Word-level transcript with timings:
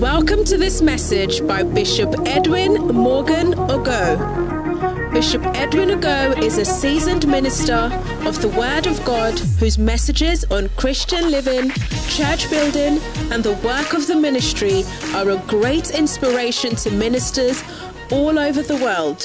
Welcome 0.00 0.44
to 0.44 0.56
this 0.56 0.80
message 0.80 1.44
by 1.44 1.64
Bishop 1.64 2.14
Edwin 2.24 2.74
Morgan 2.86 3.54
Ogo. 3.54 5.12
Bishop 5.12 5.44
Edwin 5.56 5.88
Ogo 5.88 6.40
is 6.40 6.56
a 6.56 6.64
seasoned 6.64 7.26
minister 7.26 7.90
of 8.24 8.40
the 8.40 8.48
Word 8.50 8.86
of 8.86 9.04
God 9.04 9.36
whose 9.58 9.76
messages 9.76 10.44
on 10.52 10.68
Christian 10.76 11.32
living, 11.32 11.70
church 12.06 12.48
building, 12.48 13.00
and 13.32 13.42
the 13.42 13.58
work 13.64 13.92
of 13.92 14.06
the 14.06 14.14
ministry 14.14 14.84
are 15.14 15.30
a 15.30 15.42
great 15.48 15.90
inspiration 15.90 16.76
to 16.76 16.92
ministers 16.92 17.64
all 18.12 18.38
over 18.38 18.62
the 18.62 18.76
world. 18.76 19.24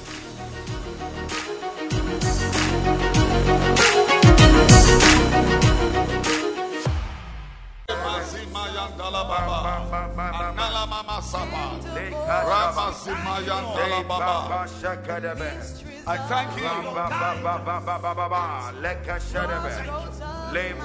I 16.07 16.17
thank 16.31 16.49
you. 16.57 16.63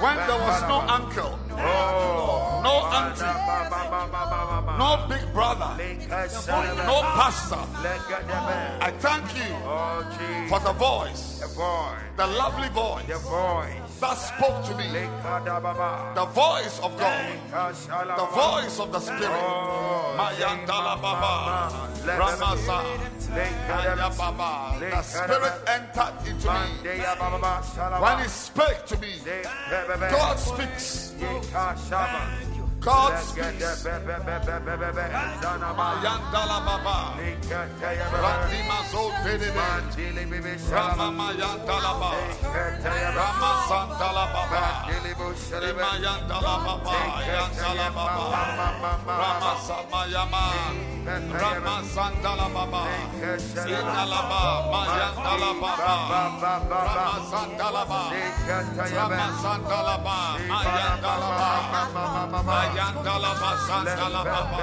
When 0.03 0.17
there 0.27 0.41
was 0.47 0.61
no 0.73 0.77
uncle, 0.97 1.33
no 2.67 2.75
auntie, 2.99 3.33
no 4.77 4.89
big 5.09 5.23
brother, 5.33 5.69
no 6.85 6.97
pastor, 7.19 7.63
I 8.81 8.91
thank 9.05 9.25
you 9.39 9.51
for 10.49 10.59
the 10.59 10.73
voice, 10.73 11.23
the 12.17 12.27
lovely 12.27 12.69
voice 12.69 13.05
that 13.99 14.17
spoke 14.17 14.63
to 14.65 14.75
me. 14.77 14.87
The 16.15 16.25
voice 16.25 16.79
of 16.79 16.97
God, 16.97 17.25
the 18.17 18.25
voice 18.33 18.79
of 18.79 18.91
the 18.91 18.99
Spirit. 18.99 19.41
Ramasa. 22.05 22.83
The 24.79 25.01
Spirit 25.03 25.53
entered 25.67 26.13
into 26.27 26.47
me. 26.53 26.69
When 28.01 28.19
He 28.23 28.29
spoke 28.29 28.85
to 28.87 28.97
me, 28.99 29.13
God 30.11 30.37
speaks. 30.39 31.13
God 32.87 33.19
speaks. 33.19 33.83
Mayandala 35.75 36.59
Baba. 36.63 36.97
Randima 38.23 38.79
Zotene. 38.91 39.51
Rama 40.71 41.07
Mayandala 41.19 41.91
Baba. 41.99 42.21
Rama 43.19 43.51
Santala 43.67 44.25
Baba. 44.31 44.63
Baba. 46.55 46.95
Yandala 47.27 47.87
Baba. 47.91 48.39
Rama 49.19 49.53
Samayama. 49.67 50.43
Rama 51.43 51.75
Baba. 52.55 52.83
Baba. 54.29 54.61
Baba. 54.61 54.81
Rama 56.87 57.13
Santala 57.31 57.83
Baba. 57.91 58.15
Rama 58.95 59.27
Santala 59.43 59.95
Baba. 60.05 60.39
Baba. 62.31 62.76
Mayandala 62.77 63.33
Basandala 63.41 64.21
Baba. 64.23 64.61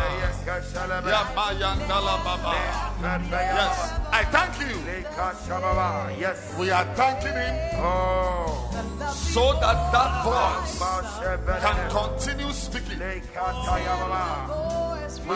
Yamayandala 1.10 2.16
Baba. 2.24 2.54
Yes, 3.32 3.76
I 4.12 4.24
thank 4.30 4.54
you. 4.60 4.76
Yes. 6.20 6.54
We 6.58 6.70
are 6.70 6.84
thanking 6.94 7.32
Him 7.34 7.54
Oh. 7.82 8.70
so 9.12 9.52
that 9.54 9.90
that 9.92 10.12
voice 10.22 10.78
can 11.60 11.90
continue 11.90 12.52
speaking. 12.52 12.98
We 13.00 13.04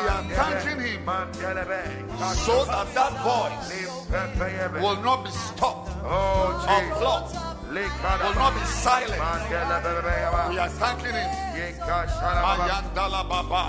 are 0.00 0.22
thanking 0.38 0.80
Him 0.80 1.02
so 2.36 2.64
that 2.64 2.94
that 2.94 3.12
voice 3.26 3.70
will 4.80 5.02
not 5.02 5.24
be 5.24 5.30
stopped 5.30 5.88
Oh, 6.04 6.64
or 6.70 6.98
blocked, 7.00 7.34
will 7.68 8.34
not 8.34 8.54
be 8.54 8.60
silent. 8.66 9.20
We 10.50 10.58
are 10.58 10.68
thanking 10.68 11.12
Him. 11.12 11.30
Mayandala 12.44 13.22
Baba. 13.28 13.62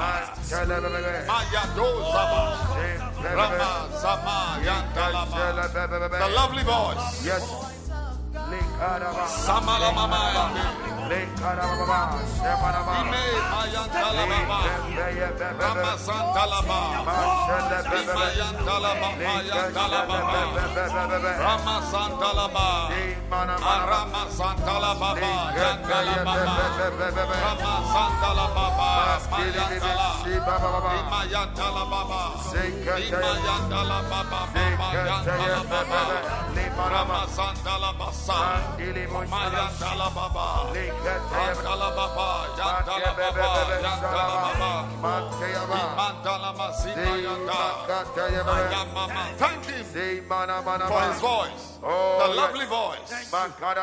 Mayadozaba. 1.27 2.41
Rama 3.35 3.89
Sama 3.99 4.37
Yandala 4.63 5.23
The 6.19 6.29
lovely 6.35 6.63
voice. 6.63 7.25
Yes. 7.25 7.43
Samala 9.45 9.93
Mama 9.93 10.31
Mayandala 10.33 10.98
Baba. 11.09 12.13
Rama 15.59 15.93
Sandala 15.97 16.59
Baba. 16.69 17.17
Imayandala 17.97 18.91
Baba 19.01 19.31
Yandala 19.49 20.01
Baba. 20.07 20.41
Rama 21.39 21.75
Sandala 21.91 22.45
Baba. 22.53 22.93
Arama 23.57 24.23
Sandala 24.29 24.91
Baba 24.99 25.31
Yandala 25.57 26.15
Baba. 26.25 26.55
Rama 27.41 27.73
Sandala 27.93 28.45
Baba 28.55 28.89
Mayandala. 29.31 30.09
Imayandala 30.99 31.83
Baba. 31.89 32.21
Imayandala 32.53 33.99
Baba 34.09 34.39
Baba 34.53 34.87
Yandala 35.09 35.61
Baba. 35.69 36.01
Rama 36.89 37.21
Sandala 37.35 37.91
Basa. 37.97 38.39
Mayandala 39.29 40.07
Baba. 40.13 40.47
Yandala 41.05 41.95
Baba. 41.95 42.27
Yandala 42.59 43.11
Baba. 43.15 43.47
Yandala 43.79 44.23
Baba. 44.43 44.71
Imandala 44.93 45.27
Masina 45.29 45.47
Yanda. 45.47 45.79
Ayamama. 45.79 46.28
Thank 49.37 49.65
him 49.65 49.85
for 50.87 51.01
his 51.01 51.19
voice. 51.21 51.79
Oh, 51.81 52.19
The 52.19 52.27
yes. 52.27 52.37
lovely 52.37 52.65
voice. 52.65 53.09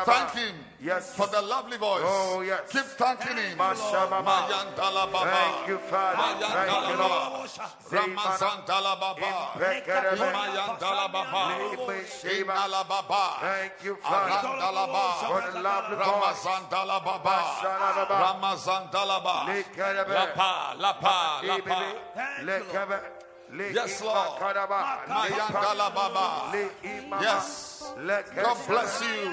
Thank 0.05 0.31
him 0.31 0.55
Yes. 0.79 1.15
for 1.15 1.25
the 1.25 1.41
lovely 1.41 1.77
voice. 1.77 2.03
Oh, 2.05 2.41
yes. 2.41 2.61
Keep 2.71 2.85
thanking 3.01 3.35
him. 3.37 3.57
Mashamama. 3.57 4.21
Mayandala 4.23 5.11
Baba. 5.11 5.31
Thank 5.31 5.67
you, 5.69 5.77
Father. 5.89 6.45
Thank 6.45 6.89
you. 6.89 6.97
Lord. 7.01 7.49
Ramazandala 7.89 8.99
Baba. 8.99 9.57
Imayandala 9.57 11.11
Baba. 11.11 11.57
Inala 12.29 12.87
Baba. 12.87 13.37
Thank 13.41 13.73
you, 13.83 13.95
Father, 14.03 14.37
for 14.37 15.41
the 15.51 15.61
lovely 15.61 15.95
voice. 15.97 16.45
Lapa, 20.07 20.75
lapa, 20.77 21.41
lapa. 21.43 21.93
Yes, 23.73 24.01
Lord. 24.01 24.41
Yes. 27.21 27.83
God 28.35 28.57
bless 28.67 29.01
you. 29.01 29.31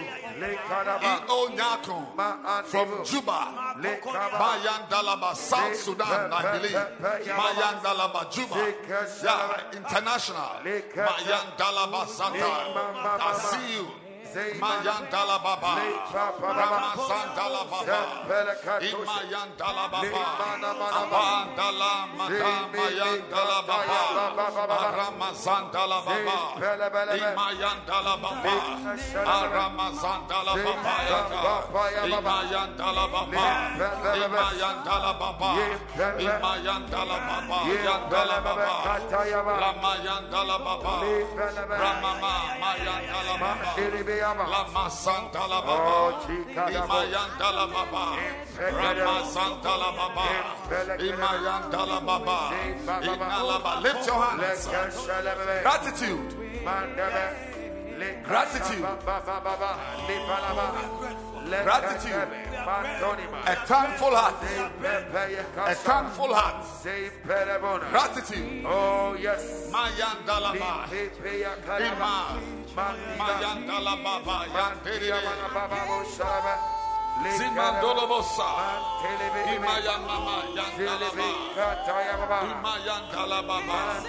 From 2.67 3.05
Juba. 3.05 3.41
Mayandalaba, 4.39 5.35
South 5.35 5.75
Sudan, 5.77 6.33
I 6.33 6.59
believe. 6.59 6.79
Mayandalaba, 7.27 8.31
Juba. 8.31 8.55
Yeah, 9.25 9.61
international. 9.73 10.51
Mayandalaba, 10.95 12.07
Santa. 12.07 12.51
I 13.21 13.33
see 13.51 13.75
you. 13.75 13.87
Mayandala 14.35 15.39
Baba. 15.39 15.79
Ramazandala 16.43 17.63
Baba. 17.71 18.01
Imayandala 18.83 19.85
Baba. 19.95 20.23
Abandala 20.91 21.93
Madama 22.19 22.75
Mayandala 22.75 23.59
Baba. 23.63 23.99
Ramazandala 24.99 25.99
Baba. 26.03 26.37
Imayandala 27.15 28.15
Baba. 28.19 28.55
Aramazandala 29.23 30.53
Baba. 30.65 30.95
Imayandala 32.11 33.05
Baba. 33.15 33.47
Imayandala 34.19 35.13
Baba. 35.15 35.51
Imayandala 36.19 37.17
Baba. 37.29 37.59
Yandala 37.87 38.37
Baba. 38.43 38.75
Ramayandala 39.63 40.57
Baba. 40.59 40.95
Ramama 41.79 42.35
Mayandala 42.59 43.35
Baba. 43.39 44.24
Lama 44.33 44.89
Santala 44.89 45.61
Baba, 45.61 46.17
Imayandala 46.73 47.67
Baba, 47.69 48.17
Rama 48.73 49.21
Santala 49.29 49.93
Baba, 49.95 50.29
Imayandala 50.99 52.01
Baba, 52.07 52.39
Inalaba. 53.03 53.83
Lift 53.83 54.07
your 54.07 54.23
hands. 54.23 54.69
Gratitude. 55.63 56.35
Gratitude. 58.25 58.85
Gratitude. 61.45 62.29
A 63.47 63.57
thankful 63.67 64.15
heart. 64.15 64.43
A 65.67 65.75
thankful 65.75 66.35
heart. 66.35 66.65
Gratitude. 67.91 68.65
Oh, 68.67 69.15
yes. 69.21 69.71
Mayandalaba. 69.71 70.89
Ima. 71.81 72.39
Mayandalababa. 73.19 74.47
Yantere. 74.55 75.25
Zimandolobosa. 77.23 78.51
Imayamama. 79.55 80.37
Yandalaba. 80.51 81.31
Imayandalababa. 82.43 84.03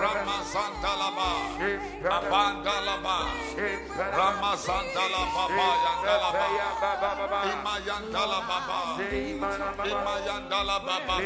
Ramazandalaba. 0.00 1.28
Abandalaba. 2.08 3.16
Ramazandalababa. 4.16 5.68
Yandalaba. 5.84 6.46
Imayandalababa. 7.52 8.80
Imayandalababa. 9.84 11.16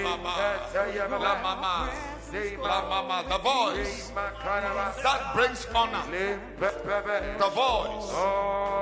La 1.22 1.34
mama. 1.42 2.15
La 2.62 2.88
mama. 2.88 3.24
The 3.28 3.38
voice 3.38 4.10
that 4.14 5.34
brings 5.34 5.66
honor. 5.74 6.02
The 6.10 7.50
voice 7.54 8.12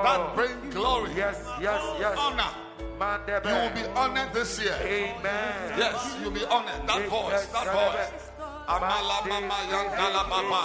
that 0.05 0.35
brings 0.35 0.75
glory. 0.75 1.11
Yes, 1.17 1.45
yes, 1.61 1.83
yes. 2.01 2.17
Honor. 2.19 2.51
You 3.45 3.55
will 3.55 3.71
be 3.75 3.85
honored 3.97 4.33
this 4.33 4.61
year. 4.63 4.77
Amen. 4.83 5.79
Yes, 5.79 6.17
you'll 6.23 6.31
be 6.31 6.45
honored. 6.45 6.87
That 6.87 7.09
voice, 7.09 7.47
that 7.47 7.67
voice. 7.67 8.31
Amala 8.69 9.29
mama 9.29 9.55
yandala 9.69 10.29
baba. 10.31 10.63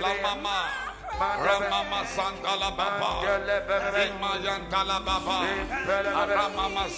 La 0.00 0.14
mama. 0.22 0.83
Ramama 1.20 2.04
sandala 2.06 2.70
baba. 2.76 3.10
Ima 4.06 4.32
yandala 4.42 4.98
baba. 5.04 5.38
Ramama 6.26 6.88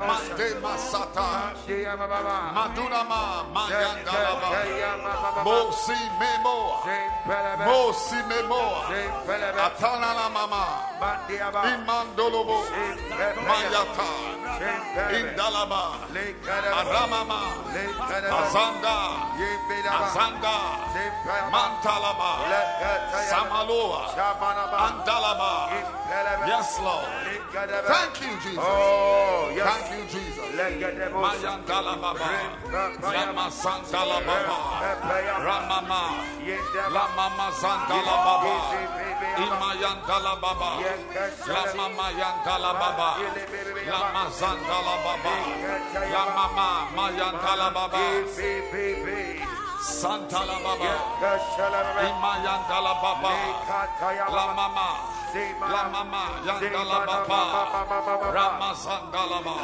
Mande 0.00 0.48
masata. 0.64 1.52
Madunama 2.56 3.44
mayandalaba. 3.52 4.48
Mosi 5.44 5.92
memo. 6.18 6.80
Mosi 7.68 8.16
memo. 8.28 8.80
Mama. 10.32 10.64
Imandolobo. 11.68 12.64
Mayata. 13.44 14.10
Indalaba. 15.20 15.82
Aramama. 16.72 17.40
Azanda. 18.40 18.96
Azanda. 20.00 20.56
Mantalaba. 21.52 22.30
Samaloa. 23.28 24.02
Andalaba. 24.88 25.52
Yes, 26.48 26.80
Lord. 26.80 27.41
Thank 27.52 28.16
you, 28.24 28.32
Jesus. 28.40 28.64
Oh, 28.64 29.52
yes. 29.54 29.68
Thank 29.68 29.92
you, 29.92 30.04
Jesus. 30.08 30.40
Mayandala 31.12 32.00
Baba. 32.00 32.32
Lama 33.12 33.52
Santala 33.52 34.24
Baba. 34.24 34.56
Ramama. 35.36 36.02
La 36.88 37.04
Mama 37.12 37.52
Santala 37.52 38.16
Baba. 38.24 38.56
Imayandala 39.36 40.40
Baba. 40.40 40.80
La 41.46 41.62
Mama 41.76 42.08
Yandala 42.16 42.72
Baba. 42.72 43.20
Lama 43.84 44.24
Santala 44.32 44.96
Baba. 45.04 45.34
La 46.08 46.24
Mama 46.32 46.88
Mayandala 46.96 47.68
Baba. 47.74 48.04
Santala 49.84 50.56
Baba. 50.64 50.92
Imayandala 52.00 52.92
Baba. 53.02 53.32
La 55.34 55.88
Mama. 55.88 56.42
La 56.44 56.60
Mama 56.60 56.60
Yandala 56.60 57.06
Baba. 57.06 57.40
Ramazandalaba. 58.36 59.54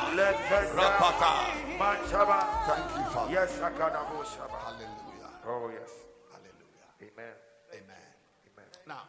Rapata. 0.73 1.33
Thank 2.67 2.97
you, 2.97 3.05
Father. 3.13 3.33
Yes. 3.33 3.59
Hallelujah. 3.59 5.31
Oh, 5.47 5.71
yes. 5.73 5.93
Hallelujah. 6.33 6.89
Amen. 7.03 7.35
Amen. 7.75 8.09
Amen. 8.49 8.71
Now, 8.87 9.03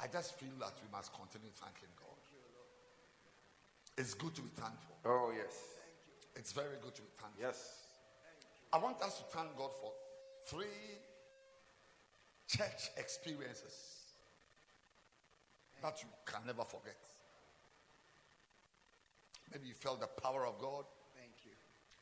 I 0.00 0.06
just 0.08 0.34
feel 0.38 0.56
that 0.58 0.72
we 0.82 0.88
must 0.90 1.12
continue 1.12 1.50
thanking 1.54 1.94
God. 1.96 2.18
It's 3.96 4.14
good 4.14 4.34
to 4.34 4.42
be 4.42 4.50
thankful. 4.56 4.96
Oh, 5.04 5.32
yes. 5.36 5.54
It's 6.34 6.52
very 6.52 6.78
good 6.82 6.94
to 6.96 7.02
be 7.02 7.08
thankful. 7.16 7.42
Yes. 7.42 7.86
I 8.72 8.78
want 8.78 9.00
us 9.02 9.18
to 9.18 9.24
thank 9.36 9.56
God 9.56 9.70
for 9.80 9.92
three 10.46 10.98
church 12.48 12.90
experiences 12.96 13.83
that 15.84 16.02
you 16.02 16.08
can 16.24 16.40
never 16.46 16.64
forget. 16.64 16.96
Maybe 19.52 19.68
you 19.68 19.74
felt 19.74 20.00
the 20.00 20.06
power 20.06 20.46
of 20.46 20.58
God. 20.58 20.84
Thank 21.14 21.34
you. 21.44 21.52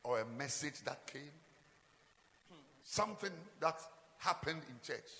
or 0.05 0.21
a 0.21 0.25
message 0.37 0.81
that 0.85 1.05
came, 1.05 1.35
something 2.83 3.31
that 3.59 3.75
happened 4.17 4.61
in 4.69 4.75
church 4.81 5.11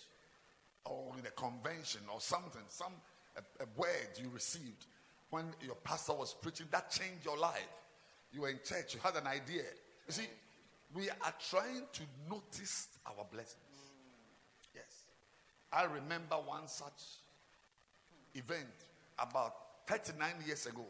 or 0.86 1.14
in 1.20 1.26
a 1.26 1.32
convention 1.32 2.02
or 2.12 2.22
something, 2.22 2.62
some 2.70 2.94
a, 3.36 3.64
a 3.64 3.68
word 3.76 4.08
you 4.18 4.30
received 4.34 4.86
when 5.30 5.46
your 5.62 5.76
pastor 5.76 6.14
was 6.14 6.34
preaching 6.42 6.68
that 6.72 6.90
changed 6.90 7.26
your 7.26 7.38
life. 7.38 7.68
You 8.32 8.42
were 8.42 8.50
in 8.50 8.60
church, 8.64 8.94
you 8.94 9.00
had 9.04 9.16
an 9.16 9.28
idea. 9.28 9.64
You 10.08 10.14
see, 10.14 10.28
we 10.96 11.10
are 11.10 11.34
trying 11.50 11.84
to 11.92 12.02
notice 12.30 12.88
our 13.08 13.26
blessings. 13.30 13.58
Yes. 14.74 15.06
I 15.72 15.84
remember 15.84 16.36
one 16.36 16.68
such 16.68 17.23
event 18.36 18.74
about 19.20 19.54
39 19.88 20.36
years 20.46 20.66
ago. 20.66 20.86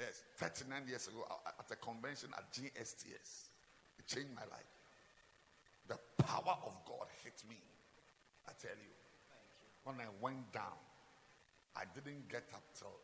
Yes, 0.00 0.22
39 0.36 0.88
years 0.88 1.06
ago 1.08 1.24
at 1.46 1.70
a 1.70 1.76
convention 1.76 2.30
at 2.36 2.52
GSTS. 2.52 3.48
It 3.98 4.06
changed 4.06 4.34
my 4.34 4.42
life. 4.42 4.70
The 5.86 5.98
power 6.24 6.56
of 6.66 6.74
God 6.84 7.06
hit 7.22 7.42
me. 7.48 7.56
I 8.48 8.52
tell 8.60 8.76
you. 8.76 8.90
When 9.84 9.96
I 9.96 10.08
went 10.20 10.50
down, 10.52 10.80
I 11.76 11.82
didn't 11.94 12.28
get 12.28 12.44
up 12.54 12.62
till 12.78 12.96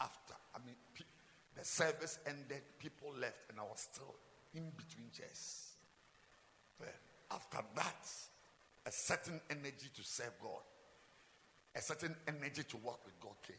after. 0.00 0.34
I 0.54 0.58
mean, 0.64 0.76
pe- 0.94 1.04
the 1.56 1.64
service 1.64 2.18
ended, 2.26 2.62
people 2.78 3.12
left, 3.20 3.50
and 3.50 3.60
I 3.60 3.62
was 3.62 3.88
still 3.92 4.14
in 4.54 4.70
between 4.76 5.10
chairs. 5.12 5.72
Well, 6.80 6.88
after 7.30 7.58
that, 7.76 8.08
a 8.86 8.90
certain 8.90 9.40
energy 9.50 9.90
to 9.94 10.02
serve 10.02 10.32
God, 10.40 10.62
a 11.74 11.80
certain 11.80 12.14
energy 12.26 12.62
to 12.64 12.76
work 12.78 13.04
with 13.04 13.18
God 13.20 13.34
came. 13.46 13.56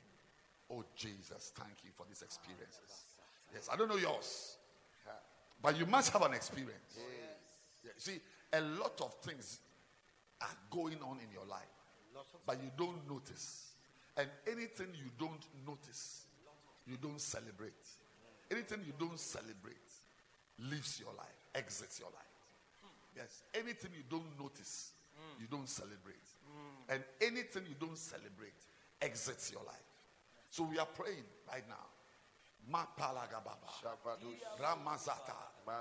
Oh, 0.72 0.84
Jesus, 0.96 1.52
thank 1.56 1.84
you 1.84 1.92
for 1.96 2.06
these 2.08 2.22
experiences. 2.22 3.06
Yes, 3.54 3.70
I 3.72 3.76
don't 3.76 3.90
know 3.90 3.98
yours, 3.98 4.58
but 5.62 5.78
you 5.78 5.86
must 5.86 6.14
have 6.14 6.22
an 6.22 6.34
experience. 6.34 7.00
Yeah, 7.84 7.92
see, 7.98 8.20
a 8.54 8.62
lot 8.62 9.00
of 9.02 9.14
things 9.24 9.60
are 10.42 10.58
going 10.70 10.98
on 11.02 11.18
in 11.20 11.32
your 11.34 11.46
life, 11.46 11.64
but 12.46 12.62
you 12.62 12.70
don't 12.78 13.10
notice. 13.10 13.74
And 14.18 14.28
anything 14.48 14.88
you 14.94 15.10
don't 15.18 15.46
notice, 15.66 16.26
you 16.86 16.98
don't 17.02 17.22
celebrate. 17.22 17.74
Anything 18.52 18.80
you 18.86 18.94
don't 19.00 19.20
celebrate 19.20 19.78
leaves 20.60 21.00
your 21.00 21.14
life, 21.18 21.48
exits 21.56 22.00
your 22.00 22.10
life. 22.10 22.26
Yes, 23.16 23.44
anything 23.54 23.92
you 23.96 24.04
don't 24.10 24.40
notice, 24.40 24.92
you 25.40 25.48
don't 25.50 25.70
celebrate. 25.70 26.16
And 26.90 27.04
anything 27.22 27.64
you 27.70 27.76
don't 27.80 27.98
celebrate 27.98 28.66
exits 29.02 29.52
your 29.52 29.64
life. 29.64 29.76
So 30.50 30.64
we 30.64 30.80
are 30.80 30.88
praying 30.88 31.24
right 31.48 31.64
now. 31.70 31.76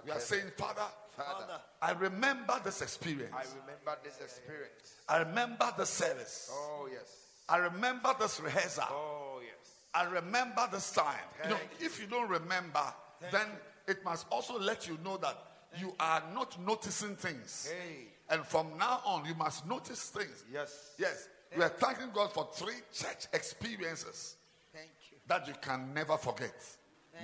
We 0.04 0.10
are 0.12 0.20
saying, 0.20 0.50
Father, 0.56 0.82
Father, 1.16 1.60
I 1.82 1.92
remember 1.92 2.60
this 2.64 2.82
experience. 2.82 3.34
I 3.34 3.44
remember 3.60 3.98
this 4.04 4.20
experience. 4.22 4.94
I 5.08 5.18
remember 5.18 5.72
the 5.76 5.86
service. 5.86 6.50
Oh, 6.52 6.88
yes. 6.90 7.26
I 7.48 7.56
remember 7.56 8.14
this 8.20 8.38
rehearsal. 8.40 8.84
Oh, 8.90 9.40
yes. 9.42 9.72
I 9.94 10.04
remember 10.04 10.68
this 10.70 10.92
time. 10.92 11.14
You 11.44 11.50
know, 11.50 11.58
if 11.80 11.98
you 12.00 12.06
don't 12.06 12.28
remember, 12.28 12.84
then 13.32 13.46
it 13.86 14.04
must 14.04 14.26
also 14.30 14.58
let 14.58 14.86
you 14.86 14.98
know 15.02 15.16
that 15.16 15.36
you 15.78 15.94
are 15.98 16.22
not 16.34 16.58
noticing 16.64 17.16
things. 17.16 17.70
Hey. 17.70 18.08
And 18.30 18.44
from 18.44 18.76
now 18.78 19.00
on, 19.04 19.24
you 19.24 19.34
must 19.34 19.66
notice 19.66 20.10
things. 20.10 20.44
Yes. 20.52 20.94
Yes. 20.98 21.28
We 21.56 21.62
are 21.62 21.68
thanking 21.70 22.10
God 22.12 22.32
for 22.32 22.48
three 22.52 22.74
church 22.92 23.26
experiences 23.32 24.36
Thank 24.74 24.90
you. 25.10 25.16
that 25.28 25.48
you 25.48 25.54
can 25.62 25.94
never 25.94 26.16
forget. 26.18 26.52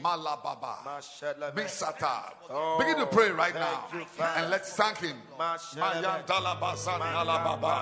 Malababa. 0.03 0.77
Misata. 1.55 2.33
Oh, 2.51 2.79
Begin 2.79 2.97
to 2.99 3.07
pray 3.07 3.31
right 3.31 3.55
now. 3.55 3.87
and 4.37 4.51
let's 4.51 4.73
thank 4.75 4.99
him. 4.99 5.17
Mashallah. 5.39 6.25
Mayandalaba 6.27 6.75
Zandalababa. 6.75 7.77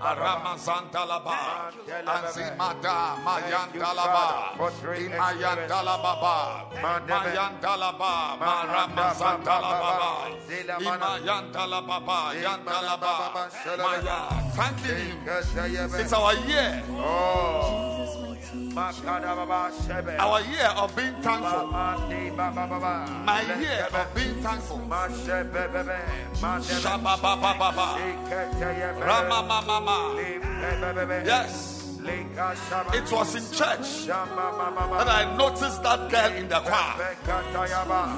Arama 0.00 0.54
Zandalaba. 0.56 1.72
Anzimada 2.06 3.16
Mayandalaba. 3.24 4.56
Imayandalababa. 4.96 6.36
Mayandalaba. 6.80 8.12
Marama 8.38 9.14
Zandalababa. 9.14 10.12
Imayandalababa. 10.80 12.34
Yandalaba. 12.34 13.14
Maya. 13.78 14.18
Thanking 14.54 14.96
him. 14.96 15.18
It's 16.00 16.12
our 16.12 16.34
year. 16.46 16.82
Oh. 16.92 17.89
Our 20.18 20.40
year 20.42 20.70
of 20.76 20.94
being 20.96 21.14
thankful. 21.22 21.66
Mandi 21.66 22.30
Baba 22.30 22.66
Baba. 22.66 23.22
My 23.24 23.42
year 23.60 23.88
of 23.92 24.14
being 24.14 24.42
thankful. 24.42 24.78
Yes. 31.26 31.79
It 32.94 33.12
was 33.12 33.34
in 33.34 33.44
church. 33.56 34.06
That 34.06 35.08
I 35.08 35.36
noticed 35.36 35.82
that 35.82 36.10
girl 36.10 36.32
in 36.32 36.48
the 36.48 36.60
choir. 36.60 37.16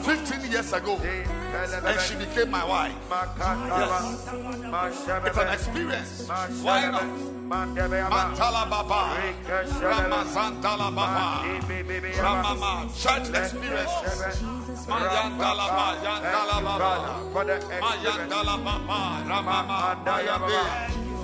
15 0.02 0.50
years 0.50 0.72
ago. 0.72 0.98
And 0.98 2.00
she 2.00 2.14
became 2.16 2.50
my 2.50 2.64
wife. 2.64 2.94
It's 5.26 5.38
an 5.38 5.48
experience. 5.48 6.28
Why 6.62 6.90
not? 6.90 7.04
Mantala 7.52 8.64
Baba, 8.70 9.12
Ramazantala 9.44 10.88
Baba, 10.94 11.44
Ramama, 12.16 12.88
church 12.96 13.28
experiences. 13.28 14.32
Mayandala 14.88 15.66
Baba, 15.68 15.86
Yandala 16.02 16.58
Baba, 16.64 16.92
Mayandala 17.82 18.56
Baba, 18.64 18.98
Ramama, 19.28 19.78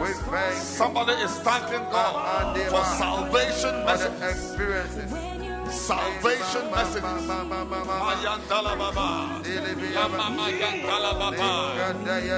We 0.00 0.12
thank 0.12 0.54
you. 0.54 0.60
Somebody 0.60 1.12
is 1.12 1.32
thanking 1.40 1.84
God 1.90 2.56
for 2.68 2.84
salvation 2.84 3.84
messages. 3.84 5.27
Salvation 5.70 6.70
messages. 6.70 7.02
Mayandala 7.02 8.72
Baba. 8.78 9.08
Lama 9.94 10.26
Mayandala 10.38 11.12
Baba. 11.18 11.50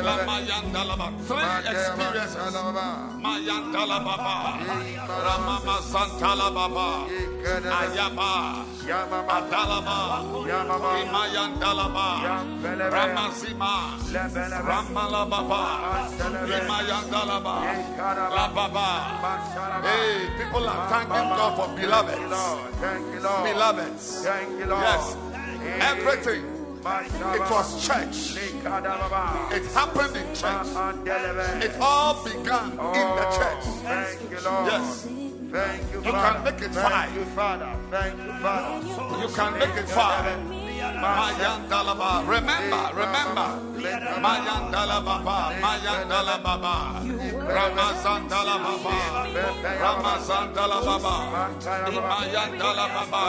Lama 0.03 0.37
Yandala 0.43 0.95
Baba. 0.99 1.13
Three 1.27 1.71
experiences. 1.71 2.55
Mayandala 3.23 3.99
Baba. 4.05 4.37
Ramama 5.25 5.77
Santala 5.83 6.49
Baba. 6.55 6.89
Ayaba. 7.81 8.33
Adalaba. 9.37 9.99
Imayandalaba. 11.01 12.09
Ramazima. 12.91 13.75
Ramala 14.67 15.23
Baba. 15.31 15.63
Imayandalaba. 16.47 17.57
La 18.35 18.47
Baba. 18.49 18.89
Hey, 19.83 20.29
people 20.37 20.69
are 20.69 20.89
thanking 20.91 21.29
God 21.39 21.53
for 21.57 21.69
beloveds. 21.77 23.20
You, 23.21 23.27
Lord. 23.27 23.45
Beloveds. 23.45 24.25
Thank 24.25 24.59
you, 24.59 24.65
Lord. 24.65 24.83
Yes. 24.83 25.17
Everything. 25.81 26.43
It 26.83 27.51
was 27.51 27.87
church. 27.87 28.37
It 28.41 29.67
happened 29.75 30.17
in 30.17 30.35
church. 30.35 30.69
It 31.63 31.77
all 31.79 32.25
began 32.25 32.71
in 32.71 32.77
the 32.77 33.27
oh, 33.29 33.37
church. 33.37 33.65
Thank 33.85 34.31
you, 34.31 34.41
Lord. 34.41 34.67
Yes. 34.73 35.07
Thank 35.53 35.93
you, 35.93 35.99
You 35.99 36.13
Father. 36.13 36.35
can 36.35 36.45
make 36.45 36.63
it 36.63 36.71
Thank 36.71 37.15
you, 37.15 37.25
Father. 37.37 37.77
Thank 37.91 38.17
you, 38.17 38.33
Father. 38.41 39.21
You 39.21 39.29
can 39.35 39.53
make 39.59 39.77
it 39.77 39.89
five. 39.91 40.41
Mayandalaba. 40.81 42.27
Remember, 42.27 43.70
remember. 43.83 44.21
Mayandalababa. 44.21 45.39
Mayandalababa. 45.65 46.77
Ramazandalababa. 47.57 48.97
Ramazandalababa. 49.85 51.17
Imayandalababa. 51.97 53.25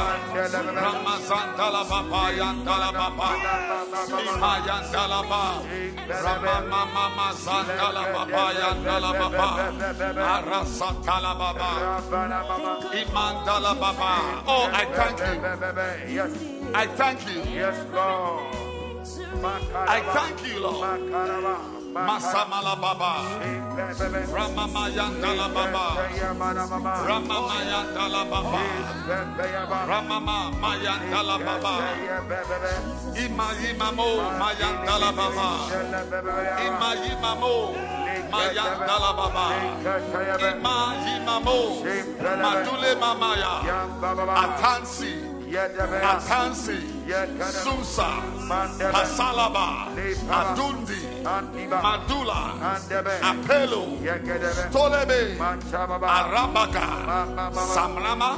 Ramazandalababa. 0.86 2.22
Yandalababa. 2.39 3.29
Imayandalaba. 4.27 5.43
Ramamama 6.24 7.27
Zandalababa. 7.43 8.43
Yandalababa. 8.62 9.50
Arasatalababa. 10.36 11.72
Imandalababa. 13.01 14.13
Oh, 14.48 14.70
I 14.72 14.86
thank 14.86 15.20
you. 15.20 16.15
Yes, 16.15 16.31
I 16.74 16.86
thank 16.88 17.20
you. 17.27 17.41
yes, 17.53 17.77
Lord. 17.93 18.60
I 19.33 20.01
thank 20.13 20.47
you, 20.47 20.59
Lord. 20.61 21.00
Masamala 21.93 22.75
Baba. 22.79 23.13
Ramama 24.31 24.88
Yandala 24.95 25.47
Baba. 25.53 25.85
Ramama 27.07 27.57
Yandala 27.71 28.23
Baba. 28.31 28.63
Ramama 29.88 30.51
Mayandala 30.61 31.38
Baba. 31.45 31.73
Ima 33.15 33.47
Imamo 33.67 34.09
Mayandala 34.39 35.11
Baba. 35.15 35.50
Ima 36.63 36.89
Imamo 37.11 37.75
Mayandala 38.31 39.11
Baba. 39.17 39.45
Ima 40.47 40.75
Imamo 41.11 41.59
Madule 42.41 42.91
Mamaya. 42.95 43.53
Atansi. 44.43 45.13
Atansi. 46.01 47.00
Susa. 47.51 48.09
Pasalaba. 48.91 49.87
Adundi. 50.29 51.01
Madula. 51.83 52.41
Apelo. 53.21 53.83
Stolebe. 54.69 55.37
Arabaka. 56.01 56.87
Samlama, 57.75 58.31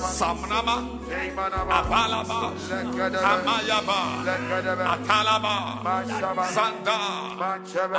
Samrama. 0.00 0.76
Abalaba. 1.70 2.52
Amayaba. 3.32 4.00
Atalaba. 4.92 5.56
Sanda. 6.54 6.98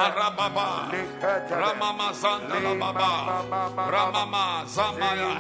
Arababa. 0.05 0.69
Ramama 1.49 2.13
Zanda 2.13 2.59
Baba. 2.79 3.11
Ramama 3.89 4.45
Zamaya. 4.65 5.31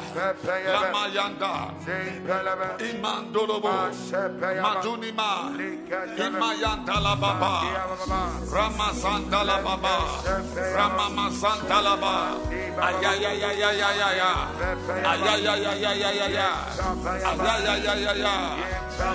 Lamayanda. 0.73 1.53
Imandolobo. 2.89 3.73
Madunima. 4.39 5.51
Imayanda 6.17 6.99
la 7.03 7.15
Baba. 7.15 7.53
Ramazanda 8.51 9.43
la 9.43 9.57
Baba. 9.61 9.95
Ramamazanda 10.75 11.81
la 11.83 11.95
Baba. 11.97 12.37
Ayayayayayaya. 12.79 14.31
Ayayayayayaya. 15.11 16.49
Ayayayayaya. 17.29 18.35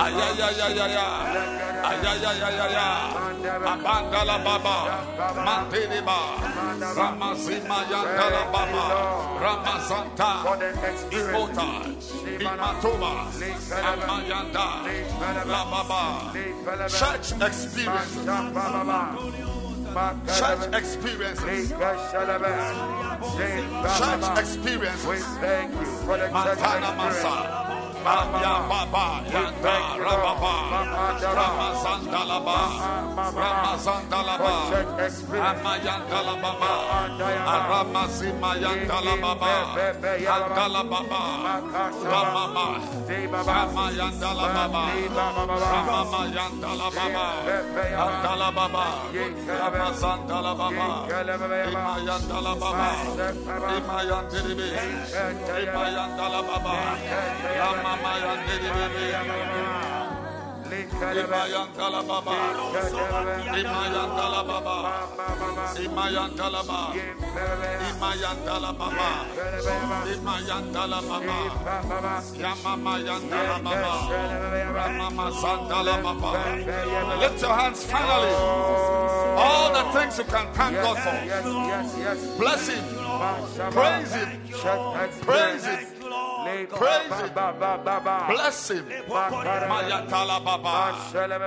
Ayayayayaya. 0.04 1.06
Ayayayayaya. 1.90 2.88
Abanda 3.72 4.20
la 4.24 4.36
Baba. 4.44 4.76
Ramazanta. 9.40 10.30
Imota. 11.10 11.68
Imatoba. 12.40 13.12
Amayanda. 13.90 14.66
Church 16.88 17.32
experience. 17.42 18.14
Church 20.38 20.64
experiences. 20.74 21.70
Church 23.98 24.38
experiences. 24.38 25.06
We 25.06 25.16
thank 25.40 25.72
you 25.72 25.86
for 26.04 26.16
the 26.18 26.28
church 26.28 26.58
experience. 26.58 27.83
Masa. 28.04 28.36
Aya 28.44 28.60
Baba, 28.68 29.24
Yanda 29.32 29.76
Rababa, 30.04 30.54
Ramazandalaba, 31.24 32.60
Ramazandalaba, 33.32 34.52
Amayandalababa, 35.48 36.72
Aramazimayandalababa, 37.54 39.54
Andalababa, 40.34 41.22
Ramama, 42.12 42.66
Ramayandalababa, 43.48 44.84
Ramamayandalababa, 45.72 47.26
Andalababa, 48.04 48.86
Ramazandalababa, 49.60 50.88
Imayandalababa, 51.72 52.88
Imayandiribi, 53.78 54.68
Imayandalababa, 55.64 56.74
Ramamayandiribi, 57.64 57.93
Baba. 76.04 77.18
Lift 77.20 77.40
your 77.42 77.52
hands 77.54 77.84
finally. 77.86 78.34
All 79.36 79.72
the 79.72 79.84
things 79.98 80.18
you 80.18 80.24
can 80.24 80.52
thank 80.52 80.74
God 80.74 80.98
for. 80.98 82.38
Bless 82.38 82.68
Him. 82.68 82.84
Praise 83.72 84.12
Him. 84.14 84.28
Praise 85.22 85.64
Him. 85.64 85.93
Praise 86.70 87.10
Him. 87.20 87.34
Bless 88.28 88.70
Him. 88.70 88.86
Baba. 89.08 89.42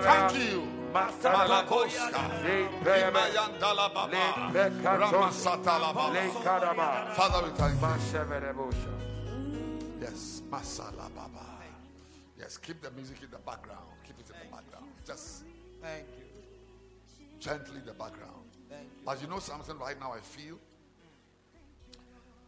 Thank 0.02 0.36
you. 0.36 0.68
Malakoska. 0.94 2.22
Imayandala 2.84 3.94
Baba. 3.94 4.52
Ramasatala 4.84 5.94
Baba. 5.94 7.14
Father, 7.16 7.42
we 7.46 7.52
thank 7.58 7.82
you. 7.82 7.88
Yes, 10.02 10.42
Masala 10.50 11.10
Baba. 11.16 11.46
Yes, 12.40 12.58
keep 12.58 12.82
the 12.82 12.92
music 12.92 13.18
in 13.24 13.32
the 13.32 13.38
background. 13.40 13.88
Keep 14.06 14.20
it 14.20 14.30
in 14.30 14.36
the 14.44 14.50
background. 14.56 14.86
Just 15.06 15.44
Thank 15.82 16.06
you. 16.18 16.24
gently 17.40 17.80
the 17.86 17.94
background. 17.94 18.44
Thank 18.70 18.84
you. 18.84 18.90
But 19.06 19.22
you 19.22 19.28
know 19.28 19.40
something 19.40 19.78
right 19.80 20.00
now 20.00 20.12
I 20.14 20.20
feel? 20.20 20.58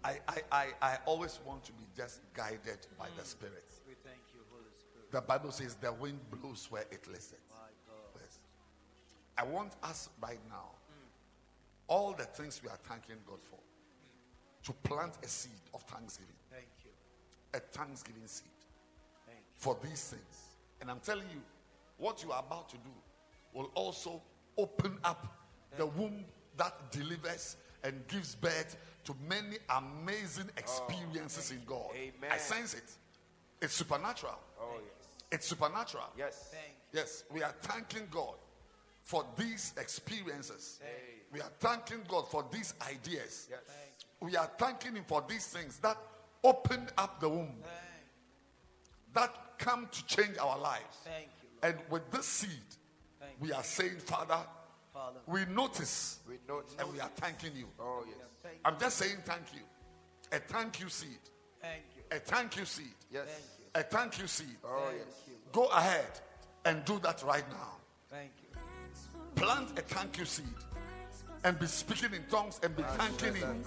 I, 0.03 0.20
I, 0.27 0.38
I, 0.51 0.65
I 0.82 0.98
always 1.06 1.39
want 1.46 1.63
to 1.65 1.72
be 1.74 1.84
just 1.96 2.22
guided 2.34 2.88
by 2.98 3.08
the 3.18 3.24
mm. 3.24 3.25
Spirit. 3.25 3.65
We 3.88 3.96
thank 4.03 4.22
you, 4.34 4.39
Holy 4.50 4.63
Spirit. 4.77 5.12
The 5.12 5.22
Bible 5.22 5.51
says 5.51 5.75
the 5.75 5.91
wind 5.91 6.20
blows 6.32 6.68
where 6.70 6.84
it 6.91 7.06
listens. 7.08 7.41
Yes. 8.15 8.39
I 9.38 9.44
want 9.44 9.74
us 9.84 10.10
right 10.22 10.39
now, 10.50 10.70
mm. 10.89 11.08
all 11.88 12.13
the 12.13 12.24
things 12.25 12.62
we 12.63 12.70
are 12.70 12.79
thanking 12.84 13.15
God 13.27 13.39
for, 13.41 13.60
to 14.63 14.74
plant 14.88 15.13
a 15.24 15.27
seed 15.27 15.51
of 15.74 15.82
thanksgiving, 15.84 16.36
Thank 16.51 16.68
you. 16.84 16.91
a 17.53 17.60
thanksgiving 17.60 18.27
seed 18.27 18.48
Thank 19.25 19.39
for 19.56 19.77
these 19.84 20.03
things. 20.10 20.50
And 20.82 20.89
I'm 20.89 21.00
telling 21.00 21.25
you, 21.34 21.41
what 21.98 22.24
you 22.24 22.32
are 22.32 22.39
about 22.39 22.70
to 22.70 22.77
do 22.77 22.91
will 23.53 23.72
also 23.75 24.22
open 24.58 24.98
up 25.03 25.39
the 25.77 25.86
womb 25.86 26.24
that 26.58 26.91
delivers 26.91 27.58
and 27.84 28.06
gives 28.08 28.36
birth 28.36 28.77
to 29.06 29.15
many 29.27 29.58
amazing 29.70 30.50
experiences 30.58 31.51
oh, 31.51 31.56
in 31.56 31.62
God. 31.65 31.89
Amen. 31.96 32.32
I 32.32 32.38
sense 32.38 32.74
it. 32.74 32.84
It's 33.62 33.74
supernatural. 33.74 34.38
Oh, 34.62 34.75
yes. 34.75 35.08
It's 35.32 35.48
supernatural. 35.48 36.06
Yes. 36.18 36.50
Thank 36.51 36.79
Yes, 36.91 37.24
we 37.32 37.44
are 37.44 37.53
thanking 37.62 38.08
God 38.10 38.34
for 39.03 39.25
these 39.38 39.74
experiences. 39.77 40.79
We 41.32 41.41
are 41.41 41.51
thanking 41.60 42.01
God 42.08 42.27
for 42.29 42.46
these 42.51 42.74
ideas. 42.82 43.48
Yes. 43.50 43.60
We 44.22 44.36
are 44.36 44.50
thanking 44.58 44.96
Him 44.96 45.03
for 45.08 45.24
these 45.27 45.48
things 45.48 45.77
that 45.79 45.98
opened 46.44 46.91
up 46.98 47.20
the 47.20 47.29
womb, 47.29 47.56
that 49.13 49.34
come 49.58 49.88
to 49.91 50.06
change 50.08 50.38
our 50.39 50.58
lives. 50.58 50.98
Thank 51.03 51.29
you. 51.41 51.50
And 51.62 51.75
with 51.89 52.10
this 52.12 52.25
seed, 52.25 52.50
Thank 53.20 53.34
we 53.39 53.51
are 53.51 53.63
saying, 53.63 53.98
Father, 54.00 54.38
Father. 54.94 55.20
we 55.27 55.46
notice 55.46 56.20
We 56.27 56.36
note. 56.48 56.74
and 56.79 56.91
we 56.91 57.00
are 57.00 57.12
thanking 57.15 57.56
you. 57.56 57.68
Oh, 57.79 58.03
yes. 58.08 58.15
Thank. 58.43 58.55
I'm 58.65 58.79
just 58.79 58.98
saying 58.98 59.17
thank 59.25 59.53
you. 59.53 59.62
A 60.31 60.39
thank 60.39 60.79
you 60.79 60.89
seed. 60.89 61.10
Thank 61.62 61.84
you. 61.96 62.03
A 62.12 62.19
thank 62.19 62.58
you 62.58 62.65
seed. 62.65 62.88
Yes. 63.12 63.25
Thank 63.27 63.43
you. 63.60 63.65
A 63.75 63.84
thank 63.84 64.19
you 64.19 64.27
seed. 64.27 64.58
Oh, 64.63 64.84
Thank 64.88 65.00
yes. 65.05 65.22
you. 65.27 65.34
Go 65.51 65.65
ahead 65.67 66.19
and 66.65 66.84
do 66.86 67.00
that 67.00 67.24
right 67.24 67.48
now. 67.50 67.77
Thank 68.10 68.31
you. 68.41 68.50
Plant 69.36 69.78
a 69.78 69.82
thank 69.82 70.17
you 70.17 70.25
seed 70.25 70.45
and 71.43 71.58
be 71.60 71.65
speaking 71.67 72.13
in 72.13 72.23
tongues 72.30 72.60
and 72.63 72.75
be 72.75 72.84
thanking 72.84 73.36
him. 73.36 73.63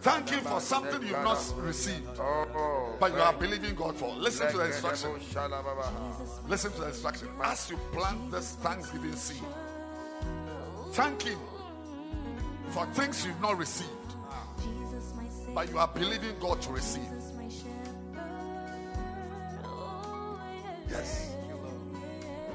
Thank 0.00 0.28
him 0.28 0.40
for 0.40 0.60
something 0.60 1.00
you've 1.02 1.12
not 1.12 1.38
received, 1.58 2.08
Oh, 2.18 2.96
but 2.98 3.12
you 3.12 3.20
are 3.20 3.32
believing 3.32 3.74
God 3.74 3.96
for. 3.96 4.08
Listen 4.14 4.50
to 4.50 4.58
the 4.58 4.66
instruction. 4.66 5.10
instruction. 5.14 5.52
Listen 6.48 6.72
to 6.72 6.80
the 6.80 6.88
instruction. 6.88 7.28
As 7.42 7.70
you 7.70 7.76
plant 7.92 8.30
this 8.30 8.52
thanksgiving 8.56 9.14
seed, 9.14 9.42
thank 10.92 11.22
him 11.22 11.38
for 12.72 12.86
things 12.86 13.26
you've 13.26 13.40
not 13.40 13.58
received, 13.58 13.90
but 15.54 15.68
you 15.68 15.78
are 15.78 15.88
believing 15.88 16.34
God 16.40 16.62
to 16.62 16.72
receive. 16.72 17.02
Yes. 20.88 21.34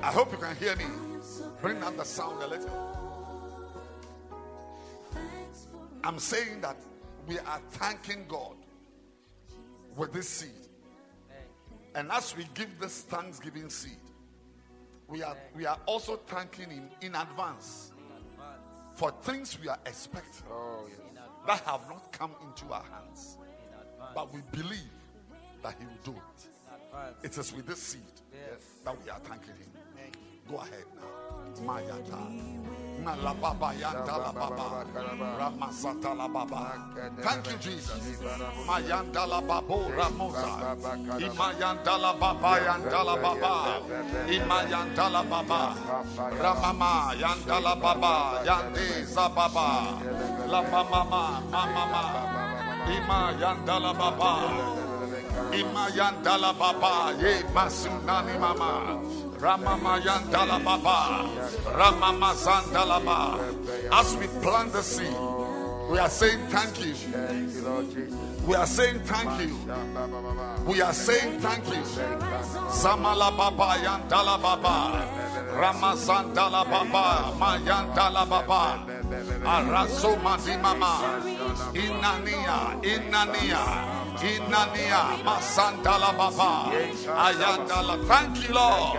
I 0.02 0.12
hope 0.12 0.32
you 0.32 0.38
can 0.40 0.56
hear 0.56 0.76
me. 0.76 0.86
Bring 1.62 1.80
down 1.80 1.98
the 1.98 2.04
sound 2.04 2.42
a 2.42 2.48
little. 2.48 2.70
I'm 6.04 6.18
saying 6.18 6.62
that 6.62 6.78
we 7.28 7.38
are 7.40 7.62
thanking 7.72 8.26
God 8.28 8.56
with 9.96 10.14
this 10.14 10.30
seed. 10.30 10.50
And 11.94 12.12
as 12.12 12.36
we 12.36 12.48
give 12.56 12.80
this 12.80 13.02
thanksgiving 13.02 13.70
seed, 13.70 13.98
we 15.08 15.22
are 15.22 15.38
we 15.56 15.66
are 15.66 15.80
also 15.86 16.18
thanking 16.28 16.70
him 16.70 16.90
in 17.02 17.16
advance 17.16 17.92
for 18.98 19.12
things 19.22 19.58
we 19.62 19.68
are 19.70 19.78
expecting 19.86 20.48
Oh, 20.52 20.86
yes. 20.90 20.98
that 21.46 21.60
have 21.62 21.88
not 21.88 22.12
come 22.12 22.32
into 22.46 22.74
our 22.74 22.84
hands. 22.84 23.38
But 24.16 24.34
we 24.34 24.42
believe 24.52 24.92
that 25.64 25.76
he 25.80 25.86
will 25.86 26.14
do 26.14 26.20
it. 26.20 26.50
It 27.24 27.38
is 27.38 27.54
with 27.54 27.68
this 27.68 27.82
seed 27.82 28.02
Yes. 28.34 28.64
that 28.84 28.96
we 29.04 29.10
are 29.10 29.20
thanking 29.20 29.56
him. 29.56 29.72
Thank. 29.96 30.18
Go 30.50 30.58
ahead 30.58 30.86
now. 30.96 31.04
Mayata. 31.65 32.22
Thank 37.22 37.52
you, 37.52 37.58
Jesus. 37.60 38.22
Mayandala 38.67 39.39
babo 39.48 39.88
ramosa. 39.96 40.76
Imayandala 41.17 42.20
baba 42.20 42.52
yandala 42.60 43.15
baba. 43.22 43.54
Imayandala 44.28 45.24
baba. 45.30 45.76
Ramama 46.41 47.13
yandala 47.15 47.76
baba. 47.80 48.43
Yande 48.43 49.06
zababa. 49.06 50.02
La 50.50 50.62
mama 50.63 51.41
mama. 51.52 52.04
Imayandala 52.91 53.93
baba. 53.93 54.34
Imayandala 55.54 56.52
baba, 56.60 57.13
ye 57.22 57.43
masunani 57.54 58.38
mama. 58.39 59.00
As 63.91 64.15
we 64.15 64.28
plant 64.41 64.73
the 64.73 64.82
seed, 64.82 65.13
we 65.91 66.00
are 66.00 66.10
saying 66.10 66.39
thank 66.50 66.80
you. 66.84 66.95
We 68.47 68.56
are 68.56 68.65
saying 68.65 69.00
thank 69.02 69.41
you. 69.41 69.56
We 70.65 70.82
are 70.82 70.93
saying 70.93 71.39
thank 71.39 71.67
you. 71.67 71.84
Zamala 72.71 73.32
baba 73.38 73.76
yandala 73.78 74.41
baba, 74.41 75.08
Ramazandala 75.54 76.63
baba, 76.69 77.34
Mayandala 77.38 78.26
baba, 78.28 78.86
Araso 79.45 80.17
mama, 80.23 81.21
Inania, 81.73 82.82
Inania. 82.84 84.07
Inania 84.20 85.24
Masandala 85.24 86.12
Baba 86.18 86.72
Ayandala. 87.08 88.06
Thank 88.08 88.48
you, 88.48 88.54
Lord. 88.54 88.98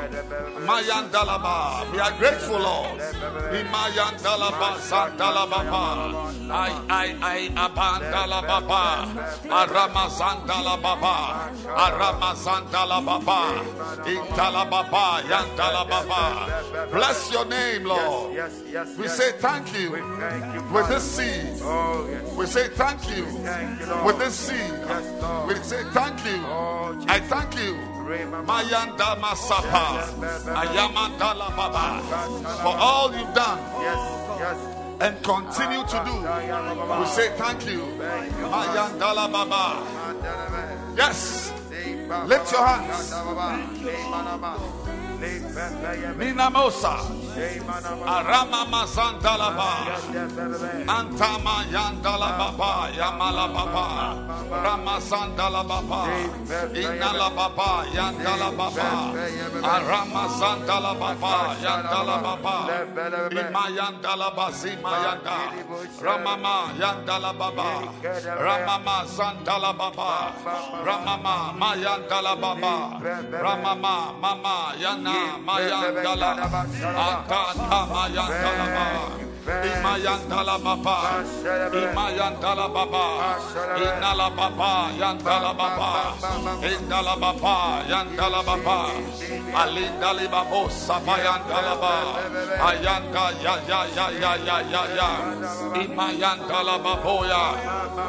Mayandala 0.67 1.37
Baba. 1.43 1.91
We 1.93 1.99
are 2.01 2.13
grateful, 2.19 2.59
Lord. 2.59 2.99
Imayandala 2.99 4.51
Baba 4.51 4.79
Sandala 4.81 5.45
Baba. 5.51 6.33
I 6.51 6.71
I 6.89 7.07
I 7.23 7.49
Abandala 7.69 8.41
Baba. 8.47 8.85
Aramazandala 9.49 10.83
Baba. 10.83 11.51
Aramazandala 11.67 13.05
Baba. 13.05 13.65
Intala 14.05 14.71
Baba. 14.71 15.23
Yandala 15.29 15.89
Baba. 15.89 16.89
Bless 16.93 17.33
your 17.33 17.45
name, 17.47 17.85
Lord. 17.85 18.35
Yes, 18.35 18.63
yes, 18.71 18.97
We 18.97 19.09
say 19.09 19.33
thank 19.39 19.79
you 19.79 19.91
with 20.73 20.89
this 20.89 21.03
seed. 21.03 21.61
Oh. 21.63 22.07
We 22.37 22.47
say 22.47 22.69
thank 22.69 23.09
you 23.11 23.25
Thank 23.43 23.81
you, 23.81 23.87
Lord. 23.87 24.07
with 24.07 24.19
this 24.19 24.35
seed. 24.35 24.73
We 25.47 25.55
say 25.57 25.83
thank 25.93 26.25
you. 26.25 26.41
Oh, 26.47 26.97
I 27.09 27.21
thank 27.21 27.55
you. 27.57 27.75
Mayanda 28.47 29.17
Masapa. 29.21 30.05
Ayamandala 30.55 31.49
Baba. 31.57 32.01
For 32.63 32.75
all 32.77 33.13
you've 33.15 33.35
done 33.35 33.59
Yes, 33.81 34.01
yes. 34.39 34.59
and 35.01 35.23
continue 35.25 35.85
to 35.85 35.99
do. 36.05 36.15
We 37.01 37.07
say 37.07 37.29
thank 37.37 37.67
you. 37.67 37.81
Mayandala 38.55 39.31
Baba. 39.31 39.65
Yes. 40.97 41.53
Lift 42.27 42.53
your 42.53 42.65
hands. 42.67 43.13
Nina 45.19 46.49
Mosa. 46.51 46.95
Arama 48.07 48.63
Mazandalaba. 48.71 49.71
Antama 50.87 51.65
Yandala 51.75 52.31
Baba. 52.39 52.91
Yamala 52.95 53.47
Baba. 53.53 53.87
Ramazandala 54.65 55.63
Baba. 55.67 56.07
Inala 56.75 57.29
Baba. 57.35 57.85
Yandala 57.91 58.51
Baba. 58.57 58.91
Arama 59.75 60.25
Zandala 60.39 60.93
Baba. 60.99 61.35
Yandala 61.65 62.17
Baba. 62.23 62.57
Imayandala 63.31 64.29
Bazima 64.37 64.93
Yanda. 65.05 65.39
Ramama 66.01 66.57
Yandala 66.79 67.33
Baba. 67.37 67.71
Ramama 68.39 68.97
Zandala 69.07 69.73
Baba. 69.77 70.33
Ramama 70.87 71.37
Mayandala 71.59 72.35
Baba. 72.41 73.01
Ramama 73.43 74.15
Mama 74.21 74.75
Yana 74.79 75.08
Mayandala. 75.47 76.31
Antata 77.07 77.81
Mayandala 77.93 78.67
Baba. 78.75 79.29
Imayandala 79.49 80.57
Baba. 80.61 81.25
Imayandala 81.73 82.67
Baba. 82.69 83.07
Inala 83.81 84.29
Baba. 84.37 84.93
Yandala 85.01 85.53
Baba. 85.57 85.91
Indala 86.61 87.15
Baba. 87.17 87.57
Yandala 87.89 88.41
Baba. 88.45 88.79
Alindali 89.57 90.29
Babo 90.29 90.69
Sabayandala 90.69 91.75
Baba. 91.81 92.21
Ayanda 92.61 93.25
ya 93.41 93.55
ya 93.65 93.81
ya 93.97 94.07
ya 94.21 94.33
ya 94.37 94.57
ya 94.69 94.83
ya. 94.99 95.11
Imayandala 95.81 96.77
Baboya. 96.85 97.45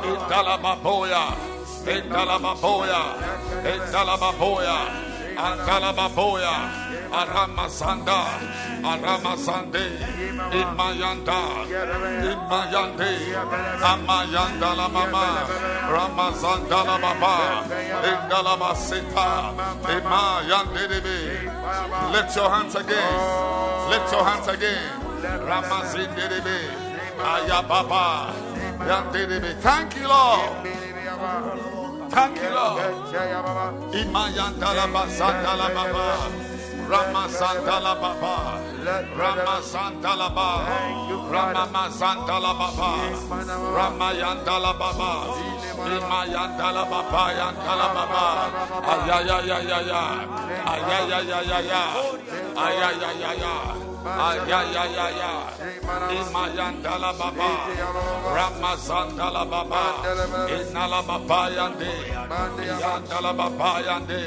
Indala 0.04 0.56
Baboya. 0.60 1.24
Indala 1.88 2.36
Baboya. 2.36 3.02
Indala 3.64 4.16
Baboya. 4.20 4.78
Andala 5.40 5.92
Baboya. 5.96 6.56
Aramasanda, 7.12 8.20
Aramasande, 8.84 9.86
Imayanda, 10.52 11.40
Imayande, 12.32 13.12
Amayanda 13.82 14.78
la 14.78 14.88
mama, 14.88 15.48
Ramazanda 15.90 16.86
la 16.86 16.98
baba, 17.00 17.66
Indala 18.04 18.56
basita, 18.62 19.56
Imayande. 19.96 20.80
Lift 22.14 22.36
your 22.36 22.50
hands 22.50 22.76
again. 22.76 23.90
Lift 23.90 24.12
your 24.12 24.24
hands 24.24 24.48
again. 24.48 24.92
Ramazinde 25.48 26.30
debe. 26.30 26.60
Ayababa. 27.18 28.34
Yande 28.88 29.28
debe. 29.28 29.56
Thank 29.62 29.96
you, 29.98 30.08
Lord. 30.08 31.79
Thank 32.10 32.42
you, 32.42 32.50
Lord. 32.50 32.82
Imayandala 33.94 34.86
basandala 34.94 35.68
baba. 35.76 36.49
Ramasandala 36.90 37.94
baba. 38.02 38.36
Ramasandala 39.22 40.28
baba. 40.34 40.50
Ramasandala 41.30 42.52
baba. 42.60 42.92
Ramayandala 43.78 44.72
baba. 44.80 45.12
Imayandala 45.86 46.84
baba. 46.90 47.24
Yandala 47.40 47.88
baba. 47.96 48.26
Ayayayayaya. 48.94 50.04
Ayayayayaya. 50.74 51.84
Ayayayaya. 52.58 53.54
Ayayayaya. 54.10 55.32
Imayandala 56.10 57.12
baba. 57.20 57.52
Ramazandala 58.34 59.44
baba. 59.46 59.84
Inala 60.50 61.00
baba 61.06 61.40
yande. 61.54 61.92
Yandala 62.82 63.32
baba 63.38 63.72
yande. 63.86 64.20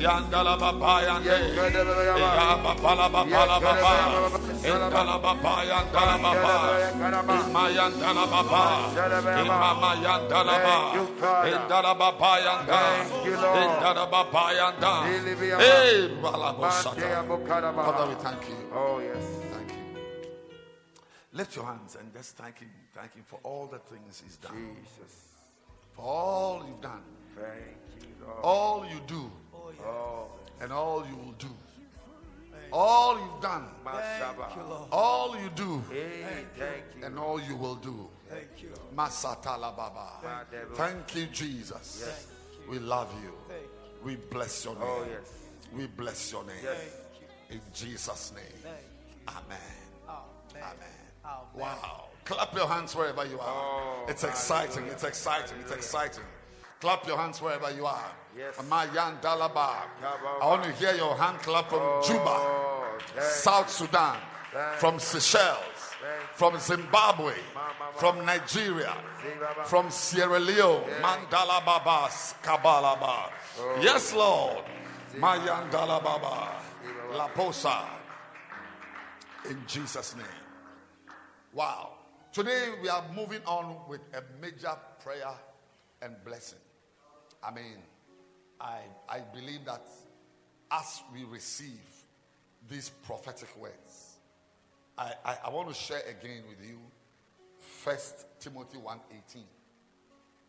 Yandala 0.00 0.54
baba 0.56 0.94
yande. 1.04 1.38
Yabapala 1.44 1.64
babala 1.64 1.64
baba. 1.64 1.64
Baba 1.64 1.72
yandala 1.72 1.72
baba. 1.72 1.72
Imayandala 1.72 1.72
baba. 1.72 1.72
Yandala 1.72 1.72
baba. 1.72 1.72
Indala 1.72 1.72
baba 1.72 1.72
yanda. 1.72 1.72
Indala 1.72 1.72
baba 1.72 1.72
yanda. 1.72 1.73
Father, 17.84 18.08
we 18.08 18.14
thank 18.22 18.48
you. 18.48 18.56
Oh, 18.72 18.98
yes. 19.00 19.24
Thank 19.52 19.70
you. 19.70 20.00
Lift 21.32 21.56
your 21.56 21.66
hands 21.66 21.96
and 21.98 22.12
just 22.12 22.36
thank 22.36 22.58
him. 22.58 22.70
Thank 22.94 23.14
him 23.14 23.24
for 23.26 23.40
all 23.42 23.66
the 23.66 23.78
things 23.78 24.22
he's 24.24 24.36
done. 24.36 24.76
Jesus. 24.84 25.12
For 25.92 26.02
all 26.02 26.64
you've 26.68 26.80
done. 26.80 27.02
Thank 27.34 28.00
you, 28.00 28.14
Lord. 28.24 28.38
All 28.42 28.86
you 28.86 29.00
do. 29.06 29.30
Oh, 29.52 30.28
And 30.60 30.72
all 30.72 31.04
you 31.06 31.16
will 31.16 31.32
do. 31.32 31.48
All 32.72 33.18
you've 33.18 33.40
done. 33.40 33.66
All 34.90 35.36
you 35.38 35.50
do. 35.54 35.82
Thank 35.88 36.82
you. 36.98 37.04
And 37.04 37.18
all 37.18 37.40
you 37.40 37.56
will 37.56 37.76
do. 37.76 38.08
Thank 38.28 38.62
you. 38.62 38.72
Masatala 38.96 39.76
Baba. 39.76 40.44
Thank 40.74 41.14
you, 41.14 41.26
Jesus. 41.26 42.28
We 42.68 42.78
love 42.78 43.12
you. 43.22 43.32
We 44.02 44.16
bless 44.16 44.64
your 44.64 44.74
name. 44.74 44.84
Oh, 44.84 45.06
yes. 45.08 45.32
We 45.74 45.86
bless 45.86 46.32
your 46.32 46.44
name. 46.44 46.56
Yes. 46.62 47.00
In 47.50 47.60
Jesus' 47.72 48.32
name. 48.34 48.74
Amen. 49.28 49.58
Amen. 50.08 50.18
Amen. 50.56 51.40
Wow. 51.54 52.08
Clap 52.24 52.54
your 52.54 52.66
hands 52.66 52.94
wherever 52.96 53.24
you 53.26 53.38
are. 53.38 53.46
Oh, 53.46 54.06
it's 54.08 54.24
exciting. 54.24 54.84
It's 54.86 55.04
exciting. 55.04 55.58
It's 55.60 55.72
exciting. 55.72 56.24
Clap 56.80 57.06
your 57.06 57.18
hands 57.18 57.40
wherever 57.40 57.70
you 57.70 57.86
are. 57.86 58.12
Yes. 58.36 58.58
I 58.58 59.94
want 60.42 60.64
to 60.64 60.72
hear 60.72 60.94
your 60.94 61.16
hand 61.16 61.38
clap 61.38 61.68
from 61.70 62.02
Juba, 62.04 62.24
Oh, 62.26 62.98
thank 63.14 63.22
South 63.22 63.70
Sudan, 63.70 64.18
from 64.78 64.98
Seychelles, 64.98 65.94
from 66.34 66.58
Zimbabwe, 66.58 67.34
from 67.94 68.24
Nigeria, 68.24 68.94
from 69.66 69.90
Sierra 69.90 70.40
Leone, 70.40 70.82
Mandala 71.00 71.64
Babas, 71.64 72.34
Kabalaba. 72.42 73.30
Yes, 73.80 74.12
Lord. 74.12 74.64
Mayandala 75.16 76.02
Baba, 76.02 76.60
La 77.12 77.28
Posa. 77.28 77.86
In 79.48 79.62
Jesus' 79.66 80.16
name. 80.16 80.26
Wow. 81.52 81.92
Today 82.32 82.70
we 82.82 82.88
are 82.88 83.04
moving 83.14 83.42
on 83.46 83.76
with 83.88 84.00
a 84.12 84.22
major 84.42 84.74
prayer 85.04 85.30
and 86.02 86.16
blessing. 86.24 86.58
I 87.40 87.52
mean, 87.52 87.78
I, 88.64 88.78
I 89.08 89.20
believe 89.20 89.66
that 89.66 89.86
as 90.70 91.02
we 91.12 91.24
receive 91.24 91.82
these 92.70 92.88
prophetic 92.88 93.54
words, 93.58 94.16
I, 94.96 95.12
I, 95.22 95.36
I 95.46 95.50
want 95.50 95.68
to 95.68 95.74
share 95.74 96.00
again 96.08 96.44
with 96.48 96.66
you 96.66 96.78
First 97.58 98.26
Timothy 98.40 98.78
1.18. 98.78 99.42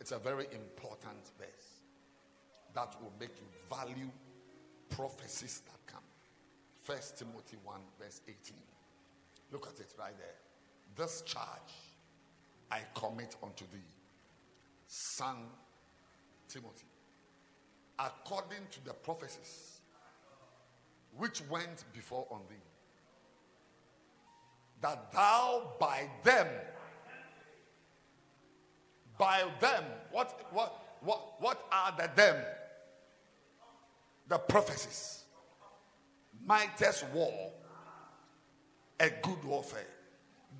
It's 0.00 0.12
a 0.12 0.18
very 0.18 0.44
important 0.44 1.30
verse 1.38 1.82
that 2.74 2.96
will 3.02 3.12
make 3.20 3.36
you 3.36 3.46
value 3.68 4.10
prophecies 4.88 5.62
that 5.66 5.92
come. 5.92 6.04
First 6.84 7.18
Timothy 7.18 7.58
1 7.64 7.80
verse 8.00 8.22
18. 8.26 8.54
Look 9.52 9.66
at 9.66 9.78
it 9.78 9.92
right 9.98 10.16
there. 10.16 10.36
This 10.96 11.20
charge 11.22 11.74
I 12.70 12.80
commit 12.94 13.36
unto 13.42 13.64
thee, 13.72 13.78
son 14.86 15.36
Timothy, 16.48 16.86
according 17.98 18.66
to 18.70 18.84
the 18.84 18.92
prophecies 18.92 19.80
which 21.16 21.42
went 21.48 21.84
before 21.92 22.26
on 22.30 22.40
thee, 22.48 22.56
that 24.82 25.12
thou 25.12 25.72
by 25.80 26.08
them, 26.22 26.46
by 29.18 29.44
them, 29.60 29.84
what 30.10 30.40
what 30.52 30.82
what 31.00 31.40
what 31.40 31.66
are 31.72 31.94
the 31.96 32.10
them? 32.14 32.36
The 34.28 34.38
prophecies. 34.38 35.24
Mightest 36.44 37.06
war, 37.14 37.50
a 39.00 39.10
good 39.22 39.42
warfare. 39.44 39.86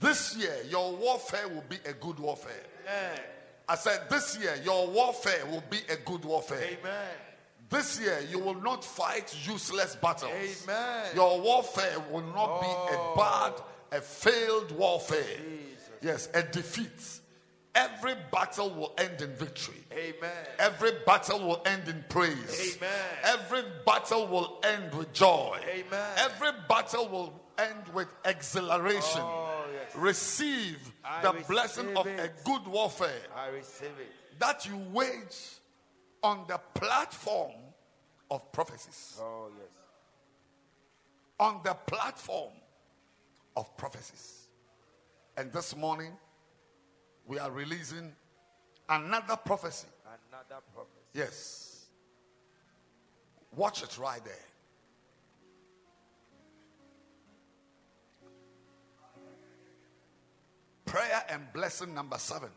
This 0.00 0.36
year, 0.36 0.56
your 0.68 0.94
warfare 0.96 1.48
will 1.48 1.64
be 1.68 1.76
a 1.86 1.92
good 1.92 2.18
warfare. 2.18 2.64
Amen. 2.82 3.20
I 3.68 3.74
said, 3.74 4.08
this 4.08 4.38
year, 4.38 4.54
your 4.64 4.88
warfare 4.88 5.44
will 5.46 5.64
be 5.68 5.78
a 5.90 5.96
good 5.96 6.24
warfare. 6.24 6.78
Amen. 6.80 7.08
This 7.68 8.00
year, 8.00 8.20
you 8.30 8.38
will 8.38 8.60
not 8.60 8.84
fight 8.84 9.34
useless 9.46 9.96
battles. 9.96 10.32
Amen. 10.32 11.04
Your 11.14 11.40
warfare 11.40 11.98
will 12.10 12.22
not 12.22 12.60
be 12.60 12.66
a 12.66 12.98
oh. 12.98 13.14
bad, 13.16 13.98
a 13.98 14.00
failed 14.00 14.70
warfare. 14.72 15.40
Yes, 16.00 16.28
a 16.34 16.42
defeat, 16.42 17.20
every 17.74 18.14
battle 18.30 18.70
will 18.70 18.94
end 18.98 19.20
in 19.20 19.34
victory. 19.34 19.82
Amen. 19.92 20.30
Every 20.58 20.92
battle 21.04 21.40
will 21.40 21.62
end 21.66 21.88
in 21.88 22.04
praise. 22.08 22.76
Amen. 22.76 22.90
Every 23.24 23.62
battle 23.84 24.28
will 24.28 24.60
end 24.62 24.94
with 24.94 25.12
joy. 25.12 25.58
Amen. 25.68 26.10
Every 26.18 26.52
battle 26.68 27.08
will 27.08 27.40
end 27.58 27.88
with 27.92 28.08
exhilaration. 28.24 29.22
Oh, 29.22 29.64
yes. 29.72 29.96
Receive 29.96 30.92
I 31.04 31.22
the 31.22 31.44
blessing 31.48 31.96
of 31.96 32.06
a 32.06 32.30
good 32.44 32.66
warfare 32.66 33.22
I 33.34 33.48
receive 33.48 33.88
it. 33.98 34.38
that 34.38 34.66
you 34.66 34.76
wage 34.92 35.55
on 36.26 36.44
the 36.48 36.58
platform 36.74 37.52
of 38.32 38.50
prophecies. 38.50 39.16
Oh, 39.20 39.48
yes. 39.56 39.68
On 41.38 41.60
the 41.62 41.74
platform 41.74 42.52
of 43.56 43.76
prophecies. 43.76 44.48
And 45.36 45.52
this 45.52 45.76
morning, 45.76 46.12
we 47.28 47.38
are 47.38 47.52
releasing 47.52 48.12
another 48.88 49.36
prophecy. 49.36 49.86
Another 50.04 50.60
prophet. 50.74 50.90
Yes. 51.14 51.86
Watch 53.54 53.84
it 53.84 53.96
right 53.96 54.24
there. 54.24 54.34
Prayer 60.86 61.24
and 61.28 61.42
blessing 61.52 61.94
number 61.94 62.18
seven. 62.18 62.50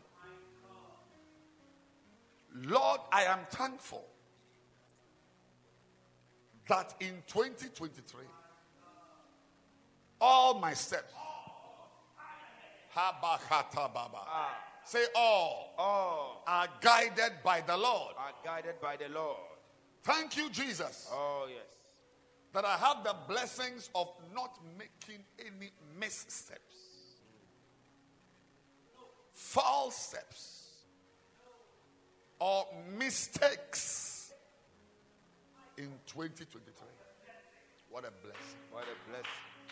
Lord, 2.64 3.00
I 3.12 3.24
am 3.24 3.40
thankful 3.50 4.04
that 6.68 6.94
in 7.00 7.22
2023, 7.26 8.24
all 10.20 10.54
my 10.58 10.74
steps, 10.74 11.12
Baba, 12.94 13.38
say 14.84 15.04
all, 15.14 15.74
All 15.78 16.42
are 16.46 16.68
guided 16.80 17.32
by 17.44 17.60
the 17.62 17.76
Lord. 17.76 18.14
are 18.18 18.32
guided 18.44 18.80
by 18.80 18.96
the 18.96 19.08
Lord. 19.08 19.38
Thank 20.02 20.36
you, 20.36 20.50
Jesus, 20.50 21.08
Oh, 21.12 21.46
yes. 21.48 21.62
that 22.52 22.64
I 22.64 22.76
have 22.76 23.04
the 23.04 23.14
blessings 23.28 23.90
of 23.94 24.08
not 24.34 24.58
making 24.78 25.24
any 25.38 25.70
missteps, 25.98 26.76
false 29.32 29.96
steps, 29.96 30.59
or 32.40 32.66
mistakes 32.98 34.32
in 35.76 35.88
2023. 36.06 36.72
What 37.90 38.04
a 38.04 38.10
blessing. 38.22 38.40
What 38.70 38.84
a 38.84 39.08
blessing. 39.10 39.26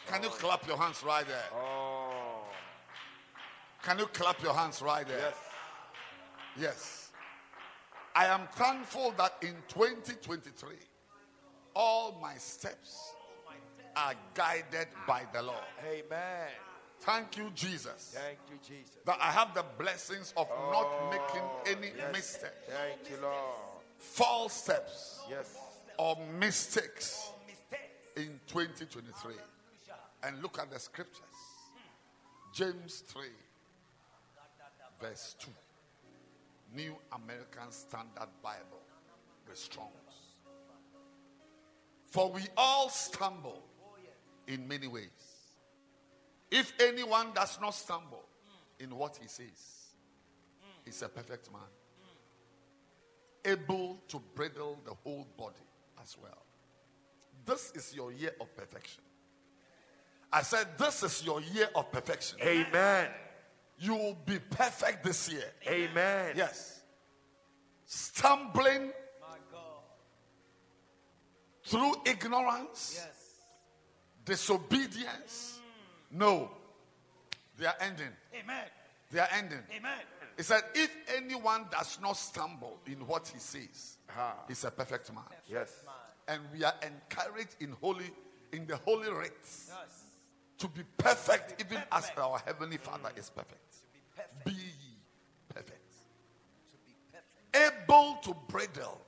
Can 0.07 0.23
you 0.23 0.29
clap 0.31 0.67
your 0.67 0.77
hands 0.77 1.03
right 1.05 1.27
there? 1.27 1.45
Oh, 1.55 2.45
Can 3.83 3.99
you 3.99 4.07
clap 4.07 4.43
your 4.43 4.55
hands 4.55 4.81
right 4.83 5.07
there? 5.07 5.19
yes. 5.19 5.35
Yes. 6.61 7.11
I 8.15 8.27
am 8.27 8.49
thankful 8.53 9.15
that 9.19 9.35
in 9.43 9.55
2023, 9.69 10.75
all 11.75 12.19
my 12.21 12.35
steps 12.37 13.13
are 13.97 14.15
guided 14.35 14.89
by 15.07 15.23
the 15.33 15.43
Lord. 15.43 15.59
Amen. 15.85 16.49
Thank 17.01 17.37
you, 17.37 17.51
Jesus, 17.55 18.17
Thank 18.17 18.39
you, 18.51 18.59
Jesus. 18.67 18.97
that 19.07 19.19
I 19.21 19.31
have 19.31 19.55
the 19.55 19.65
blessings 19.79 20.35
of 20.37 20.49
not 20.49 20.87
oh, 20.87 21.11
making 21.11 21.77
any 21.79 21.93
yes. 21.97 22.13
mistakes, 22.13 22.55
Thank 22.69 23.11
you, 23.11 23.17
Lord. 23.23 23.35
false 23.99 24.53
steps, 24.53 25.21
Yes. 25.31 25.57
or 25.99 26.17
mistakes 26.39 27.31
in 28.17 28.41
2023. 28.49 29.35
And 30.25 30.43
look 30.43 30.59
at 30.59 30.71
the 30.71 30.79
scriptures 30.81 31.23
James 32.53 33.05
3, 33.07 33.23
verse 35.01 35.37
2. 35.39 35.51
New 36.75 36.95
American 37.13 37.71
Standard 37.71 38.29
Bible, 38.43 38.83
the 39.49 39.57
Strongs. 39.57 39.89
For 42.11 42.31
we 42.33 42.43
all 42.57 42.89
stumble 42.89 43.63
oh, 43.83 43.97
in 44.47 44.67
many 44.67 44.87
ways. 44.87 45.28
If 46.51 46.73
anyone 46.81 47.29
does 47.35 47.59
not 47.61 47.75
stumble 47.75 48.25
in 48.79 48.95
what 48.95 49.19
he 49.21 49.29
says, 49.29 49.89
he's 50.85 51.03
a 51.03 51.09
perfect 51.09 51.51
man, 51.53 51.61
able 53.45 53.99
to 54.09 54.21
bridle 54.35 54.79
the 54.85 54.95
whole 55.05 55.27
body 55.37 55.57
as 56.03 56.17
well. 56.23 56.43
This 57.45 57.73
is 57.75 57.95
your 57.95 58.13
year 58.13 58.35
of 58.41 58.55
perfection. 58.57 59.03
I 60.33 60.43
said, 60.43 60.67
This 60.79 61.03
is 61.03 61.25
your 61.25 61.41
year 61.41 61.69
of 61.75 61.91
perfection. 61.91 62.39
Amen. 62.43 63.09
You 63.79 63.95
will 63.95 64.19
be 64.27 64.39
perfect 64.39 65.05
this 65.05 65.31
year. 65.31 65.51
Amen. 65.67 66.33
Yes. 66.37 66.81
Stumbling 67.87 68.93
through 71.65 71.95
ignorance, 72.07 72.95
Yes. 73.05 73.17
disobedience. 74.25 75.58
No. 76.11 76.51
They 77.57 77.67
are 77.67 77.75
ending. 77.81 78.13
Amen. 78.35 78.65
They 79.11 79.19
are 79.21 79.29
ending. 79.33 79.59
Amen. 79.77 79.99
He 80.37 80.43
said, 80.45 80.63
if 80.75 80.91
anyone 81.17 81.67
does 81.71 81.99
not 82.01 82.17
stumble 82.17 82.79
in 82.87 83.05
what 83.07 83.27
he 83.29 83.39
says, 83.41 83.97
Ah. 84.17 84.35
he's 84.47 84.63
a 84.65 84.71
perfect 84.71 85.13
man. 85.13 85.25
Yes. 85.47 85.73
And 86.29 86.43
we 86.53 86.63
are 86.63 86.75
encouraged 86.83 87.57
in 87.61 87.73
holy, 87.81 88.11
in 88.53 88.67
the 88.67 88.77
holy 88.77 89.11
rites 89.11 89.69
Yes. 89.71 90.03
to 90.59 90.69
be 90.69 90.83
perfect, 90.97 91.61
even 91.61 91.83
as 91.91 92.11
our 92.17 92.39
heavenly 92.45 92.77
Father 92.77 93.11
is 93.17 93.31
perfect. 93.31 93.65
Be 94.45 94.53
ye 94.53 94.97
perfect. 95.49 95.93
To 96.71 96.77
be 96.87 96.95
perfect. 97.13 97.83
Able 97.89 98.19
to 98.23 98.35
bridle 98.47 99.01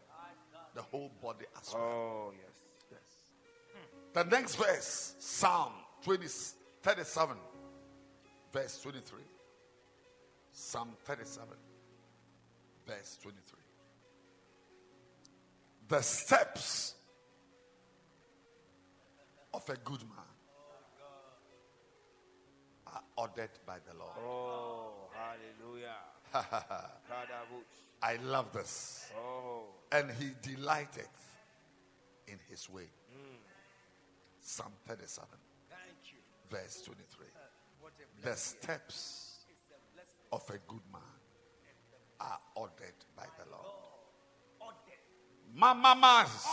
the 0.74 0.82
whole 0.82 1.10
body 1.22 1.44
as 1.60 1.72
well. 1.72 1.82
Oh, 1.82 2.32
yes. 2.32 2.90
Yes. 2.90 3.00
The 4.14 4.24
next 4.24 4.56
verse, 4.56 5.14
Psalm 5.20 5.72
20, 6.02 6.26
37, 6.82 7.36
verse 8.52 8.80
23. 8.82 9.20
Psalm 10.52 10.90
37, 11.04 11.48
verse 12.86 13.18
23. 13.22 13.58
The 15.88 16.00
steps 16.02 16.94
of 19.52 19.68
a 19.68 19.76
good 19.84 20.00
man 20.02 20.30
are 22.86 23.02
ordered 23.16 23.50
by 23.66 23.76
the 23.86 23.96
Lord. 23.98 24.16
Oh, 24.24 24.92
hallelujah. 25.12 25.96
I 28.02 28.16
love 28.24 28.52
this. 28.52 29.10
Oh, 29.16 29.64
And 29.92 30.10
he 30.12 30.30
delighted 30.42 31.08
in 32.26 32.38
his 32.48 32.70
way. 32.70 32.88
Mm. 33.12 33.36
Psalm 34.40 34.72
37, 34.86 35.28
Thank 35.28 35.40
you. 35.42 35.49
Verse 36.50 36.82
23. 36.82 37.26
The 38.22 38.34
steps 38.36 39.38
It's 39.48 39.70
a 39.70 39.94
blessing. 39.94 40.16
of 40.32 40.42
a 40.50 40.58
good 40.70 40.82
man 40.92 41.00
are 42.20 42.38
ordered 42.54 42.98
by 43.16 43.24
the 43.38 43.50
Lord. 43.50 43.66
Mama 45.54 45.94
mas. 45.98 46.46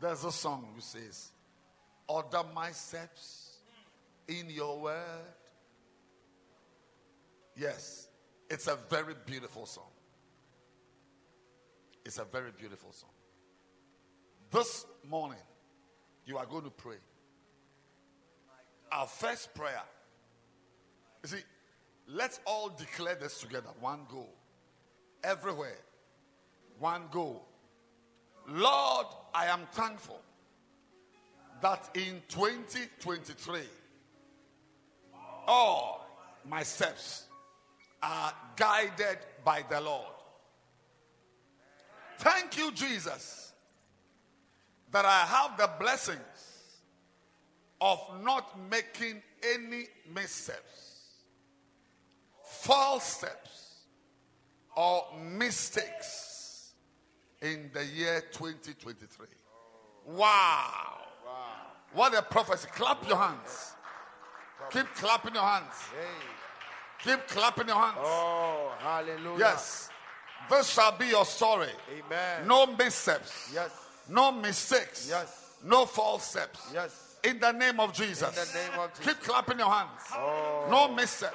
There's 0.00 0.24
a 0.24 0.32
song 0.32 0.68
which 0.74 0.84
says, 0.84 1.30
Order 2.06 2.42
my 2.54 2.70
steps 2.70 3.58
in 4.26 4.48
your 4.48 4.80
word. 4.80 5.34
Yes, 7.56 8.08
it's 8.48 8.68
a 8.68 8.76
very 8.88 9.14
beautiful 9.26 9.66
song. 9.66 9.90
It's 12.04 12.18
a 12.18 12.24
very 12.24 12.52
beautiful 12.56 12.92
song. 12.92 13.10
This 14.50 14.86
morning, 15.06 15.38
you 16.24 16.38
are 16.38 16.46
going 16.46 16.64
to 16.64 16.70
pray. 16.70 16.96
Our 18.90 19.06
first 19.06 19.54
prayer. 19.54 19.82
You 21.22 21.28
see, 21.28 21.42
let's 22.06 22.40
all 22.46 22.70
declare 22.70 23.16
this 23.16 23.40
together. 23.40 23.68
One 23.80 24.00
go. 24.10 24.26
Everywhere. 25.22 25.78
One 26.78 27.02
go. 27.10 27.42
Lord, 28.48 29.06
I 29.34 29.46
am 29.46 29.66
thankful 29.72 30.20
that 31.60 31.90
in 31.94 32.22
2023, 32.28 33.60
all 35.46 36.06
my 36.48 36.62
steps 36.62 37.24
are 38.02 38.32
guided 38.56 39.18
by 39.44 39.64
the 39.68 39.80
Lord. 39.80 40.06
Thank 42.18 42.56
you, 42.56 42.72
Jesus, 42.72 43.47
that 44.92 45.04
I 45.04 45.26
have 45.26 45.56
the 45.58 45.70
blessings 45.78 46.20
of 47.80 48.00
not 48.22 48.58
making 48.70 49.22
any 49.42 49.86
missteps, 50.12 51.14
false 52.44 53.04
steps, 53.04 53.84
or 54.76 55.06
mistakes 55.20 56.72
in 57.42 57.70
the 57.72 57.84
year 57.84 58.22
2023. 58.32 59.26
Wow. 60.06 60.98
What 61.92 62.14
a 62.14 62.22
prophecy. 62.22 62.68
Clap 62.72 63.06
your 63.08 63.16
hands. 63.16 63.74
Keep 64.70 64.86
clapping 64.94 65.34
your 65.34 65.42
hands. 65.42 65.74
Keep 67.02 67.28
clapping 67.28 67.68
your 67.68 67.76
hands. 67.76 67.98
Oh, 68.00 68.72
hallelujah. 68.78 69.38
Yes. 69.38 69.88
This 70.50 70.70
shall 70.70 70.96
be 70.96 71.06
your 71.06 71.24
story. 71.24 71.70
Amen. 71.90 72.46
No 72.46 72.66
missteps. 72.66 73.50
Yes. 73.54 73.70
No 74.08 74.32
mistakes. 74.32 75.06
Yes. 75.08 75.52
No 75.64 75.86
false 75.86 76.24
steps. 76.24 76.70
Yes. 76.72 77.16
In 77.24 77.40
the 77.40 77.52
name 77.52 77.80
of 77.80 77.92
Jesus. 77.92 78.28
In 78.28 78.34
the 78.34 78.70
name 78.70 78.80
of 78.80 78.90
Jesus. 78.96 79.06
Keep 79.14 79.22
clapping 79.24 79.58
your 79.58 79.70
hands. 79.70 80.00
Oh. 80.14 80.66
No 80.70 80.94
missteps. 80.94 81.34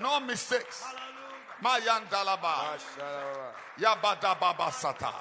No 0.00 0.20
mistakes. 0.20 0.84
Mayandalaba. 1.62 2.76
Mashallah. 2.76 3.52
Yabadababa 3.78 4.70
sata. 4.70 5.12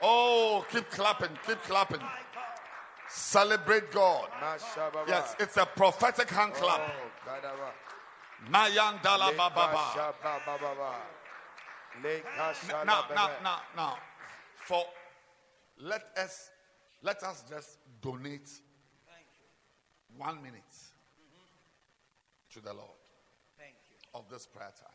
Oh, 0.00 0.64
keep 0.70 0.88
clapping. 0.90 1.30
Keep 1.46 1.62
clapping. 1.62 2.00
Celebrate 3.08 3.90
God. 3.90 4.28
Yes, 5.08 5.34
it's 5.40 5.56
a 5.56 5.66
prophetic 5.66 6.30
hand 6.30 6.52
Oh, 6.56 6.60
clap. 6.60 6.80
Kadaba. 7.26 7.72
Mayandalababa. 8.50 9.64
Lekashabababa. 9.64 10.92
Lekashalababa. 12.02 12.86
Now, 12.86 13.04
now, 13.14 13.30
now, 13.42 13.60
now, 13.76 13.98
for 14.56 14.84
let 15.80 16.02
us 16.16 16.50
let 17.02 17.22
us 17.22 17.44
just 17.48 17.78
donate 18.00 18.50
one 20.16 20.42
minute 20.42 20.62
to 22.52 22.60
the 22.60 22.72
Lord 22.72 22.98
Thank 23.56 23.74
you. 23.90 23.96
of 24.14 24.28
this 24.30 24.46
prayer 24.46 24.72
time. 24.80 24.90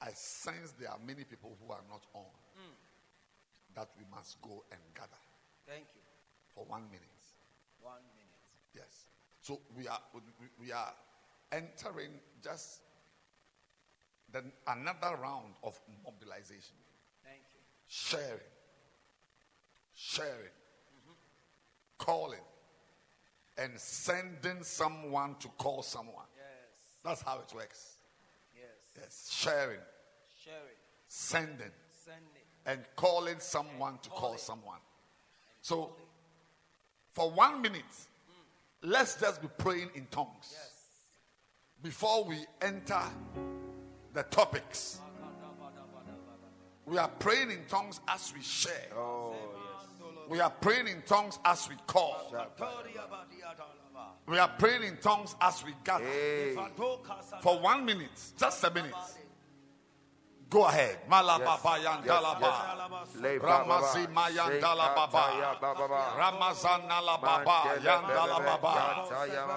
I 0.00 0.10
sense 0.10 0.72
there 0.78 0.90
are 0.90 0.98
many 1.06 1.24
people 1.24 1.56
who 1.64 1.72
are 1.72 1.82
not 1.88 2.04
on 2.14 2.26
that 3.74 3.88
we 3.96 4.04
must 4.14 4.40
go 4.42 4.64
and 4.72 4.80
gather 4.94 5.08
Thank 5.66 5.86
you. 5.94 6.00
for 6.54 6.64
one 6.64 6.82
minute. 6.90 7.08
One 7.80 8.02
minute. 8.16 8.28
Yes. 8.74 9.06
So 9.40 9.60
we 9.76 9.86
are 9.88 10.00
we- 10.12 10.50
we 10.66 10.72
are 10.72 10.92
entering 11.52 12.20
just 12.42 12.82
then 14.30 14.52
another 14.66 15.16
round 15.16 15.54
of 15.62 15.80
mobilization. 16.04 16.76
Thank 17.24 17.42
you. 17.54 17.60
sharing, 17.86 18.40
sharing, 20.00 20.52
calling, 21.98 22.38
and 23.56 23.72
sending 23.76 24.62
someone 24.62 25.34
to 25.40 25.48
call 25.58 25.82
someone. 25.82 26.26
Yes. 26.36 26.46
That's 27.04 27.22
how 27.22 27.40
it 27.40 27.52
works. 27.54 27.96
Yes. 28.54 28.66
Yes, 28.96 29.28
sharing, 29.32 29.80
Sharing. 30.44 30.56
sending, 31.08 31.70
Sending. 32.04 32.42
and 32.66 32.80
calling 32.94 33.40
someone 33.40 33.98
to 34.02 34.08
call 34.10 34.20
calling. 34.20 34.38
someone. 34.38 34.78
So, 35.62 35.90
for 37.14 37.30
one 37.32 37.60
minute, 37.60 37.82
hmm. 37.82 38.90
let's 38.90 39.20
just 39.20 39.42
be 39.42 39.48
praying 39.58 39.90
in 39.96 40.06
tongues 40.12 40.52
Yes. 40.52 40.72
before 41.82 42.22
we 42.24 42.36
enter 42.62 43.02
the 44.14 44.22
topics. 44.24 45.00
We 46.86 46.96
are 46.96 47.08
praying 47.08 47.50
in 47.50 47.64
tongues 47.68 48.00
as 48.08 48.32
we 48.34 48.42
share. 48.42 48.72
Oh, 48.96 49.34
yes. 49.34 49.67
We 50.28 50.40
are 50.40 50.50
praying 50.50 50.88
in 50.88 51.02
tongues 51.02 51.38
as 51.44 51.68
we 51.68 51.76
call. 51.86 52.34
We 54.26 54.38
are 54.38 54.48
praying 54.58 54.82
in 54.82 54.96
tongues 54.98 55.34
as 55.40 55.64
we 55.64 55.74
gather. 55.84 56.04
Hey. 56.04 56.56
For 57.40 57.58
one 57.58 57.84
minute, 57.84 58.10
just 58.38 58.62
a 58.64 58.70
minute. 58.70 58.92
Go 60.50 60.64
ahead. 60.64 60.98
Malababa 61.10 61.76
yandalaba. 61.76 62.52
Ramazi 63.40 64.08
mayandalababa. 64.08 65.24
Ramazana 66.16 67.00
lababa 67.04 67.76
yandalababa. 67.84 69.04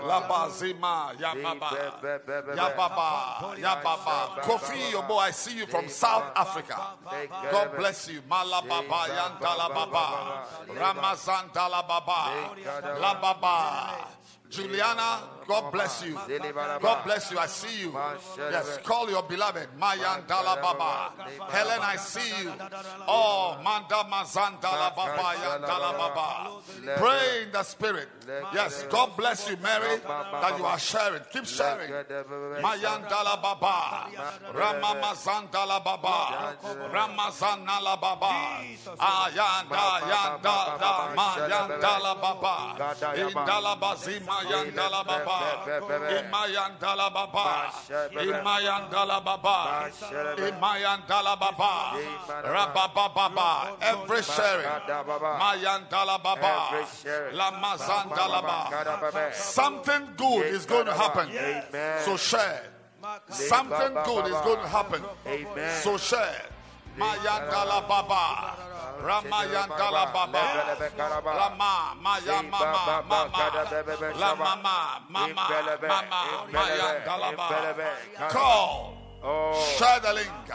Labazima 0.03 1.13
yababa. 1.17 1.71
Yababa. 2.55 3.57
Yababa. 3.57 4.41
Kofi 4.43 4.91
Yobo, 4.91 5.17
I 5.19 5.31
see 5.31 5.57
you 5.59 5.67
from 5.67 5.87
South 5.87 6.31
Africa. 6.35 6.77
God 7.51 7.75
bless 7.77 8.09
you. 8.09 8.21
Malababa 8.29 9.07
yandalababa. 9.07 10.45
Ramazan 10.75 11.49
dalababa. 11.53 12.51
Lababa. 12.99 14.20
Juliana, 14.51 15.23
God 15.47 15.71
bless 15.71 16.03
you. 16.05 16.13
God 16.13 17.03
bless 17.05 17.31
you. 17.31 17.39
I 17.39 17.47
see 17.47 17.81
you. 17.81 17.93
Yes, 18.37 18.79
call 18.83 19.09
your 19.09 19.23
beloved. 19.23 19.67
Mayan 19.77 20.23
Dalababa. 20.27 21.11
Helen, 21.49 21.79
I 21.81 21.95
see 21.95 22.29
you. 22.43 22.51
Oh, 23.07 23.57
Manda 23.63 24.03
Mazan 24.09 24.59
Dalababa 24.61 25.61
Dalababa. 25.63 26.97
Pray 26.97 27.43
in 27.43 27.51
the 27.51 27.63
spirit. 27.63 28.09
Yes, 28.53 28.85
God 28.89 29.15
bless 29.17 29.49
you, 29.49 29.57
Mary, 29.63 29.99
that 30.05 30.57
you 30.57 30.65
are 30.65 30.79
sharing. 30.79 31.21
Keep 31.31 31.45
sharing. 31.45 31.89
Mayan 32.61 33.03
Dalababa. 33.07 34.11
Ramamazan 34.53 35.47
Dalababa. 35.47 36.55
Ramazan 36.91 37.65
Nalababa. 37.65 38.63
Ayanda 38.99 39.85
Yanda 40.11 40.77
Da 40.79 41.13
Mayan 41.15 41.69
Dalababa. 41.79 42.57
Indalabazima 43.15 44.40
Yandala 44.45 45.05
Baba, 45.05 45.39
Imayandala 46.17 47.07
Baba, 47.13 47.71
Imayandala 48.11 49.23
Baba, 49.23 49.89
Imayandala 50.37 51.39
Baba, 51.39 51.73
Rababa 52.43 53.13
Baba, 53.13 53.77
every 53.81 54.23
sharing, 54.23 54.65
Mayandala 54.65 56.21
Baba, 56.21 56.85
Lamazandala 57.33 58.41
Baba. 58.41 59.33
Something 59.33 60.07
good 60.17 60.45
is 60.47 60.65
going 60.65 60.85
to 60.85 60.93
happen. 60.93 61.29
So 62.05 62.17
share. 62.17 62.63
Something 63.29 63.93
good 64.05 64.25
is 64.27 64.39
going 64.45 64.61
to 64.61 64.67
happen. 64.67 65.01
So 65.81 65.97
share. 65.97 66.45
Mayandala 66.97 67.87
Baba. 67.87 68.55
Ramayandala 69.01 70.13
Baba. 70.13 70.41
Rama, 71.25 71.95
Maya, 72.01 72.41
Mama, 72.43 73.03
Mama, 73.09 73.45
La 74.19 74.35
Mama, 74.35 74.77
Mama, 75.09 75.45
Mama, 75.81 76.21
Maya, 76.51 77.01
Dalaba. 77.05 77.47
Call. 78.29 79.00
Link. 79.21 80.49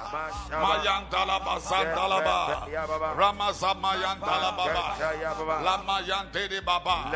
Mayandalaba, 0.51 1.55
Zandalaba. 1.63 2.67
Ramazama, 3.15 3.95
Yandalaba. 3.95 5.63
Lama, 5.63 6.01
Yandede 6.03 6.61
Baba. 6.65 7.07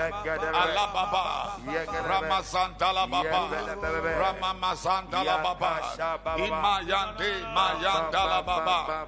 Alababa. 0.54 1.58
Ramazandala 2.06 3.10
Baba. 3.10 3.50
Ramamazandala 4.22 5.42
Baba. 5.42 5.72
Imayande, 6.38 7.30
Mayandala 7.50 8.42
Baba. 8.46 9.02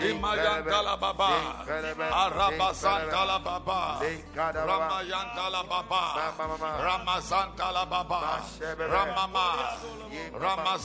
Imayandala 0.00 0.96
Baba. 0.96 1.30
Arabazandala 2.12 3.38
Baba. 3.44 4.00
Ramayandala 4.34 5.64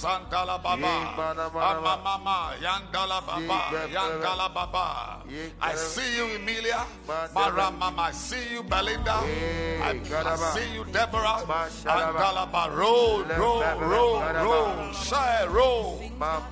Baba. 0.10 0.30
Ramazandala 0.30 0.56
ah, 0.56 0.58
Baba. 0.58 1.50
Baba. 1.54 1.70
Amamama. 1.70 2.38
Yandala 2.60 3.20
Baba. 3.26 3.60
Yandala 3.94 4.54
Baba. 4.54 5.24
I 5.62 5.76
see 5.76 6.16
you, 6.18 6.26
Emilia. 6.36 6.86
Maramama. 7.08 8.00
I 8.00 8.12
see 8.12 8.54
you, 8.54 8.64
Belinda. 8.64 9.22
I, 9.22 10.00
I 10.12 10.36
see 10.54 10.74
you, 10.74 10.86
Deborah. 10.86 11.46
Andalaba. 11.86 12.76
Roll, 12.76 13.24
roll, 13.38 13.64
roll, 13.80 14.22
roll. 14.44 14.94
Share, 14.94 15.50
roll. 15.50 16.02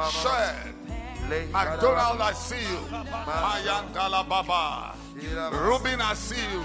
Share. 0.09 0.73
McDonald, 1.51 2.21
I 2.21 2.33
see 2.33 2.61
you. 2.61 2.79
Mayandala 3.25 4.27
Baba. 4.27 4.95
Rubin, 5.51 5.99
I 5.99 6.13
see 6.13 6.35
you. 6.35 6.63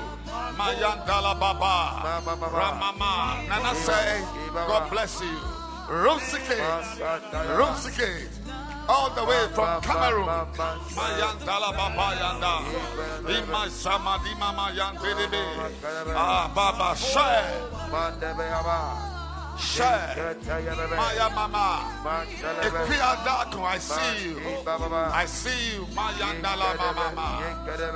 Mayandala 0.57 1.39
Baba. 1.41 2.23
Ramama. 2.23 3.49
Nana 3.49 3.75
say, 3.75 4.23
God 4.55 4.91
bless 4.91 5.21
you. 5.21 5.62
Rumsikate. 5.93 6.57
Rumsikate. 7.59 8.29
All 8.89 9.11
the 9.11 9.25
way 9.25 9.47
from 9.55 9.83
Cameroon. 9.83 10.27
Mayandala 10.27 11.71
Baba 11.77 12.17
Yanda. 12.17 12.55
Ima 13.29 13.69
Samadi 13.69 14.33
Mama 14.39 14.73
Yandebe. 14.73 15.45
Ah, 16.17 16.51
Baba, 16.55 16.97
share. 16.97 17.45
Share. 19.59 20.37
Maya 20.97 21.29
Mama. 21.35 21.85
Equiadako, 22.63 23.63
I 23.63 23.79
see 23.79 24.29
you. 24.31 24.41
I 25.13 25.27
see 25.27 25.75
you. 25.77 25.87
my 25.95 26.11
Mayandala 26.13 26.75
Mama. 26.97 27.29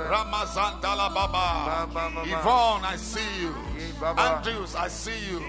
Ramazandala 0.07 1.13
Baba. 1.15 1.89
Yvonne, 2.25 2.85
I 2.85 2.95
see 2.95 3.41
you. 3.41 3.55
Andrews, 4.05 4.75
I 4.75 4.87
see 4.87 5.17
you. 5.31 5.41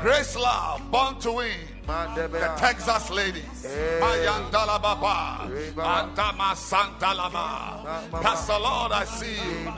Grace 0.00 0.36
Love, 0.36 0.90
born 0.90 1.18
to 1.20 1.32
win. 1.32 1.79
The 1.86 2.54
Texas 2.56 3.10
ladies. 3.10 3.66
Mayandala 4.00 4.80
Baba. 4.80 5.48
Antama 5.76 6.54
Santalaba. 6.54 8.20
Pastor 8.22 8.58
Lord, 8.58 8.92
I 8.92 9.04
see 9.04 9.34
you. 9.34 9.70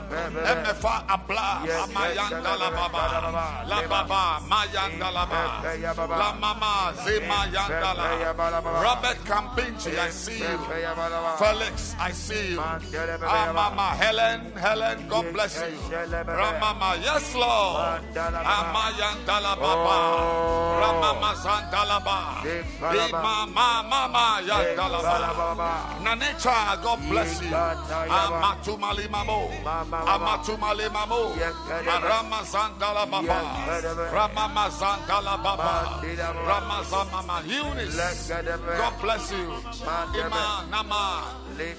MFA 0.43 1.05
Abla. 1.09 1.65
Mayandala 1.93 2.69
Baba. 2.71 3.65
La 3.67 3.81
Baba. 3.87 4.41
Mayandala 4.47 5.25
Baba. 5.29 6.17
La 6.17 6.33
Mama. 6.33 6.93
Zima 7.03 7.47
Yandala. 7.51 8.83
Robert 8.83 9.17
Campinchi, 9.25 9.97
I 9.97 10.09
see 10.09 10.39
you. 10.39 10.59
Felix, 11.37 11.95
I 11.99 12.11
see 12.11 12.51
you. 12.51 12.59
Ah, 12.59 13.51
Mama 13.53 13.95
Helen, 13.95 14.51
Helen, 14.55 15.07
God 15.07 15.33
bless 15.33 15.57
you. 15.57 15.77
Ramama, 15.91 16.95
yes, 17.01 17.33
Lord. 17.35 18.01
Amayandala 18.15 19.55
Baba. 19.59 19.95
Ramama 20.81 21.33
Sandalaba. 21.93 23.21
Mama, 23.23 23.83
Mama, 23.89 24.41
Yandalaba. 24.41 25.15
Nanecha, 26.01 26.81
God 26.81 26.99
bless 27.09 27.41
you. 27.41 27.49
Amatumali 27.49 29.07
Mamo. 29.09 29.49
Amatumali 29.63 30.89
Mamo. 30.89 31.35
Rama 31.85 32.41
Sandala 32.43 33.05
Baba. 33.09 33.39
Ramama 34.11 34.69
Sandala 34.69 35.37
Baba. 35.43 36.01
Ramazamama 36.47 37.41
Eunice. 37.47 38.29
God 38.77 39.01
bless 39.01 39.31
you. 39.31 39.53
Ima 40.19 40.65
Nama. 40.71 41.23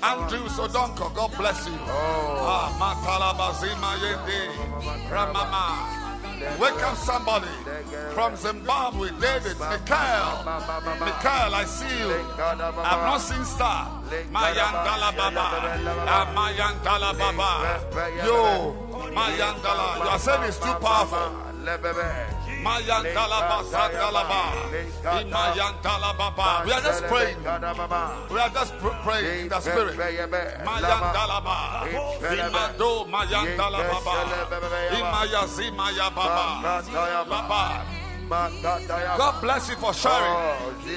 Andrew 0.02 0.46
Sodonko, 0.48 1.14
God 1.14 1.36
bless 1.36 1.66
you. 1.66 1.78
Ah, 1.88 2.70
Matalabazima 2.78 3.96
Yende. 4.02 5.10
Ramama. 5.10 6.03
Welcome 6.58 6.96
somebody 6.96 7.48
from 8.12 8.36
Zimbabwe, 8.36 9.10
David, 9.20 9.56
Mikhail. 9.58 10.44
Mikhail, 11.00 11.54
I 11.54 11.64
see 11.66 11.98
you. 11.98 12.12
I've 12.38 13.04
not 13.04 13.18
seen 13.18 13.44
star. 13.44 14.02
Mayandala 14.32 15.16
Baba. 15.16 15.46
Ah, 16.06 16.26
Mayandala 16.34 17.18
Baba. 17.18 17.80
Yo, 18.26 18.74
Mayandala. 19.14 20.04
You 20.04 20.10
are 20.10 20.18
saying 20.18 20.42
it's 20.44 20.58
too 20.58 20.74
powerful. 20.74 21.32
We 26.64 26.72
are 26.72 26.80
just 26.80 27.04
praying. 27.08 27.36
We 28.30 28.38
are 28.40 28.48
just 28.50 28.78
pr- 28.78 28.88
praying 29.04 29.40
in 29.42 29.48
the 29.48 29.60
spirit. 29.60 29.96
Mayandalaba. 30.64 31.56
Imando 32.20 33.06
Mayandalaba. 33.08 34.14
Imayazimaya 34.98 36.14
Baba. 36.14 36.82
Baba. 37.28 37.82
God 39.18 39.40
bless 39.42 39.68
you 39.68 39.76
for 39.76 39.92
sharing. 39.92 40.34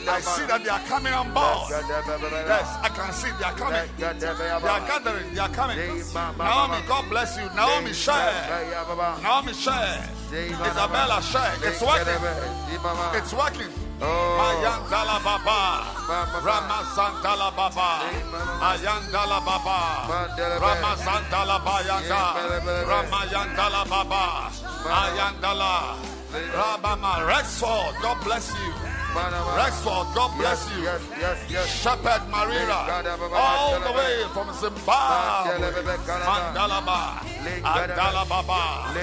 I 0.07 0.21
see 0.21 0.45
that 0.45 0.63
they 0.63 0.69
are 0.69 0.79
coming 0.87 1.13
on 1.13 1.33
board. 1.33 1.69
Yes, 1.69 2.77
I 2.81 2.89
can 2.89 3.11
see 3.13 3.29
they 3.37 3.43
are 3.43 3.53
coming. 3.53 3.89
They 3.97 4.05
are 4.05 4.87
gathering. 4.87 5.33
They 5.33 5.41
are 5.41 5.49
coming. 5.49 5.77
Naomi, 6.37 6.77
God 6.87 7.09
bless 7.09 7.37
you. 7.37 7.49
Naomi, 7.53 7.91
share. 7.91 8.47
Naomi, 9.21 9.53
share. 9.53 10.09
Isabella, 10.31 11.21
share. 11.21 11.53
It's 11.63 11.81
working. 11.81 12.21
It's 13.15 13.33
working. 13.33 13.73
Mayandala 13.99 15.17
Baba, 15.23 15.59
Ramasantala 16.45 17.49
Baba, 17.55 17.89
Ayandala 18.61 19.39
Baba, 19.43 19.79
Ramasantala 20.61 21.57
Bayanda, 21.65 22.23
Ramayandala 22.85 23.89
Baba, 23.89 24.51
Ayandala, 24.85 25.95
Rabama, 26.53 27.25
Rexford, 27.27 27.95
God 28.01 28.23
bless 28.23 28.51
you. 28.53 28.96
Rexford, 29.15 30.07
God 30.13 30.37
bless 30.37 30.69
you. 30.71 30.83
Yes, 30.83 31.01
yes, 31.19 31.37
yes. 31.49 31.67
Shepherd 31.81 32.21
Marira, 32.29 32.85
all 33.33 33.79
the 33.79 33.91
way 33.91 34.23
from 34.33 34.53
Zimbabwe. 34.53 35.71
Mandalaba, 36.27 37.23
Andala 37.63 38.27
Baba, 38.27 38.93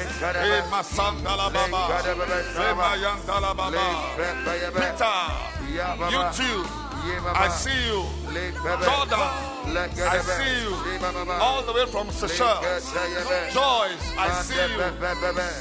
Ema 0.45 0.83
Sandala 0.85 1.53
Baba, 1.53 1.83
Ema 2.71 2.97
Yandala 3.03 3.53
Peter, 4.75 5.19
you 6.11 6.23
too. 6.37 6.84
I 7.05 7.49
see 7.49 7.87
you. 7.87 8.03
Jordan, 8.85 9.21
I 9.21 10.19
see 10.25 10.55
you. 10.65 10.73
All 11.41 11.63
the 11.63 11.73
way 11.73 11.87
from 11.87 12.11
Seychelles. 12.11 12.93
Joyce, 13.53 14.17
I 14.17 14.31
see 14.43 14.55
you. 14.55 14.79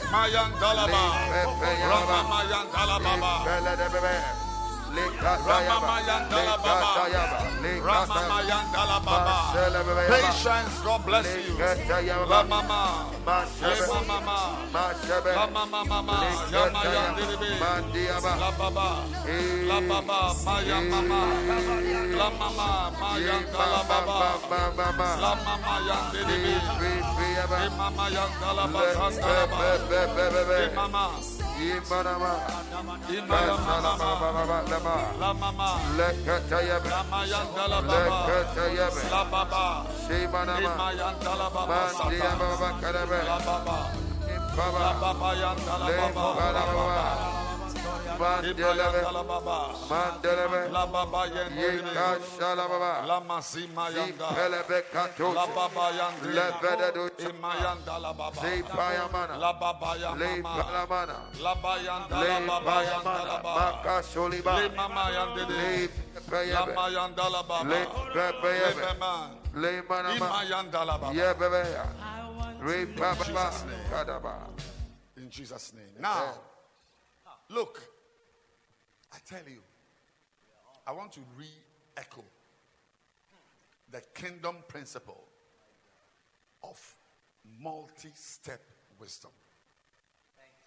Mayandala 0.07 0.87
Baba, 0.87 1.47
Rama 1.89 2.19
Mayandala 2.31 2.97
Baba. 3.03 4.52
Ramamayandala 4.93 6.55
Baba. 6.61 7.09
Ramamayandala 7.81 8.97
Baba. 9.01 9.37
Patience, 10.09 10.81
God 10.85 11.01
bless 11.05 11.25
you. 11.33 11.57
La 12.29 12.43
mama. 12.43 13.09
La 13.25 13.39
mama 15.47 15.81
mama. 15.85 16.17
Yamayandiribi. 16.51 17.57
La 17.59 18.51
baba. 18.53 19.01
La 19.65 19.79
baba. 19.81 20.19
Maya 20.45 20.79
mama. 20.81 21.21
La 22.13 22.29
mama. 22.29 22.91
Baba. 23.89 25.07
La 25.17 25.33
mama 25.41 25.73
yandiribi. 25.87 26.53
Le 26.79 27.65
eh, 27.65 27.69
mama 27.77 28.05
yandala 28.09 28.65
basandala 28.67 29.45
Baba. 29.49 29.69
Le 30.59 30.69
mama. 30.75 31.05
Mama. 34.83 35.15
La 35.19 35.33
mama. 35.33 35.79
Ramayandala 36.91 37.79
Baba. 37.87 38.27
La 39.09 39.23
baba. 39.23 39.85
Baba. 43.23 43.79
Baba. 44.55 44.79
La 44.79 44.93
papa 44.99 45.29
yanda 45.35 45.77
la 45.79 45.87
baba 46.13 47.52
yandala 48.19 49.23
baba. 49.23 49.75
Imayandala 49.89 50.47
baba. 50.47 50.69
La 50.71 50.85
baba 50.85 51.27
yandala 51.27 53.07
La 53.07 53.19
masima 53.21 53.89
yanda. 53.89 54.27
La 55.33 55.45
baba 55.47 55.91
yandala. 55.91 56.51
Imayandala 57.19 58.11
baba. 58.17 58.41
La 59.39 59.53
baba 59.53 59.97
yandala. 59.97 60.33
La 61.41 61.55
baba 61.55 61.77
yandala 61.79 62.39
baba 62.47 62.83
yandala 62.83 63.35
baba. 63.43 63.81
Le 64.61 64.69
mama 64.75 65.03
yandele. 65.11 65.89
La 66.51 66.65
mayandala 66.65 67.41
baba. 67.47 67.63
Le 67.63 67.79
mama. 68.89 70.13
Imayandala 70.15 70.97
baba. 70.99 71.13
Yeah, 71.13 71.33
baby. 71.33 71.63
Jesus' 72.63 73.65
name. 73.65 73.79
In 75.17 75.29
Jesus' 75.29 75.73
name. 75.73 75.93
Now, 75.99 76.33
look, 77.49 77.81
tell 79.25 79.47
you, 79.47 79.61
I 80.85 80.91
want 80.91 81.11
to 81.13 81.21
re 81.37 81.47
echo 81.97 82.23
the 83.91 84.01
kingdom 84.13 84.57
principle 84.67 85.23
of 86.63 86.79
multi 87.61 88.11
step 88.15 88.61
wisdom. 88.99 89.31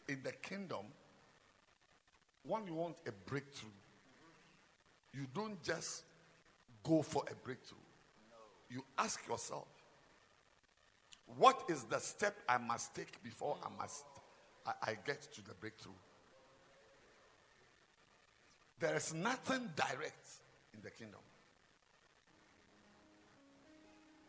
In 0.08 0.20
the 0.22 0.32
kingdom, 0.32 0.86
when 2.44 2.66
you 2.66 2.74
want 2.74 2.96
a 3.06 3.12
breakthrough, 3.28 3.70
you 5.12 5.26
don't 5.34 5.60
just 5.62 6.04
go 6.84 7.02
for 7.02 7.24
a 7.30 7.34
breakthrough. 7.34 7.78
You 8.70 8.84
ask 8.98 9.26
yourself, 9.26 9.66
what 11.38 11.64
is 11.68 11.84
the 11.84 11.98
step 11.98 12.36
I 12.48 12.58
must 12.58 12.94
take 12.94 13.22
before 13.22 13.56
I 13.64 13.82
must 13.82 14.04
I, 14.64 14.72
I 14.82 14.96
get 15.04 15.22
to 15.34 15.42
the 15.42 15.54
breakthrough? 15.54 15.92
There 18.78 18.94
is 18.94 19.14
nothing 19.14 19.70
direct 19.74 20.28
in 20.74 20.82
the 20.82 20.90
kingdom. 20.90 21.20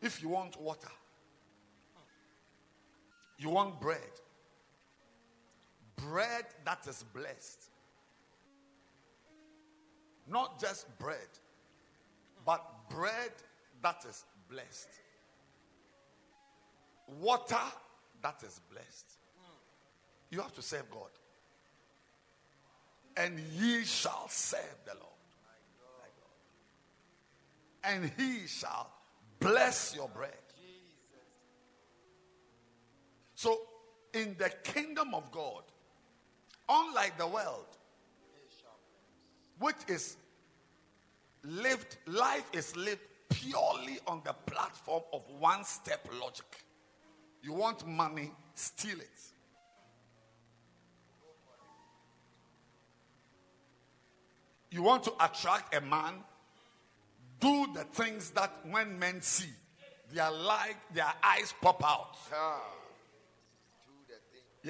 If 0.01 0.21
you 0.21 0.29
want 0.29 0.59
water, 0.61 0.91
you 3.37 3.49
want 3.49 3.81
bread, 3.81 3.99
bread 5.95 6.45
that 6.65 6.87
is 6.87 7.03
blessed. 7.13 7.69
Not 10.29 10.59
just 10.59 10.97
bread, 10.99 11.17
but 12.45 12.63
bread 12.89 13.31
that 13.81 14.05
is 14.07 14.23
blessed. 14.49 14.89
Water 17.19 17.55
that 18.21 18.43
is 18.43 18.59
blessed. 18.71 19.13
You 20.29 20.41
have 20.41 20.53
to 20.55 20.61
serve 20.61 20.89
God. 20.91 21.09
And 23.17 23.39
ye 23.39 23.83
shall 23.83 24.27
serve 24.29 24.77
the 24.85 24.93
Lord. 24.93 25.03
And 27.83 28.11
he 28.17 28.47
shall 28.47 28.91
bless 29.39 29.95
your 29.95 30.09
bread. 30.09 30.31
So, 33.33 33.59
in 34.13 34.35
the 34.37 34.49
kingdom 34.63 35.13
of 35.13 35.31
God, 35.31 35.63
unlike 36.67 37.17
the 37.17 37.27
world, 37.27 37.65
which 39.59 39.75
is 39.87 40.17
lived, 41.43 41.97
life 42.07 42.49
is 42.53 42.75
lived 42.75 43.01
purely 43.29 43.99
on 44.07 44.21
the 44.25 44.33
platform 44.33 45.03
of 45.13 45.21
one 45.39 45.63
step 45.63 46.07
logic. 46.19 46.45
You 47.41 47.53
want 47.53 47.87
money, 47.87 48.31
steal 48.55 48.99
it. 48.99 49.21
You 54.69 54.83
want 54.83 55.03
to 55.05 55.13
attract 55.19 55.75
a 55.75 55.81
man, 55.81 56.15
do 57.39 57.67
the 57.73 57.83
things 57.83 58.31
that 58.31 58.51
when 58.69 58.99
men 58.99 59.21
see, 59.21 59.49
their 60.13 60.31
like 60.31 60.77
their 60.93 61.11
eyes 61.23 61.53
pop 61.61 61.83
out. 61.83 62.17
Ah. 62.33 62.61
Do. 64.07 64.13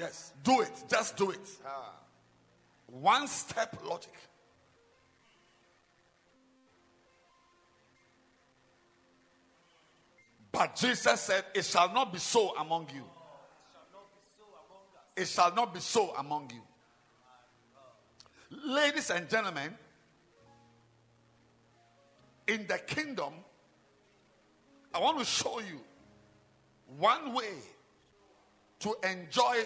Yes, 0.00 0.32
do 0.42 0.60
it. 0.60 0.72
Just 0.88 1.16
do 1.16 1.30
it. 1.30 1.40
Ah. 1.66 1.92
One 2.86 3.26
step 3.26 3.76
logic. 3.84 4.12
But 10.50 10.74
Jesus 10.76 11.20
said, 11.20 11.44
It 11.54 11.64
shall 11.64 11.92
not 11.92 12.12
be 12.12 12.18
so 12.18 12.56
among 12.56 12.88
you. 12.94 13.04
It 15.16 15.28
shall 15.28 15.54
not 15.54 15.74
be 15.74 15.80
so 15.80 16.14
among 16.16 16.50
you. 16.52 16.62
Ladies 18.66 19.10
and 19.10 19.28
gentlemen, 19.28 19.74
in 22.48 22.66
the 22.66 22.78
kingdom, 22.78 23.32
I 24.92 24.98
want 24.98 25.18
to 25.18 25.24
show 25.24 25.60
you 25.60 25.80
one 26.98 27.34
way 27.34 27.52
to 28.80 28.96
enjoy 29.08 29.64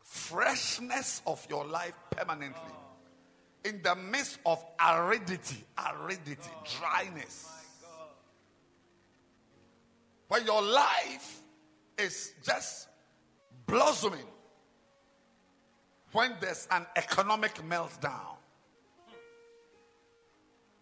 freshness 0.00 1.22
of 1.26 1.44
your 1.48 1.64
life 1.64 1.94
permanently 2.10 2.60
in 3.64 3.80
the 3.82 3.96
midst 3.96 4.38
of 4.44 4.62
aridity, 4.78 5.64
aridity, 5.78 6.50
dryness. 6.78 7.48
When 10.28 10.44
your 10.44 10.62
life 10.62 11.40
is 11.96 12.32
just 12.44 12.88
blossoming, 13.66 14.26
when 16.12 16.34
there's 16.40 16.68
an 16.70 16.86
economic 16.96 17.54
meltdown, 17.66 18.36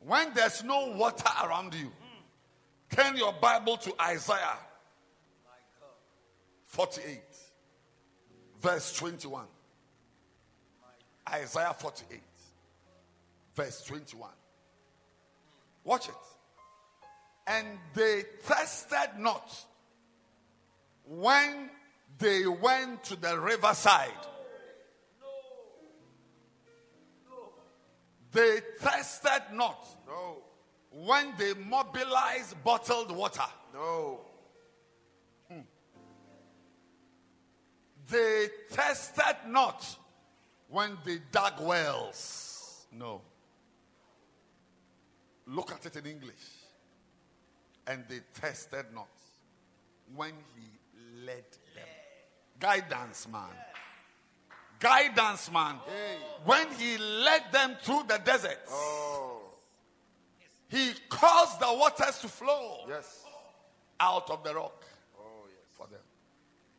when 0.06 0.32
there's 0.34 0.64
no 0.64 0.88
water 0.96 1.28
around 1.44 1.74
you, 1.74 1.90
turn 2.90 3.16
your 3.16 3.32
Bible 3.34 3.76
to 3.78 3.94
Isaiah 4.00 4.58
48, 6.64 7.20
verse 8.60 8.92
21. 8.94 9.44
Isaiah 11.30 11.74
48, 11.78 12.20
verse 13.54 13.84
21. 13.84 14.30
Watch 15.84 16.08
it. 16.08 16.14
And 17.46 17.66
they 17.94 18.22
thirsted 18.40 19.18
not 19.18 19.54
when 21.06 21.70
they 22.18 22.46
went 22.46 23.04
to 23.04 23.16
the 23.16 23.38
riverside. 23.38 24.10
They 28.32 28.60
tested 28.80 29.42
not 29.52 29.86
No. 30.06 30.38
when 30.90 31.34
they 31.36 31.52
mobilized 31.54 32.62
bottled 32.64 33.14
water. 33.14 33.44
No. 33.74 34.20
Hmm. 35.50 35.60
They 38.08 38.48
tested 38.70 39.36
not 39.46 39.84
when 40.68 40.96
they 41.04 41.18
dug 41.30 41.60
wells. 41.60 42.86
No. 42.90 43.20
Look 45.46 45.72
at 45.72 45.84
it 45.86 45.96
in 45.96 46.06
English. 46.06 46.44
And 47.86 48.04
they 48.08 48.20
tested 48.32 48.86
not 48.94 49.08
when 50.14 50.32
he 50.56 51.26
led 51.26 51.44
them. 51.74 51.88
Guidance 52.58 53.28
man. 53.28 53.50
Guidance 54.82 55.50
man. 55.52 55.76
Hey. 55.86 56.16
When 56.44 56.68
he 56.72 56.98
led 56.98 57.44
them 57.52 57.76
through 57.82 58.02
the 58.08 58.18
desert, 58.18 58.58
Oh. 58.68 59.40
he 60.68 60.92
caused 61.08 61.60
the 61.60 61.72
waters 61.72 62.18
to 62.20 62.28
flow 62.28 62.84
Yes. 62.88 63.24
out 64.00 64.28
of 64.28 64.42
the 64.42 64.52
rock 64.54 64.84
Oh, 65.16 65.46
yes. 65.48 65.76
for 65.76 65.86
them. 65.86 66.00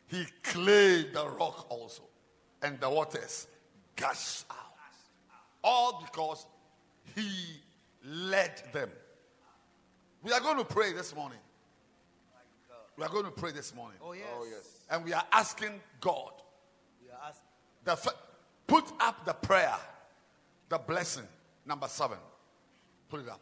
He 0.08 0.26
clave 0.44 1.14
the 1.14 1.30
rock 1.30 1.66
also, 1.72 2.04
and 2.62 2.78
the 2.82 2.90
waters 2.90 3.48
gushed 3.96 4.46
out. 4.52 4.58
All 5.64 6.02
because 6.02 6.46
he 7.16 7.62
led 8.04 8.62
them. 8.74 8.92
We 10.24 10.34
are 10.34 10.42
going 10.42 10.58
to 10.58 10.66
pray 10.66 10.92
this 10.92 11.16
morning. 11.16 11.40
We 12.98 13.06
are 13.06 13.10
going 13.10 13.26
to 13.26 13.32
pray 13.32 13.52
this 13.54 13.74
morning. 13.74 13.98
Oh, 14.04 14.12
yes. 14.12 14.28
Oh, 14.36 14.44
yes. 14.44 14.68
And 14.90 15.06
we 15.06 15.14
are 15.14 15.26
asking 15.32 15.82
God, 16.02 16.12
We 16.12 16.12
are 16.20 16.32
asking. 16.32 16.43
The, 17.84 17.96
fir- 17.96 18.12
put 18.68 18.86
up 19.00 19.26
the 19.26 19.34
prayer, 19.34 19.76
the 20.70 20.78
blessing, 20.78 21.28
number 21.66 21.88
seven. 21.88 22.18
Put 23.10 23.22
it 23.22 23.30
up. 23.30 23.42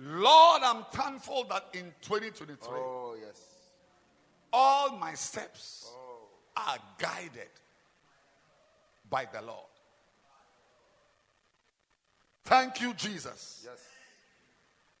Lord, 0.00 0.62
I'm 0.62 0.84
thankful 0.92 1.44
that 1.50 1.66
in 1.72 1.92
2023, 2.02 2.68
Oh, 2.70 3.16
yes. 3.20 3.40
all 4.52 4.96
my 4.96 5.14
steps 5.14 5.90
oh. 5.92 6.28
are 6.56 6.78
guided 6.98 7.48
by 9.10 9.26
the 9.32 9.42
Lord. 9.42 9.64
Thank 12.44 12.80
you, 12.80 12.94
Jesus, 12.94 13.62
Yes. 13.66 13.78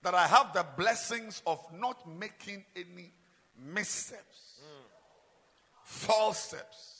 that 0.02 0.14
I 0.14 0.26
have 0.26 0.52
the 0.52 0.66
blessings 0.76 1.42
of 1.46 1.60
not 1.72 2.06
making 2.08 2.64
any 2.76 3.12
missteps, 3.56 4.60
mm. 4.60 4.84
false 5.84 6.38
steps, 6.38 6.97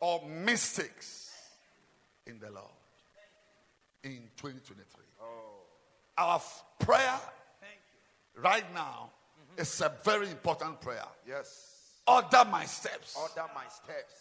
or 0.00 0.22
mistakes 0.26 1.32
in 2.26 2.38
the 2.38 2.50
Lord 2.50 2.66
in 4.02 4.28
2023. 4.36 5.04
Our 6.18 6.36
f- 6.36 6.64
prayer 6.78 7.18
right 8.36 8.64
now 8.72 9.10
mm-hmm. 9.10 9.60
is 9.60 9.80
a 9.80 9.92
very 10.04 10.28
important 10.30 10.80
prayer. 10.80 11.04
Yes. 11.26 11.76
Order 12.06 12.44
my 12.50 12.64
steps. 12.64 13.16
Order 13.20 13.48
my 13.54 13.64
steps. 13.68 14.14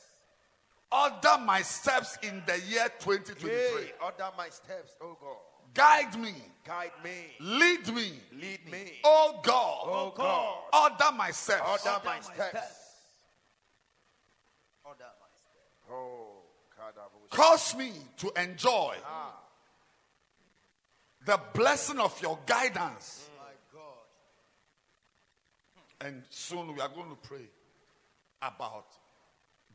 Order 0.92 1.44
my 1.44 1.62
steps 1.62 2.18
in 2.24 2.42
the 2.46 2.60
year 2.68 2.88
2023. 3.00 3.50
Hey, 3.50 3.92
order 4.04 4.30
my 4.38 4.50
steps, 4.50 4.94
oh 5.02 5.18
God. 5.20 5.38
Guide 5.74 6.20
me. 6.20 6.34
Guide 6.66 6.92
me. 7.04 7.36
Lead 7.40 7.88
me. 7.94 8.14
Lead 8.40 8.72
me. 8.72 8.92
Oh 9.04 9.40
God. 9.44 9.82
Oh 9.84 10.14
God. 10.16 10.56
Order 10.74 11.18
my 11.18 11.32
steps. 11.32 11.62
Order 11.62 12.00
my 12.06 12.16
my 12.16 12.22
steps. 12.22 12.50
steps. 12.50 12.86
Order 14.86 15.12
my 15.20 15.28
steps. 15.36 15.92
Oh, 15.92 16.44
Kadabu. 16.72 17.25
Cause 17.36 17.76
me 17.76 17.92
to 18.18 18.32
enjoy 18.42 18.96
the 21.26 21.38
blessing 21.54 22.00
of 22.00 22.22
your 22.22 22.40
guidance. 22.46 23.30
Oh 23.76 23.82
and 26.00 26.24
soon 26.30 26.74
we 26.74 26.80
are 26.80 26.88
going 26.88 27.10
to 27.10 27.18
pray 27.28 27.50
about 28.42 28.86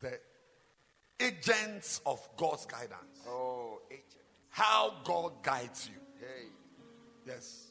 the 0.01 0.19
agents 1.21 2.01
of 2.07 2.27
God's 2.39 2.65
guidance. 2.65 3.27
Oh, 3.29 3.81
agent. 3.91 4.07
How 4.49 4.95
God 5.05 5.43
guides 5.43 5.91
you. 5.93 6.01
Hey. 6.19 6.47
Yes. 7.27 7.67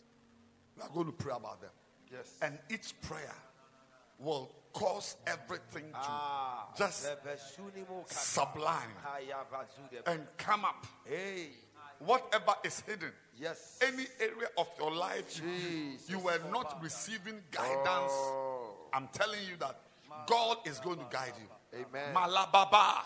We 0.78 0.84
are 0.84 0.90
going 0.90 1.08
to 1.08 1.12
pray 1.12 1.34
about 1.36 1.62
them. 1.62 1.72
Yes. 2.12 2.32
And 2.44 2.60
each 2.70 2.94
prayer 3.02 3.36
will 4.20 4.54
cause 4.80 5.17
everything 5.27 5.91
to 5.91 5.97
ah. 5.97 6.67
just 6.77 7.07
sublime 8.07 8.93
and 10.07 10.21
come 10.38 10.63
up. 10.65 10.86
Hey. 11.05 11.47
Whatever 11.99 12.53
is 12.63 12.80
hidden, 12.88 13.11
Yes. 13.38 13.77
any 13.82 14.05
area 14.21 14.47
of 14.57 14.67
your 14.80 14.91
life 14.91 15.41
you, 15.43 15.97
you 16.07 16.19
were 16.19 16.39
not 16.49 16.82
receiving 16.82 17.41
guidance, 17.51 18.13
Oh. 18.13 18.88
I'm 18.93 19.09
telling 19.11 19.39
you 19.49 19.57
that 19.59 19.75
God 20.25 20.57
is 20.65 20.80
going 20.80 20.99
to 20.99 21.05
guide 21.11 21.34
you. 21.38 21.82
Amen. 21.82 22.15
Malababa. 22.15 23.03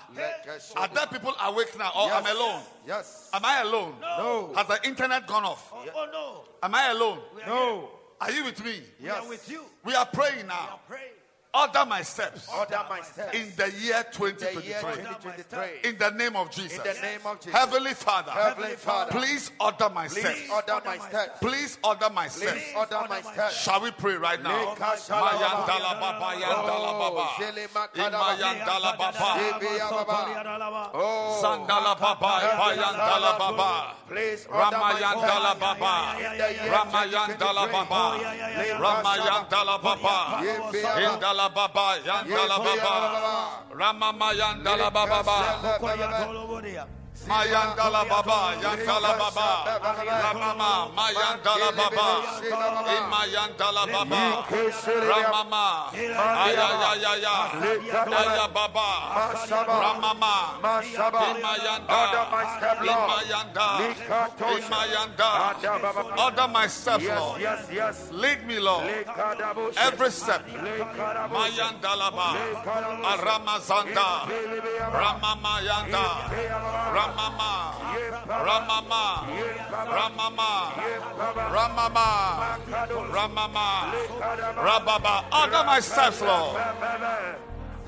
Are 0.76 0.88
there 0.88 1.08
people 1.08 1.34
awake 1.44 1.78
now 1.78 1.92
or 1.98 2.12
I'm 2.12 2.26
alone? 2.26 2.62
Yes. 2.88 3.30
Am 3.34 3.44
I 3.44 3.62
alone? 3.62 3.96
No. 4.00 4.54
Has 4.56 4.68
the 4.68 4.80
internet 4.88 5.26
gone 5.28 5.44
off? 5.44 5.72
Oh, 5.74 5.86
oh 5.96 6.08
no. 6.12 6.44
Am 6.62 6.74
I 6.76 6.92
alone? 6.92 7.20
Are 7.44 7.50
No. 7.50 7.80
here. 7.80 7.88
Are 8.22 8.32
you 8.32 8.46
with 8.46 8.64
me? 8.64 8.72
Yes. 8.72 8.84
We 9.02 9.10
are 9.10 9.20
Yes. 9.22 9.30
with 9.30 9.50
you. 9.50 9.66
We 9.84 9.96
are 9.96 10.06
praying 10.06 10.38
We 10.38 10.44
now. 10.44 10.70
are 10.74 10.80
praying. 10.88 11.12
Order 11.56 11.86
my 11.86 12.02
steps 12.02 12.50
Order 12.58 12.80
my 12.90 13.02
steps. 13.02 13.36
in 13.36 13.52
the 13.56 13.72
year 13.80 14.04
2023. 14.12 14.74
2023. 14.74 15.90
In 15.90 15.98
the 16.00 16.10
name 16.12 16.36
of 16.36 16.50
Jesus. 16.50 16.78
In 16.80 16.84
the 16.84 17.02
name 17.02 17.20
of 17.26 17.40
Jesus. 17.40 17.54
Heavenly 17.54 17.94
Father, 17.94 18.32
Heavenly 18.32 18.76
Father, 18.76 19.12
please 19.12 19.52
order 19.60 19.90
my 19.94 20.08
steps. 20.08 20.26
Please 20.26 20.48
steps. 20.48 20.52
order 20.52 20.82
my 20.84 20.98
steps. 20.98 21.40
Please 21.40 21.78
order 21.84 22.10
my 22.10 22.28
steps. 22.28 22.64
order 22.76 23.02
my 23.08 23.22
steps. 23.22 23.62
Shall 23.62 23.82
we 23.82 23.92
pray 23.92 24.16
right 24.16 24.42
now? 24.42 24.74
Mayandala 24.74 26.00
baba, 26.00 26.42
yandala 26.42 26.92
baba. 26.98 27.26
Imayandala 27.94 28.98
baba. 28.98 30.90
Sandala 31.44 32.00
baba, 32.00 32.40
Bayandala 32.56 33.32
baba. 33.38 33.72
please 34.08 34.48
order 34.48 34.78
my 34.80 34.94
Ramayandala 34.96 35.60
baba. 35.60 35.96
In 36.16 36.24
the 36.40 36.48
year 36.56 36.72
Ramayandala 36.72 37.64
2023. 37.68 37.76
baba. 37.76 38.04
Ramayandala 38.80 39.76
baba. 39.84 40.18
Indala 41.04 41.48
baba, 41.54 41.86
yandala 42.08 42.58
baba. 42.64 42.96
Ramamayandala 43.76 44.88
baba. 44.94 45.38
Mayandala 47.28 48.04
baba, 48.10 48.40
yandala 48.62 49.12
baba, 49.18 49.50
Ramama, 50.24 50.92
Mayandala 50.92 51.70
baba, 51.72 52.08
Imayandala 52.98 53.84
baba, 53.88 54.24
Ramama, 55.08 55.68
Ayayaya, 56.44 57.38
Aya 58.12 58.48
baba, 58.52 58.90
Ramama, 59.84 60.36
Imayanda, 61.32 62.02
Imayanda, 62.92 63.68
Imayanda, 64.60 65.32
order 66.20 66.48
my 66.52 66.68
steps, 66.68 67.08
Lord. 67.08 67.40
Yes, 67.42 67.68
yes. 67.72 68.10
Lead 68.12 68.46
me, 68.46 68.60
Lord. 68.60 68.84
Every 69.78 70.12
step. 70.12 70.44
Mayandalaba, 71.32 72.36
Aramazanda, 73.16 74.28
Ramamayanda, 74.92 76.06
Ramama, 76.94 77.13
Ramama, 77.14 77.74
Ramama, 78.26 79.06
Ramama, 79.86 80.52
Ramama, 81.54 82.10
Ramama, 83.14 83.68
Rababa. 84.56 85.16
Order 85.32 85.64
my 85.66 85.80
steps, 85.80 86.22
Lord. 86.22 86.58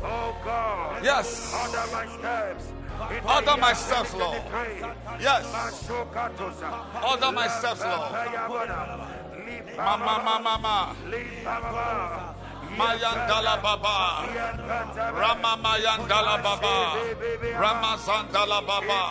Oh 0.03 0.36
God. 0.43 1.03
Yes. 1.03 1.53
Order 1.53 1.91
my 1.91 2.05
steps. 2.17 2.65
Order 3.28 3.57
my 3.59 3.73
steps, 3.73 4.13
Lord. 4.13 4.41
Yes. 5.19 5.89
Order 7.09 7.32
my 7.32 7.47
steps, 7.47 7.82
Lord. 7.82 8.11
Mama, 9.78 10.21
mama, 10.23 10.59
mama. 10.61 12.34
Mayandala 12.78 13.55
Baba, 13.61 13.97
Rama 15.21 15.53
Mayandala 15.63 16.36
Baba, 16.43 16.76
Rama 17.59 17.91
Sandala 17.97 18.59
Baba. 18.65 19.01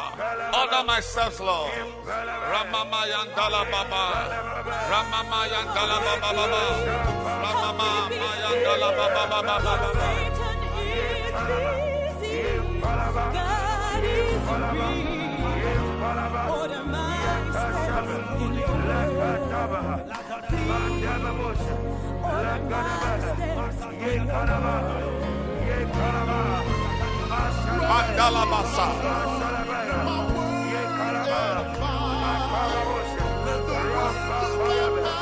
Order 0.59 0.83
my 0.87 1.01
steps, 1.01 1.41
Lord. 1.41 1.73
Rama 2.07 2.81
Mayandala 2.93 3.63
Baba, 3.73 4.05
Rama 4.91 5.21
Mayandala 5.31 5.99
Baba 6.07 6.31
Baba, 6.37 6.63
Rama 7.43 7.79
Mayandala 8.11 8.89
Baba 8.97 9.23
Baba 9.31 9.57
Baba. 9.65 9.89
Mandala 28.25 28.45
Basa, 28.49 28.87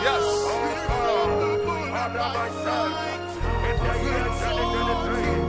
yes. 0.07 0.27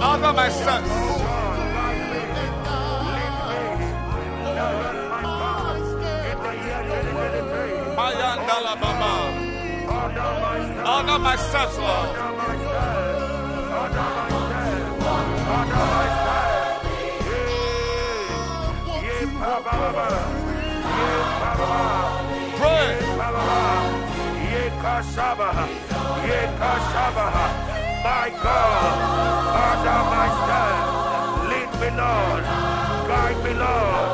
Order 0.02 0.34
my 0.34 0.50
steps. 0.50 0.94
Baba. 8.82 9.14
My 11.20 11.36
steps, 11.36 11.78
Lord. 11.78 12.43
Pray. 19.64 19.84
My 28.04 28.28
God, 28.44 28.96
order 29.64 30.02
my 30.12 30.28
steps. 30.44 30.92
Lead 31.50 31.72
me, 31.80 31.90
Lord. 31.96 32.44
Guide 33.08 33.40
me, 33.46 33.54
Lord. 33.54 34.08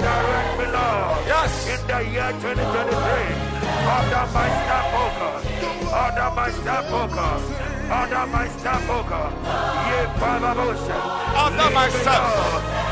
Direct 0.00 0.52
me, 0.58 0.66
Lord. 0.66 1.18
Yes. 1.26 1.52
In 1.72 1.80
the 1.86 1.98
year 2.12 2.32
2023, 2.36 2.52
order 3.96 4.26
my 4.36 4.48
step, 4.60 4.86
oh 5.00 5.10
God. 5.16 5.40
Order 6.04 6.30
my 6.36 6.50
step, 6.50 6.84
oh 6.90 7.08
God. 7.08 7.40
Order 7.90 8.26
my 8.26 8.46
step, 8.48 8.82
oh 8.88 9.02
God. 9.08 9.32
Ye 9.88 10.00
Bababosha. 10.20 10.98
Order 11.42 11.70
my 11.74 11.88
steps. 11.88 12.89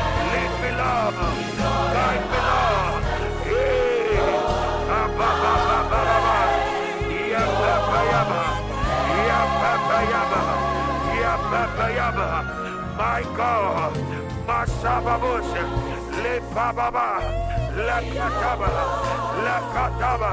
My 12.98 13.22
God, 13.36 13.94
Masababosha, 14.46 15.64
Le 16.22 16.40
Bababa, 16.54 17.22
La 17.86 17.98
Kataba, 18.00 18.70
La 19.44 19.58
Kataba, 19.72 20.32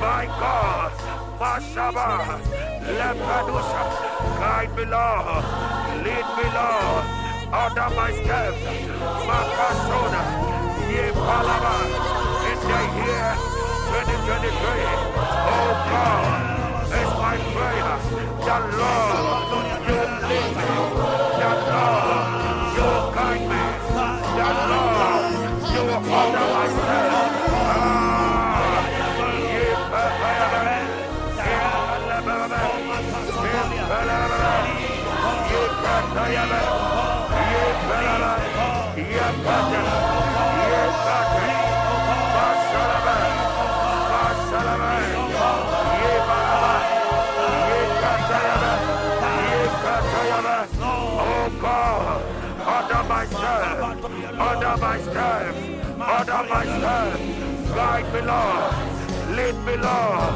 my 0.00 0.26
God, 0.40 0.92
Masaba, 1.40 2.08
La 2.98 3.10
Padusha, 3.14 3.82
guide 4.38 4.76
me, 4.76 4.84
Lord, 4.84 5.44
lead 6.04 6.26
me, 6.36 6.46
Lord, 6.54 7.13
order 7.54 7.88
my 7.94 8.10
steps, 8.12 8.58
Makasona, 9.28 10.22
Ye 10.90 11.06
Palaba, 11.14 11.74
in 12.50 12.58
the 12.70 12.80
year 12.98 13.30
2023, 13.94 14.90
oh 15.54 15.70
God, 15.90 16.34
it's 16.98 17.12
my 17.24 17.36
prayer, 17.54 17.94
the 18.46 18.56
Lord, 18.76 19.43
order 56.34 56.48
my 56.48 56.64
steps. 56.64 57.70
Guide 57.74 58.08
me, 58.12 58.20
Lord. 58.20 58.74
Lead 59.36 59.56
me, 59.66 59.74
Lord. 59.76 60.34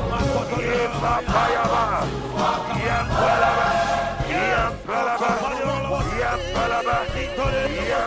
Ye 0.59 0.78
Papayaba, 1.01 1.84
ye 2.82 2.96
Palaba, 3.18 3.66
ye 4.30 4.42
Palaba, 4.86 5.30
ye 6.18 6.30
Palaba, 6.53 6.96
ye 7.78 8.01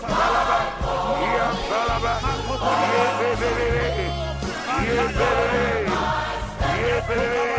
Palaba, 7.07 7.50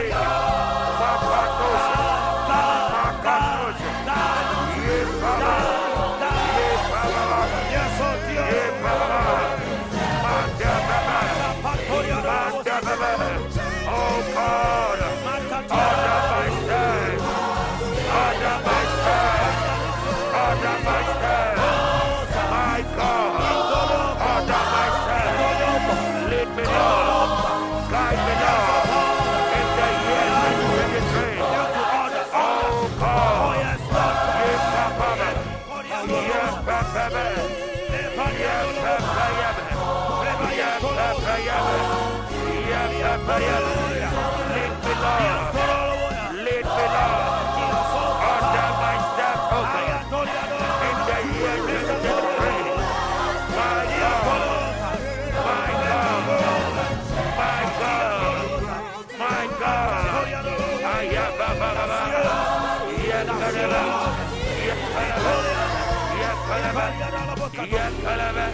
Yakalaba. 67.67 68.47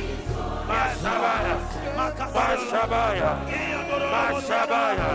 Masabaya. 0.68 1.54
Masabaya. 2.34 3.32
Masabaya. 4.12 5.10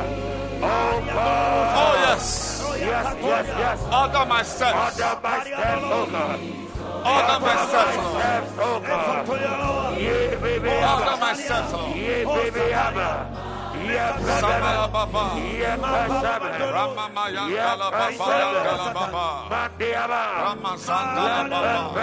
Oh 0.66 1.04
God. 1.06 1.76
Oh, 1.76 1.94
yes. 2.08 2.64
Yes, 2.80 3.16
yes, 3.22 3.48
yes. 3.48 3.80
Order 3.94 4.26
my 4.26 4.44
steps. 4.44 5.00
Order 5.00 5.20
my 5.22 5.40
steps, 5.44 5.84
oh 5.84 6.08
God. 6.12 6.40
Order 7.04 7.40
my 7.44 7.56
steps, 7.68 8.54
oh 8.60 8.80
God. 8.80 9.28
Yeah, 10.00 10.36
baby. 10.36 10.70
Order 10.70 11.18
my 11.20 11.34
steps, 11.34 11.74
Lord. 11.74 11.96
Yeah, 11.96 12.24
baby. 12.24 12.74
Abba. 12.74 13.43
Sabala 13.94 14.88
Papa, 14.90 15.24
Ramama 16.74 17.24
Yangala 17.30 17.88
Papa, 17.94 18.26
Yangala 18.42 18.88
Papa, 18.94 19.26
Rama 20.44 20.74
Sangala 20.78 21.46
Papa, 21.50 22.02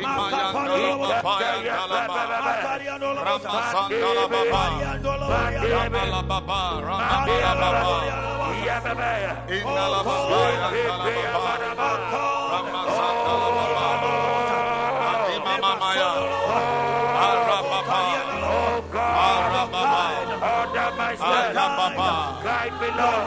Ima 0.00 0.26
Yangala 0.32 1.20
Papa, 1.22 1.34
Yangala 1.44 2.00
Papa, 2.08 2.80
Rama 3.24 3.60
Sangala 3.72 4.24
Papa, 4.32 4.62
Ramala 5.68 6.20
Papa, 6.24 6.60
Ramala 6.88 7.52
Papa, 7.60 7.96
Ingala 9.52 10.00
Papa, 10.08 10.38
Yangala 10.72 11.70
Papa, 11.76 12.22
Rama 12.52 12.80
Sangala 12.96 13.48
Papa, 13.76 14.12
Fatima 15.04 15.72
Maya. 15.80 16.33
Guide 21.54 22.74
me, 22.80 22.88
Lord. 22.98 23.22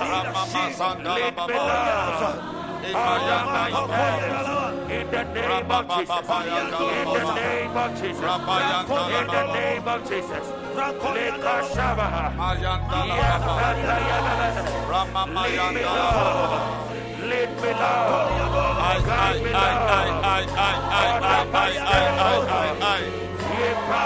Lead 1.15 1.35
me, 1.47 1.55
Lord. 1.55 2.37
In 4.87 5.05
the 5.11 5.23
name 5.33 5.71
of 5.71 5.87
Jesus. 5.97 6.27
In 6.27 7.07
the 7.07 7.23
name 7.35 7.77
of 7.77 7.91
Jesus. 7.99 8.23
In 9.07 9.27
the 9.27 9.43
name 9.53 9.87
of 9.87 9.99
Jesus. 10.09 10.45
Lead 17.27 17.49
me, 17.61 17.71
Lord. 17.71 18.27
Guide 19.07 19.41
me, 19.43 19.51
Lord. 19.51 20.47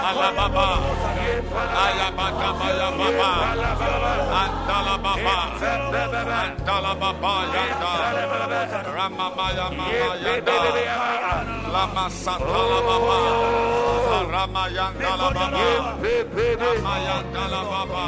Alababa. 0.07 1.10
Alabakababa, 1.51 3.31
Antalababa, 4.41 5.35
Antalababa, 6.41 7.33
Yanda, 7.53 7.91
Ramamaya 8.95 9.67
Mama 9.75 10.09
Yanda, 10.23 10.55
Lama 11.73 12.05
Satalababa, 12.09 13.17
Ramayanda 14.31 15.11
Lababa, 15.19 15.65
Ramayanda 16.61 17.43
Lababa, 17.51 18.01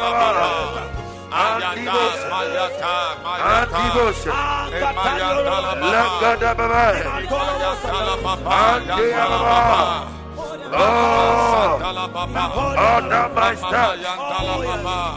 Lababa, 0.02 1.03
Antivos, 1.34 2.20
Antivos, 3.42 4.20
Lagadababa, 5.94 6.86
Antiababa, 8.46 10.14
Lord, 10.70 11.82
order 12.78 13.28
my 13.34 13.54
steps, 13.56 14.06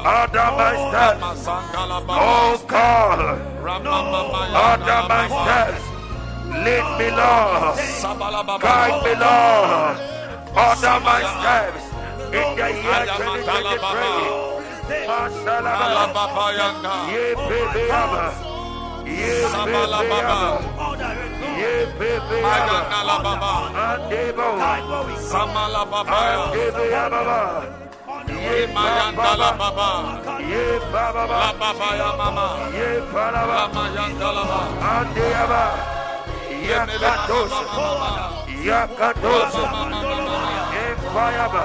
order 0.07 0.51
my 0.57 0.75
steps, 0.89 1.45
oh 2.09 2.65
God, 2.67 3.21
order 4.57 5.03
my 5.09 5.25
steps, 5.29 5.85
lead 6.65 6.87
me, 6.99 7.09
Lord, 7.13 7.77
guide 8.63 8.99
me, 9.05 9.13
Lord, 9.21 9.97
order 10.57 10.97
my 11.05 11.21
steps 11.37 11.85
in 12.33 12.49
the 12.57 12.69
year 12.73 13.05
2023. 13.05 14.56
Ye 28.27 28.67
Mayandala 28.75 29.51
Baba, 29.59 29.89
Ye 30.51 30.79
Baba, 30.93 31.25
La 31.27 31.51
Baba 31.61 31.89
Yamama, 32.01 32.47
Ye 32.77 32.89
Paraba, 33.13 33.59
Mayandala 33.75 34.43
Baba, 34.51 34.87
Andeaba, 34.93 35.63
Yakatos, 36.69 37.53
Yakatos, 38.69 39.53
Ye 40.75 40.85
Fayaba, 41.13 41.65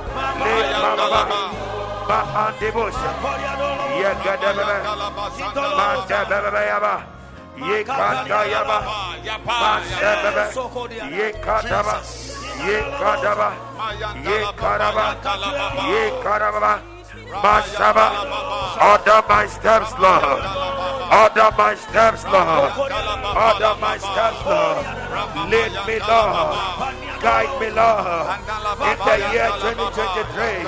Mandebosha, 2.11 3.09
Yekatayaba, 7.57 8.77
Bandebebe, 9.45 10.45
Yekataba, 11.17 11.95
Yekataba, 12.67 13.49
Yekataba, 14.25 15.05
Yekataba, 15.91 16.71
Mashaba. 17.31 18.07
Order 18.81 19.21
my 19.27 19.47
steps, 19.47 19.93
Lord. 19.99 20.43
Order 21.11 21.51
my 21.57 21.75
steps, 21.75 22.23
Lord. 22.25 22.71
Order 22.75 23.75
my 23.79 23.97
steps, 23.97 24.39
Lord. 24.45 24.85
Lead 25.49 25.71
me, 25.87 25.99
Lord. 25.99 26.55
Guide 27.21 27.53
me, 27.59 27.69
Lord. 27.71 28.27
In 28.89 28.97
the 29.07 29.17
year 29.31 29.49
2023, 29.59 30.65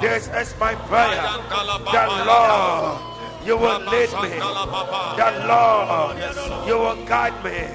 this 0.00 0.28
is 0.28 0.54
my 0.58 0.74
prayer. 0.88 1.22
The 1.90 2.04
Lord, 2.24 3.00
you 3.44 3.56
will 3.56 3.80
lead 3.80 4.12
me. 4.22 4.38
The 5.16 5.30
Lord, 5.48 6.16
you 6.68 6.78
will 6.78 7.04
guide 7.06 7.36
me. 7.44 7.68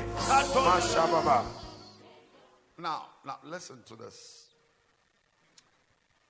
Now, 2.80 3.06
now 3.26 3.40
listen 3.44 3.82
to 3.88 3.96
this. 3.96 4.37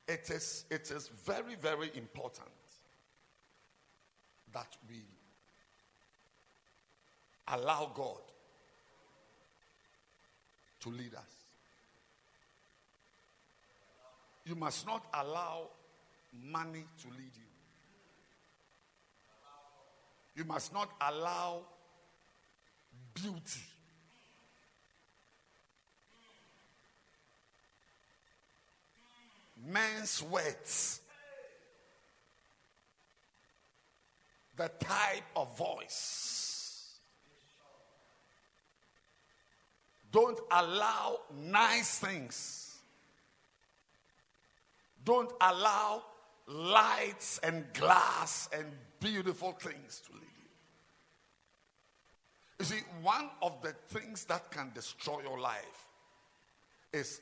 It 0.08 0.30
is 0.30 0.66
it 0.70 0.90
is 0.90 1.10
very, 1.26 1.56
very 1.56 1.92
important 1.96 2.48
that 4.54 4.78
we 4.90 5.04
allow 7.50 7.92
God 7.94 8.22
to 10.80 10.90
lead 10.90 11.14
us. 11.14 11.46
You 14.46 14.56
must 14.56 14.86
not 14.88 15.04
allow 15.14 15.68
money 16.42 16.86
to 17.02 17.08
lead 17.10 17.36
you. 17.36 17.44
You 20.36 20.46
must 20.46 20.72
not 20.74 20.90
allow 21.02 21.64
beauty 23.14 23.67
men's 29.68 30.24
words, 30.24 31.02
the 34.56 34.70
type 34.80 35.24
of 35.36 35.58
voice, 35.58 36.38
Don't 40.12 40.40
allow 40.52 41.20
nice 41.36 42.00
things. 42.00 42.80
Don't 45.04 45.32
allow 45.40 46.04
lights 46.48 47.40
and 47.44 47.66
glass 47.74 48.50
and 48.52 48.66
beautiful 49.00 49.52
things 49.54 50.02
to 50.08 50.14
lead 50.14 50.22
you. 50.22 50.50
You 52.60 52.66
see, 52.66 52.80
one 53.02 53.30
of 53.42 53.62
the 53.62 53.74
things 53.90 54.26
that 54.26 54.50
can 54.50 54.72
destroy 54.74 55.22
your 55.22 55.40
life 55.40 55.88
is 56.92 57.22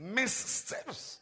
missteps. 0.00 1.18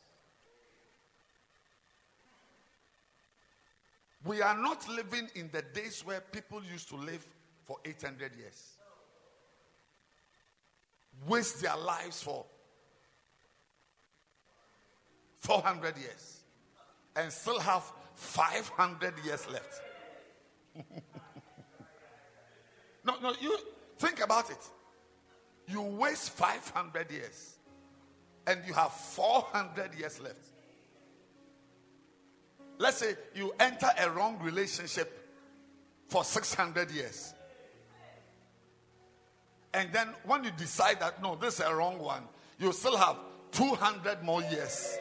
We 4.24 4.42
are 4.42 4.56
not 4.56 4.88
living 4.88 5.28
in 5.34 5.50
the 5.52 5.62
days 5.62 6.04
where 6.04 6.20
people 6.20 6.62
used 6.70 6.88
to 6.90 6.96
live 6.96 7.26
for 7.64 7.78
800 7.84 8.34
years, 8.36 8.76
waste 11.26 11.60
their 11.62 11.76
lives 11.76 12.22
for 12.22 12.44
400 15.40 15.96
years, 15.96 16.40
and 17.16 17.32
still 17.32 17.60
have 17.60 17.84
500 18.14 19.14
years 19.24 19.48
left. 19.50 19.80
no, 23.04 23.14
no, 23.22 23.32
you 23.40 23.56
think 23.98 24.22
about 24.22 24.50
it. 24.50 24.58
You 25.66 25.82
waste 25.82 26.30
500 26.30 27.10
years 27.10 27.57
and 28.48 28.60
you 28.66 28.72
have 28.72 28.90
400 28.92 29.94
years 29.94 30.18
left. 30.20 30.36
Let's 32.78 32.96
say 32.96 33.14
you 33.34 33.52
enter 33.60 33.90
a 33.98 34.10
wrong 34.10 34.38
relationship 34.40 35.12
for 36.08 36.24
600 36.24 36.90
years. 36.90 37.34
And 39.74 39.92
then 39.92 40.08
when 40.24 40.44
you 40.44 40.50
decide 40.56 40.98
that 41.00 41.22
no, 41.22 41.36
this 41.36 41.60
is 41.60 41.66
a 41.66 41.74
wrong 41.74 41.98
one, 41.98 42.22
you 42.58 42.72
still 42.72 42.96
have 42.96 43.18
200 43.52 44.22
more 44.22 44.40
years. 44.42 44.96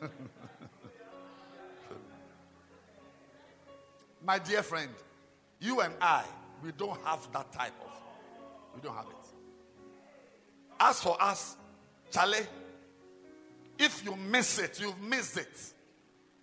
My 4.22 4.38
dear 4.38 4.62
friend, 4.62 4.90
you 5.58 5.80
and 5.80 5.94
I, 6.02 6.24
we 6.62 6.72
don't 6.72 7.00
have 7.02 7.26
that 7.32 7.50
type 7.50 7.72
of, 7.82 7.90
we 8.74 8.82
don't 8.82 8.94
have 8.94 9.06
it. 9.06 9.16
As 10.78 11.00
for 11.00 11.16
us, 11.20 11.56
Charlie, 12.12 12.46
if 13.78 14.04
you 14.04 14.14
miss 14.16 14.58
it, 14.58 14.78
you've 14.80 15.00
missed 15.00 15.38
it. 15.38 15.72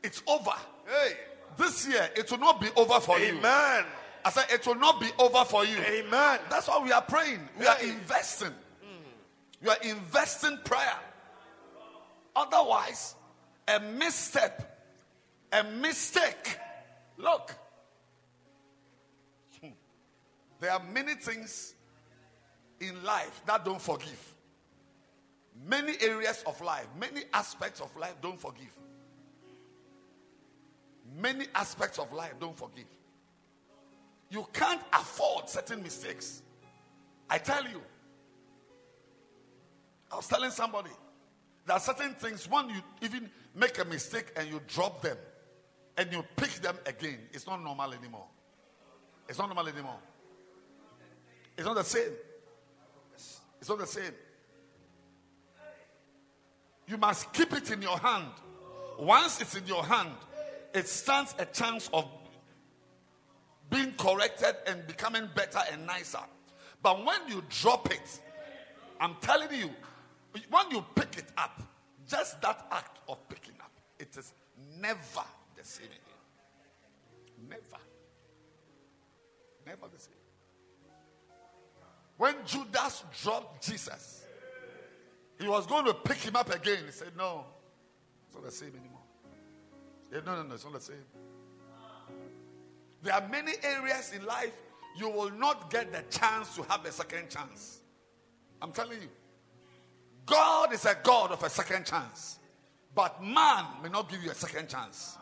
It's 0.03 0.21
over. 0.27 0.51
Hey. 0.85 1.13
This 1.57 1.87
year, 1.87 2.09
it 2.15 2.29
will 2.31 2.39
not 2.39 2.59
be 2.59 2.67
over 2.75 2.99
for 2.99 3.19
you. 3.19 3.37
Amen. 3.37 3.85
I 4.25 4.31
said, 4.31 4.45
it 4.51 4.65
will 4.65 4.75
not 4.75 4.99
be 4.99 5.07
over 5.19 5.45
for 5.45 5.63
you. 5.65 5.77
Amen. 5.77 6.39
That's 6.49 6.67
why 6.67 6.81
we 6.83 6.91
are 6.91 7.01
praying. 7.01 7.47
We 7.57 7.65
are 7.67 7.75
Hey. 7.75 7.89
investing. 7.91 8.53
We 9.61 9.69
are 9.69 9.77
investing 9.83 10.57
prayer. 10.63 10.97
Otherwise, 12.35 13.15
a 13.67 13.79
misstep, 13.79 14.87
a 15.51 15.63
mistake. 15.63 16.57
Look, 17.17 17.53
Hmm. 19.59 19.69
there 20.61 20.71
are 20.71 20.79
many 20.79 21.15
things 21.15 21.73
in 22.79 23.03
life 23.03 23.41
that 23.45 23.65
don't 23.65 23.81
forgive. 23.81 24.35
Many 25.67 25.93
areas 26.01 26.43
of 26.45 26.59
life, 26.61 26.87
many 26.97 27.23
aspects 27.33 27.81
of 27.81 27.95
life 27.97 28.15
don't 28.21 28.39
forgive. 28.39 28.75
Many 31.17 31.45
aspects 31.53 31.99
of 31.99 32.11
life 32.13 32.33
don't 32.39 32.57
forgive. 32.57 32.85
You 34.29 34.47
can't 34.53 34.81
afford 34.93 35.49
certain 35.49 35.81
mistakes. 35.81 36.41
I 37.29 37.39
tell 37.39 37.63
you. 37.63 37.81
I 40.11 40.15
was 40.15 40.27
telling 40.27 40.51
somebody 40.51 40.89
there 41.65 41.75
are 41.75 41.79
certain 41.79 42.13
things 42.15 42.49
when 42.49 42.69
you 42.69 42.81
even 43.01 43.29
make 43.53 43.77
a 43.79 43.85
mistake 43.85 44.31
and 44.35 44.49
you 44.49 44.59
drop 44.67 45.01
them 45.01 45.17
and 45.97 46.11
you 46.11 46.23
pick 46.35 46.51
them 46.61 46.77
again, 46.85 47.19
it's 47.33 47.45
not 47.45 47.61
normal 47.61 47.93
anymore. 47.93 48.25
It's 49.27 49.37
not 49.37 49.47
normal 49.47 49.67
anymore. 49.67 49.99
It's 51.57 51.65
not 51.65 51.75
the 51.75 51.83
same. 51.83 52.11
It's 53.13 53.69
not 53.69 53.79
the 53.79 53.85
same. 53.85 54.13
You 56.89 56.97
must 56.97 57.31
keep 57.33 57.53
it 57.53 57.69
in 57.69 57.83
your 57.83 57.99
hand. 57.99 58.31
Once 58.97 59.39
it's 59.41 59.55
in 59.55 59.65
your 59.67 59.85
hand, 59.85 60.09
it 60.73 60.87
stands 60.87 61.35
a 61.37 61.45
chance 61.45 61.87
of 61.93 62.09
being 63.69 63.93
corrected 63.93 64.55
and 64.65 64.85
becoming 64.87 65.29
better 65.35 65.59
and 65.71 65.85
nicer. 65.85 66.19
But 66.81 67.05
when 67.05 67.19
you 67.27 67.43
drop 67.47 67.91
it, 67.91 68.19
I'm 68.99 69.15
telling 69.21 69.53
you, 69.53 69.69
when 70.49 70.71
you 70.71 70.83
pick 70.95 71.17
it 71.17 71.31
up, 71.37 71.61
just 72.07 72.41
that 72.41 72.65
act 72.71 72.97
of 73.07 73.29
picking 73.29 73.53
up, 73.61 73.71
it 73.99 74.17
is 74.17 74.33
never 74.79 74.97
the 75.55 75.63
same 75.63 75.85
again. 75.85 77.49
Never. 77.49 77.83
Never 79.65 79.93
the 79.93 79.99
same. 79.99 80.13
When 82.17 82.35
Judas 82.45 83.03
dropped 83.21 83.65
Jesus, 83.65 84.18
he 85.39 85.47
was 85.47 85.65
going 85.65 85.85
to 85.85 85.93
pick 85.93 86.17
him 86.17 86.35
up 86.35 86.53
again. 86.53 86.79
He 86.85 86.91
said, 86.91 87.11
No, 87.17 87.45
it's 88.27 88.35
not 88.35 88.45
the 88.45 88.51
same 88.51 88.69
anymore. 88.69 88.99
He 90.09 90.15
said, 90.15 90.25
no, 90.25 90.35
no, 90.35 90.43
no, 90.43 90.53
it's 90.55 90.63
not 90.63 90.73
the 90.73 90.81
same. 90.81 90.97
There 93.01 93.13
are 93.13 93.27
many 93.29 93.53
areas 93.63 94.11
in 94.13 94.25
life 94.25 94.53
you 94.97 95.09
will 95.09 95.31
not 95.31 95.69
get 95.69 95.91
the 95.91 96.03
chance 96.15 96.55
to 96.55 96.63
have 96.63 96.85
a 96.85 96.91
second 96.91 97.29
chance. 97.29 97.79
I'm 98.61 98.71
telling 98.71 99.01
you. 99.01 99.07
God 100.25 100.73
is 100.73 100.85
a 100.85 100.95
God 101.01 101.31
of 101.31 101.41
a 101.43 101.49
second 101.49 101.85
chance. 101.85 102.39
But 102.93 103.23
man 103.23 103.65
may 103.81 103.89
not 103.89 104.09
give 104.09 104.23
you 104.23 104.31
a 104.31 104.35
second 104.35 104.67
chance. 104.67 105.17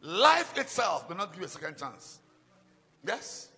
Life 0.00 0.56
itself 0.56 1.08
may 1.10 1.16
not 1.16 1.32
give 1.32 1.40
you 1.40 1.46
a 1.46 1.50
second 1.50 1.76
chance. 1.76 2.20
Yes. 3.06 3.48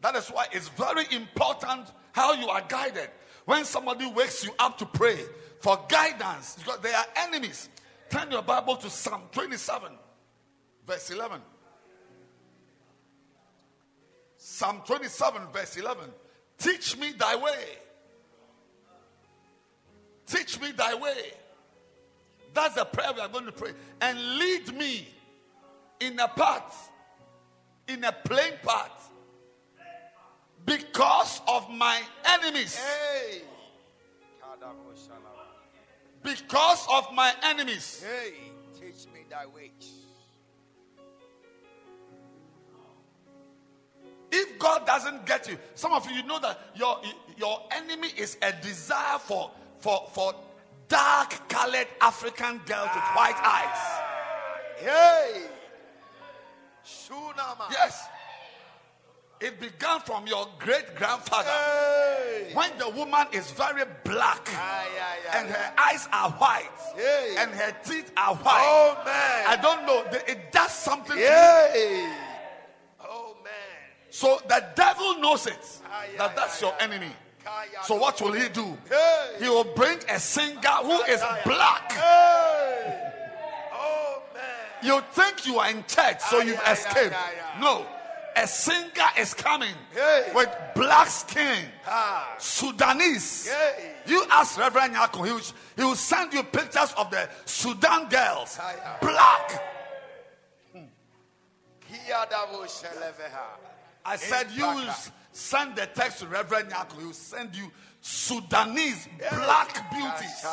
That 0.00 0.16
is 0.16 0.28
why 0.28 0.46
it's 0.52 0.68
very 0.68 1.04
important 1.10 1.92
how 2.12 2.32
you 2.32 2.48
are 2.48 2.62
guided. 2.68 3.08
When 3.46 3.64
somebody 3.64 4.06
wakes 4.06 4.44
you 4.44 4.50
up 4.58 4.76
to 4.78 4.86
pray 4.86 5.18
for 5.60 5.78
guidance, 5.88 6.56
because 6.58 6.80
they 6.80 6.92
are 6.92 7.06
enemies. 7.16 7.68
Turn 8.10 8.30
your 8.30 8.42
Bible 8.42 8.76
to 8.76 8.90
Psalm 8.90 9.22
27, 9.32 9.92
verse 10.86 11.10
11. 11.10 11.40
Psalm 14.36 14.82
27, 14.84 15.42
verse 15.52 15.76
11. 15.76 16.04
Teach 16.58 16.96
me 16.98 17.12
thy 17.12 17.36
way. 17.36 17.64
Teach 20.26 20.60
me 20.60 20.72
thy 20.72 20.94
way. 20.94 21.32
That's 22.52 22.74
the 22.74 22.84
prayer 22.84 23.12
we 23.14 23.20
are 23.20 23.28
going 23.28 23.46
to 23.46 23.52
pray. 23.52 23.72
And 24.00 24.38
lead 24.38 24.76
me 24.76 25.08
in 26.00 26.18
a 26.18 26.28
path, 26.28 26.90
in 27.86 28.02
a 28.02 28.12
plain 28.12 28.54
path, 28.64 28.95
because 30.66 31.40
of 31.48 31.70
my 31.70 32.02
enemies. 32.26 32.76
Hey. 32.76 33.42
Because 36.22 36.86
of 36.90 37.12
my 37.14 37.32
enemies. 37.44 38.04
Hey. 38.04 38.34
Teach 38.74 39.06
me 39.14 39.20
thy 39.30 39.46
ways. 39.46 39.70
If 44.32 44.58
God 44.58 44.84
doesn't 44.84 45.24
get 45.24 45.48
you, 45.48 45.56
some 45.76 45.92
of 45.92 46.10
you, 46.10 46.16
you 46.16 46.22
know 46.24 46.40
that 46.40 46.58
your 46.74 47.00
your 47.38 47.62
enemy 47.70 48.08
is 48.18 48.36
a 48.42 48.52
desire 48.60 49.18
for 49.18 49.52
for 49.78 50.08
for 50.12 50.34
dark 50.88 51.48
colored 51.48 51.86
African 52.00 52.60
girls 52.66 52.90
with 52.92 53.04
white 53.14 53.38
eyes. 53.42 54.02
Hey. 54.78 55.46
Shunama. 56.84 57.70
Yes. 57.70 58.08
It 59.38 59.60
began 59.60 60.00
from 60.00 60.26
your 60.26 60.48
great 60.58 60.96
grandfather. 60.96 61.50
Hey. 61.50 62.50
When 62.54 62.70
the 62.78 62.88
woman 62.88 63.26
is 63.32 63.50
very 63.50 63.84
black 64.02 64.48
and 65.34 65.48
her 65.48 65.72
eyes 65.76 66.08
are 66.10 66.30
white 66.30 66.70
and 67.38 67.50
her 67.50 67.76
teeth 67.84 68.12
are 68.16 68.34
white. 68.36 68.64
Oh 68.64 69.02
man. 69.04 69.44
I 69.46 69.56
don't 69.60 69.84
know. 69.86 70.04
It 70.26 70.52
does 70.52 70.72
something 70.72 71.16
to 71.16 71.20
you. 71.20 72.08
Oh 73.04 73.36
man. 73.44 73.52
So 74.08 74.40
the 74.48 74.64
devil 74.74 75.18
knows 75.18 75.46
it 75.46 75.80
that 76.16 76.34
that's 76.34 76.62
your 76.62 76.74
enemy. 76.80 77.12
So 77.84 77.96
what 77.96 78.20
will 78.22 78.32
he 78.32 78.48
do? 78.48 78.76
Hey. 78.88 79.36
He 79.40 79.48
will 79.50 79.64
bring 79.64 79.98
a 80.08 80.18
singer 80.18 80.80
who 80.82 81.02
is 81.02 81.22
black. 81.44 81.92
Hey. 81.92 83.12
Oh 83.74 84.22
man. 84.32 84.42
You 84.82 85.02
think 85.12 85.46
you 85.46 85.58
are 85.58 85.68
in 85.70 85.84
church, 85.86 86.20
so 86.20 86.40
you've 86.40 86.62
escaped. 86.66 87.14
No. 87.60 87.84
A 88.38 88.46
singer 88.46 89.08
is 89.18 89.32
coming 89.32 89.74
Hey. 89.94 90.30
with 90.34 90.50
black 90.74 91.08
skin, 91.08 91.70
Ah. 91.86 92.34
Sudanese. 92.38 93.48
Hey. 93.50 93.94
You 94.06 94.26
ask 94.30 94.58
Reverend 94.58 94.94
Yako, 94.94 95.24
he 95.26 95.32
will, 95.32 95.40
he 95.76 95.82
will 95.84 95.96
send 95.96 96.34
you 96.34 96.42
pictures 96.42 96.92
of 96.98 97.10
the 97.10 97.28
Sudan 97.46 98.08
girls, 98.08 98.58
Ay, 98.60 98.74
ay. 98.84 98.96
black. 99.00 99.62
Kiyadabo. 101.90 102.66
I 104.04 104.16
said 104.16 104.50
you 104.52 104.66
will 104.66 104.94
send 105.32 105.76
the 105.76 105.86
text 105.86 106.18
to 106.20 106.26
Reverend 106.26 106.70
Yako. 106.70 106.98
He 107.00 107.06
will 107.06 107.12
send 107.12 107.54
you 107.56 107.70
Sudanese 108.00 109.08
black 109.30 109.90
beauties. 109.90 110.44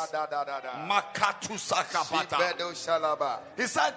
He 3.56 3.66
said 3.66 3.94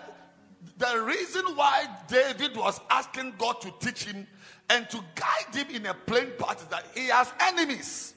the 0.77 1.01
reason 1.01 1.43
why 1.55 1.87
David 2.07 2.55
was 2.55 2.79
asking 2.89 3.33
God 3.37 3.61
to 3.61 3.73
teach 3.79 4.03
him 4.05 4.27
and 4.69 4.89
to 4.89 5.03
guide 5.15 5.55
him 5.55 5.75
in 5.75 5.85
a 5.85 5.93
plain 5.93 6.31
path 6.37 6.61
is 6.61 6.67
that 6.67 6.85
he 6.93 7.07
has 7.07 7.31
enemies. 7.39 8.13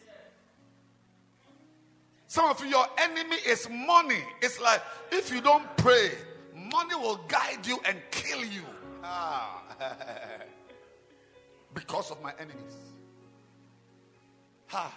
Some 2.26 2.48
of 2.48 2.60
you, 2.64 2.70
your 2.70 2.86
enemy 2.98 3.36
is 3.46 3.68
money. 3.68 4.22
It's 4.40 4.60
like 4.60 4.82
if 5.10 5.32
you 5.32 5.40
don't 5.40 5.64
pray, 5.76 6.10
money 6.54 6.94
will 6.94 7.20
guide 7.28 7.66
you 7.66 7.80
and 7.84 7.98
kill 8.10 8.44
you 8.44 8.62
Ah. 9.02 9.62
because 11.74 12.10
of 12.10 12.22
my 12.22 12.32
enemies. 12.38 12.76
Ha. 14.66 14.92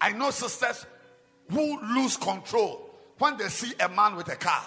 I 0.00 0.12
know 0.12 0.30
sisters 0.30 0.86
who 1.50 1.80
lose 1.94 2.16
control 2.16 2.90
when 3.18 3.36
they 3.36 3.48
see 3.48 3.72
a 3.80 3.88
man 3.88 4.14
with 4.16 4.28
a 4.28 4.36
car. 4.36 4.62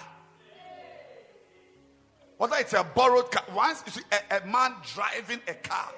Whether 2.40 2.56
it's 2.56 2.72
a 2.72 2.82
borrowed 2.82 3.30
car, 3.30 3.44
once 3.54 3.82
you 3.84 3.92
see 3.92 4.00
a, 4.30 4.38
a 4.42 4.46
man 4.46 4.72
driving 4.94 5.40
a 5.46 5.52
car, 5.52 5.90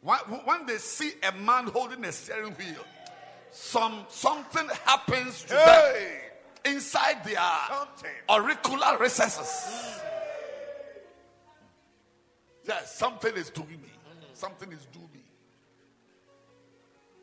when, 0.00 0.16
when 0.44 0.64
they 0.64 0.76
see 0.76 1.10
a 1.28 1.32
man 1.32 1.64
holding 1.66 2.04
a 2.04 2.12
steering 2.12 2.52
wheel, 2.52 2.84
some 3.50 4.04
something 4.08 4.68
happens 4.84 5.42
to 5.42 5.56
Hey. 5.56 6.20
them 6.62 6.76
inside 6.76 7.24
their 7.24 7.40
Something. 7.68 8.10
auricular 8.30 8.96
recesses. 8.98 10.00
Yes, 12.64 12.94
something 12.96 13.34
is 13.34 13.50
doing 13.50 13.70
me. 13.70 13.90
Something 14.34 14.70
is 14.70 14.86
doing 14.92 15.08
me. 15.12 15.24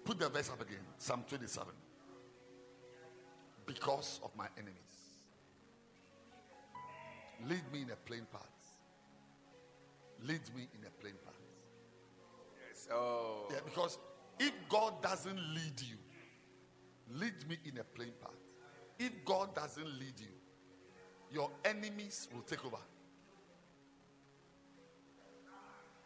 Put 0.03 0.19
the 0.19 0.27
verse 0.27 0.49
up 0.49 0.59
again. 0.61 0.79
Psalm 0.97 1.23
27. 1.29 1.67
Because 3.65 4.19
of 4.21 4.35
my 4.35 4.47
enemies. 4.57 4.75
Lead 7.47 7.63
me 7.71 7.81
in 7.83 7.91
a 7.91 7.95
plain 7.95 8.25
path. 8.31 8.41
Lead 10.21 10.41
me 10.55 10.67
in 10.73 10.85
a 10.87 10.91
plain 11.01 11.13
path. 11.23 11.33
Yes. 12.67 12.87
Oh. 12.91 13.47
Yeah, 13.51 13.59
because 13.63 13.99
if 14.39 14.53
God 14.69 15.01
doesn't 15.01 15.37
lead 15.53 15.79
you, 15.81 15.97
lead 17.11 17.47
me 17.47 17.57
in 17.65 17.77
a 17.77 17.83
plain 17.83 18.11
path. 18.21 18.31
If 18.97 19.11
God 19.25 19.53
doesn't 19.53 19.85
lead 19.85 20.19
you, 20.19 20.33
your 21.31 21.51
enemies 21.63 22.29
will 22.33 22.41
take 22.41 22.65
over. 22.65 22.77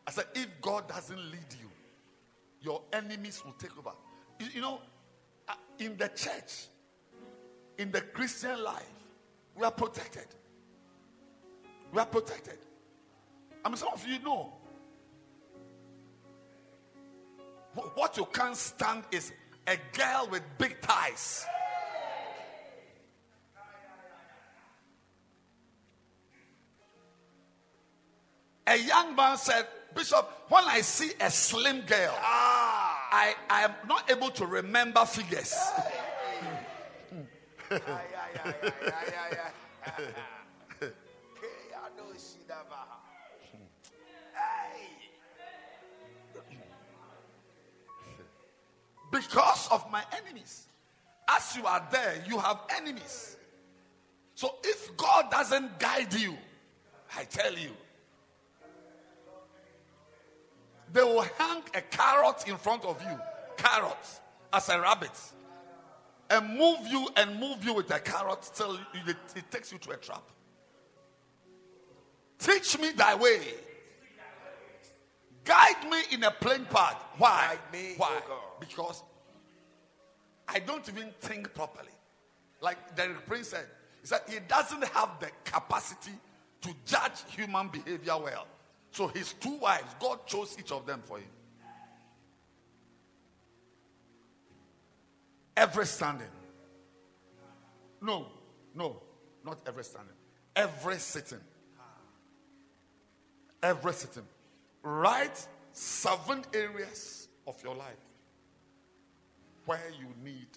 I 0.07 0.11
said, 0.11 0.25
if 0.33 0.47
God 0.61 0.89
doesn't 0.89 1.19
lead 1.31 1.53
you, 1.61 1.69
your 2.61 2.81
enemies 2.91 3.43
will 3.45 3.53
take 3.53 3.77
over. 3.77 3.91
You, 4.39 4.47
you 4.55 4.61
know, 4.61 4.81
uh, 5.47 5.53
in 5.77 5.97
the 5.97 6.07
church, 6.09 6.67
in 7.77 7.91
the 7.91 8.01
Christian 8.01 8.63
life, 8.63 8.91
we 9.55 9.63
are 9.65 9.71
protected. 9.71 10.25
We 11.91 11.99
are 11.99 12.05
protected. 12.05 12.57
I 13.63 13.69
mean, 13.69 13.77
some 13.77 13.89
of 13.93 14.05
you 14.07 14.19
know 14.19 14.53
What 17.73 18.17
you 18.17 18.25
can't 18.25 18.55
stand 18.55 19.03
is 19.11 19.31
a 19.67 19.77
girl 19.97 20.27
with 20.31 20.41
big 20.57 20.79
thighs. 20.79 21.45
A 28.67 28.77
young 28.77 29.15
man 29.15 29.37
said, 29.37 29.65
Bishop, 29.95 30.29
when 30.49 30.63
I 30.65 30.81
see 30.81 31.11
a 31.19 31.31
slim 31.31 31.81
girl, 31.81 32.15
I, 32.21 33.33
I 33.49 33.63
am 33.63 33.73
not 33.87 34.11
able 34.11 34.29
to 34.31 34.45
remember 34.45 35.05
figures. 35.05 35.55
Because 49.11 49.67
of 49.71 49.89
my 49.91 50.03
enemies. 50.23 50.67
As 51.27 51.55
you 51.55 51.65
are 51.65 51.85
there, 51.91 52.23
you 52.27 52.37
have 52.39 52.59
enemies. 52.75 53.37
So 54.35 54.55
if 54.63 54.95
God 54.97 55.29
doesn't 55.29 55.79
guide 55.79 56.13
you, 56.13 56.35
I 57.15 57.23
tell 57.25 57.53
you, 57.53 57.71
they 60.91 61.03
will 61.03 61.25
hang 61.37 61.61
a 61.75 61.81
carrot 61.81 62.47
in 62.47 62.57
front 62.57 62.83
of 62.85 63.01
you, 63.01 63.19
carrot 63.57 64.21
as 64.51 64.69
a 64.69 64.79
rabbit, 64.79 65.11
and 66.29 66.57
move 66.57 66.79
you 66.87 67.09
and 67.15 67.39
move 67.39 67.63
you 67.63 67.73
with 67.73 67.91
a 67.91 67.99
carrot 67.99 68.49
till 68.55 68.75
it, 68.75 69.17
it 69.35 69.51
takes 69.51 69.71
you 69.71 69.77
to 69.79 69.91
a 69.91 69.97
trap. 69.97 70.23
Teach 72.39 72.79
me 72.79 72.91
thy 72.91 73.15
way. 73.15 73.41
Guide 75.43 75.89
me 75.89 75.97
in 76.11 76.23
a 76.23 76.31
plain 76.31 76.65
path. 76.65 77.03
Why? 77.17 77.57
Guide 77.57 77.73
me, 77.73 77.93
Why? 77.97 78.19
O 78.25 78.27
God. 78.27 78.59
Because 78.59 79.03
I 80.47 80.59
don't 80.59 80.87
even 80.89 81.11
think 81.21 81.53
properly. 81.53 81.91
Like 82.61 82.95
Derek 82.95 83.25
Prince 83.25 83.49
said, 83.49 83.65
he 84.01 84.07
said 84.07 84.21
he 84.27 84.39
doesn't 84.47 84.83
have 84.85 85.19
the 85.19 85.29
capacity 85.43 86.11
to 86.61 86.69
judge 86.85 87.23
human 87.29 87.69
behavior 87.69 88.17
well. 88.17 88.47
So 88.91 89.07
his 89.07 89.33
two 89.33 89.55
wives, 89.57 89.95
God 89.99 90.25
chose 90.25 90.57
each 90.59 90.71
of 90.71 90.85
them 90.85 91.01
for 91.05 91.19
him. 91.19 91.27
Every 95.55 95.85
standing. 95.85 96.27
No, 98.01 98.27
no, 98.73 99.01
not 99.45 99.59
every 99.67 99.83
standing. 99.83 100.13
Every 100.55 100.97
sitting. 100.97 101.39
Every 103.61 103.93
sitting. 103.93 104.23
Write 104.83 105.47
seven 105.73 106.43
areas 106.53 107.27
of 107.47 107.61
your 107.63 107.75
life 107.75 107.95
where 109.65 109.91
you 109.99 110.07
need 110.23 110.47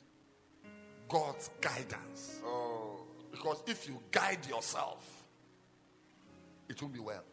God's 1.08 1.50
guidance. 1.60 2.40
Oh. 2.44 3.04
Because 3.30 3.62
if 3.66 3.88
you 3.88 3.98
guide 4.10 4.46
yourself, 4.46 5.24
it 6.68 6.80
will 6.80 6.88
be 6.88 7.00
well. 7.00 7.24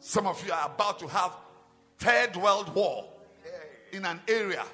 Some 0.00 0.26
of 0.26 0.44
you 0.46 0.52
are 0.52 0.66
about 0.66 0.98
to 1.00 1.08
have 1.08 1.36
third 1.98 2.36
world 2.36 2.74
war 2.74 3.06
in 3.92 4.04
an 4.04 4.20
area. 4.28 4.64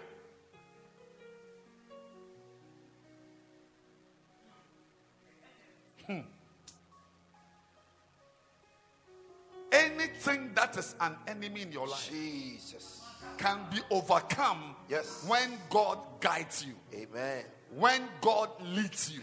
Anything 9.75 10.51
that 10.55 10.77
is 10.79 10.95
an 11.01 11.17
enemy 11.27 11.63
in 11.63 11.73
your 11.73 11.87
life 11.89 12.09
Jesus. 12.11 13.03
can 13.39 13.59
be 13.71 13.79
overcome 13.91 14.77
Yes. 14.89 15.25
when 15.27 15.59
God 15.69 15.99
guides 16.21 16.65
you, 16.65 16.75
Amen. 16.95 17.45
when 17.75 18.09
God 18.21 18.51
leads 18.63 19.11
you. 19.13 19.21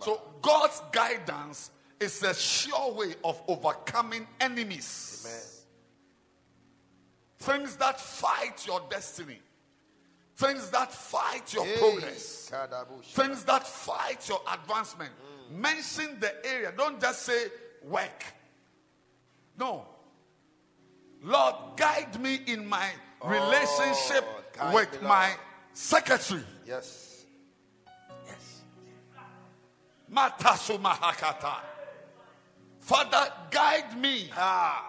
So 0.00 0.20
God's 0.40 0.80
guidance 0.92 1.70
is 1.98 2.22
a 2.22 2.34
sure 2.34 2.92
way 2.92 3.14
of 3.24 3.42
overcoming 3.48 4.26
enemies. 4.40 5.24
Amen. 5.26 5.42
Things 7.38 7.76
that 7.76 8.00
fight 8.00 8.66
your 8.66 8.80
destiny. 8.90 9.40
Things 10.36 10.70
that 10.70 10.92
fight 10.92 11.52
your 11.52 11.64
Hey, 11.66 11.76
progress. 11.78 12.50
Things 13.12 13.44
that 13.44 13.66
fight 13.66 14.26
your 14.28 14.40
advancement. 14.50 15.10
Mm. 15.52 15.58
Mention 15.58 16.18
the 16.20 16.32
area. 16.46 16.72
Don't 16.76 17.00
just 17.00 17.22
say 17.22 17.46
work. 17.82 18.24
No. 19.60 19.84
Lord, 21.22 21.54
guide 21.76 22.18
me 22.18 22.40
in 22.46 22.66
my 22.66 22.88
relationship 23.22 24.24
Oh, 24.26 24.42
guide 24.56 24.74
with 24.74 25.02
me, 25.02 25.06
my 25.08 25.30
secretary. 25.74 26.42
Yes. 26.66 27.26
Yes. 28.26 28.62
Matasu 30.10 30.78
Mahakata. 30.80 31.56
Father, 32.80 33.30
guide 33.50 33.98
me 34.00 34.30
Ah. 34.34 34.82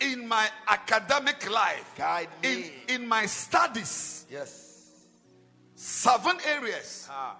in 0.00 0.26
my 0.26 0.48
academic 0.66 1.48
life, 1.48 1.88
Guide 1.96 2.28
in, 2.42 2.60
me. 2.60 2.72
in 2.88 3.06
my 3.06 3.24
studies. 3.26 4.26
Yes. 4.28 5.06
Seven 5.76 6.38
areas. 6.44 7.06
Ah. 7.08 7.36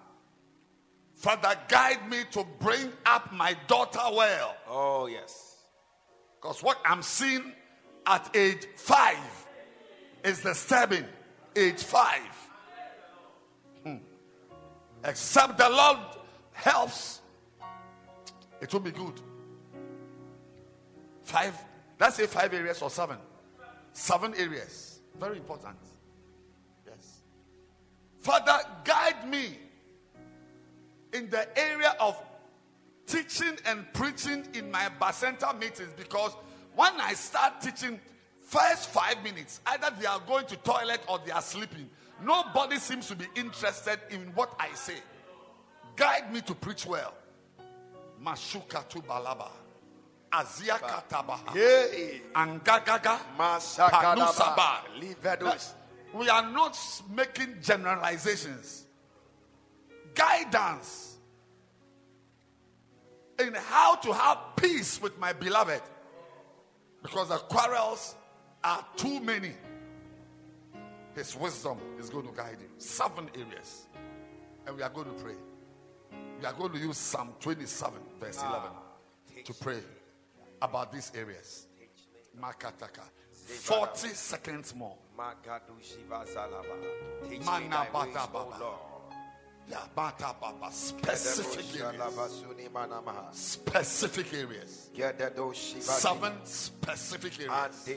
Father, 1.16 1.56
guide 1.66 2.08
me 2.08 2.22
to 2.30 2.44
bring 2.60 2.92
up 3.04 3.32
my 3.32 3.54
daughter 3.66 3.98
well. 4.14 4.54
Oh, 4.68 5.06
yes. 5.06 5.47
Because 6.40 6.62
what 6.62 6.78
I'm 6.84 7.02
seeing 7.02 7.52
at 8.06 8.34
age 8.34 8.66
five 8.76 9.18
is 10.24 10.40
the 10.40 10.50
disturbing. 10.50 11.04
Age 11.56 11.82
five. 11.82 12.50
Hmm. 13.82 13.96
Except 15.04 15.58
the 15.58 15.68
Lord 15.68 15.98
helps, 16.52 17.20
it 18.60 18.72
will 18.72 18.80
be 18.80 18.92
good. 18.92 19.20
Five, 21.22 21.54
let's 21.98 22.16
say 22.16 22.26
five 22.26 22.54
areas 22.54 22.80
or 22.82 22.90
seven. 22.90 23.18
Seven 23.92 24.34
areas. 24.34 25.00
Very 25.18 25.38
important. 25.38 25.76
Yes. 26.86 27.18
Father, 28.20 28.60
guide 28.84 29.28
me 29.28 29.58
in 31.12 31.28
the 31.30 31.58
area 31.58 31.94
of 31.98 32.22
teaching 33.08 33.56
and 33.64 33.90
preaching 33.94 34.46
in 34.54 34.70
my 34.70 34.88
Bacenta 35.00 35.58
meetings 35.58 35.92
because 35.96 36.32
when 36.74 36.92
I 37.00 37.14
start 37.14 37.60
teaching, 37.60 37.98
first 38.42 38.90
five 38.90 39.22
minutes, 39.24 39.60
either 39.66 39.90
they 39.98 40.06
are 40.06 40.20
going 40.20 40.46
to 40.46 40.56
toilet 40.56 41.00
or 41.08 41.18
they 41.24 41.32
are 41.32 41.42
sleeping. 41.42 41.88
Nobody 42.22 42.76
seems 42.76 43.08
to 43.08 43.16
be 43.16 43.26
interested 43.34 43.98
in 44.10 44.20
what 44.34 44.54
I 44.60 44.68
say. 44.74 44.96
Guide 45.96 46.32
me 46.32 46.40
to 46.42 46.54
preach 46.54 46.86
well. 46.86 47.14
Mashuka 48.22 48.88
tu 48.88 49.00
balaba. 49.00 49.50
Azia 50.32 50.78
katabaha. 50.78 51.54
Angagaga. 52.34 53.18
Masakadaba. 53.38 54.82
We 56.14 56.28
are 56.28 56.50
not 56.50 56.78
making 57.14 57.56
generalizations. 57.62 58.84
Guidance 60.14 61.07
in 63.38 63.54
how 63.54 63.96
to 63.96 64.12
have 64.12 64.38
peace 64.56 65.00
with 65.00 65.18
my 65.18 65.32
beloved. 65.32 65.82
Because 67.02 67.28
the 67.28 67.36
quarrels 67.36 68.14
are 68.64 68.84
too 68.96 69.20
many. 69.20 69.52
His 71.14 71.34
wisdom 71.36 71.78
is 71.98 72.10
going 72.10 72.26
to 72.26 72.32
guide 72.32 72.58
you. 72.60 72.68
Seven 72.78 73.28
areas. 73.34 73.86
And 74.66 74.76
we 74.76 74.82
are 74.82 74.90
going 74.90 75.06
to 75.06 75.22
pray. 75.22 75.36
We 76.40 76.46
are 76.46 76.52
going 76.52 76.72
to 76.72 76.78
use 76.78 76.96
Psalm 76.96 77.32
27, 77.40 77.98
verse 78.20 78.40
11, 78.42 78.70
to 79.44 79.54
pray 79.54 79.80
about 80.62 80.92
these 80.92 81.10
areas. 81.14 81.66
Makataka. 82.40 83.02
40 83.32 84.08
seconds 84.08 84.74
more. 84.74 84.96
Specific 90.70 91.80
areas. 91.80 92.44
Specific 93.32 94.32
areas. 94.34 94.90
Seven 95.80 96.32
specific 96.44 97.40
areas. 97.40 97.88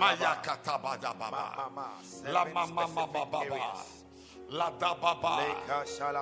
Maya. 0.00 0.36
La 2.32 2.44
mama 2.44 3.06
baba. 3.06 3.44
La 4.48 4.70
da 4.70 4.94
baba. 4.94 5.46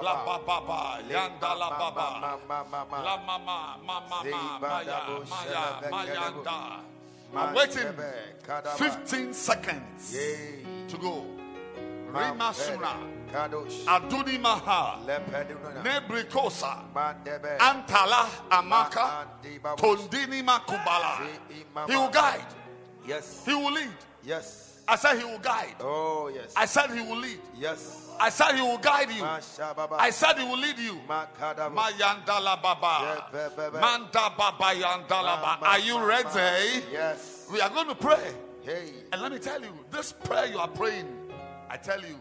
La 0.03 0.25
baba. 0.25 1.01
Yanda 1.09 1.55
la 1.59 1.71
baba. 1.71 2.39
La 3.05 3.17
mama 3.17 3.79
mama 3.85 4.23
maya 4.23 5.29
maya 5.31 5.91
mayanda. 5.91 6.83
I'm 7.35 7.55
waiting 7.55 7.83
Mantebe 7.83 8.43
kadaba. 8.43 8.77
15 8.77 9.35
seconds 9.35 10.17
to 10.89 10.97
go. 10.99 11.25
Rima 12.11 12.53
Suna. 13.31 13.49
Kadosh. 13.49 13.85
Aduni 13.85 14.41
Maha. 14.41 14.99
Nebrikosa. 15.83 16.85
Antala 17.59 18.29
Amaka. 18.51 19.27
Tondini 19.77 20.43
Makubala. 20.43 21.27
He 21.89 21.97
will 21.97 22.09
guide. 22.11 22.45
Yes. 23.07 23.43
He 23.47 23.55
will 23.55 23.73
lead. 23.73 23.89
Yes. 24.25 24.65
I 24.91 24.97
said 24.97 25.19
he 25.19 25.25
will 25.25 25.39
guide. 25.39 25.75
Oh, 25.81 26.31
yes. 26.35 26.55
I 26.57 26.65
said 26.65 26.91
he 26.91 27.03
will 27.03 27.19
lead. 27.19 27.41
Yes. 27.59 28.11
I 28.19 28.31
said 28.31 28.55
he 28.55 28.63
will 28.63 28.79
guide 28.79 29.11
you. 29.11 29.23
I 29.23 30.11
said 30.11 30.39
he 30.39 30.45
will 30.45 30.59
lead 30.59 30.79
you. 30.79 30.99
Mayandala 31.07 32.63
Baba. 32.63 33.27
Manda 33.79 34.31
Baba 34.37 34.75
Yandala 34.75 35.43
Baba. 35.43 35.67
Are 35.67 35.79
you 35.79 36.03
ready? 36.03 36.85
Yes. 36.91 37.47
We 37.53 37.61
are 37.61 37.69
going 37.69 37.89
to 37.89 37.95
pray. 37.95 38.33
Hey. 38.63 38.93
And 39.13 39.21
let 39.23 39.31
me 39.33 39.39
tell 39.39 39.61
you, 39.61 39.73
this 39.91 40.13
prayer 40.13 40.47
you 40.47 40.59
are 40.59 40.69
praying, 40.69 41.07
I 41.71 41.77
tell 41.77 42.01
you, 42.01 42.19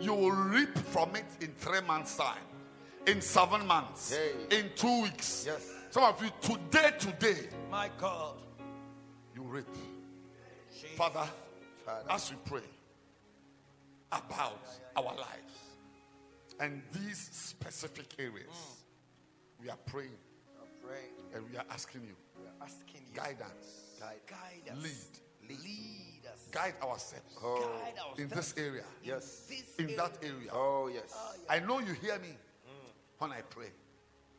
you 0.00 0.14
will 0.14 0.30
reap 0.32 0.76
from 0.78 1.14
it 1.16 1.24
in 1.40 1.48
three 1.58 1.80
months' 1.82 2.16
time, 2.16 2.42
in 3.06 3.20
seven 3.20 3.66
months, 3.66 4.14
Hey. 4.14 4.58
in 4.58 4.70
two 4.76 5.02
weeks. 5.02 5.44
Yes. 5.46 5.68
Some 5.90 6.04
of 6.04 6.22
you, 6.22 6.30
today, 6.40 6.92
today, 6.98 7.48
My 7.70 7.90
God. 7.98 8.36
you 9.34 9.42
reap. 9.42 9.66
Father, 10.96 11.26
Father. 11.84 12.06
as 12.10 12.30
we 12.30 12.36
pray 12.44 12.62
about 14.12 14.60
our 14.96 15.04
lives 15.04 15.54
and 16.58 16.82
these 16.92 17.28
specific 17.32 18.14
areas, 18.18 18.48
mm. 18.50 19.62
we 19.62 19.70
are 19.70 19.78
praying 19.86 20.16
Pray. 20.86 21.04
and 21.34 21.48
we 21.50 21.56
are 21.56 21.64
asking 21.70 22.02
you 22.02 22.16
We 22.40 22.46
are 22.46 22.66
Asking 22.66 23.02
you. 23.12 23.16
guidance, 23.20 23.98
Guide. 24.00 24.20
Guide 24.26 24.72
us. 24.76 24.82
lead, 24.82 25.48
Lead 25.50 26.09
us. 26.32 26.48
guide 26.50 26.74
ourselves. 26.82 27.36
Oh. 27.42 27.60
Guide 27.60 27.94
our 27.98 28.20
in 28.20 28.28
this 28.28 28.54
area, 28.56 28.84
Yes. 29.02 29.46
This 29.48 29.62
in 29.78 29.84
area. 29.86 29.96
that 29.96 30.18
area. 30.22 30.50
Oh, 30.52 30.88
yes. 30.92 31.14
Oh, 31.14 31.34
I 31.48 31.58
know 31.60 31.78
you 31.80 31.92
hear 31.94 32.18
me 32.18 32.28
mm. 32.28 32.90
when 33.18 33.32
I 33.32 33.42
pray. 33.42 33.70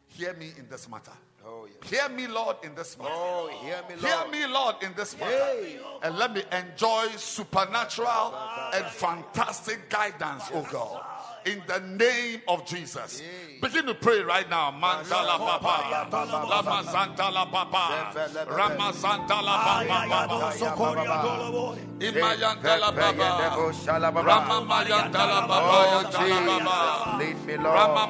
Hear 0.07 0.33
me 0.33 0.51
in 0.57 0.67
this 0.69 0.89
matter. 0.89 1.11
Oh, 1.45 1.65
yes. 1.65 1.89
Hear 1.89 2.09
me, 2.09 2.27
Lord, 2.27 2.57
in 2.63 2.75
this 2.75 2.97
matter. 2.97 3.09
Oh, 3.13 3.49
hear 3.63 3.81
me, 3.89 3.95
Hear 4.01 4.15
Lord. 4.17 4.31
me, 4.31 4.47
Lord, 4.47 4.75
in 4.83 4.93
this 4.93 5.17
matter. 5.17 5.55
And 6.03 6.17
let 6.17 6.33
me 6.33 6.43
enjoy 6.51 7.07
supernatural 7.15 8.35
and 8.73 8.85
fantastic 8.85 9.89
guidance, 9.89 10.43
oh 10.53 10.67
God. 10.71 11.01
In 11.45 11.61
the 11.65 11.79
name 11.79 12.41
of 12.47 12.65
Jesus. 12.65 13.21
Begin 13.61 13.85
to 13.85 13.93
pray 13.95 14.21
right 14.21 14.49
now. 14.49 14.71
Mandala 14.71 15.37
Baba. 15.37 16.07
Lama 16.11 16.83
Santala 16.85 17.51
Baba. 17.51 18.13
Rama 18.47 18.93
Santala 18.93 19.55
Baba. 19.61 19.93
Imayandala 21.99 22.89
Baba. 22.95 24.23
Rama 24.23 24.65
Mayandala 24.69 25.47
Baba. 25.47 25.61
Oh, 25.61 26.03
Yandala 26.11 26.57
Baba. 26.65 27.17
Jesus. 27.17 27.19
Lead 27.19 27.39
me, 27.45 27.55
Lord. 27.57 27.75
Rama 27.75 28.05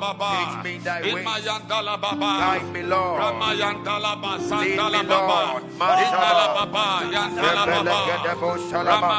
Baba. 0.00 0.30
Teach 0.34 0.56
me 0.64 0.78
thy 0.78 1.02
ways. 1.02 1.26
Imayandala 1.26 1.94
Baba. 2.00 2.32
Guide 2.38 2.72
me, 2.72 2.82
Lord. 2.82 3.20
Ramayandala 3.22 4.12
Baba. 4.20 4.36
Lead 4.38 4.78
Sandala 4.78 5.02
me, 5.02 5.08
Baba. 5.08 5.38
Lord. 5.52 5.62
Mashallah. 5.78 6.14
Indala 6.14 6.46
Baba. 6.54 6.86
Rebelekedebo 7.34 8.50
shalaba. 8.70 9.00
Rama 9.00 9.18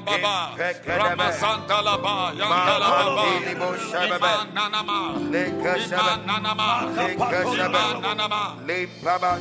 Baba. 0.00 0.54
Rama 0.86 1.16
Baba. 1.16 2.49
Yandala 2.50 2.88
Baba. 2.90 3.22
Mandilimo 3.22 3.70
shababa. 3.90 4.30
Iman 4.30 4.48
Nanama. 4.54 4.98
Leka 5.30 5.72
Iman 5.76 5.88
shaba. 5.88 6.14
Nanama. 6.26 6.68
Leka 6.96 7.38
Iman 7.42 7.56
shaba. 7.56 7.82
Nanama. 8.02 8.42
Lepaba. 8.66 9.32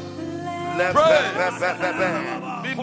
Pray. 0.94 2.49
Teach 2.64 2.78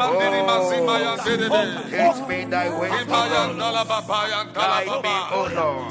oh, 2.21 2.27
me 2.29 2.45
thy 2.45 2.69
ways, 2.79 2.93
O 2.93 2.97
Lord. 2.97 3.07
Imayandala 3.07 3.83
Baba. 3.89 4.19
Yandala 4.27 4.55
Guide 4.55 5.03
me, 5.03 5.15
O. 5.33 5.41
Lord. 5.55 5.91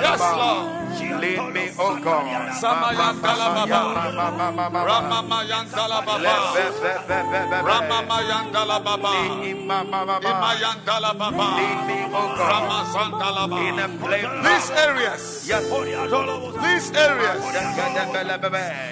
Yes. 0.00 0.20
Lord. 0.20 0.80
Lead 1.20 1.42
me, 1.54 1.64
O 1.78 2.00
God. 2.02 2.24
Samayandala 2.60 3.46
Baba. 3.56 4.10
Baba. 4.56 4.80
Rama 4.84 5.18
Mayandala 5.28 5.98
Baba. 6.04 6.30
Rama 7.64 7.98
Mayandala 8.08 8.78
Baba. 8.84 9.12
Imayandala 9.44 11.10
Baba. 11.18 11.46
Lead 11.56 11.80
me, 11.86 11.98
O 12.10 12.22
God. 12.36 12.50
Rama 12.50 12.78
Sandala 12.92 13.44
In 13.68 13.78
a 13.78 13.88
Baba. 13.88 14.06
place. 14.06 14.28
These 14.44 14.70
areas. 14.76 15.22
Yes. 15.48 15.64
These 16.62 16.88
areas. 16.96 17.40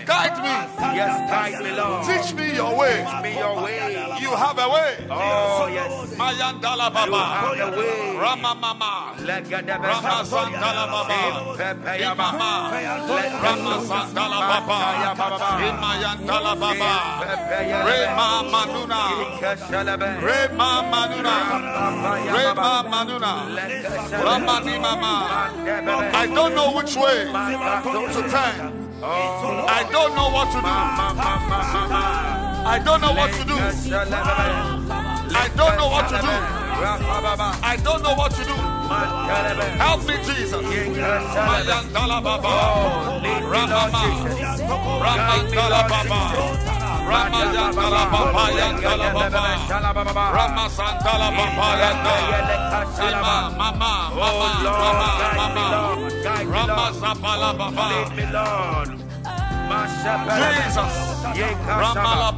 Guide 0.07 0.39
me. 0.43 0.55
Yes, 0.97 1.15
guide 1.31 1.63
me, 1.63 1.71
Lord. 1.73 2.05
Teach 2.07 2.35
me 2.35 2.55
your 2.55 2.77
way. 2.77 3.05
me 3.23 3.39
your 3.39 3.57
way. 3.63 3.98
You 4.21 4.35
have 4.35 4.59
a 4.59 4.69
way. 4.69 5.07
Oh, 5.11 5.69
yes. 5.73 6.15
Mayandala 6.15 6.93
Baba. 6.93 7.23
have 7.25 7.73
the 7.73 7.79
way. 7.79 8.17
Rama 8.17 8.55
Mama. 8.61 9.15
Rama 9.19 10.15
Sandala 10.25 10.85
Baba. 10.93 11.21
Imama. 11.99 12.53
Rama 13.45 13.75
Sandala 13.89 14.39
Baba. 14.51 14.79
Imayandala 15.69 16.53
Baba. 16.59 16.93
Rema 17.89 18.29
Manuna. 18.53 19.03
Rema 20.27 20.71
Manuna. 20.91 21.35
Rema 22.35 22.71
Manuna. 22.91 23.33
Ramani 24.25 24.79
Mama. 24.79 25.15
I 26.15 26.27
don't 26.27 26.55
know 26.55 26.73
which 26.75 26.97
way 26.97 27.25
to 27.27 28.23
turn. 28.29 28.89
I 29.03 29.89
don't 29.91 30.15
know 30.15 30.29
what 30.31 30.51
to 30.53 30.59
do. 32.45 32.48
I 32.69 32.79
don't 32.85 33.01
know 33.01 33.13
what 33.13 33.33
to 33.33 33.45
do. 33.45 33.55
I 33.57 35.49
don't 35.57 35.77
know 35.79 35.89
what 35.89 36.09
to 36.11 36.19
do. 36.21 36.29
I 36.29 37.77
don't 37.83 38.03
know 38.03 38.15
what 38.15 38.31
to 38.33 38.45
do. 38.45 38.55
Help 39.81 40.05
me, 40.07 40.15
Jesus. 40.29 40.61
Mayandala 41.49 42.23
Baba. 42.23 42.49
Ramama. 43.49 44.05
Ramandala 45.01 45.81
Baba. 45.89 46.21
Ramayandala 47.09 48.05
Baba. 48.13 48.45
Yandala 48.53 49.91
Baba. 49.95 50.25
Ramasandala 50.37 51.29
Baba. 51.39 51.67
Yandala. 51.83 52.39
Ima, 53.09 53.37
Mama. 53.57 53.93
Mama. 54.13 54.51
Mama. 54.85 55.09
Mama. 55.41 55.65
Ramazabala 56.53 57.51
Baba. 57.57 57.85
Lead 57.89 58.11
me, 58.15 58.25
Lord. 58.31 59.08
Jesus. 59.69 60.93
Ramama. 61.69 62.29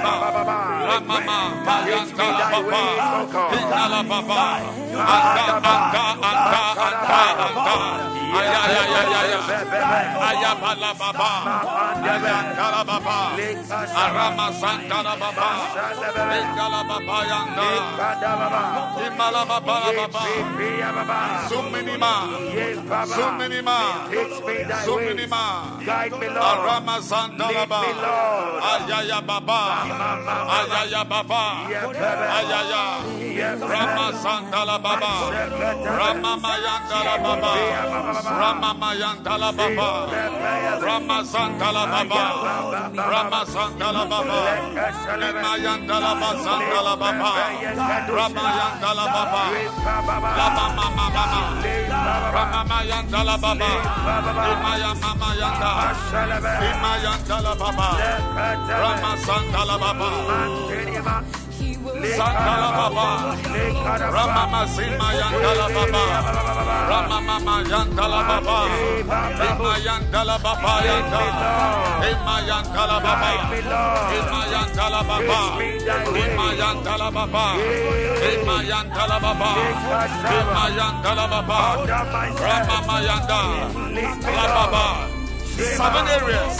Hindala 3.52 4.00
baba. 4.08 4.42
Anda 4.94 5.46
anda 5.72 6.04
anda 6.30 8.23
Arama 13.94 14.50
santala 14.60 15.14
baba. 15.16 15.48
Hindala 16.34 16.80
baba 16.88 17.18
yanda. 17.30 17.70
Himala 18.98 19.42
baba 19.46 19.76
baba. 19.94 20.22
Suminima. 21.48 22.14
Suminima. 23.14 23.78
Suminima. 24.84 25.44
Guide 25.84 26.18
me, 26.18 26.26
Lord. 26.28 26.42
Arama 26.42 26.96
santala 27.00 27.64
baba. 27.68 27.80
Ayaya 28.70 29.20
baba. 29.22 29.60
Ayaya 30.58 31.02
baba. 31.08 31.44
Ayaya. 32.38 32.84
Rama 33.62 34.06
santala 34.22 34.76
baba. 34.82 35.12
Rama 35.84 36.32
mayandala 36.42 37.14
baba. 37.22 37.52
Rama 38.24 38.72
mayandala 38.80 39.52
baba. 39.52 39.88
Rama 40.80 41.18
santala 41.24 41.84
baba. 41.92 42.24
Rama 42.96 43.40
santala 43.44 44.02
baba. 44.08 44.40
Imayandala 45.28 46.12
basantala 46.20 46.94
baba. 46.96 47.30
Rama 48.08 48.44
yandala 48.58 49.04
baba. 49.14 49.44
Lama 50.38 50.64
mama 50.76 51.06
mama. 51.12 51.42
Rama 52.34 52.60
mayandala 52.64 53.36
baba. 53.36 53.70
Imaya 54.52 54.90
mama 55.02 55.30
yanda. 55.36 55.72
Imayandala 56.64 57.52
baba. 57.60 57.88
Rama 58.80 59.12
santala 59.20 59.76
baba. 59.76 60.08
Santala 62.16 62.70
baba. 62.78 63.08
Rama 64.14 64.44
mazima 64.52 65.08
yandala 65.20 65.66
baba. 65.74 66.02
Rama 66.90 67.18
mama 67.20 67.56
yandala 67.70 68.20
baba. 68.28 68.58
Ima 69.48 69.72
yandala 69.86 70.36
baba 70.44 70.72
yanda. 70.88 71.22
Ima 72.10 72.36
yandala 72.48 72.96
baba. 73.04 73.30
Ima 74.18 74.40
yandala 74.52 75.00
baba. 75.08 75.40
Ima 76.22 76.46
yandala 76.60 77.08
baba. 77.16 77.44
Ima 78.30 78.56
yandala 78.70 79.18
baba. 79.24 79.50
Ima 80.38 80.64
yandala 80.78 81.26
baba. 81.32 81.60
Rama 82.44 82.78
mayanda. 82.86 83.40
Baba. 84.54 84.84
Seven 85.56 86.06
areas. 86.16 86.56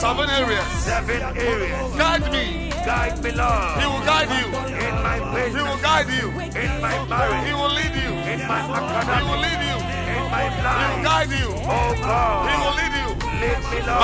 Seven 0.00 0.28
areas. 0.38 0.68
Seven 0.84 1.22
areas. 1.22 1.96
Guide 1.96 2.28
me. 2.32 2.65
Guide 2.86 3.18
me, 3.22 3.30
Lord. 3.32 3.82
He 3.82 3.86
will 3.90 4.04
guide 4.06 4.30
you. 4.30 4.46
In 4.86 4.94
my 5.02 5.16
He 5.50 5.60
will 5.66 5.80
guide 5.82 6.06
you. 6.18 6.26
In 6.30 6.72
my 6.80 6.94
marriage. 7.10 7.46
He 7.46 7.52
will 7.58 7.74
lead 7.74 7.94
you. 7.98 8.12
In 8.30 8.40
my 8.46 8.60
He 8.62 9.22
will 9.26 9.40
lead 9.42 9.62
you. 9.66 9.76
In 10.14 10.22
my 10.30 10.46
He 10.46 10.86
will 10.86 11.02
guide 11.02 11.32
you. 11.34 11.48
Oh 11.66 11.90
God. 11.98 12.46
He 12.46 12.54
will 12.62 12.74
lead 12.78 12.94
you. 13.02 13.08
Lead 13.42 13.60
me, 13.70 13.78
Lord. 13.90 14.00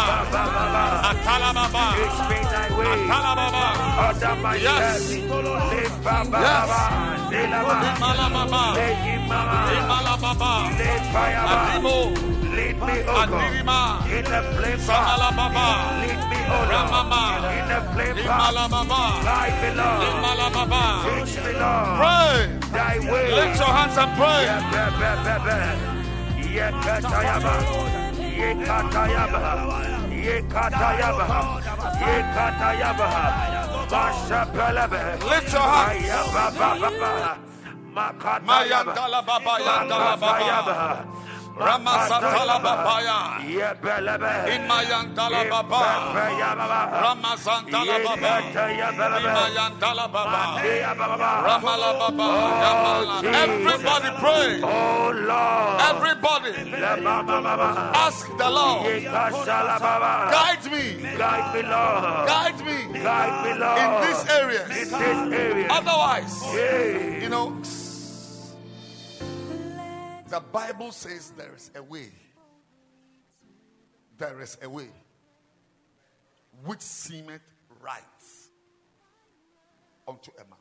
Atalababa. 1.10 1.84
Teach 1.94 2.18
me 2.30 2.38
thy 2.50 2.66
way. 2.76 2.90
Atalababa. 3.06 3.64
Order 4.08 4.34
my 4.42 4.56
Yes. 4.56 5.10
Live 5.10 5.96
Baba 6.02 6.38
Yes. 6.42 6.68
Baba. 6.68 6.82
Lilaba. 7.30 7.76
Imalababa. 7.86 8.62
Lehimama. 8.78 9.58
Imalababa. 9.78 10.50
Lead 10.78 11.02
Payaba. 11.14 12.47
Lead 12.58 12.74
me, 12.82 12.96
O 13.06 13.14
God. 13.30 14.10
In 14.10 14.24
the 14.24 14.40
flame. 14.58 14.82
Samalababa. 14.82 15.66
Lead 16.02 16.22
me, 16.30 16.38
O 16.50 16.58
Lord. 16.66 16.90
In 17.54 17.64
the 17.70 17.78
flame. 17.94 18.18
Imalababa. 18.26 19.02
Guide 19.22 19.58
me, 19.62 19.70
Lord. 19.78 20.02
Teach 21.06 21.34
me, 21.44 21.52
Lord. 21.62 21.90
Pray. 22.02 22.36
Thy 22.74 22.94
way. 23.10 23.28
Lift 23.38 23.56
your 23.62 23.72
hands 23.78 23.96
and 24.02 24.10
pray. 24.18 24.42
Yekatayaba. 26.56 27.54
Yekatayaba. 28.42 29.42
Yekatayaba. 30.26 31.26
Yekatayaba. 32.10 33.08
Lift 35.30 35.52
your 35.52 35.62
hands. 35.62 36.10
Mayandala 38.46 39.20
baba 39.26 39.54
yandala 39.58 40.14
baba. 40.20 41.27
Ramasatala 41.58 42.56
babaya. 42.62 43.18
Yebelebe. 43.42 44.34
Imayandala 44.54 45.42
baba. 45.50 45.82
Ramasantala 47.02 47.96
baba. 48.06 48.32
Imayandala 49.18 50.06
baba. 50.12 50.40
Ramala 51.46 51.90
baba. 51.98 52.26
Oh, 52.30 53.20
Jesus. 53.20 53.34
Everybody 53.34 54.10
pray. 54.22 54.60
Oh 54.62 55.10
Lord. 55.14 55.80
Everybody 55.90 56.50
ask 57.94 58.26
the 58.36 58.50
Lord. 58.50 58.86
Guide 60.30 60.64
me. 60.70 60.84
Guide 61.16 61.48
me, 61.54 61.62
Lord. 61.62 62.28
Guide 62.28 62.60
me 62.64 62.78
Guide 63.02 63.36
me, 63.44 63.52
Lord. 63.58 63.78
in 63.82 63.90
these 64.06 64.22
In 64.68 64.90
this 64.98 65.38
area. 65.38 65.66
Otherwise, 65.70 66.34
you 67.22 67.28
know, 67.28 67.56
the 70.28 70.40
Bible 70.40 70.92
says 70.92 71.32
there 71.36 71.54
is 71.56 71.70
a 71.74 71.82
way. 71.82 72.10
There 74.18 74.40
is 74.40 74.58
a 74.62 74.68
way 74.68 74.90
which 76.64 76.80
seemeth 76.80 77.40
right 77.80 78.02
unto 80.06 80.30
a 80.32 80.44
man. 80.44 80.58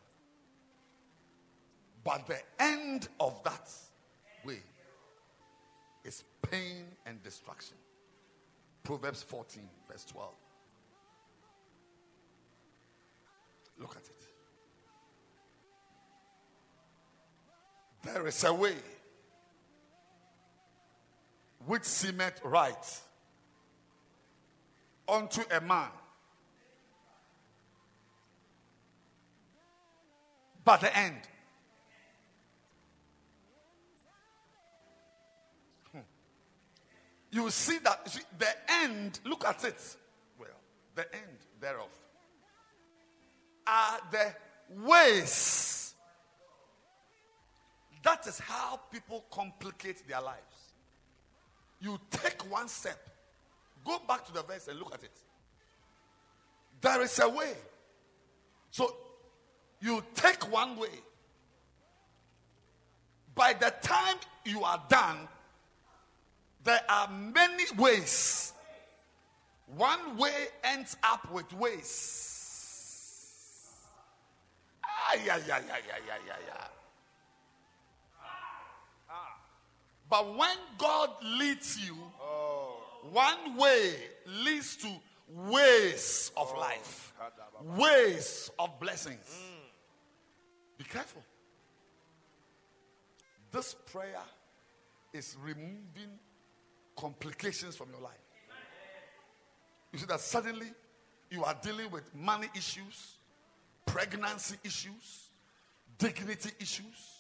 But 2.04 2.28
the 2.28 2.40
end 2.60 3.10
of 3.20 3.44
that 3.44 3.70
way 4.46 4.62
is 6.06 6.24
pain 6.50 6.86
and 7.06 7.22
destruction. 7.24 7.76
Proverbs 8.84 9.24
14, 9.24 9.64
verse 9.92 10.06
12. 10.06 10.34
Look 13.80 13.98
at 13.98 14.04
it. 14.04 14.28
There 18.04 18.28
is 18.28 18.44
a 18.46 18.54
way 18.54 18.76
which 21.68 21.84
seemeth 21.84 22.40
right 22.44 23.02
unto 25.08 25.42
a 25.52 25.62
man. 25.62 25.90
But 30.64 30.82
the 30.82 30.98
end. 30.98 31.22
Hmm. 35.92 36.00
You 37.32 37.50
see 37.50 37.78
that 37.80 38.18
the 38.38 38.48
end, 38.70 39.20
look 39.26 39.46
at 39.46 39.64
it. 39.64 39.98
Well, 40.40 40.50
the 40.96 41.14
end 41.14 41.38
thereof 41.60 41.90
are 43.66 44.00
the 44.12 44.34
ways. 44.86 45.96
That 48.04 48.26
is 48.26 48.40
how 48.40 48.80
people 48.92 49.26
complicate 49.32 50.08
their 50.08 50.22
lives. 50.22 50.57
You 51.80 52.00
take 52.10 52.50
one 52.52 52.68
step, 52.68 52.98
go 53.86 54.00
back 54.08 54.26
to 54.26 54.34
the 54.34 54.44
verse 54.44 54.68
and 54.68 54.80
look 54.80 54.94
at 54.94 55.04
it. 55.04 55.12
There 56.82 57.02
is 57.02 57.20
a 57.20 57.30
way. 57.30 57.54
So 58.72 58.96
you 59.82 60.04
take 60.16 60.52
one 60.52 60.78
way. 60.78 60.90
By 63.36 63.54
the 63.54 63.74
time 63.82 64.18
you 64.46 64.64
are 64.64 64.82
done, 64.90 65.28
there 66.64 66.82
are 66.90 67.10
many 67.10 67.64
ways. 67.78 68.54
One 69.76 70.18
way 70.18 70.48
ends 70.64 70.98
up 71.04 71.32
with 71.32 71.52
ways. 71.54 72.34
Ah, 74.84 75.16
yeah, 75.26 75.38
yeah, 75.48 75.60
yeah, 75.68 75.76
yeah, 75.88 76.16
yeah, 76.26 76.36
yeah. 76.48 76.68
But 80.10 80.38
when 80.38 80.56
God 80.78 81.10
leads 81.24 81.80
you 81.86 81.98
oh. 82.22 82.78
one 83.12 83.58
way 83.58 83.96
leads 84.26 84.78
to 84.78 84.88
ways 85.30 86.32
of 86.38 86.54
oh, 86.56 86.60
life, 86.60 87.14
ways 87.78 88.50
of 88.58 88.80
blessings. 88.80 89.26
Mm. 89.30 90.78
Be 90.78 90.84
careful. 90.86 91.24
This 93.52 93.76
prayer 93.92 94.22
is 95.14 95.36
removing 95.42 96.20
complications 96.96 97.76
from 97.76 97.90
your 97.92 98.02
life. 98.02 98.14
You 99.92 100.00
see 100.00 100.06
that 100.06 100.20
suddenly 100.20 100.68
you 101.30 101.44
are 101.44 101.56
dealing 101.62 101.90
with 101.92 102.14
money 102.14 102.48
issues, 102.56 103.18
pregnancy 103.86 104.58
issues, 104.64 105.30
dignity 105.98 106.52
issues, 106.60 107.17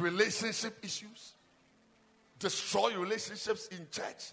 relationship 0.00 0.78
issues, 0.82 1.32
destroy 2.38 2.96
relationships 2.96 3.68
in 3.68 3.86
church, 3.90 4.32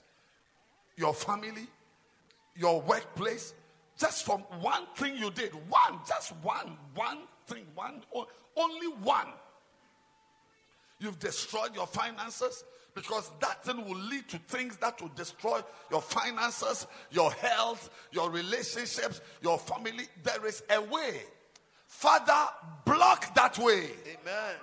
your 0.98 1.14
family, 1.14 1.68
your 2.56 2.82
workplace, 2.82 3.54
just 3.98 4.26
from 4.26 4.42
one 4.62 4.86
thing 4.96 5.18
you 5.18 5.32
did. 5.32 5.54
One, 5.70 6.00
just 6.08 6.34
one, 6.42 6.78
one 6.94 7.20
thing, 7.48 7.66
one, 7.76 8.02
only 8.56 8.88
one. 9.02 9.28
You've 11.00 11.20
destroyed 11.20 11.76
your 11.76 11.88
finances 11.88 12.64
because 12.94 13.30
that 13.42 13.64
thing 13.66 13.86
will 13.86 13.98
lead 13.98 14.28
to 14.30 14.38
things 14.38 14.78
that 14.78 15.02
will 15.02 15.12
destroy 15.16 15.60
your 15.92 16.02
finances, 16.02 16.88
your 17.12 17.32
health, 17.34 17.90
your 18.12 18.30
relationships, 18.30 19.22
your 19.42 19.60
family. 19.60 20.06
There 20.24 20.46
is 20.46 20.64
a 20.70 20.82
way. 20.82 21.22
Father, 21.88 22.52
block 22.86 23.36
that 23.36 23.58
way. 23.58 23.90
Amen. 24.08 24.56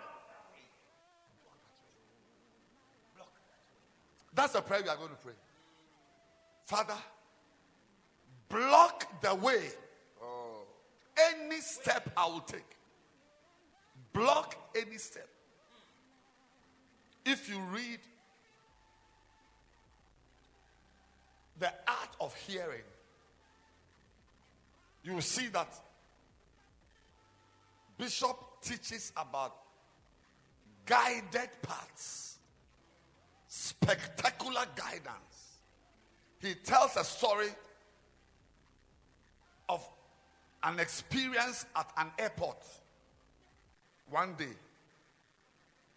That's 4.35 4.55
the 4.55 4.61
prayer 4.61 4.83
we 4.83 4.89
are 4.89 4.97
going 4.97 5.11
to 5.11 5.15
pray. 5.17 5.35
Father, 6.65 6.95
block 8.49 9.21
the 9.21 9.35
way. 9.35 9.63
Any 11.19 11.61
step 11.61 12.11
I 12.17 12.27
will 12.27 12.41
take. 12.41 12.77
Block 14.13 14.57
any 14.75 14.97
step. 14.97 15.29
If 17.25 17.49
you 17.49 17.59
read 17.71 18.01
the 21.59 21.69
art 21.87 22.17
of 22.21 22.35
hearing, 22.35 22.83
you 25.05 25.15
will 25.15 25.21
see 25.21 25.49
that 25.49 25.69
Bishop 27.99 28.37
teaches 28.63 29.13
about 29.17 29.55
guided 30.87 31.51
paths, 31.63 32.32
spectacular 33.55 34.65
guidance. 34.75 35.59
He 36.41 36.55
tells 36.55 36.97
a 36.97 37.05
story 37.05 37.51
of 39.69 39.87
an 40.63 40.81
experience 40.81 41.67
at 41.77 41.93
an 41.99 42.07
airport 42.19 42.65
one 44.09 44.35
day 44.39 44.55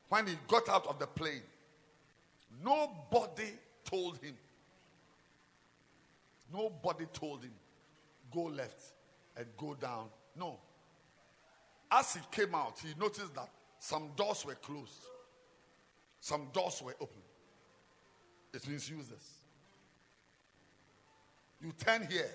when 0.09 0.27
he 0.27 0.33
got 0.49 0.67
out 0.67 0.85
of 0.85 0.99
the 0.99 1.07
plane. 1.07 1.43
Nobody 2.61 3.53
told 3.85 4.17
him. 4.17 4.35
Nobody 6.51 7.05
told 7.13 7.41
him, 7.41 7.53
go 8.33 8.43
left 8.43 8.81
and 9.37 9.45
go 9.57 9.75
down. 9.75 10.07
No. 10.37 10.59
As 11.89 12.15
he 12.15 12.19
came 12.31 12.53
out, 12.53 12.77
he 12.85 12.93
noticed 12.99 13.33
that 13.35 13.49
some 13.79 14.09
doors 14.17 14.45
were 14.45 14.55
closed, 14.55 15.05
some 16.19 16.49
doors 16.51 16.81
were 16.83 16.95
open. 16.99 17.21
It 18.55 18.67
means 18.67 18.89
use 18.89 19.07
this. 19.07 19.33
You 21.61 21.71
turn 21.73 22.07
here, 22.09 22.29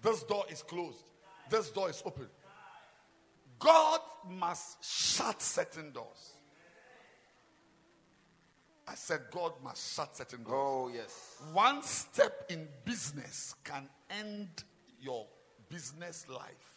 this 0.00 0.22
door 0.22 0.44
is 0.50 0.62
closed, 0.62 1.04
this 1.50 1.70
door 1.70 1.90
is 1.90 2.02
open. 2.04 2.28
God 3.58 4.00
must 4.28 4.84
shut 4.84 5.40
certain 5.40 5.92
doors. 5.92 6.34
I 8.86 8.94
said, 8.94 9.20
God 9.30 9.52
must 9.62 9.94
shut 9.94 10.16
certain 10.16 10.42
doors. 10.42 10.54
Oh, 10.54 10.90
yes. 10.92 11.40
One 11.52 11.82
step 11.82 12.46
in 12.48 12.66
business 12.84 13.54
can 13.62 13.88
end 14.10 14.48
your 15.00 15.26
business 15.68 16.26
life 16.28 16.72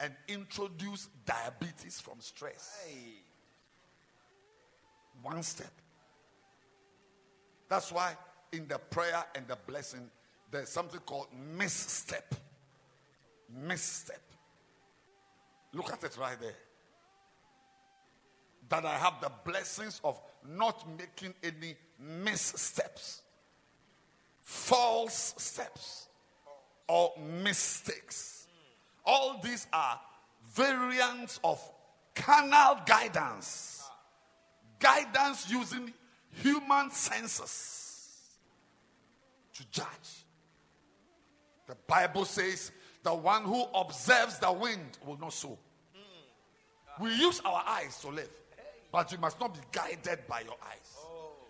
and 0.00 0.14
introduce 0.28 1.08
diabetes 1.24 2.00
from 2.00 2.20
stress. 2.20 2.84
Hey. 2.86 3.22
One 5.22 5.42
step. 5.42 5.70
That's 7.72 7.90
why 7.90 8.14
in 8.52 8.68
the 8.68 8.76
prayer 8.76 9.24
and 9.34 9.48
the 9.48 9.56
blessing, 9.66 10.10
there's 10.50 10.68
something 10.68 11.00
called 11.06 11.28
misstep. 11.56 12.34
Misstep. 13.48 14.20
Look 15.72 15.90
at 15.90 16.04
it 16.04 16.14
right 16.20 16.38
there. 16.38 16.52
That 18.68 18.84
I 18.84 18.98
have 18.98 19.22
the 19.22 19.32
blessings 19.42 20.02
of 20.04 20.20
not 20.46 20.86
making 20.98 21.32
any 21.42 21.76
missteps, 21.98 23.22
false 24.42 25.34
steps, 25.38 26.08
or 26.86 27.14
mistakes. 27.42 28.48
All 29.02 29.40
these 29.42 29.66
are 29.72 29.98
variants 30.54 31.40
of 31.42 31.58
carnal 32.14 32.82
guidance, 32.84 33.82
guidance 34.78 35.50
using 35.50 35.94
human 36.32 36.90
senses 36.90 38.20
to 39.54 39.64
judge. 39.70 40.26
The 41.66 41.76
Bible 41.86 42.24
says 42.24 42.72
the 43.02 43.14
one 43.14 43.44
who 43.44 43.64
observes 43.74 44.38
the 44.38 44.52
wind 44.52 44.98
will 45.06 45.18
not 45.18 45.32
sow. 45.32 45.58
We 47.00 47.14
use 47.14 47.40
our 47.44 47.62
eyes 47.66 47.98
to 48.00 48.08
live, 48.08 48.30
but 48.90 49.10
you 49.12 49.18
must 49.18 49.40
not 49.40 49.54
be 49.54 49.60
guided 49.72 50.26
by 50.28 50.40
your 50.40 50.56
eyes. 50.62 50.96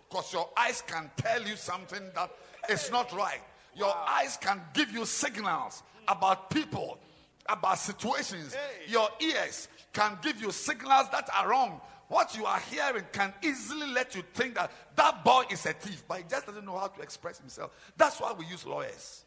Because 0.09 0.31
your 0.31 0.49
eyes 0.57 0.83
can 0.85 1.09
tell 1.17 1.41
you 1.41 1.55
something 1.55 2.01
that 2.15 2.31
is 2.69 2.91
not 2.91 3.11
right. 3.13 3.41
Your 3.75 3.93
eyes 4.07 4.37
can 4.37 4.61
give 4.73 4.91
you 4.91 5.05
signals 5.05 5.83
about 6.07 6.49
people, 6.49 6.99
about 7.47 7.79
situations. 7.79 8.55
Your 8.87 9.09
ears 9.19 9.67
can 9.91 10.17
give 10.21 10.41
you 10.41 10.51
signals 10.51 11.09
that 11.11 11.29
are 11.35 11.49
wrong. 11.49 11.81
What 12.07 12.35
you 12.37 12.45
are 12.45 12.59
hearing 12.59 13.05
can 13.11 13.33
easily 13.41 13.87
let 13.87 14.13
you 14.15 14.23
think 14.33 14.55
that 14.55 14.71
that 14.95 15.23
boy 15.23 15.43
is 15.49 15.65
a 15.65 15.73
thief, 15.73 16.03
but 16.07 16.17
he 16.17 16.23
just 16.29 16.45
doesn't 16.45 16.65
know 16.65 16.77
how 16.77 16.87
to 16.87 17.01
express 17.01 17.39
himself. 17.39 17.71
That's 17.97 18.19
why 18.19 18.33
we 18.33 18.45
use 18.45 18.65
lawyers. 18.65 19.23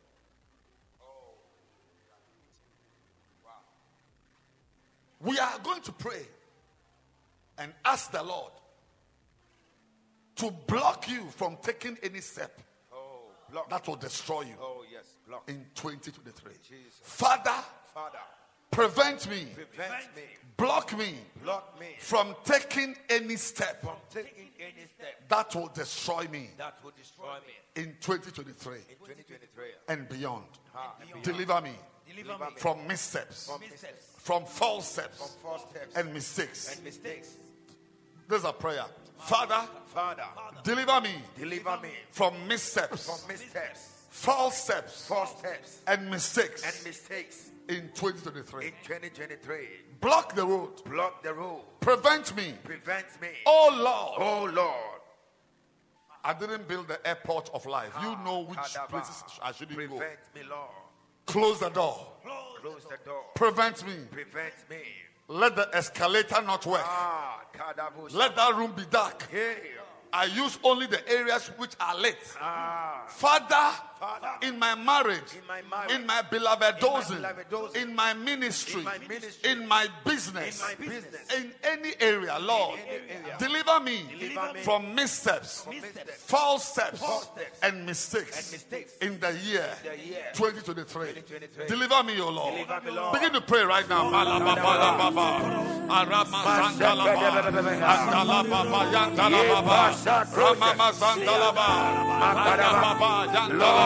We 5.20 5.38
are 5.38 5.58
going 5.62 5.82
to 5.82 5.92
pray 5.92 6.26
and 7.58 7.72
ask 7.84 8.12
the 8.12 8.22
Lord 8.22 8.52
to 10.36 10.50
block 10.66 11.08
you 11.08 11.24
from 11.36 11.56
taking 11.62 11.96
any 12.02 12.20
step 12.20 12.60
Oh, 12.92 13.62
that 13.70 13.86
will 13.88 13.96
destroy 13.96 14.42
you 14.42 14.54
Oh, 14.60 14.84
yes. 14.92 15.04
Block. 15.26 15.44
in 15.48 15.64
2023. 15.74 16.52
Jesus. 16.68 17.00
Father, 17.02 17.50
Father, 17.94 18.18
prevent 18.76 19.30
me, 19.30 19.46
prevent 19.54 20.14
me, 20.14 20.22
block 20.58 20.96
me 20.98 21.14
block 21.42 21.80
me 21.80 21.86
from 21.98 22.34
taking 22.44 22.94
any 23.08 23.36
step 23.36 23.80
from 23.82 23.96
taking 24.10 24.48
any 24.60 24.86
step 24.94 25.28
that 25.28 25.54
will 25.54 25.70
destroy 25.74 26.26
me 26.30 26.50
that 26.58 26.74
will 26.84 26.92
destroy 26.96 27.34
me 27.46 27.82
in 27.82 27.94
2023 28.00 28.74
in 28.76 28.80
2023. 28.98 29.64
and 29.88 30.08
beyond. 30.08 30.44
Ah, 30.74 30.94
and. 31.00 31.22
Deliver 31.22 31.60
me 31.62 31.70
Deliver 32.06 32.44
me 32.44 32.50
from 32.56 32.86
missteps, 32.86 33.46
from 33.48 33.60
missteps, 33.60 34.12
from 34.18 34.44
false 34.44 34.88
steps, 34.92 35.18
from 35.18 35.28
false 35.42 35.62
steps 35.70 35.96
and 35.96 36.14
mistakes. 36.14 36.74
and 36.74 36.84
mistakes. 36.84 37.30
This 38.28 38.38
is 38.40 38.44
a 38.44 38.52
prayer. 38.52 38.84
Father, 39.18 39.60
Father, 39.86 40.24
deliver 40.62 41.00
me 41.00 41.14
deliver 41.38 41.78
me 41.82 41.90
from 42.10 42.34
missteps, 42.46 43.06
from 43.06 43.28
missteps, 43.28 44.04
false 44.10 44.56
steps, 44.64 45.06
false 45.08 45.38
steps, 45.38 45.80
and 45.86 46.10
mistakes 46.10 46.62
and 46.64 46.86
mistakes 46.86 47.50
in 47.68 47.90
2023. 47.94 48.66
in 48.66 48.72
2023. 48.82 49.56
Block 50.00 50.34
the 50.34 50.44
road. 50.44 50.84
Block 50.84 51.22
the 51.22 51.34
road. 51.34 51.62
Prevent 51.80 52.36
me. 52.36 52.54
Prevent 52.64 53.06
me. 53.20 53.28
Oh 53.46 53.70
Lord. 53.72 54.22
Oh 54.22 54.52
Lord. 54.54 55.00
I 56.24 56.34
didn't 56.34 56.66
build 56.66 56.88
the 56.88 57.04
airport 57.06 57.50
of 57.54 57.66
life. 57.66 57.92
You 58.02 58.16
know 58.24 58.40
which 58.40 58.58
Kadaba. 58.58 58.88
places 58.88 59.22
I 59.42 59.52
shouldn't 59.52 59.78
go. 59.78 59.86
Prevent 59.86 60.18
me, 60.34 60.40
Lord. 60.48 60.70
Close 61.26 61.60
the 61.60 61.70
door. 61.70 62.06
Close 62.60 62.84
the 62.84 62.98
door. 63.04 63.22
Prevent 63.34 63.86
me. 63.86 63.94
Prevent 64.10 64.54
me. 64.68 64.78
Let 65.28 65.56
the 65.56 65.68
escalator 65.72 66.42
not 66.42 66.66
work. 66.66 66.82
Ah. 66.84 67.42
Let 68.10 68.36
that 68.36 68.54
room 68.56 68.72
be 68.76 68.84
dark. 68.90 69.28
Hey. 69.30 69.56
I 70.12 70.24
use 70.24 70.58
only 70.62 70.86
the 70.86 71.06
areas 71.08 71.48
which 71.58 71.72
are 71.80 71.96
lit. 71.98 72.16
Ah, 72.40 73.04
Father, 73.06 73.76
in 74.42 74.58
my 74.58 74.74
marriage, 74.74 75.34
In 75.36 75.46
my 75.46 75.62
marriage. 75.70 75.92
in 75.92 76.06
my 76.06 76.22
beloved 76.22 76.78
dozing, 76.80 77.24
in 77.74 77.94
my 77.94 78.12
ministry, 78.14 78.80
In 78.80 78.84
my 78.84 78.98
ministry. 79.08 79.50
in 79.50 79.68
my 79.68 79.86
business, 80.04 80.60
In 80.62 80.66
my 80.68 80.74
business. 80.86 81.34
in 81.36 81.52
any 81.64 81.94
area, 82.00 82.38
Lord, 82.40 82.78
area. 82.88 83.36
deliver 83.38 83.80
me 83.80 84.04
Deliver 84.18 84.52
me 84.54 84.60
from 84.60 84.94
missteps, 84.94 85.66
missteps, 85.68 86.22
false 86.24 86.64
steps, 86.68 87.00
false 87.00 87.24
steps, 87.24 87.58
and 87.62 87.86
mistakes, 87.86 88.36
and 88.38 88.52
mistakes 88.52 88.92
in 89.00 89.20
the 89.20 89.32
year, 89.44 89.68
the 89.82 89.98
year 89.98 90.24
2023. 90.34 91.12
2023. 91.12 91.66
Deliver 91.66 92.02
me, 92.02 92.20
O 92.20 92.30
Lord. 92.30 92.54
Me, 92.54 92.90
Lord. 92.90 93.12
Begin 93.14 93.32
to 93.32 93.40
pray 93.40 93.62
right 93.64 93.88
now. 93.88 94.10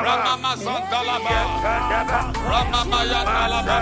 Ramamasandalaba. 0.08 1.36
Ramamayandalaba. 2.50 3.78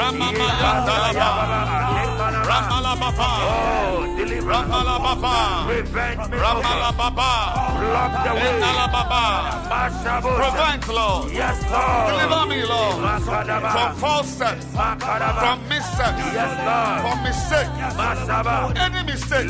Oh, 3.44 4.16
deliver. 4.18 4.52
Ramalababa. 4.52 5.68
Revenge 5.68 6.30
me. 6.30 6.38
Ramalababa. 6.38 7.32
Block 7.80 8.14
the 8.24 8.32
way. 8.36 8.62
Prevent, 10.22 10.88
Lord. 10.88 11.32
Yes, 11.32 11.58
Lord. 11.72 12.08
Deliver 12.10 12.46
me, 12.48 12.64
Lord, 12.64 12.96
from 13.24 13.96
false 13.98 14.36
from 14.38 15.60
missteps, 15.70 16.24
Yes, 16.34 16.52
Lord. 16.68 17.00
from 17.02 17.18
mistake, 17.24 17.70
Masaba. 17.98 18.56
any 18.78 19.02
mistake. 19.04 19.48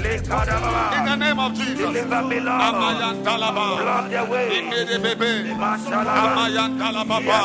In 0.98 1.06
the 1.06 1.16
name 1.16 1.40
of 1.40 1.54
Jesus. 1.54 1.78
Deliver 1.78 2.22
me, 2.24 2.40
Lord. 2.40 2.62
Amayantalaba. 2.62 3.66
Block 3.82 4.10
the 4.10 4.24
way. 4.32 4.62
Amayantalababa. 6.22 7.40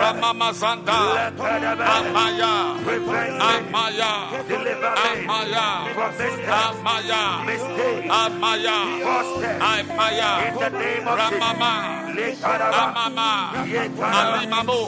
Ramamazanda. 0.00 0.98
Amaya. 2.06 2.52
Amaya. 3.50 4.12
Amaya. 5.06 5.66
Amaya. 6.62 7.24
Amaya. 8.20 8.78
Amaya. 9.70 10.30
In 10.46 10.54
the 10.58 10.70
name 10.70 11.08
of 11.08 11.18
Ramama. 11.18 11.72
Amama. 12.82 13.30
Alimamo. 14.20 14.80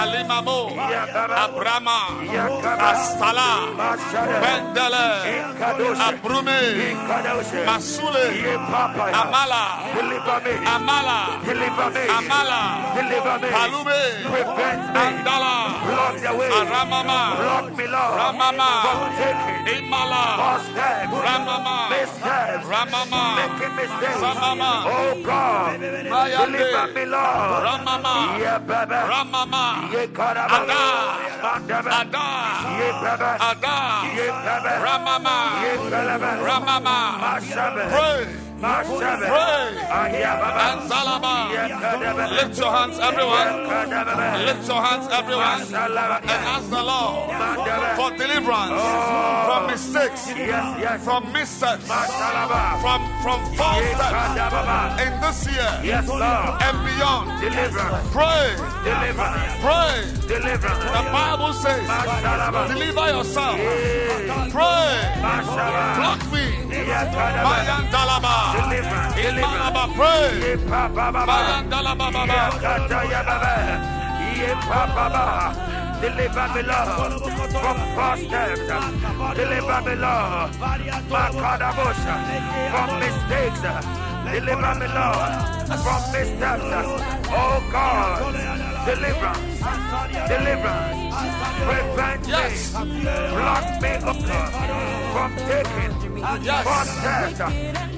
Alimamo. 0.00 0.58
Abrama. 1.42 1.98
Astala. 2.90 3.50
Bendele. 4.42 5.08
Abrume. 6.06 6.60
Masule. 7.66 8.26
Amala. 9.20 9.64
Amala. 10.74 11.18
Amala. 12.16 12.62
Palume. 13.52 14.02
Andala. 14.94 15.54
The 16.28 16.36
way. 16.36 16.48
Block 16.48 17.76
me, 17.76 17.86
Lord. 17.88 18.12
Ramama. 18.20 18.68
From 18.84 19.00
taking 19.16 19.64
Imala. 19.80 20.24
false 20.36 20.66
steps. 20.68 21.12
Ramama. 21.24 21.76
Missteps. 21.88 22.64
Ramama. 22.68 23.22
Making 23.40 23.74
mistakes. 23.76 24.20
Samama. 24.20 24.72
Oh 24.84 25.22
God. 25.24 25.80
Deliver 25.80 26.86
me, 26.92 27.04
Lord. 27.06 27.64
Ramama. 27.64 28.14
Yeah, 28.38 28.58
baby. 28.58 28.98
Ramama. 29.08 29.64
Yeah, 29.92 30.06
Kadaba. 30.12 30.58
Ada. 30.58 30.84
Ada. 32.00 32.26
Yeah, 32.76 32.92
baby. 33.04 33.30
Ada. 33.48 33.76
Yeah, 34.18 34.32
baby. 34.44 34.72
Ramama. 34.84 35.36
Yeah, 35.64 35.76
baby. 35.88 36.30
Ramama. 36.44 36.98
Pray. 37.88 38.47
Lift 42.38 42.58
your 42.58 42.72
hands, 42.72 42.98
everyone. 42.98 44.46
Lift 44.46 44.66
your 44.66 44.82
hands, 44.82 45.06
everyone. 45.12 45.60
And 45.62 46.40
ask 46.42 46.68
the 46.68 46.82
Lord 46.82 47.30
for 47.94 48.10
deliverance 48.16 48.82
from 49.46 49.66
mistakes, 49.68 50.32
from 51.04 51.32
missteps, 51.32 51.86
from, 52.82 53.00
from 53.22 53.38
false 53.54 53.86
steps 53.94 55.02
in 55.06 55.12
this 55.20 55.46
year 55.46 55.70
and 56.58 56.76
beyond. 56.82 57.30
Pray. 58.10 58.56
Pray. 59.62 60.02
The 60.26 61.02
Bible 61.12 61.52
says, 61.52 61.86
deliver 62.68 63.06
yourself. 63.08 63.56
Pray. 64.50 64.98
Block 65.22 66.20
me. 66.32 66.46
Mayan 66.68 67.84
Dalaba. 67.92 68.47
Deliverance. 68.52 69.14
Imanaba. 69.14 69.82
Pray. 69.94 70.28
Yeah, 70.40 70.68
Papa, 70.68 71.12
Baba. 71.12 71.26
Mayan 71.26 71.64
Dalaba. 71.70 72.06
Yeah, 72.12 72.26
Baba. 72.26 72.58
Kata, 72.60 72.98
yeah, 73.10 73.22
Baba. 73.28 73.52
Yeah, 74.38 74.54
Papa, 74.68 75.04
Baba. 75.14 75.68
Deliver 76.00 76.46
me, 76.54 76.62
Lord, 76.62 77.12
from 77.50 77.78
false 77.96 78.20
steps. 78.22 78.60
Deliver 79.34 79.78
me, 79.86 79.94
Lord, 79.98 80.50
Makadabosha, 81.10 82.14
from 82.70 82.88
mistakes. 83.02 83.62
Deliver 84.32 84.74
me, 84.78 84.86
Lord, 84.94 85.32
from 85.82 86.02
missteps. 86.12 86.70
Oh 87.30 87.58
God, 87.72 88.32
deliverance, 88.86 89.58
deliverance. 90.30 91.14
Prevent 91.66 92.28
Yes. 92.28 92.74
me, 92.78 93.02
block 93.34 93.64
me, 93.82 93.92
oh 94.06 94.14
God, 94.28 94.52
from 95.12 95.30
taking 95.50 96.44
Yes. 96.44 96.62
false 96.64 97.97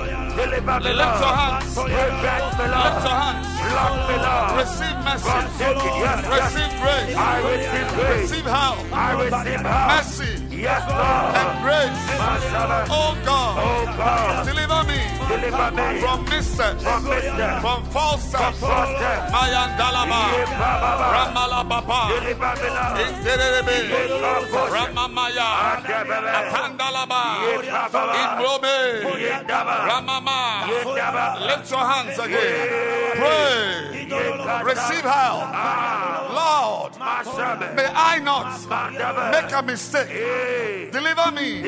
Deliver 0.41 0.79
me, 0.81 0.93
Lift 0.93 1.19
your 1.21 1.35
hands. 1.35 1.75
Me, 1.77 1.83
Lift 1.83 3.03
your 3.05 3.17
hands. 3.21 3.47
Me, 3.61 4.15
Lord. 4.25 4.51
Receive 4.61 4.97
mercy. 5.05 5.29
From 5.29 5.45
taking, 5.61 5.95
yes, 6.01 6.19
yes. 6.21 6.33
Receive 6.41 6.73
grace. 6.81 7.15
I 7.15 7.33
receive 7.51 7.89
grace. 7.97 8.31
Receive 8.31 8.45
help. 8.45 8.77
I 8.91 9.09
receive 9.21 9.61
help. 9.61 9.87
Mercy 9.91 10.31
Yes, 10.61 10.81
and 11.41 11.51
grace. 11.63 12.01
Oh 12.89 13.17
God. 13.25 13.53
Oh 13.61 13.85
God. 13.97 14.45
Deliver 14.45 14.81
me 14.89 14.99
Deliver 15.31 15.71
me 15.71 15.99
from 16.01 16.25
missteps, 16.25 16.83
from 16.83 17.03
missteps, 17.03 17.61
from 17.61 17.83
false 17.85 18.23
steps. 18.29 18.59
false 18.59 18.89
steps. 18.97 19.31
Mayan 19.31 19.69
Dalaba. 19.79 20.21
Yeah, 20.31 20.59
Baba. 20.59 21.05
Ramala 21.15 21.61
Baba. 21.69 21.99
Deliver 22.19 22.53
me, 22.61 22.67
Lord. 22.75 22.99
Interebe. 23.05 23.77
Baba. 24.51 24.61
Ramamaya. 24.75 25.49
Atandalaba. 26.39 27.23
Yeah, 27.63 27.87
Baba. 27.91 28.13
Ibrome. 28.21 28.75
Yeah, 29.21 29.43
Daba. 29.43 29.75
Ramama. 29.89 30.39
Lift 31.47 31.71
your 31.71 31.85
hands 31.85 32.19
again. 32.19 32.67
Pray. 33.15 33.87
Receive 34.63 35.03
help. 35.03 35.47
Lord, 36.31 36.91
may 37.75 37.87
I 37.93 38.19
not 38.19 38.59
make 39.31 39.51
a 39.53 39.61
mistake. 39.63 40.91
Deliver 40.91 41.31
me 41.31 41.63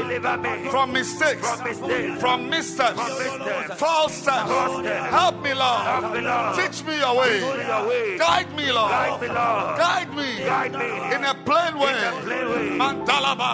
from 0.69 0.91
mistakes, 0.91 1.47
From 1.49 1.63
mistakes. 1.63 2.21
from 2.21 2.49
missteps, 2.49 2.99
From 2.99 3.09
missteps. 3.19 3.52
False 3.77 4.13
steps. 4.13 4.49
Help 4.49 5.43
me, 5.43 5.53
Lord. 5.53 5.81
Help 5.85 6.13
me, 6.13 6.21
Lord. 6.21 6.55
Teach 6.55 6.83
me 6.85 6.97
your 6.99 7.15
way. 7.17 7.39
Teach 7.39 7.57
me 7.57 7.65
your 7.65 7.87
way. 7.87 8.17
Guide 8.17 8.55
me, 8.55 8.71
Lord. 8.71 8.91
Guide 8.91 9.21
me, 9.21 9.27
Lord. 9.27 9.77
Guide 9.77 10.11
me. 10.15 10.29
Guide 10.45 10.73
me. 10.73 11.15
in 11.15 11.23
a 11.23 11.33
plain 11.45 11.77
way. 11.77 11.93
a 11.93 12.11
plain 12.23 12.49
way. 12.49 12.77
Mandalaba. 12.77 13.51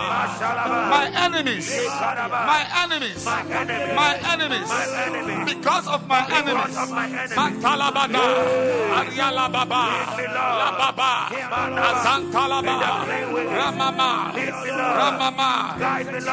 My 0.89 1.11
enemies. 1.26 1.67
My 1.69 2.61
enemies. 2.84 3.26
My 3.26 3.41
enemies. 3.61 3.95
My 3.95 4.13
enemies. 4.35 5.53
Because 5.53 5.88
of 5.88 6.07
my 6.07 6.23
enemies. 6.39 6.77
of 6.77 6.89
my 6.91 7.07
enemies. 7.07 7.38
Mantalabada. 7.38 8.26
Ariala 8.99 9.45
Baba. 9.51 9.84
me, 10.17 10.23
Lord. 10.23 10.35
La 10.35 10.69
Baba. 10.80 11.11
Yemanaba. 11.35 11.89
Azantalaba. 11.89 12.76
In 12.76 12.84
a 12.84 13.05
plain 13.05 13.34
way. 13.34 13.45
Ramama. 13.59 14.34
Lead 14.34 14.55
me, 14.63 14.71
Lord. 14.71 14.95
Ramama. 14.99 15.49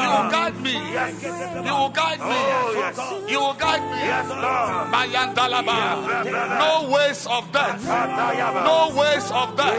You 0.03 0.09
will 0.13 0.31
guide 0.31 0.59
me. 0.61 0.73
Yes. 0.73 1.23
You 1.23 1.75
will 1.75 1.91
guide 1.91 2.21
me. 2.21 2.41
Oh, 2.49 2.73
yes. 2.77 3.31
You 3.31 3.39
will 3.41 3.56
guide 3.59 3.83
me. 3.91 3.99
Yes, 4.07 4.29
Lord. 4.29 4.91
No 6.65 6.89
ways 6.91 7.27
of 7.27 7.51
death. 7.53 7.83
No 7.85 8.93
ways 8.97 9.31
of 9.31 9.57
death. 9.57 9.77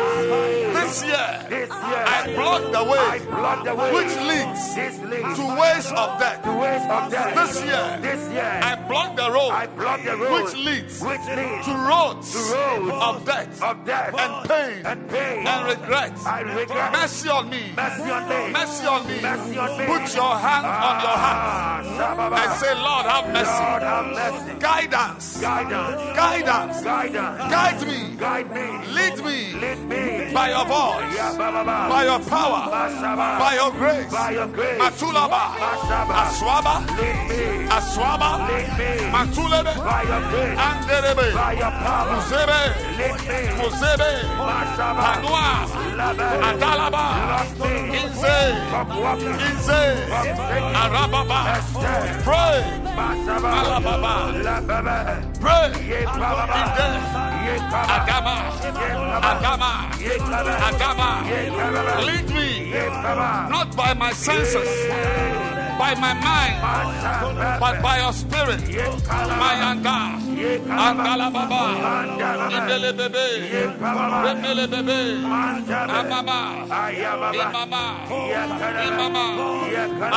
This 0.77 1.03
year, 1.03 1.45
This 1.49 1.69
year, 1.69 2.03
I 2.07 2.33
block 2.35 2.61
the 2.71 2.83
way 2.83 3.19
block 3.29 3.63
the 3.65 3.75
way 3.75 3.93
which 3.93 4.15
leads 4.29 4.77
leads 4.77 5.37
to 5.37 5.45
ways 5.59 5.87
of 5.91 6.19
death. 6.19 6.43
to 6.43 6.51
ways 6.53 6.81
of 6.89 7.11
death. 7.11 7.35
This 7.35 7.63
year, 7.63 7.99
This 8.01 8.21
year, 8.31 8.59
I 8.63 8.75
block 8.87 9.15
the 9.15 9.29
road 9.31 9.51
I 9.51 9.65
block 9.67 10.03
the 10.03 10.15
road 10.17 10.31
which 10.43 10.55
leads 10.55 11.01
which 11.01 11.25
leads 11.37 11.65
to 11.65 11.73
roads 11.73 12.31
to 12.33 12.39
roads 12.53 12.91
of 13.07 13.25
death 13.25 13.61
of 13.63 13.85
death 13.85 14.13
and 14.17 14.49
pain 14.49 14.85
and 14.85 15.09
pain 15.09 15.47
and 15.47 15.67
regret. 15.67 16.13
Regret. 16.55 16.91
Mercy 16.93 17.29
on 17.29 17.49
me. 17.49 17.71
Mercy 17.75 18.09
on 18.11 18.23
me. 18.29 18.51
Mercy 18.53 18.85
on 18.87 19.07
me. 19.07 19.21
Mercy. 19.21 19.85
Put 19.87 20.15
your 20.15 20.35
hand 20.37 20.65
on 20.65 20.95
your 21.01 21.17
heart 21.25 21.85
Ah, 21.99 22.43
and 22.43 22.51
say, 22.61 22.73
Lord, 22.75 23.05
have 23.05 23.27
Lord 23.67 23.83
have 23.83 24.05
mercy. 24.15 24.59
Guidance. 24.59 25.41
Guidance. 25.41 26.01
Guidance. 26.15 26.81
Guidance. 26.81 27.51
Guide 27.55 27.81
me. 27.87 28.15
Guide 28.17 28.49
me. 28.55 28.67
Lead 28.95 29.17
me 29.27 29.37
Lead 29.59 29.79
me. 29.89 30.33
by 30.33 30.49
your 30.55 30.65
voice, 30.65 31.37
by 31.93 32.03
your 32.09 32.19
power, 32.19 32.63
by 33.43 33.53
your 33.59 33.71
grace. 33.71 34.11
By 34.11 34.31
your 34.31 34.47
grace. 34.47 34.79
Matulaba. 34.79 35.43
Aswaba. 36.21 36.75
Aswaba. 37.77 38.31
Matulebe. 39.13 39.73
By 39.77 40.03
your 40.11 40.23
grace. 40.31 40.57
Anderebe. 40.67 41.27
By 41.33 41.53
your 41.61 41.73
power. 41.83 42.15
Musebe. 42.15 42.61
Musebe. 43.59 44.11
Mashaba. 44.47 45.01
Panua. 45.03 45.47
Adalaba. 46.47 47.05
Inze. 47.99 48.39
Inze. 49.47 49.81
Arababa. 50.81 51.41
Pray. 52.23 52.63
Pray. 55.39 55.71
Agama. 57.97 58.35
Agama. 59.31 59.71
Agama. 60.69 61.09
Lead 62.05 62.29
me. 62.29 62.71
Not 63.49 63.75
by 63.75 63.93
my 63.93 64.11
senses, 64.13 64.69
by 65.77 65.93
my 65.95 66.13
mind, 66.13 66.55
but 67.59 67.81
by 67.81 67.99
your 67.99 68.13
spirit. 68.13 68.61
Ye 68.67 68.83
Kalaba. 69.07 69.37
Mayanda. 69.41 69.97
Ye 70.37 70.59
Kalaba. 70.59 70.87
Andala 70.87 71.27
baba. 71.33 71.61
Indele 72.55 72.91
bebe. 72.97 73.25
Remele 74.25 74.65
bebe. 74.67 74.99
Amama. 75.97 76.39
Imama. 77.33 77.83
Imama. 78.87 79.25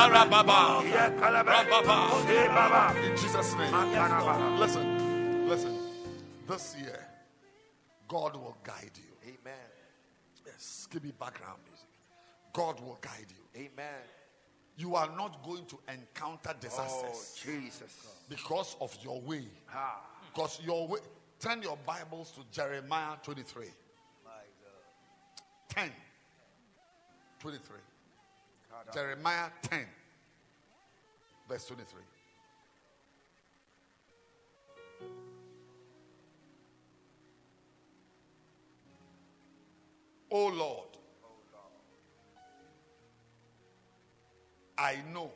Arababa. 0.01 0.61
Rababa. 1.45 1.97
In 3.05 3.17
Jesus' 3.17 3.53
name. 3.55 3.73
Listen, 4.59 5.47
listen. 5.47 5.77
This 6.47 6.75
year, 6.81 6.99
God 8.07 8.35
will 8.35 8.57
guide 8.63 8.97
you. 8.97 9.13
Amen. 9.23 9.69
Yes, 10.45 10.87
give 10.91 11.03
me 11.03 11.11
background 11.17 11.59
music. 11.69 11.87
God 12.51 12.79
will 12.81 12.97
guide 13.01 13.29
you. 13.29 13.61
Amen. 13.61 14.01
You 14.81 14.95
are 14.95 15.09
not 15.15 15.43
going 15.43 15.65
to 15.67 15.77
encounter 15.93 16.49
Oh, 16.55 16.59
disasters 16.59 17.39
Jesus. 17.45 17.93
because 18.27 18.75
of 18.81 18.97
your 19.03 19.21
way. 19.21 19.45
Ah. 19.71 20.01
Because 20.33 20.59
your 20.65 20.87
way. 20.87 20.99
Turn 21.39 21.61
your 21.61 21.77
Bibles 21.85 22.31
to 22.31 22.41
Jeremiah 22.51 23.15
23. 23.21 23.67
10. 25.69 25.91
23. 27.39 27.77
Jeremiah 28.91 29.49
10. 29.69 29.85
Verse 31.47 31.67
23. 31.67 32.01
Oh 40.31 40.47
Lord, 40.47 40.90
I 44.81 44.97
know 45.13 45.29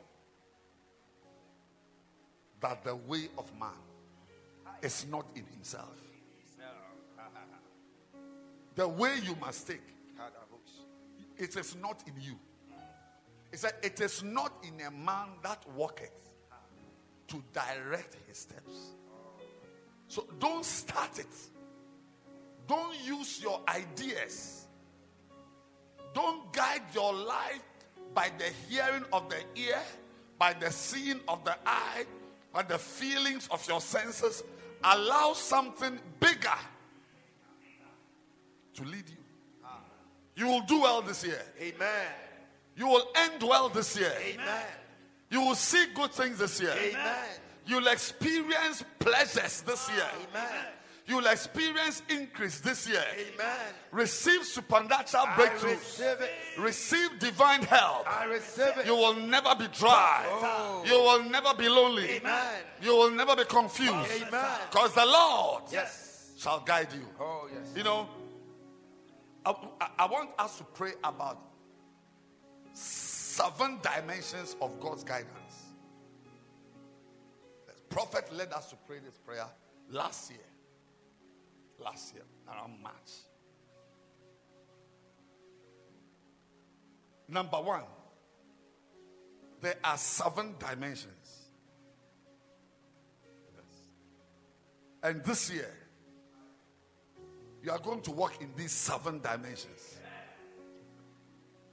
that 2.60 2.82
the 2.82 2.96
way 2.96 3.28
of 3.38 3.48
man 3.60 3.68
is 4.82 5.06
not 5.08 5.24
in 5.36 5.44
himself. 5.46 5.96
The 8.74 8.88
way 8.88 9.14
you 9.22 9.36
must 9.36 9.68
take, 9.68 9.82
it 11.38 11.56
is 11.56 11.76
not 11.76 12.02
in 12.08 12.20
you. 12.20 12.34
It 13.52 13.60
said, 13.60 13.74
It 13.84 14.00
is 14.00 14.24
not 14.24 14.52
in 14.64 14.84
a 14.84 14.90
man 14.90 15.28
that 15.44 15.62
walketh 15.76 16.10
to 17.28 17.42
direct 17.52 18.16
his 18.26 18.38
steps. 18.38 18.94
So 20.08 20.26
don't 20.40 20.64
start 20.64 21.20
it. 21.20 21.26
Don't 22.66 22.96
use 23.04 23.40
your 23.40 23.60
ideas. 23.68 24.66
Don't 26.12 26.52
guide 26.52 26.82
your 26.92 27.14
life 27.14 27.62
by 28.16 28.30
the 28.38 28.50
hearing 28.66 29.04
of 29.12 29.28
the 29.28 29.36
ear, 29.60 29.78
by 30.38 30.54
the 30.54 30.72
seeing 30.72 31.20
of 31.28 31.44
the 31.44 31.54
eye, 31.66 32.06
by 32.50 32.62
the 32.62 32.78
feelings 32.78 33.46
of 33.50 33.64
your 33.68 33.80
senses. 33.80 34.42
Allow 34.82 35.34
something 35.34 35.98
bigger 36.18 36.58
to 38.74 38.82
lead 38.84 39.08
you. 39.08 39.16
Ah. 39.62 39.80
You 40.34 40.46
will 40.46 40.62
do 40.62 40.80
well 40.80 41.02
this 41.02 41.24
year. 41.24 41.42
Amen. 41.60 42.06
You 42.74 42.88
will 42.88 43.06
end 43.16 43.42
well 43.42 43.68
this 43.68 43.98
year. 43.98 44.12
Amen. 44.18 44.64
You 45.30 45.42
will 45.42 45.54
see 45.54 45.84
good 45.94 46.12
things 46.12 46.38
this 46.38 46.58
year. 46.58 46.72
Amen. 46.72 47.24
You'll 47.66 47.86
experience 47.88 48.82
pleasures 48.98 49.60
this 49.62 49.90
year. 49.90 50.06
Amen. 50.30 50.64
You'll 51.08 51.26
experience 51.26 52.02
increase 52.08 52.58
this 52.60 52.88
year. 52.88 53.04
Amen. 53.12 53.56
Receive 53.92 54.44
supernatural 54.44 55.24
breakthroughs. 55.26 56.00
receive. 56.00 56.28
Receive 56.58 57.18
divine 57.20 57.62
help. 57.62 58.10
I 58.12 58.24
receive 58.24 58.76
it. 58.78 58.86
You 58.86 58.94
will 58.96 59.14
never 59.14 59.54
be 59.54 59.68
dry. 59.68 60.24
Oh. 60.28 60.82
You 60.84 60.94
will 60.94 61.30
never 61.30 61.54
be 61.54 61.68
lonely. 61.68 62.16
Amen. 62.16 62.62
You 62.82 62.96
will 62.96 63.12
never 63.12 63.36
be 63.36 63.44
confused. 63.44 63.92
Amen. 64.26 64.58
Because 64.68 64.94
the 64.94 65.06
Lord 65.06 65.62
Yes. 65.70 66.32
shall 66.38 66.58
guide 66.60 66.92
you. 66.92 67.06
Oh, 67.20 67.48
yes. 67.54 67.72
You 67.76 67.84
know, 67.84 68.08
I, 69.44 69.54
I- 69.80 69.90
I 70.00 70.06
want 70.06 70.30
us 70.40 70.58
to 70.58 70.64
pray 70.64 70.94
about 71.04 71.38
seven 72.72 73.78
dimensions 73.80 74.56
of 74.60 74.80
God's 74.80 75.04
guidance. 75.04 75.66
The 77.68 77.74
prophet 77.94 78.32
led 78.34 78.52
us 78.52 78.70
to 78.70 78.76
pray 78.88 78.98
this 78.98 79.18
prayer 79.18 79.46
last 79.88 80.30
year. 80.30 80.40
Last 81.78 82.14
year, 82.14 82.24
around 82.48 82.82
March. 82.82 82.94
Number 87.28 87.56
one, 87.56 87.82
there 89.60 89.76
are 89.82 89.96
seven 89.96 90.54
dimensions. 90.58 91.50
Yes. 93.54 93.64
And 95.02 95.24
this 95.24 95.50
year, 95.52 95.72
you 97.62 97.70
are 97.72 97.78
going 97.78 98.00
to 98.02 98.12
walk 98.12 98.40
in 98.40 98.50
these 98.56 98.72
seven 98.72 99.20
dimensions. 99.20 99.98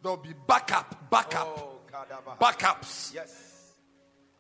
There 0.02 0.12
will 0.12 0.18
be 0.18 0.34
backup, 0.48 1.10
backup, 1.10 1.48
Oh, 1.48 1.80
backups. 2.42 3.14
Yes. 3.14 3.53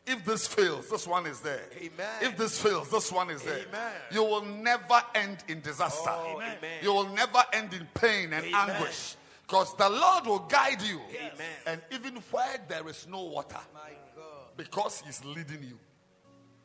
If 0.05 0.25
this 0.25 0.45
fails, 0.47 0.89
this 0.89 1.07
one 1.07 1.25
is 1.25 1.39
there. 1.39 1.63
Amen. 1.77 2.07
If 2.21 2.35
this 2.37 2.59
fails, 2.61 2.89
this 2.89 3.09
one 3.11 3.29
is 3.29 3.41
there. 3.41 3.65
Amen. 3.69 3.91
You 4.11 4.23
will 4.23 4.41
never 4.43 5.01
end 5.15 5.37
in 5.47 5.61
disaster. 5.61 6.09
Oh, 6.09 6.41
amen. 6.41 6.57
You 6.81 6.93
will 6.93 7.07
never 7.09 7.41
end 7.53 7.73
in 7.73 7.87
pain 7.93 8.33
and 8.33 8.45
Amen. 8.45 8.69
anguish. 8.75 9.15
Because 9.47 9.73
the 9.77 9.89
Lord 9.89 10.25
will 10.25 10.39
guide 10.39 10.81
you. 10.81 10.99
Amen. 11.09 11.31
And 11.67 11.81
even 11.91 12.15
where 12.31 12.57
there 12.67 12.87
is 12.89 13.07
no 13.09 13.23
water, 13.23 13.59
My 13.73 13.91
God. 14.15 14.25
because 14.57 15.01
He's 15.05 15.23
leading 15.23 15.63
you, 15.63 15.79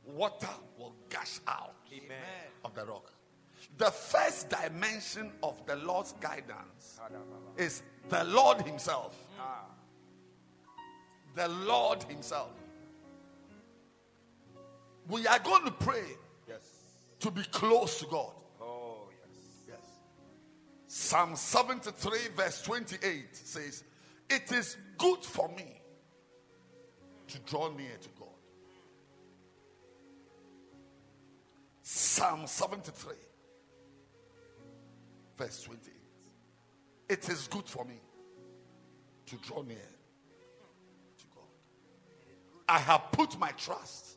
water 0.04 0.48
will 0.76 0.94
gush 1.08 1.38
out 1.46 1.74
Amen. 1.92 2.16
of 2.64 2.74
the 2.74 2.84
rock. 2.86 3.12
The 3.76 3.90
first 3.92 4.48
dimension 4.50 5.30
of 5.44 5.64
the 5.66 5.76
Lord's 5.76 6.12
guidance 6.20 6.98
is 7.56 7.82
the 8.08 8.24
Lord 8.24 8.62
Himself. 8.62 9.16
Ah. 9.38 9.62
The 11.36 11.46
Lord 11.48 12.02
Himself. 12.04 12.50
We 15.08 15.26
are 15.26 15.38
going 15.38 15.64
to 15.64 15.70
pray 15.70 16.04
Yes. 16.46 16.60
to 17.20 17.30
be 17.30 17.42
close 17.44 17.98
to 18.00 18.06
God. 18.06 18.32
Oh, 18.60 19.08
yes. 19.10 19.38
Yes. 19.68 19.86
Psalm 20.86 21.34
73, 21.34 22.18
verse 22.36 22.62
28 22.62 23.24
says, 23.36 23.84
It 24.28 24.52
is 24.52 24.76
good 24.98 25.24
for 25.24 25.48
me 25.56 25.80
to 27.28 27.38
draw 27.40 27.70
near 27.70 27.96
to 28.00 28.08
God. 28.18 28.28
Psalm 31.82 32.46
73, 32.46 33.14
verse 35.38 35.62
28. 35.62 35.92
It 37.08 37.28
is 37.30 37.48
good 37.48 37.66
for 37.66 37.84
me 37.86 38.00
to 39.26 39.36
draw 39.36 39.62
near 39.62 39.76
to 39.76 41.24
God. 41.34 41.44
I 42.68 42.78
have 42.78 43.10
put 43.12 43.38
my 43.38 43.50
trust 43.52 44.07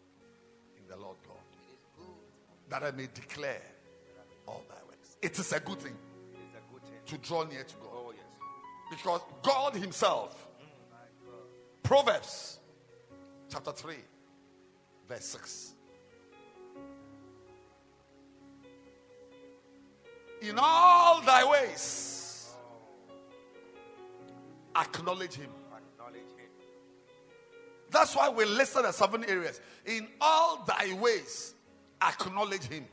the 0.91 0.97
Lord 0.97 1.17
God 1.25 1.37
that 2.69 2.83
I 2.83 2.91
may 2.91 3.07
declare 3.13 3.61
all 4.47 4.63
thy 4.69 4.75
works. 4.87 5.15
It 5.21 5.39
is 5.39 5.51
a 5.53 5.59
good 5.59 5.79
thing 5.79 5.95
It 6.33 6.37
is 6.37 6.55
a 6.55 6.73
good 6.73 6.83
thing. 6.83 6.99
to 7.05 7.17
draw 7.27 7.43
near 7.43 7.63
to 7.63 7.75
God 7.77 7.89
Oh, 7.93 8.13
yes. 8.15 8.25
because 8.89 9.21
God 9.41 9.75
Himself, 9.75 10.47
Proverbs 11.83 12.59
chapter 13.49 13.71
3, 13.71 13.95
verse 15.07 15.25
6. 15.25 15.73
In 20.41 20.55
all 20.57 21.21
thy 21.21 21.47
ways, 21.49 22.49
acknowledge 24.75 25.35
Him. 25.35 25.49
That's 27.91 28.15
why 28.15 28.29
we 28.29 28.45
listed 28.45 28.85
the 28.85 28.91
seven 28.91 29.25
areas. 29.25 29.59
In 29.85 30.07
all 30.19 30.63
thy 30.65 30.93
ways, 30.93 31.53
acknowledge 32.01 32.63
him. 32.63 32.85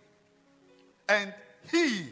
And 1.09 1.33
he, 1.71 2.07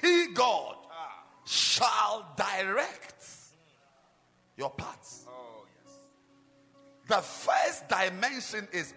he, 0.00 0.26
God, 0.34 0.76
shall 1.44 2.26
direct 2.36 3.24
your 4.56 4.70
paths. 4.70 5.26
Oh, 5.28 5.64
yes. 5.84 5.94
The 7.08 7.22
first 7.22 7.88
dimension 7.88 8.68
is 8.72 8.94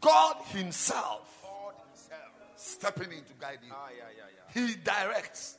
God 0.00 0.36
Himself 0.48 1.28
God 1.42 1.74
himself. 1.88 2.20
stepping 2.56 3.12
in 3.12 3.24
to 3.24 3.32
guide 3.40 3.58
you. 3.64 3.72
Ah, 3.72 3.88
yeah, 3.96 4.04
yeah, 4.16 4.24
yeah. 4.64 4.66
He 4.68 4.74
directs. 4.74 5.58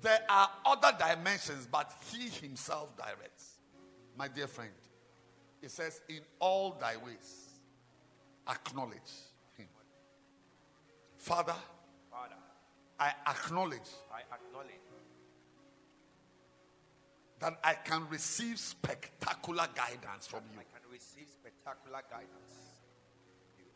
There 0.00 0.20
are 0.28 0.48
other 0.64 0.96
dimensions, 0.98 1.66
but 1.70 1.92
He 2.10 2.28
Himself 2.28 2.96
directs. 2.96 3.47
My 4.18 4.26
dear 4.26 4.48
friend, 4.48 4.72
it 5.62 5.70
says, 5.70 6.00
In 6.08 6.20
all 6.40 6.76
thy 6.80 6.96
ways, 6.96 7.50
acknowledge 8.48 9.12
Him. 9.56 9.68
Father, 11.14 11.54
Father, 12.10 12.34
I 12.98 13.12
acknowledge 13.28 13.88
I 14.12 14.22
acknowledge 14.34 14.74
that 17.38 17.56
I 17.62 17.74
can 17.74 18.08
receive 18.10 18.58
spectacular 18.58 19.68
guidance 19.76 20.26
from 20.26 20.40
you. 20.52 20.58
I 20.58 20.64
can 20.64 20.90
receive 20.90 21.28
spectacular 21.30 22.00
guidance. 22.10 22.74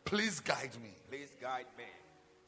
Please 0.04 0.40
guide 0.40 0.72
me 0.82 0.90
Please 1.08 1.30
guide 1.40 1.66
me 1.78 1.84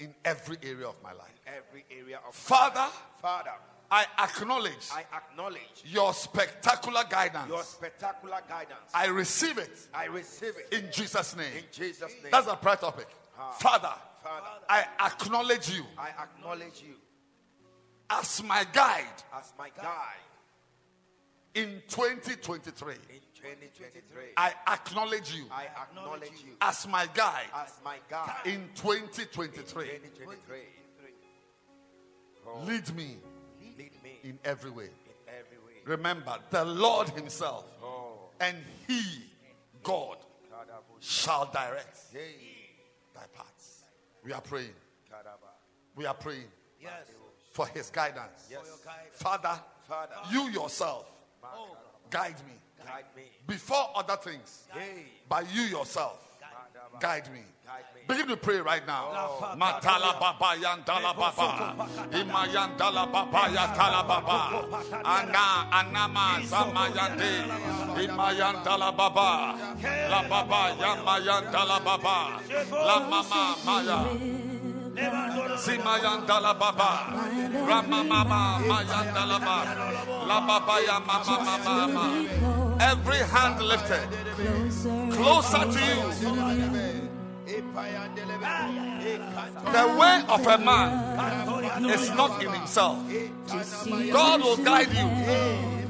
in 0.01 0.13
every 0.25 0.57
area 0.65 0.89
of 0.89 0.97
my 1.05 1.13
life. 1.13 1.41
every 1.47 1.85
area 1.97 2.19
of 2.27 2.35
Father, 2.35 2.81
life. 2.81 3.03
Father, 3.23 3.53
I 3.91 4.07
acknowledge 4.19 4.91
I 4.93 5.05
acknowledge 5.15 5.85
your 5.85 6.13
spectacular 6.15 7.05
guidance. 7.09 7.49
your 7.49 7.63
spectacular 7.63 8.41
guidance. 8.49 8.91
I 8.93 9.07
receive 9.07 9.59
it 9.59 9.89
I 9.93 10.07
receive 10.07 10.55
it 10.57 10.77
in 10.77 10.91
Jesus' 10.91 11.37
name. 11.37 11.53
in 11.57 11.65
Jesus' 11.73 12.13
name. 12.23 12.31
That's 12.31 12.47
the 12.47 12.55
prayer 12.57 12.77
topic. 12.77 13.07
Ah. 13.39 13.51
Father, 13.53 13.93
Father, 14.23 14.47
I 14.69 14.85
acknowledge 15.01 15.71
you 15.71 15.85
I 15.99 16.09
acknowledge 16.23 16.83
you 16.87 16.95
as 18.11 18.43
my 18.43 18.65
guide 18.73 19.05
as 19.37 19.53
my 19.59 19.71
guide 19.77 20.25
in 21.55 21.83
2023. 21.89 22.95
in 22.95 22.99
2023. 23.35 24.23
I 24.37 24.53
acknowledge 24.67 25.35
you 25.35 25.45
I 25.53 25.67
acknowledge 25.83 26.31
you 26.45 26.57
as 26.61 26.87
my 26.89 27.07
guide 27.15 27.47
as 27.55 27.79
my 27.85 27.97
guide 28.09 28.47
in 28.47 28.69
2023. 28.75 29.63
2023. 29.65 30.57
Lead 32.67 32.67
Lead 32.67 32.97
me 32.97 33.17
in 34.25 34.39
every 34.45 34.71
way. 34.71 34.85
in 34.85 34.91
every 35.29 35.59
way. 35.59 35.75
Remember, 35.85 36.37
the 36.51 36.65
Lord 36.65 37.11
Himself 37.11 37.67
Oh, 37.83 38.31
and 38.41 38.57
He, 38.89 39.03
God, 39.83 40.17
shall 41.01 41.47
direct 41.53 41.99
Hey, 42.13 42.37
thy 43.15 43.27
paths. 43.35 43.83
We 44.25 44.33
are 44.33 44.41
praying. 44.41 44.75
We 45.95 46.07
are 46.07 46.15
praying 46.15 46.49
Yes. 46.81 46.91
for 47.53 47.67
His 47.69 47.91
guidance. 47.91 48.49
Yes. 48.51 48.61
Father, 49.13 49.61
Father, 49.87 50.15
you 50.33 50.49
yourself 50.51 51.07
oh. 51.45 51.77
guide 52.11 52.37
me 52.47 52.55
guide 52.85 53.05
me. 53.17 53.23
before 53.47 53.91
other 53.95 54.17
things. 54.17 54.65
Hey, 54.73 55.05
By 55.29 55.43
you 55.53 55.63
yourself. 55.63 56.34
Guide 57.01 57.33
me. 57.33 57.41
Begin 58.07 58.27
to 58.29 58.37
pray 58.37 58.61
right 58.61 58.87
now. 58.87 59.57
Matala 59.57 60.21
baba 60.21 60.55
yandala 60.61 61.17
baba. 61.17 61.75
Imayandala 62.13 63.11
baba 63.11 63.43
yatala 63.49 64.07
baba. 64.07 64.41
Ana 65.05 65.47
anama 65.73 66.41
zamayande. 66.45 67.49
Imayandala 68.05 68.95
baba. 68.95 69.57
La 70.11 70.23
baba 70.29 70.77
yamayandala 70.77 71.85
baba. 71.85 72.41
La 72.71 73.01
mama 73.09 73.57
maya. 73.65 73.99
Simayandala 75.57 76.59
baba. 76.59 76.91
Rama 77.67 78.05
mama 78.05 78.61
mayandala 78.69 79.39
baba. 79.41 80.27
La 80.29 80.41
baba 80.47 80.81
ya 80.81 81.01
mama 81.01 81.37
mama 81.45 81.89
mama. 81.89 82.77
Every 82.81 83.19
hand 83.19 83.63
lifted 83.63 84.09
closer 85.17 85.65
to 85.75 85.81
you. 85.91 86.01
The 89.73 89.85
way 89.99 90.23
of 90.29 90.47
a 90.47 90.59
man 90.59 91.91
is 91.91 92.11
not 92.11 92.43
in 92.43 92.53
himself. 92.53 92.99
God 94.13 94.41
will 94.41 94.57
guide 94.57 94.93
you 94.93 95.09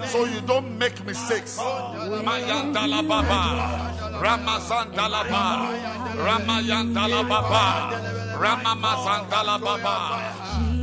so 0.07 0.25
you 0.25 0.41
don't 0.43 0.79
make 0.79 1.05
mistakes. 1.05 1.59
Mayandala 1.59 3.07
Baba, 3.07 3.43
Ramazandala 4.25 5.23
Baba, 5.31 5.79
Ramayandala 6.17 7.29
Baba, 7.29 7.67
Ramamazandala 8.39 9.61
Baba, 9.61 9.97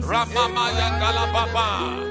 Ramamayandala 0.01 1.25
Baba, 1.33 2.10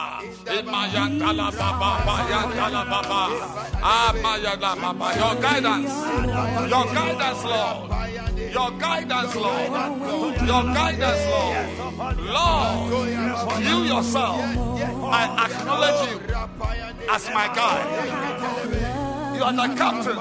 Amayandalaba, 2.11 3.23
ah, 3.83 4.13
your 5.15 5.35
guidance, 5.41 5.93
your 6.69 6.85
guidance, 6.93 7.43
Lord. 7.43 7.91
Your 8.51 8.71
guidance, 8.71 9.35
Lord. 9.35 9.71
Your 10.47 10.63
guidance, 10.73 11.25
Lord. 11.31 12.17
Lord, 12.19 13.63
you 13.63 13.77
yourself, 13.83 14.41
I 15.11 15.23
acknowledge 15.45 16.01
you 16.09 16.17
as 17.09 17.29
my 17.29 17.47
guide. 17.55 19.10
You 19.41 19.47
are 19.47 19.53
the 19.53 19.73
captain 19.73 20.19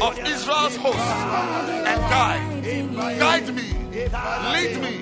of 0.00 0.18
Israel's 0.20 0.76
host 0.76 1.10
and 1.90 2.00
guide. 2.06 2.62
Guide 3.18 3.52
me, 3.52 3.72
lead 4.54 4.80
me 4.80 4.94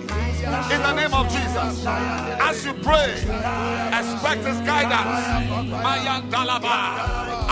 in 0.73 0.81
the 0.81 0.93
name 0.95 1.13
of 1.13 1.29
Jesus. 1.29 1.85
As 1.85 2.65
you 2.65 2.73
pray, 2.73 3.13
expect 3.13 4.47
his 4.49 4.57
guidance. 4.65 5.61
Mayan 5.85 6.23
Dalaba, 6.31 6.97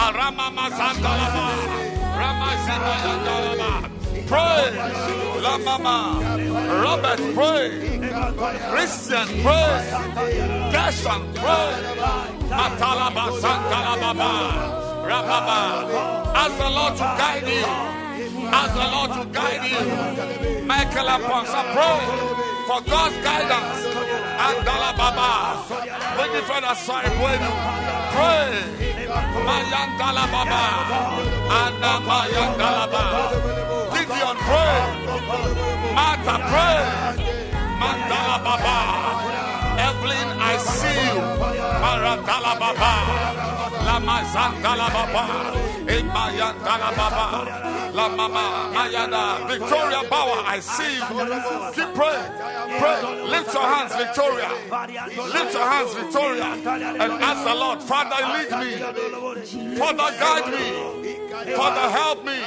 Arama 0.04 0.48
Mazan 0.56 0.96
Dalaba, 1.04 1.46
Ramazima 2.16 2.94
Dalaba. 3.28 3.72
Pray. 4.32 4.72
La 5.42 5.58
mama. 5.58 6.24
Robert, 6.82 7.20
pray. 7.34 8.00
Christian, 8.70 9.28
pray. 9.44 9.76
Gershon, 10.72 11.22
pray. 11.34 11.72
Matalaba, 12.48 13.24
Santalababa. 13.42 14.91
Rababa. 15.02 16.32
Ask 16.34 16.56
the 16.58 16.70
Lord 16.70 16.94
to 16.96 17.06
guide 17.20 17.46
you. 17.46 17.66
Ask 18.52 18.72
the 18.74 18.88
Lord 18.94 19.10
to 19.18 19.22
guide 19.32 19.64
you. 19.72 19.82
Michael 20.64 21.08
Aponsa, 21.14 21.62
pray 21.74 22.00
for 22.66 22.80
God's 22.88 23.16
guidance. 23.26 23.82
Andala 24.46 24.90
Baba. 24.96 25.30
Bring 26.16 26.32
it 26.38 26.44
further, 26.44 26.74
sorry, 26.74 27.10
bueno. 27.18 27.50
Pray. 28.14 28.52
Mayandala 29.46 30.24
Baba. 30.34 30.62
Anna 31.60 31.92
Mayandala 32.08 32.86
Baba. 32.92 33.22
Gideon, 33.92 34.36
pray. 34.46 34.80
Martha, 35.94 36.36
pray. 36.50 36.78
Mandala 37.80 38.36
Baba. 38.44 39.11
Evelyn, 40.12 40.38
I 40.40 40.56
see 40.58 41.00
you. 41.08 41.20
Maradala 41.82 42.58
Baba. 42.58 42.92
Lama 43.86 44.16
Zandala 44.32 44.88
Baba. 44.92 45.24
Emayandala 45.86 46.90
Baba. 46.96 47.92
La 47.94 48.08
Mama 48.08 48.70
Mayada. 48.74 49.48
Victoria 49.48 50.08
Bauer, 50.08 50.42
I 50.46 50.60
see 50.60 50.96
you. 50.96 51.04
Keep 51.74 51.94
praying. 51.94 52.28
Pray. 52.80 53.00
Lift 53.28 53.54
your 53.54 53.62
hands, 53.62 53.94
Victoria. 53.94 54.50
Lift 55.32 55.52
your 55.54 55.68
hands, 55.68 55.94
Victoria. 55.94 56.44
And 57.02 57.12
ask 57.12 57.44
the 57.44 57.54
Lord, 57.54 57.82
Father, 57.82 58.16
lead 58.34 58.50
me. 58.62 59.76
Father, 59.76 60.18
guide 60.18 60.52
me. 60.52 61.21
Father, 61.32 61.88
help 61.90 62.24
me. 62.24 62.38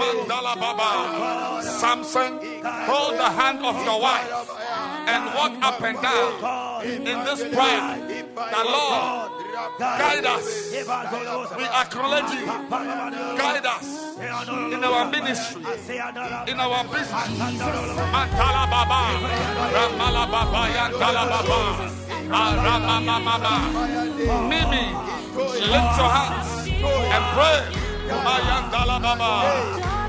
Mandala 0.00 0.54
Baba. 0.58 1.62
Samson, 1.62 2.40
hold 2.88 3.14
the 3.14 3.28
hand 3.28 3.60
of 3.64 3.76
your 3.84 4.00
wife 4.00 4.50
and 5.06 5.24
walk 5.34 5.52
up 5.62 5.80
and 5.82 6.00
down 6.00 6.84
in 6.84 7.04
this 7.24 7.40
prayer. 7.54 8.24
The 8.34 8.64
Lord, 8.64 9.30
guide 9.78 10.24
us. 10.24 10.72
We 11.56 11.64
acknowledge 11.64 12.32
you. 12.32 12.46
Guide 13.36 13.66
us 13.66 14.16
in 14.72 14.84
our 14.84 15.10
ministry, 15.10 15.62
in 16.48 16.60
our 16.60 16.84
business. 16.84 17.28
Mantala 18.12 18.64
Baba, 18.72 19.00
Ramala 19.76 20.24
Baba, 20.30 20.62
Yantala 20.72 21.24
Baba, 21.28 21.58
ah, 22.32 23.00
Mama. 23.24 23.54
Mimi, 24.48 24.84
lift 25.36 25.92
your 26.00 26.10
hands 26.10 26.66
and 27.12 27.24
pray. 27.36 27.95
Mayandala 28.08 28.96
Baba, 29.02 29.30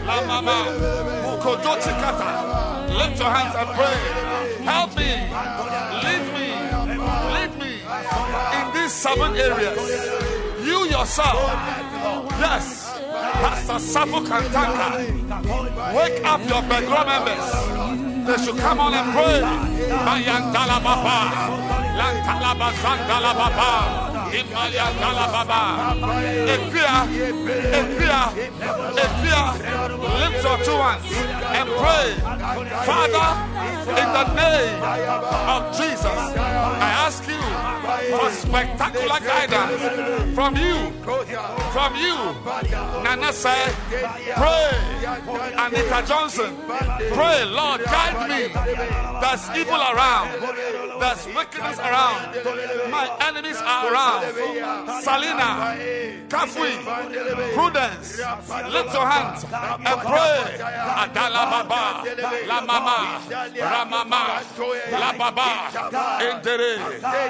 La 0.06 0.22
Mama, 0.28 0.58
Mukojochi 1.24 1.94
Kata. 2.02 2.30
Lift 2.98 3.20
your 3.20 3.30
hands 3.30 3.56
and 3.56 3.70
pray. 3.78 3.98
Help 4.64 4.96
me, 4.96 5.12
lead 6.04 6.26
me, 6.36 6.48
lead 7.34 7.54
me 7.60 7.74
in 8.58 8.66
these 8.74 8.94
seven 8.94 9.36
areas. 9.36 9.80
You 10.66 10.86
yourself, 10.86 11.52
yes. 12.40 12.84
Pastor 13.42 13.80
Safu 13.80 14.20
Kantanka, 14.26 14.88
wake 15.96 16.24
up 16.26 16.42
your 16.50 16.62
bedroom 16.64 17.06
members. 17.08 18.17
They 18.28 18.38
should 18.44 18.58
come 18.58 18.80
on 18.82 18.94
and 18.94 19.14
pray. 19.14 19.40
Bayantala 20.04 20.84
Baba, 20.84 21.18
Lantala 21.96 22.52
Bazandala 22.60 23.32
Baba, 23.40 23.72
Imayantala 24.36 25.28
Baba. 25.32 25.62
Equia, 26.54 27.08
Equia, 27.80 28.22
Equia, 29.04 29.44
lift 30.20 30.44
your 30.44 30.58
two 30.68 30.76
hands 30.76 31.08
and 31.56 31.70
pray. 31.80 32.08
Father, 32.84 33.30
in 33.96 34.10
the 34.18 34.26
name 34.36 34.84
of 35.48 35.62
Jesus, 35.78 36.20
I 36.36 36.92
ask 37.08 37.24
you 37.28 37.44
for 38.12 38.30
spectacular 38.30 39.20
guidance 39.22 40.36
from 40.36 40.58
you. 40.58 40.92
From 41.72 41.96
you. 41.96 42.18
Nana 43.04 43.32
said, 43.32 43.74
pray. 44.36 44.74
Anita 45.58 46.04
Johnson, 46.08 46.56
pray, 47.14 47.46
Lord, 47.46 47.84
guide 47.86 48.17
me. 48.28 48.48
There's 49.22 49.46
evil 49.58 49.82
around. 49.82 50.30
There's 51.00 51.26
wickedness 51.36 51.80
around. 51.80 52.20
My 52.90 53.06
enemies 53.28 53.58
are 53.58 53.94
around. 53.94 54.24
Salina, 55.04 55.76
Kafui, 56.28 56.74
Prudence, 57.54 58.18
lift 58.72 58.94
your 58.94 59.06
hands 59.06 59.44
and 59.44 60.00
pray. 60.02 60.58
Adala 61.04 61.44
Baba, 61.54 61.84
La 62.48 62.60
Mama, 62.62 63.22
Ramama, 63.56 64.24
La 64.92 65.12
Baba, 65.14 65.50
Endere, 66.22 66.74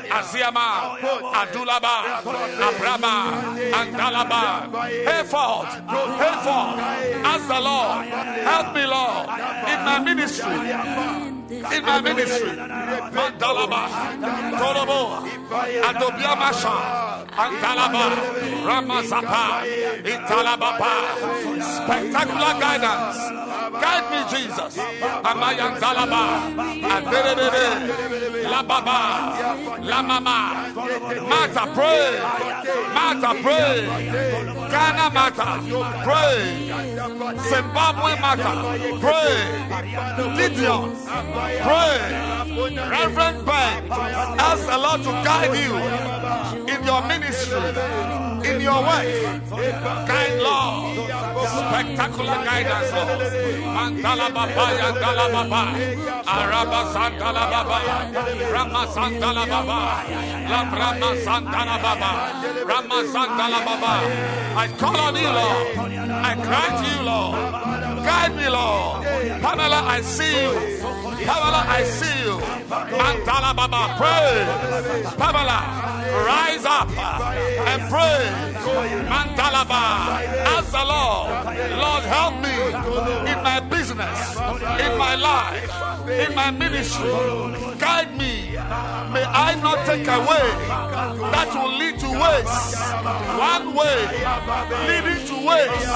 Aziama, 0.09 0.97
Adulaba, 1.41 1.95
Abrama, 2.68 3.15
Andalaba. 3.72 4.43
Hayford, 5.07 5.68
Hayford, 6.22 6.80
ask 7.23 7.47
the 7.47 7.59
Lord, 7.59 8.05
help 8.07 8.76
me, 8.76 8.85
Lord, 8.85 9.27
in 9.72 9.80
my 9.85 9.99
ministry 9.99 10.45
Abba 10.79 11.47
in 11.49 11.84
my 11.86 12.02
ministry. 12.02 12.49
Mandalaba, 12.49 13.82
Torobo, 14.60 14.99
Adobiamasha, 15.88 16.76
Andalaba, 17.32 18.06
Ramazapa, 18.68 19.44
Italababa, 20.03 20.94
spectacular 21.61 22.53
guidance. 22.60 23.18
Guide 23.82 24.07
me, 24.11 24.19
Jesus. 24.32 24.78
Amayandalaba, 25.24 26.24
Aderebe, 26.94 27.65
La 28.49 28.61
Baba, 28.64 28.99
La 29.82 30.02
Mama, 30.02 30.72
Mata, 31.30 31.65
pray. 31.74 32.19
Mata, 32.94 33.34
pray. 33.41 33.86
Ghana 34.72 35.10
Mata, 35.11 35.49
pray. 36.03 36.40
Zimbabwe 37.49 38.11
Mata, 38.19 38.52
pray. 38.99 39.34
Gideon, 40.38 40.95
pray. 41.38 41.99
Reverend 42.57 43.45
Ben, 43.45 43.91
ask 43.91 44.65
the 44.65 44.77
Lord 44.77 45.03
to 45.03 45.11
guide 45.23 45.53
you 45.53 45.73
in 46.73 46.84
your 46.84 47.01
ministry, 47.07 47.59
in 48.49 48.61
your 48.61 48.81
way. 48.81 49.23
Guide 50.09 50.39
Lord, 50.41 51.09
spectacular 51.47 52.39
guidance, 52.43 52.91
Lord. 52.93 53.57
Mandala 53.77 54.34
Baba, 54.34 54.65
Yandala 54.80 55.27
Baba, 55.31 55.64
Araba 56.26 56.81
Santala 56.93 57.45
Baba, 57.53 57.80
Rama 58.51 58.88
Santala 58.95 59.43
Baba, 59.47 59.80
La 60.49 60.59
Brahma 60.72 61.09
Santala 61.26 61.77
Baba, 61.84 62.11
Rama 62.65 62.99
Santala 63.14 63.59
Baba. 63.68 63.93
I 64.57 64.68
call 64.80 64.97
on 64.97 65.15
you, 65.15 65.30
Lord. 65.30 66.01
I 66.11 66.34
cry 66.35 66.68
to 66.81 66.85
you, 66.89 67.01
Lord. 67.05 67.86
Guide 68.07 68.35
me, 68.38 68.47
Lord. 68.47 69.03
Pamela, 69.43 69.79
I 69.95 69.99
see 70.01 70.31
you. 70.43 70.51
Pamela, 71.27 71.61
I 71.67 71.84
see 71.84 72.17
you. 72.23 72.35
Mantala 73.01 73.51
Baba, 73.59 73.81
pray. 73.99 74.31
Pamela, 75.19 75.59
rise 76.26 76.65
up 76.65 76.89
and 76.98 77.81
pray. 77.89 78.23
Mantala 79.11 79.64
Baba, 79.68 80.23
ask 80.56 80.72
the 80.72 80.84
Lord, 80.84 81.30
Lord, 81.84 82.03
help 82.03 82.34
me 82.41 82.56
in 83.31 83.38
my 83.44 83.60
business, 83.60 84.18
in 84.85 84.98
my 84.98 85.15
life, 85.15 85.69
in 86.10 86.35
my 86.35 86.52
ministry. 86.52 87.10
Guide 87.80 88.18
me. 88.18 88.52
May 89.14 89.23
I 89.23 89.56
not 89.61 89.85
take 89.85 90.07
a 90.07 90.19
way 90.19 90.48
that 91.31 91.49
will 91.56 91.77
lead 91.77 91.98
to 91.99 92.10
waste. 92.23 92.77
One 93.39 93.73
way 93.73 93.99
leading 94.89 95.22
to 95.27 95.35
waste. 95.48 95.88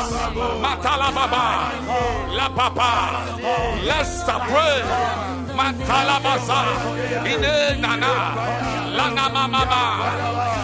Matala 0.63 1.09
Baba, 1.13 1.45
La 2.33 2.47
Papa, 2.49 2.91
let's 3.83 4.23
pray. 4.23 5.50
Matala 5.57 6.17
Basa, 6.25 6.59
Ine 7.25 7.81
Nana, 7.81 8.13
Lana 8.97 9.25
Mama, 9.29 9.63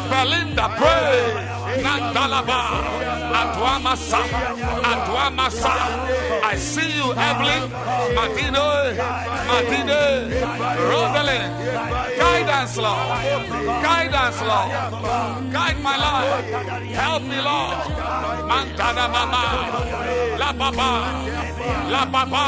Belinda, 0.10 0.68
pray. 0.78 1.54
Nandalaba, 1.84 2.60
Adwamasa, 3.40 4.22
Adwamasa. 4.92 5.74
I 6.44 6.56
see 6.56 6.92
you, 6.98 7.14
Evelyn, 7.14 7.70
Madino, 8.16 8.66
Madine, 9.48 10.02
Rosalind. 10.90 11.54
Guidance, 12.18 12.78
Lord. 12.78 13.08
Guidance, 13.84 14.42
Lord. 14.42 14.72
Guide 15.54 15.80
my 15.84 15.98
life. 15.98 16.46
Help 16.94 17.24
me, 17.24 17.40
Lord. 17.42 17.78
Mantana 18.50 19.08
Mama, 19.08 19.44
La 20.40 20.52
Baba, 20.54 20.92
La 21.90 22.06
Baba, 22.06 22.46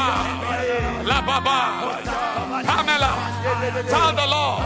La 1.04 1.20
Baba. 1.20 2.39
Pamela, 2.66 3.39
tell 3.88 4.12
the 4.12 4.26
Lord, 4.26 4.62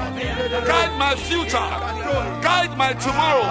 guide 0.67 0.99
my 0.99 1.15
future, 1.15 1.71
guide 2.43 2.77
my 2.77 2.93
tomorrow, 2.95 3.43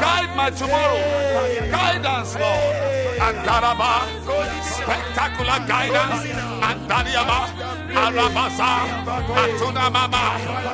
guide 0.00 0.36
my 0.36 0.50
tomorrow, 0.50 0.98
guidance, 1.70 2.34
Lord. 2.38 2.92
And 3.22 3.36
Andaraba, 3.36 4.02
spectacular 4.64 5.60
guidance, 5.68 6.26
Andariaba, 6.60 7.46
Arabasa, 7.94 8.72
Atuna 9.42 9.92
Mama, 9.92 10.24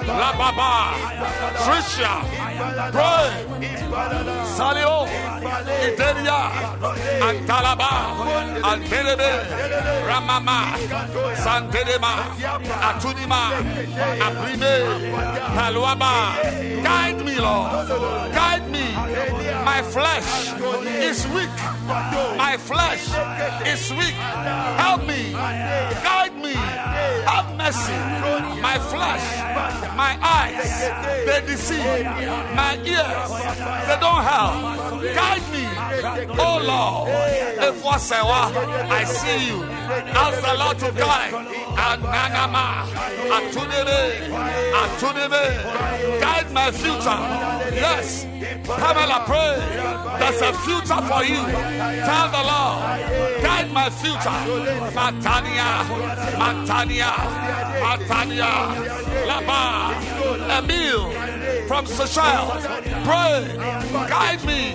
Lababa, 0.07 0.95
Tricia, 1.61 2.25
pray, 2.91 3.45
Salio, 4.57 5.07
Iteria, 5.89 6.41
Antalaba, 7.21 7.93
Antelebe, 8.63 9.31
Ramama, 10.09 10.73
Santelema, 11.37 12.33
Atunima, 12.89 13.58
Abrime, 13.59 15.13
Paluaba, 15.57 16.83
guide 16.83 17.25
me, 17.25 17.39
Lord, 17.41 17.89
guide 18.33 18.71
me. 18.71 18.87
My 19.65 19.83
flesh 19.83 20.53
is 21.03 21.27
weak. 21.29 21.51
My 22.37 22.57
flesh 22.57 23.05
is 23.67 23.91
weak. 23.93 24.15
Help 24.79 25.03
me. 25.07 25.33
Guide 25.33 26.37
me. 26.37 26.55
Have 26.55 27.57
mercy. 27.57 27.99
My 28.63 28.79
flesh, 28.79 29.25
my 29.97 30.17
eyes, 30.23 30.71
they 31.27 31.41
deceive. 31.47 32.05
My 32.55 32.79
ears, 32.85 33.31
they 33.89 33.99
don't 33.99 34.23
help. 34.23 34.55
Guide 35.15 35.47
me. 35.51 35.67
Oh 36.39 36.59
Lord. 36.63 37.09
If 37.61 37.85
I 37.85 39.05
see 39.05 39.49
you. 39.49 39.65
Ask 39.65 40.41
the 40.43 40.55
Lord 40.59 40.79
to 40.79 40.93
guide. 40.93 41.68
Ananama. 41.87 42.67
Atunebe. 43.37 44.01
Atunebe. 44.83 45.45
Guide 46.21 46.51
my 46.53 46.71
future. 46.71 47.21
Yes. 47.75 48.27
Pamela, 48.65 49.23
pray. 49.27 49.57
There's 50.19 50.41
a 50.43 50.53
future 50.65 51.03
for 51.09 51.23
you. 51.25 51.41
Tell 52.09 52.29
the 52.37 52.43
Lord, 52.51 53.43
guide 53.43 53.71
my 53.73 53.89
future. 53.91 54.39
Matania, 54.97 55.69
Matania, 56.41 57.13
Matania, 57.83 58.53
Laba, 59.29 59.61
Emil 60.59 61.18
from 61.69 61.85
Seychelles. 61.87 62.65
Pray, 63.05 63.37
guide 64.09 64.43
me 64.51 64.73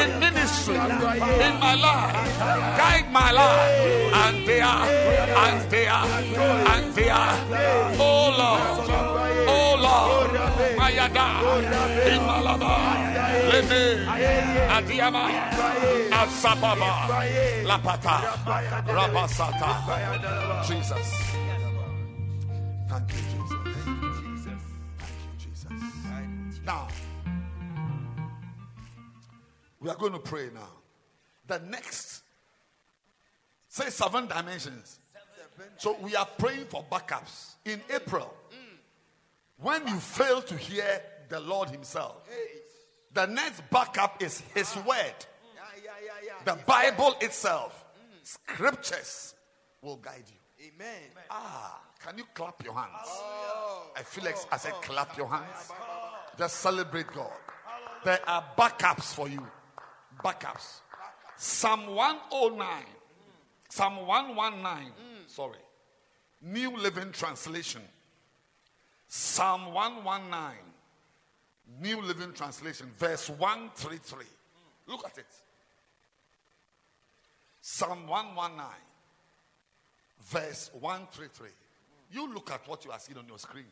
in 0.00 0.08
ministry, 0.18 0.74
in 0.74 1.54
my 1.64 1.74
life. 1.86 2.38
Guide 2.82 3.08
my 3.12 3.30
life. 3.30 4.14
And 4.24 4.36
there, 4.48 4.64
and 4.64 5.70
there, 5.70 6.02
and 6.72 6.86
there. 6.94 7.30
Oh 8.06 8.26
Lord, 8.40 8.90
oh 9.56 9.72
Lord, 9.86 10.30
Mayada, 10.78 11.28
Imalaba. 12.14 12.74
Lede, 13.50 13.82
Adiama, 14.76 15.24
Asababa, 16.20 16.92
Lapata, 17.68 18.16
Rabasata. 18.96 19.70
Jesus. 20.66 21.08
Thank 22.88 23.12
you, 23.12 23.33
Now, 26.64 26.88
we 29.80 29.90
are 29.90 29.96
going 29.96 30.12
to 30.12 30.18
pray 30.18 30.48
now. 30.54 30.70
The 31.46 31.58
next, 31.58 32.22
say 33.68 33.90
seven 33.90 34.26
dimensions. 34.26 34.98
So 35.76 35.96
we 36.00 36.16
are 36.16 36.26
praying 36.38 36.64
for 36.66 36.84
backups 36.90 37.54
in 37.66 37.80
April. 37.94 38.32
When 39.58 39.86
you 39.86 39.96
fail 39.96 40.40
to 40.42 40.56
hear 40.56 41.02
the 41.28 41.40
Lord 41.40 41.68
Himself, 41.68 42.28
the 43.12 43.26
next 43.26 43.62
backup 43.70 44.22
is 44.22 44.42
His 44.54 44.74
Word. 44.76 45.14
The 46.44 46.58
Bible 46.66 47.14
itself, 47.20 47.84
scriptures 48.22 49.34
will 49.82 49.96
guide 49.96 50.24
you. 50.26 50.70
Amen. 50.74 51.02
Ah, 51.30 51.80
can 52.02 52.16
you 52.16 52.24
clap 52.32 52.64
your 52.64 52.74
hands? 52.74 53.08
I 53.96 54.02
feel 54.02 54.24
like 54.24 54.36
I 54.50 54.56
said, 54.56 54.72
clap 54.80 55.16
your 55.18 55.28
hands. 55.28 55.70
Just 56.38 56.56
celebrate 56.56 57.06
God. 57.08 57.30
There 58.04 58.20
are 58.28 58.44
backups 58.56 59.14
for 59.14 59.28
you. 59.28 59.46
Backups. 60.22 60.80
Psalm 61.36 61.86
109, 61.94 62.68
Psalm 63.68 64.06
119, 64.06 64.92
sorry, 65.26 65.58
New 66.42 66.76
Living 66.76 67.10
Translation. 67.10 67.82
Psalm 69.08 69.72
119, 69.72 70.58
New 71.80 72.00
Living 72.02 72.32
Translation, 72.32 72.90
verse 72.98 73.28
133. 73.30 74.24
Look 74.86 75.04
at 75.04 75.18
it. 75.18 75.26
Psalm 77.60 78.06
119, 78.06 78.64
verse 80.26 80.70
133. 80.78 81.48
You 82.12 82.32
look 82.32 82.50
at 82.52 82.66
what 82.68 82.84
you 82.84 82.92
are 82.92 82.98
seeing 83.00 83.18
on 83.18 83.26
your 83.26 83.38
screen. 83.38 83.66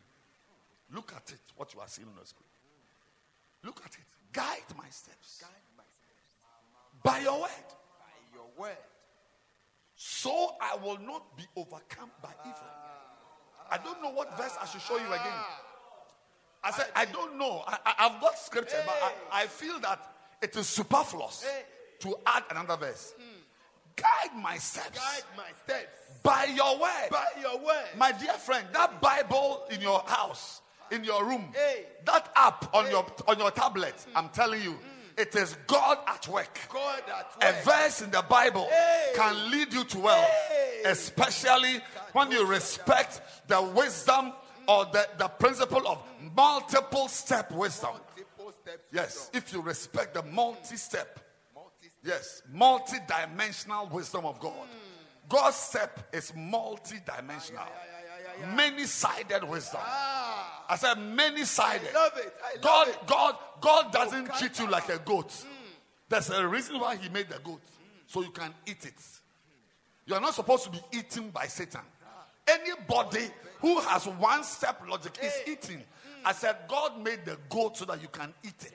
Look 0.93 1.13
at 1.15 1.31
it, 1.31 1.39
what 1.55 1.73
you 1.73 1.79
are 1.79 1.87
seeing 1.87 2.09
on 2.09 2.15
your 2.15 2.25
screen. 2.25 2.42
Look 3.63 3.81
at 3.85 3.93
it. 3.93 4.05
Guide 4.31 4.77
my 4.77 4.89
steps 4.89 5.43
by 7.03 7.19
your 7.19 7.41
word, 7.41 7.49
By 7.99 8.33
Your 8.33 8.45
word. 8.57 8.77
so 9.95 10.55
I 10.61 10.75
will 10.77 10.97
not 10.99 11.37
be 11.37 11.43
overcome 11.55 12.11
by 12.21 12.29
evil. 12.45 12.63
I 13.69 13.77
don't 13.77 14.01
know 14.01 14.09
what 14.11 14.35
verse 14.37 14.55
I 14.61 14.65
should 14.65 14.81
show 14.81 14.97
you 14.97 15.07
again. 15.07 15.43
I 16.63 16.71
said, 16.71 16.87
I 16.95 17.05
don't 17.05 17.37
know. 17.37 17.63
I, 17.67 17.77
I, 17.85 18.09
have 18.09 18.21
got 18.21 18.39
scripture, 18.39 18.81
but 18.85 18.95
I, 19.31 19.43
I 19.43 19.47
feel 19.47 19.79
that 19.81 19.99
it 20.41 20.55
is 20.55 20.67
superfluous 20.67 21.45
to 21.99 22.15
add 22.25 22.43
another 22.51 22.77
verse. 22.77 23.13
Hmm. 23.17 23.39
Guide 23.95 24.41
my 24.41 24.57
steps 24.57 24.97
Guide 24.97 25.23
my 25.37 25.49
steps 25.63 26.21
by 26.23 26.45
your 26.45 26.79
word. 26.79 27.09
by 27.11 27.25
your 27.41 27.57
word. 27.59 27.85
My 27.97 28.11
dear 28.11 28.33
friend, 28.33 28.65
that 28.73 29.01
Bible 29.01 29.65
in 29.69 29.81
your 29.81 29.99
house, 30.07 30.61
in 30.93 31.03
your 31.03 31.25
room, 31.25 31.49
Hey. 31.53 31.85
that 32.05 32.31
app 32.35 32.73
on 32.73 32.89
your 32.89 33.05
on 33.27 33.37
your 33.39 33.51
tablet, 33.51 33.95
I'm 34.15 34.29
telling 34.29 34.61
you, 34.61 34.77
it 35.17 35.35
is 35.35 35.55
God 35.67 35.97
at 36.07 36.27
work. 36.27 36.57
God 36.71 37.03
at 37.41 37.61
A 37.61 37.63
verse 37.63 38.01
in 38.01 38.11
the 38.11 38.21
Bible 38.23 38.67
Hey. 38.69 39.11
can 39.15 39.51
lead 39.51 39.73
you 39.73 39.83
to 39.83 39.99
well, 39.99 40.23
Hey. 40.49 40.81
especially 40.85 41.81
when 42.13 42.31
you 42.31 42.45
respect 42.45 43.21
the 43.47 43.61
wisdom 43.61 44.33
or 44.67 44.85
the, 44.85 45.07
the 45.17 45.27
principle 45.27 45.85
of 45.87 46.01
multiple 46.35 47.07
step 47.07 47.51
wisdom. 47.51 47.91
Multiple 47.91 48.53
steps. 48.61 48.83
Yes, 48.91 49.29
if 49.33 49.51
you 49.51 49.61
respect 49.61 50.13
the 50.13 50.23
multi 50.23 50.77
step, 50.77 51.19
yes, 52.03 52.41
multi 52.51 52.97
dimensional 53.07 53.87
wisdom 53.87 54.25
of 54.25 54.39
God. 54.39 54.53
God's 55.29 55.55
step 55.55 55.99
is 56.13 56.33
multi 56.35 56.97
dimensional, 57.05 57.67
many 58.55 58.85
sided 58.85 59.43
wisdom. 59.43 59.81
Ah. 59.83 60.65
I 60.69 60.75
said 60.77 60.95
many 60.95 61.43
sided. 61.45 61.93
Love 61.93 62.11
it. 62.17 62.33
I 62.43 62.53
love 62.55 62.61
God, 62.61 62.87
it. 62.87 63.07
God, 63.07 63.35
God 63.61 63.91
doesn't 63.91 64.33
treat 64.35 64.59
you 64.59 64.69
like 64.69 64.89
a 64.89 64.99
goat. 64.99 65.31
Hmm. 65.31 65.47
There's 66.09 66.29
a 66.29 66.47
reason 66.47 66.79
why 66.79 66.95
He 66.95 67.09
made 67.09 67.29
the 67.29 67.39
goat, 67.39 67.61
so 68.07 68.21
you 68.21 68.31
can 68.31 68.53
eat 68.65 68.85
it. 68.85 68.93
You 70.05 70.15
are 70.15 70.21
not 70.21 70.33
supposed 70.33 70.65
to 70.65 70.69
be 70.71 70.79
eaten 70.91 71.29
by 71.29 71.45
Satan. 71.47 71.81
Ah. 72.05 72.25
Anybody 72.47 73.29
who 73.59 73.79
has 73.81 74.05
one 74.07 74.43
step 74.43 74.81
logic 74.87 75.17
is 75.21 75.33
eating. 75.47 75.77
Hmm. 75.77 76.27
I 76.27 76.31
said 76.33 76.55
God 76.67 77.01
made 77.03 77.25
the 77.25 77.37
goat 77.49 77.77
so 77.77 77.85
that 77.85 78.01
you 78.01 78.07
can 78.07 78.33
eat 78.43 78.65
it. 78.65 78.73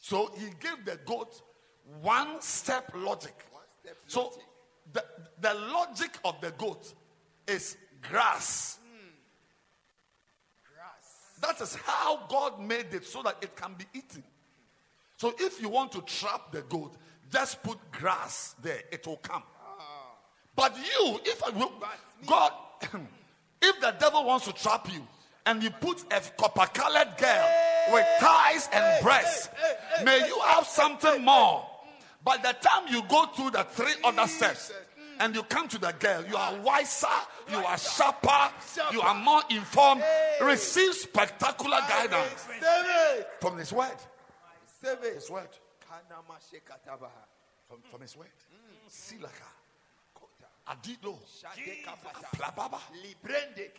So 0.00 0.30
He 0.36 0.46
gave 0.60 0.84
the 0.84 0.98
goat 1.04 1.40
one 2.02 2.40
step 2.40 2.90
logic. 2.94 3.34
step 3.82 3.96
So 4.06 4.22
logic. 4.24 4.38
the, 4.92 5.04
the 5.40 5.54
logic 5.54 6.10
of 6.24 6.40
the 6.40 6.50
goat 6.52 6.92
is 7.46 7.76
grass. 8.02 8.78
That 11.40 11.60
is 11.60 11.74
how 11.74 12.26
God 12.28 12.60
made 12.60 12.92
it 12.92 13.06
so 13.06 13.22
that 13.22 13.36
it 13.40 13.56
can 13.56 13.74
be 13.74 13.84
eaten. 13.94 14.22
So 15.16 15.34
if 15.38 15.60
you 15.60 15.68
want 15.68 15.92
to 15.92 16.02
trap 16.02 16.52
the 16.52 16.62
goat, 16.62 16.96
just 17.32 17.62
put 17.62 17.78
grass 17.92 18.54
there, 18.62 18.82
it 18.90 19.06
will 19.06 19.16
come. 19.18 19.42
But 20.54 20.76
you, 20.76 21.20
if 21.24 21.42
I 21.42 21.50
will, 21.50 21.72
God, 22.26 22.52
if 23.62 23.80
the 23.80 23.94
devil 23.98 24.24
wants 24.24 24.46
to 24.46 24.52
trap 24.52 24.92
you 24.92 25.06
and 25.46 25.62
you 25.62 25.70
put 25.70 26.02
a 26.12 26.20
copper 26.36 26.66
colored 26.72 27.16
girl 27.16 27.48
with 27.92 28.06
thighs 28.18 28.68
and 28.72 29.02
breasts, 29.02 29.48
may 30.04 30.26
you 30.26 30.38
have 30.40 30.66
something 30.66 31.24
more. 31.24 31.66
By 32.22 32.36
the 32.36 32.54
time 32.60 32.88
you 32.88 33.02
go 33.08 33.26
through 33.26 33.52
the 33.52 33.64
three 33.64 33.94
other 34.04 34.26
steps 34.26 34.72
and 35.20 35.34
you 35.34 35.42
come 35.44 35.68
to 35.68 35.78
the 35.78 35.92
girl, 35.98 36.24
you 36.28 36.36
are 36.36 36.56
wiser, 36.60 37.06
you 37.50 37.58
are 37.58 37.78
sharper, 37.78 38.50
you 38.92 39.00
are 39.02 39.14
more 39.14 39.42
informed. 39.50 40.02
Receive 40.42 40.94
spectacular 40.94 41.78
guidance 41.88 42.46
from 43.40 43.58
His 43.58 43.72
word. 43.72 43.96
His 45.14 45.30
word. 45.30 45.48
From, 47.68 47.78
from 47.90 48.00
His 48.00 48.16
word. 48.16 48.28
Silaka. 48.88 49.46
Adido. 50.68 51.18
Plababa. 52.36 52.78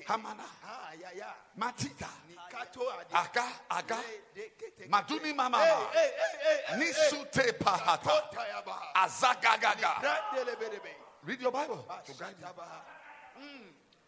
Hamana. 0.07 0.43
Ah, 0.65 0.91
ya, 0.99 1.07
ya. 1.15 1.25
Matita. 1.57 2.07
Nikato. 2.29 2.81
Aga. 3.13 3.45
Aga. 3.69 3.95
Le- 3.95 4.41
de- 4.41 4.49
ke- 4.57 4.71
te- 4.77 4.87
Maduni 4.89 5.33
mama. 5.33 5.57
Nisute 6.77 7.53
pahata. 7.57 8.09
Kota 8.09 8.43
ya 8.47 8.61
baha. 8.65 9.05
Azagagaga. 9.07 10.01
Read 11.23 11.41
your 11.41 11.51
Bible. 11.51 11.85
To 12.05 12.13
guide 12.19 12.35
you. 12.39 12.45
shata. 12.45 12.65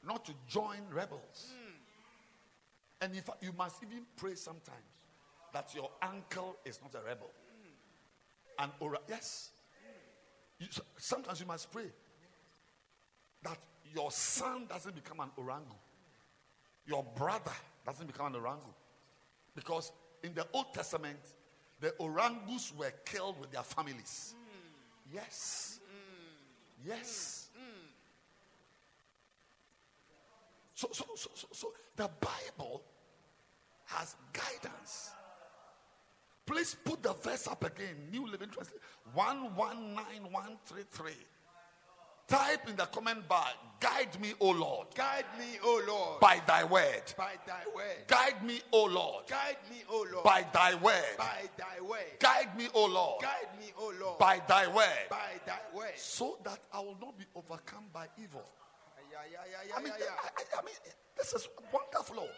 Not 0.06 0.26
to 0.26 0.34
join 0.48 0.80
rebels. 0.92 1.52
Hmm. 1.52 1.72
And 3.02 3.16
in 3.16 3.22
fact, 3.22 3.44
you 3.44 3.54
must 3.58 3.84
even 3.84 4.06
pray 4.18 4.36
sometimes 4.36 4.78
that 5.54 5.74
your 5.76 5.90
uncle 6.02 6.58
is 6.66 6.80
not 6.82 6.94
a 7.02 7.06
rebel. 7.06 7.30
Hmm. 7.62 8.64
And 8.64 8.72
ora- 8.80 9.00
yes. 9.08 9.52
You- 10.60 10.68
sometimes 10.98 11.40
you 11.40 11.46
must 11.46 11.72
pray 11.72 11.92
that 13.44 13.58
your 13.94 14.12
son 14.12 14.66
doesn't 14.68 14.96
become 14.96 15.20
an 15.20 15.30
orangu. 15.38 15.76
Your 16.86 17.04
brother 17.04 17.52
doesn't 17.86 18.08
become 18.08 18.34
an 18.34 18.42
orangu. 18.42 18.74
Because 19.56 19.92
in 20.24 20.34
the 20.34 20.48
Old 20.54 20.74
Testament, 20.74 21.20
the 21.80 21.92
orangus 22.00 22.74
were 22.74 22.92
killed 23.06 23.40
with 23.40 23.52
their 23.52 23.64
families. 23.64 24.36
Yes. 25.14 25.80
Yes. 26.86 27.50
Mm. 27.58 27.90
So, 30.76 30.90
so, 30.92 31.06
so, 31.16 31.30
so, 31.34 31.48
so 31.52 31.74
the 31.96 32.10
Bible 32.20 32.84
has 33.86 34.16
guidance. 34.34 35.12
Please 36.46 36.76
put 36.84 37.02
the 37.02 37.14
verse 37.14 37.48
up 37.48 37.64
again. 37.64 37.96
New 38.12 38.28
Living 38.28 38.50
Translation. 38.50 38.82
119133. 39.14 41.12
Type 42.28 42.68
in 42.70 42.76
the 42.76 42.86
comment 42.86 43.28
bar, 43.28 43.48
guide 43.80 44.20
me, 44.20 44.34
O 44.40 44.50
Lord, 44.52 44.88
Guide 44.96 45.26
me, 45.38 45.60
O 45.64 45.84
Lord, 45.86 46.20
by 46.22 46.42
thy 46.48 46.64
word. 46.64 47.04
by 47.18 47.34
thy 47.46 47.62
word. 47.76 48.08
Guide 48.08 48.42
me, 48.44 48.62
O 48.72 48.86
Lord, 48.86 49.28
Guide 49.28 49.58
me, 49.70 49.84
O 49.90 50.06
Lord, 50.12 50.24
by 50.24 50.46
thy 50.54 50.74
word. 50.76 51.18
by 51.18 51.42
thy 51.58 51.82
word. 51.82 52.20
Guide 52.20 52.58
me, 52.58 52.68
O 52.74 52.86
Lord, 52.86 53.22
Guide 53.22 53.50
me, 53.60 53.74
O 53.78 53.94
Lord, 54.00 54.18
by 54.20 54.42
thy 54.48 54.68
word. 54.68 55.08
by 55.10 55.34
thy 55.46 55.60
word. 55.76 55.92
So 55.98 56.38
that 56.46 56.60
I 56.72 56.80
will 56.80 56.98
not 57.02 57.18
be 57.18 57.26
overcome 57.36 57.86
by 57.94 58.08
evil. 58.18 58.44
Yeah, 59.12 59.20
yeah, 59.32 59.38
yeah, 59.52 59.58
yeah, 59.68 59.76
I 59.78 59.82
mean. 59.84 59.92
I, 59.94 60.28
I- 60.28 60.60
I 60.60 60.66
mean, 60.66 60.76
this 61.18 61.34
is 61.34 61.48
wonderful. 61.72 62.16
Oh. 62.20 62.30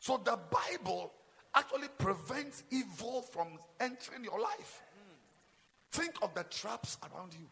So 0.00 0.20
the 0.22 0.38
Bible 0.50 1.12
actually 1.54 1.88
prevents 1.98 2.62
evil 2.70 3.22
from 3.22 3.58
entering 3.80 4.24
your 4.24 4.38
life. 4.38 4.82
Mm. 4.98 5.14
Think 5.92 6.14
of 6.20 6.34
the 6.34 6.42
traps 6.44 6.98
around 7.14 7.32
you. 7.32 7.46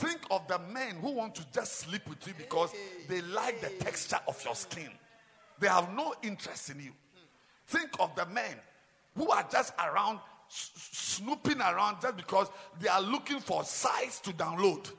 Think 0.00 0.20
of 0.30 0.48
the 0.48 0.58
men 0.72 0.96
who 1.02 1.10
want 1.10 1.34
to 1.34 1.44
just 1.52 1.80
sleep 1.80 2.08
with 2.08 2.26
you 2.26 2.32
because 2.38 2.72
they 3.06 3.20
like 3.20 3.60
the 3.60 3.68
texture 3.84 4.18
of 4.26 4.42
your 4.42 4.54
skin. 4.54 4.88
They 5.58 5.68
have 5.68 5.92
no 5.94 6.14
interest 6.22 6.70
in 6.70 6.80
you. 6.80 6.92
Think 7.66 7.90
of 7.98 8.16
the 8.16 8.24
men 8.24 8.56
who 9.14 9.30
are 9.30 9.46
just 9.52 9.74
around, 9.78 10.20
snooping 10.48 11.60
around 11.60 12.00
just 12.00 12.16
because 12.16 12.48
they 12.80 12.88
are 12.88 13.02
looking 13.02 13.40
for 13.40 13.62
sites 13.62 14.20
to 14.20 14.30
download. 14.30 14.90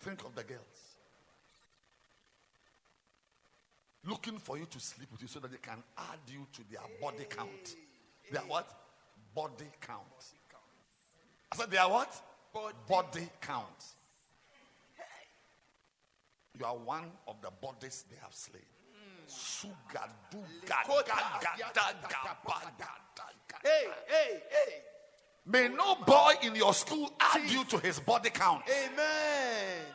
Think 0.00 0.22
of 0.26 0.34
the 0.34 0.44
girls. 0.44 0.60
Looking 4.06 4.36
for 4.36 4.58
you 4.58 4.66
to 4.66 4.78
sleep 4.78 5.08
with 5.10 5.22
you 5.22 5.28
so 5.28 5.40
that 5.40 5.50
they 5.52 5.56
can 5.56 5.82
add 5.96 6.18
you 6.26 6.46
to 6.52 6.60
their 6.70 6.82
body 7.00 7.24
count. 7.30 7.76
Their 8.30 8.42
what? 8.42 8.68
Body 9.34 9.70
count. 9.80 10.34
I 11.52 11.56
said, 11.56 11.70
they 11.70 11.78
are 11.78 11.90
what? 11.90 12.22
Body. 12.52 12.74
Body 12.88 13.28
count. 13.40 13.84
You 16.58 16.66
are 16.66 16.76
one 16.76 17.10
of 17.26 17.36
the 17.40 17.50
bodies 17.50 18.04
they 18.10 18.16
have 18.22 18.34
slain. 18.34 18.62
Suga, 19.26 20.08
duga, 20.30 20.44
Likota, 20.66 21.06
ga, 21.06 21.40
ga, 21.40 21.50
ya, 21.58 21.66
da, 21.72 21.80
ta, 21.80 21.92
ga, 22.02 22.08
ta, 22.08 22.36
ba, 22.44 22.52
ta, 22.52 22.70
ga, 22.76 22.86
da, 23.16 23.24
ga. 23.48 23.56
Hey, 23.62 23.86
hey, 24.08 24.42
hey. 24.50 24.74
May 25.46 25.68
no 25.68 25.94
boy 25.94 26.34
in 26.42 26.54
your 26.56 26.74
school 26.74 27.12
add 27.18 27.48
you 27.48 27.64
to 27.64 27.78
his 27.78 28.00
body 28.00 28.30
count. 28.30 28.62
Amen. 28.68 29.86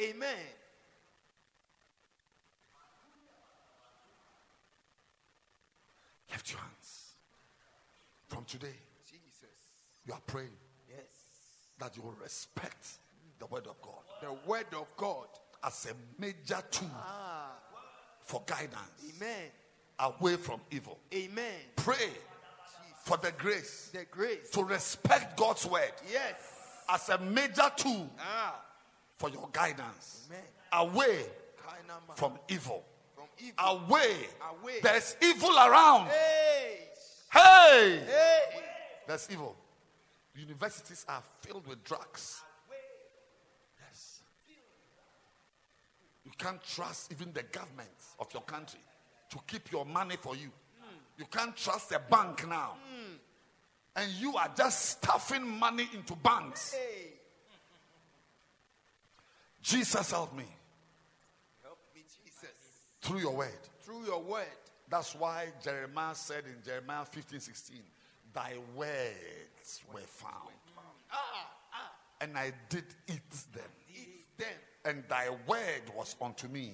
Amen. 0.00 0.36
Lift 6.30 6.50
your 6.50 6.60
hands. 6.60 7.14
From 8.28 8.44
today. 8.44 8.76
You 10.06 10.12
are 10.14 10.20
praying 10.26 10.56
Yes. 10.88 11.04
that 11.78 11.96
you 11.96 12.02
will 12.02 12.16
respect 12.22 12.86
the 13.38 13.46
word 13.46 13.66
of 13.66 13.80
God 13.82 14.02
The 14.20 14.32
word 14.48 14.72
of 14.74 14.86
God. 14.96 15.26
as 15.64 15.86
a 15.86 15.94
major 16.20 16.62
tool 16.70 16.90
for 18.20 18.42
guidance 18.46 19.14
Amen. 19.16 19.50
away 19.98 20.36
from 20.36 20.60
evil. 20.70 20.98
Amen. 21.14 21.60
Pray 21.76 22.10
for 23.04 23.16
the 23.16 23.32
grace 23.32 23.90
The 23.92 24.04
grace. 24.10 24.50
to 24.50 24.64
respect 24.64 25.36
God's 25.36 25.66
word 25.66 25.92
Yes. 26.10 26.36
as 26.88 27.08
a 27.08 27.18
major 27.18 27.70
tool 27.76 28.10
Ah. 28.18 28.60
for 29.18 29.28
your 29.30 29.48
guidance 29.52 30.28
Amen. 30.30 30.44
away 30.72 31.26
from 32.16 32.38
evil. 32.48 32.84
From 33.14 33.26
evil. 33.38 33.54
Away. 33.58 34.28
Away. 34.50 34.80
There's 34.80 35.16
evil 35.20 35.56
around. 35.56 36.08
Hey. 36.08 36.88
Hey! 37.30 38.04
Hey. 38.06 38.64
There's 39.06 39.28
evil. 39.30 39.56
Universities 40.34 41.04
are 41.08 41.22
filled 41.42 41.66
with 41.66 41.84
drugs. 41.84 42.42
Yes. 43.86 44.22
You 46.24 46.30
can't 46.38 46.62
trust 46.62 47.12
even 47.12 47.32
the 47.32 47.42
government 47.42 47.90
of 48.18 48.32
your 48.32 48.42
country 48.42 48.80
to 49.30 49.38
keep 49.46 49.70
your 49.70 49.84
money 49.84 50.16
for 50.20 50.34
you. 50.36 50.50
You 51.18 51.26
can't 51.26 51.54
trust 51.56 51.92
a 51.92 51.98
bank 52.10 52.48
now. 52.48 52.74
And 53.94 54.10
you 54.12 54.36
are 54.36 54.50
just 54.56 54.86
stuffing 54.86 55.46
money 55.46 55.88
into 55.92 56.14
banks. 56.16 56.72
Hey. 56.72 57.08
Jesus 59.60 60.10
help 60.10 60.34
me 60.34 60.44
Help 61.62 61.78
me, 61.94 62.00
Jesus. 62.02 62.50
through 63.00 63.20
your 63.20 63.34
word. 63.36 63.50
Through 63.82 64.06
your 64.06 64.22
word. 64.22 64.46
That's 64.88 65.14
why 65.14 65.48
Jeremiah 65.62 66.14
said 66.14 66.44
in 66.46 66.56
Jeremiah 66.64 67.04
15 67.04 67.38
16, 67.40 67.76
Thy 68.32 68.54
words 69.62 69.82
were 69.92 70.00
found, 70.00 70.50
and 72.20 72.36
I 72.36 72.52
did 72.68 72.84
eat 73.08 73.30
them. 73.54 73.64
Eat 73.94 74.38
them. 74.38 74.48
and 74.84 75.04
thy 75.08 75.28
word 75.46 75.82
was 75.96 76.16
unto 76.20 76.48
me 76.48 76.72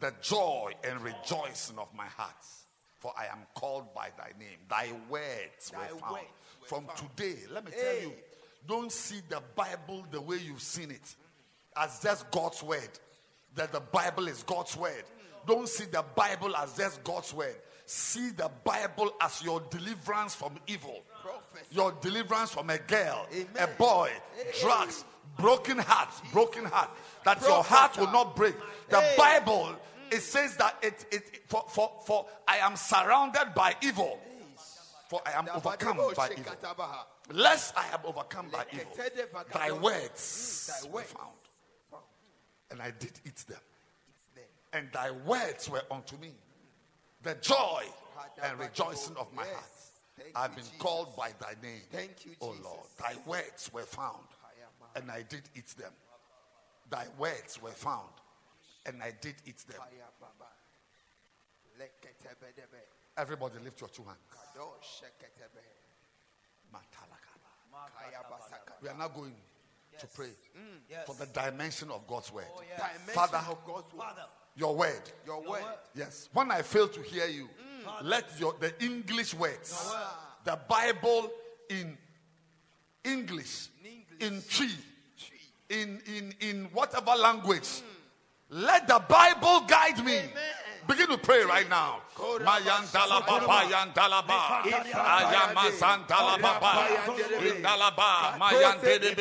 the 0.00 0.12
joy 0.20 0.72
and 0.84 1.00
rejoicing 1.00 1.78
of 1.78 1.88
my 1.94 2.06
heart. 2.06 2.34
For 2.98 3.12
I 3.16 3.26
am 3.26 3.46
called 3.54 3.94
by 3.94 4.08
thy 4.16 4.32
name. 4.38 4.58
Thy 4.68 4.88
words 5.08 5.70
Thy 5.70 5.92
were 5.92 5.98
found. 5.98 6.12
words 6.12 6.24
were 6.60 6.66
From 6.66 6.86
found. 6.86 6.98
today, 7.16 7.36
let 7.52 7.64
me 7.64 7.70
tell 7.72 8.00
you, 8.02 8.12
don't 8.66 8.90
see 8.92 9.20
the 9.28 9.42
Bible 9.54 10.04
the 10.10 10.20
way 10.20 10.38
you've 10.38 10.62
seen 10.62 10.90
it 10.90 11.14
as 11.76 12.00
just 12.02 12.30
God's 12.30 12.62
word. 12.62 12.88
That 13.54 13.72
the 13.72 13.80
Bible 13.80 14.28
is 14.28 14.42
God's 14.42 14.76
word. 14.76 15.04
Don't 15.46 15.68
see 15.68 15.84
the 15.84 16.04
Bible 16.14 16.54
as 16.56 16.76
just 16.76 17.02
God's 17.04 17.32
word. 17.32 17.56
See 17.86 18.30
the 18.30 18.50
Bible 18.64 19.12
as 19.20 19.42
your 19.42 19.60
deliverance 19.70 20.34
from 20.34 20.52
evil. 20.66 21.02
Your 21.70 21.92
deliverance 22.00 22.50
from 22.50 22.70
a 22.70 22.78
girl, 22.78 23.26
Amen. 23.32 23.46
a 23.58 23.66
boy, 23.78 24.10
drugs, 24.60 25.04
broken 25.38 25.78
heart, 25.78 26.08
broken 26.32 26.64
heart, 26.64 26.90
that 27.24 27.40
your 27.42 27.62
heart 27.62 27.96
will 27.98 28.10
not 28.12 28.36
break. 28.36 28.54
The 28.88 29.02
Bible, 29.16 29.76
it 30.10 30.22
says 30.22 30.56
that 30.56 30.76
it, 30.82 31.04
it 31.10 31.42
for, 31.46 31.64
for, 31.68 31.92
for 32.06 32.26
I 32.46 32.58
am 32.58 32.76
surrounded 32.76 33.52
by 33.54 33.74
evil, 33.82 34.18
for 35.08 35.20
I 35.26 35.32
am 35.32 35.48
overcome 35.54 35.96
by 36.16 36.30
evil. 36.36 36.52
Lest 37.32 37.76
I 37.76 37.86
am 37.92 38.00
overcome 38.04 38.48
by 38.50 38.64
evil. 38.72 38.86
Thy 39.52 39.72
words 39.72 40.80
Thy 40.82 40.90
were 40.90 41.02
found, 41.02 41.30
and 42.70 42.80
I 42.80 42.92
did 42.92 43.12
eat 43.24 43.44
them, 43.48 43.60
and 44.72 44.88
thy 44.92 45.10
words 45.10 45.68
were 45.68 45.82
unto 45.90 46.16
me. 46.18 46.32
The 47.22 47.34
joy 47.40 47.84
and 48.42 48.58
rejoicing 48.58 49.16
of 49.16 49.32
my 49.32 49.42
heart. 49.42 49.75
Thank 50.18 50.30
I've 50.34 50.54
been 50.54 50.64
Jesus. 50.64 50.78
called 50.78 51.14
by 51.16 51.30
thy 51.38 51.54
name. 51.62 51.82
Thank 51.92 52.24
you, 52.24 52.32
O 52.40 52.50
Jesus. 52.52 52.64
Lord. 52.64 52.86
Thy 52.98 53.14
words 53.26 53.70
were 53.72 53.82
found, 53.82 54.24
and 54.94 55.10
I 55.10 55.22
did 55.22 55.42
eat 55.54 55.68
them. 55.78 55.92
Thy 56.90 57.04
words 57.18 57.60
were 57.60 57.70
found, 57.70 58.08
and 58.86 59.02
I 59.02 59.12
did 59.20 59.34
eat 59.44 59.58
them. 59.68 59.78
Kaya 59.78 60.08
baba. 60.20 60.50
Leketebedebe. 61.78 62.80
Everybody 63.18 63.58
lift 63.62 63.80
your 63.80 63.90
two 63.90 64.04
hands. 64.04 64.18
Kado 64.30 64.68
sheketebe. 64.80 65.62
Matalakaba. 66.72 67.90
Kaya 67.98 68.22
basaka. 68.30 68.72
We 68.82 68.88
are 68.88 68.96
now 68.96 69.08
going 69.08 69.34
to 69.98 70.06
pray 70.08 70.28
mm, 70.56 70.78
Yes. 70.90 71.06
for 71.06 71.14
the 71.14 71.26
dimension 71.26 71.90
of 71.90 72.06
God's 72.06 72.32
word. 72.32 72.44
Oh, 72.54 72.60
dimension 72.60 73.14
Father, 73.14 73.38
of 73.50 73.64
God's 73.66 73.92
word. 73.92 74.02
Father, 74.02 74.26
Your 74.56 74.74
word. 74.74 75.02
Your 75.26 75.42
word. 75.42 75.62
Yes. 75.94 76.28
When 76.32 76.50
I 76.50 76.62
fail 76.62 76.88
to 76.88 77.02
hear 77.02 77.26
you, 77.26 77.48
let 78.02 78.24
your 78.40 78.54
the 78.58 78.72
English 78.82 79.34
words, 79.34 79.94
the 80.44 80.58
Bible 80.68 81.30
in 81.68 81.96
English, 83.04 83.68
in 84.20 84.42
Chi, 84.50 84.68
in, 85.68 86.00
in, 86.06 86.34
in 86.40 86.64
whatever 86.72 87.12
language. 87.12 87.82
Let 88.48 88.88
the 88.88 89.02
Bible 89.08 89.66
guide 89.66 90.04
me. 90.04 90.20
Begin 90.86 91.08
to 91.08 91.18
pray 91.18 91.42
right 91.42 91.68
now. 91.68 92.00
Mayandala 92.16 93.20
baba 93.28 93.58
yandala 93.68 94.22
ba 94.26 94.40
ayama 94.64 95.68
santala 95.80 96.40
baba 96.40 96.72
indala 97.44 97.90
ba 97.92 98.32
mayandebe 98.40 99.12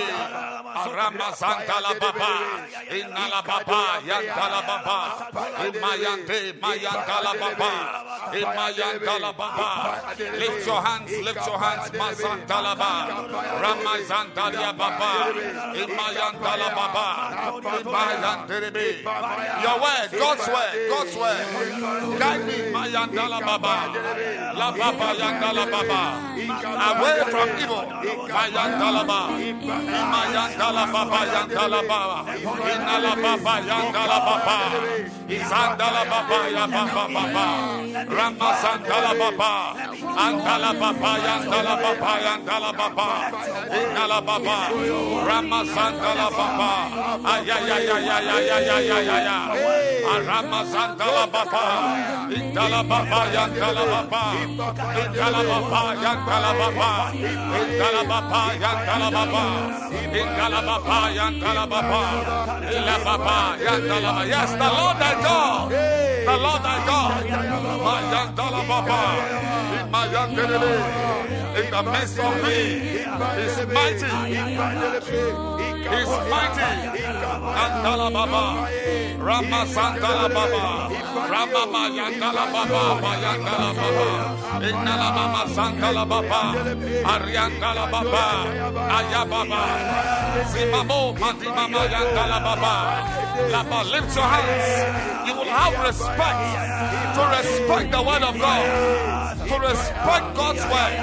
arama 0.80 1.28
santala 1.36 1.92
baba 2.00 2.32
indala 2.88 3.42
baba 3.44 4.00
yandala 4.00 4.60
baba 4.64 4.98
imayande 5.68 6.40
mayandala 6.64 7.32
baba 7.36 7.72
imayandala 8.32 9.32
baba 9.36 9.70
lift 10.40 10.66
your 10.66 10.82
hands 10.82 11.12
lift 11.20 11.46
your 11.48 11.60
hands 11.60 11.92
masantala 12.00 12.74
ba 12.80 12.92
ramazandalia 13.60 14.72
baba 14.72 15.12
imayandala 15.84 16.68
baba 16.80 17.08
imayandebe 17.84 19.04
your 19.64 19.78
word 19.84 20.08
God's 20.16 20.48
word 20.48 20.76
God's 20.90 21.16
word 21.20 21.44
Guide 22.20 22.46
me, 22.48 22.72
Baba. 22.94 23.76
La 24.54 24.72
Baba 24.72 25.08
Yandala 25.16 25.66
Baba. 25.72 26.02
Away 26.88 27.20
from 27.32 27.50
evil. 27.58 27.86
Mayandala 28.30 29.04
Baba. 29.08 29.38
Baba 30.94 31.20
Yandala 31.34 31.82
Baba. 31.88 32.20
Inala 32.38 33.14
Baba 33.22 33.54
Yandala 33.62 34.18
Baba. 34.26 34.58
Izandala 35.28 36.06
Baba 36.06 36.46
Ya 36.54 36.68
Baba 36.70 37.08
Baba. 37.10 37.48
Rama 38.06 38.50
Sandala 38.62 39.18
Baba. 39.18 39.74
Andala 40.16 40.72
Baba 40.80 41.12
Yandala 41.26 41.76
Baba 41.82 42.12
Yandala 42.26 42.72
Baba. 42.78 43.10
Inala 43.74 44.20
Baba. 44.22 44.58
Rama 45.26 45.66
Sandala 45.66 46.30
Baba. 46.30 46.94
Ayayayayayayayayaya. 47.26 49.50
Rama 50.30 50.62
Sandala 50.70 51.26
Baba. 51.34 51.66
Indala 52.30 52.86
Baba 52.86 53.26
Yandala 53.34 53.82
Baba. 53.90 54.38
Indala 55.02 55.42
Baba 55.50 55.82
Yandala 56.06 56.54
Baba. 56.54 57.10
Indala 57.58 58.06
Baba 58.06 58.54
Yandala 58.62 59.10
Baba. 59.10 59.74
Indala 60.14 60.62
Baba 60.70 61.10
Yandala 61.18 61.66
Baba. 61.66 62.06
Ila 62.70 62.96
Baba 63.04 63.58
Yandala 63.58 64.14
Baba. 64.14 64.24
Yes, 64.26 64.50
the 64.52 64.58
Lord 64.60 64.98
God. 65.22 65.72
The 65.72 66.38
Lord 66.38 66.62
thy 66.64 66.86
God. 66.86 67.06
My. 68.88 69.85
In 69.96 71.72
the 71.72 71.82
midst 71.84 72.20
of 72.20 72.34
me, 72.44 72.58
He's 73.40 73.58
mighty. 73.72 74.12
He's 75.88 76.14
mighty. 76.32 76.72
Andalababa, 77.64 78.44
Rama 79.20 79.62
Santalababa, 79.74 80.64
Ramama 81.32 81.84
Yandalababa, 81.96 82.84
Yandalababa, 83.24 84.08
Indalababa 84.68 85.42
Santalababa, 85.56 86.42
Ariandalababa, 87.14 88.26
Ayababa, 88.98 89.62
Zimamo 90.52 91.00
Matimama 91.18 91.82
Yandalababa. 91.94 92.76
Lama, 93.52 93.80
lift 93.92 94.16
your 94.16 94.26
hands. 94.26 95.28
You 95.28 95.34
will 95.36 95.46
have 95.46 95.76
respect 95.86 96.40
to 97.16 97.22
respect 97.38 97.92
the 97.92 98.02
word 98.02 98.24
of 98.24 98.36
God. 98.38 98.66
To 99.48 99.56
respect 99.60 99.85
God's 100.36 100.64
word 100.64 100.96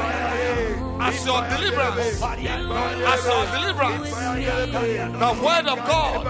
as 1.01 1.27
your 1.27 1.43
deliverance, 1.49 2.23
as 2.23 3.25
your 3.27 3.45
deliverance, 3.57 4.11
the 5.19 5.33
word 5.45 5.67
of 5.67 5.79
God 5.87 6.27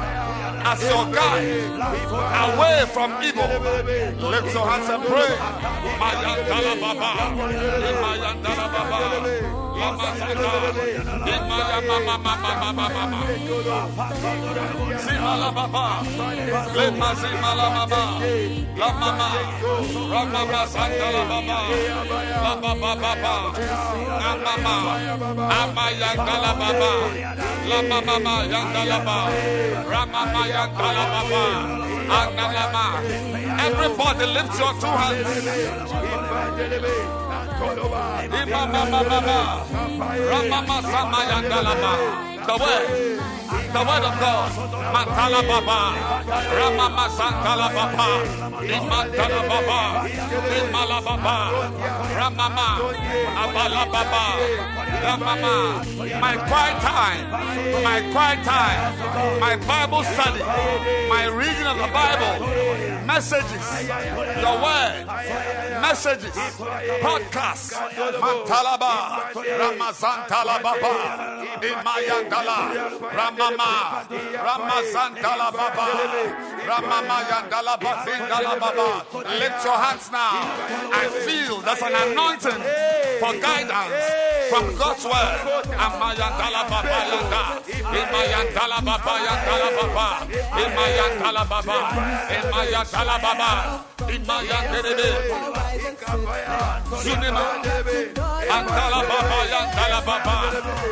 as 0.64 0.82
your 0.82 1.06
guide 1.12 1.72
away 2.54 2.84
from 2.92 3.10
evil. 3.22 3.48
Lift 4.30 4.54
your 4.54 4.66
hands 4.66 4.88
and 4.88 5.02
pray. 5.04 5.32
Everybody 33.64 34.26
lift 34.26 34.59
your 34.59 34.72
two 34.80 34.86
hands. 34.86 35.92
The 42.43 42.59
word, 42.59 42.86
the 43.72 43.78
word 43.78 44.02
of 44.02 44.14
God. 44.18 44.51
Matala 44.93 45.40
Baba, 45.47 45.80
Ramama 46.59 47.06
Santala 47.16 47.68
Baba, 47.72 48.09
Imantala 48.66 49.40
Baba, 49.48 49.80
Imala 50.59 50.98
Baba, 51.06 51.36
Ramama, 52.18 52.68
Abala 53.43 53.84
Baba, 53.93 54.24
Ramama. 55.06 55.55
My 56.20 56.34
quiet 56.36 56.78
time, 56.82 57.24
my 57.84 57.98
quiet 58.12 58.40
time, 58.44 58.80
my 59.40 59.55
Bible 59.56 60.02
study, 60.02 60.43
my 61.09 61.24
reading 61.26 61.66
of 61.66 61.78
the 61.78 61.89
Bible, 61.94 62.47
messages, 63.06 63.66
the 64.44 64.52
word, 64.62 65.06
messages, 65.80 66.36
podcasts, 67.02 67.72
Mantalaba, 68.22 69.32
Ramazantala 69.32 70.62
Baba, 70.62 70.94
Imayandala, 71.60 72.58
Ramama, 73.18 73.72
Ramazantala 74.46 75.48
Baba, 75.52 75.86
Ramama 76.68 77.18
Yandala 77.30 77.74
Bazindala 77.78 78.58
Baba. 78.60 78.88
Lift 79.38 79.64
your 79.64 79.76
hands 79.76 80.10
now. 80.12 80.32
I 80.92 81.08
feel 81.26 81.60
there's 81.60 81.82
an 81.82 81.94
anointing 81.94 82.62
for 83.20 83.32
guidance 83.40 84.50
from 84.50 84.74
God's 84.76 85.04
word. 85.04 85.38
Amayandala 85.72 86.62
Baba 86.68 86.98
Yanda, 87.10 87.42
Imayandala 88.00 88.78
Baba 88.84 89.12
Yandala 89.26 89.68
Baba, 89.78 90.08
Imayandala 90.62 91.42
Baba, 91.48 91.78
Imayandala 92.28 92.91
Salababa, 92.93 93.81
Imaya 94.05 94.59
Kerebe, 94.69 95.09
Sunima, 97.01 97.44
Antalababa, 98.52 99.39
Yantalababa, 99.52 100.36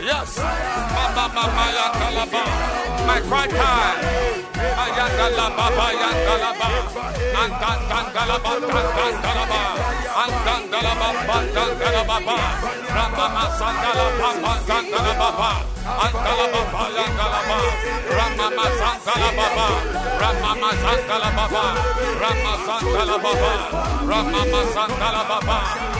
yes, 0.01 0.33
Baba 0.41 1.25
Baba 1.29 1.65
Yantalaba, 1.77 2.43
my 3.07 3.21
cry 3.29 3.47
time, 3.53 4.01
Ayantalababa, 4.81 5.87
Yantalaba, 6.01 6.69
Antantalaba, 7.43 8.53
Tantalaba, 8.97 9.61
Antantalaba, 10.25 11.09
Pantantalaba, 11.29 12.37
Rambama 12.97 13.45
Sandalaba, 13.61 14.29
Pantantalaba, 14.41 15.51
Antalaba, 16.05 16.61
Yantalaba, 16.97 17.59
Ramama 18.17 18.67
Sandalaba, 18.81 18.90
Santala 19.05 19.33
Baba, 19.33 19.69
Ramama 20.21 20.71
Santala 20.77 21.31
Baba, 21.35 21.65
Ramama 22.21 22.55
Santala 22.67 23.17
Baba, 23.23 23.53
Ramama 24.05 24.61
Santala 24.75 25.23
Baba. 25.29 26.00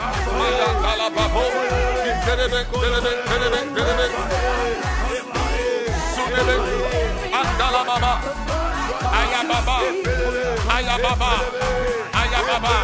Ayababa, 12.13 12.75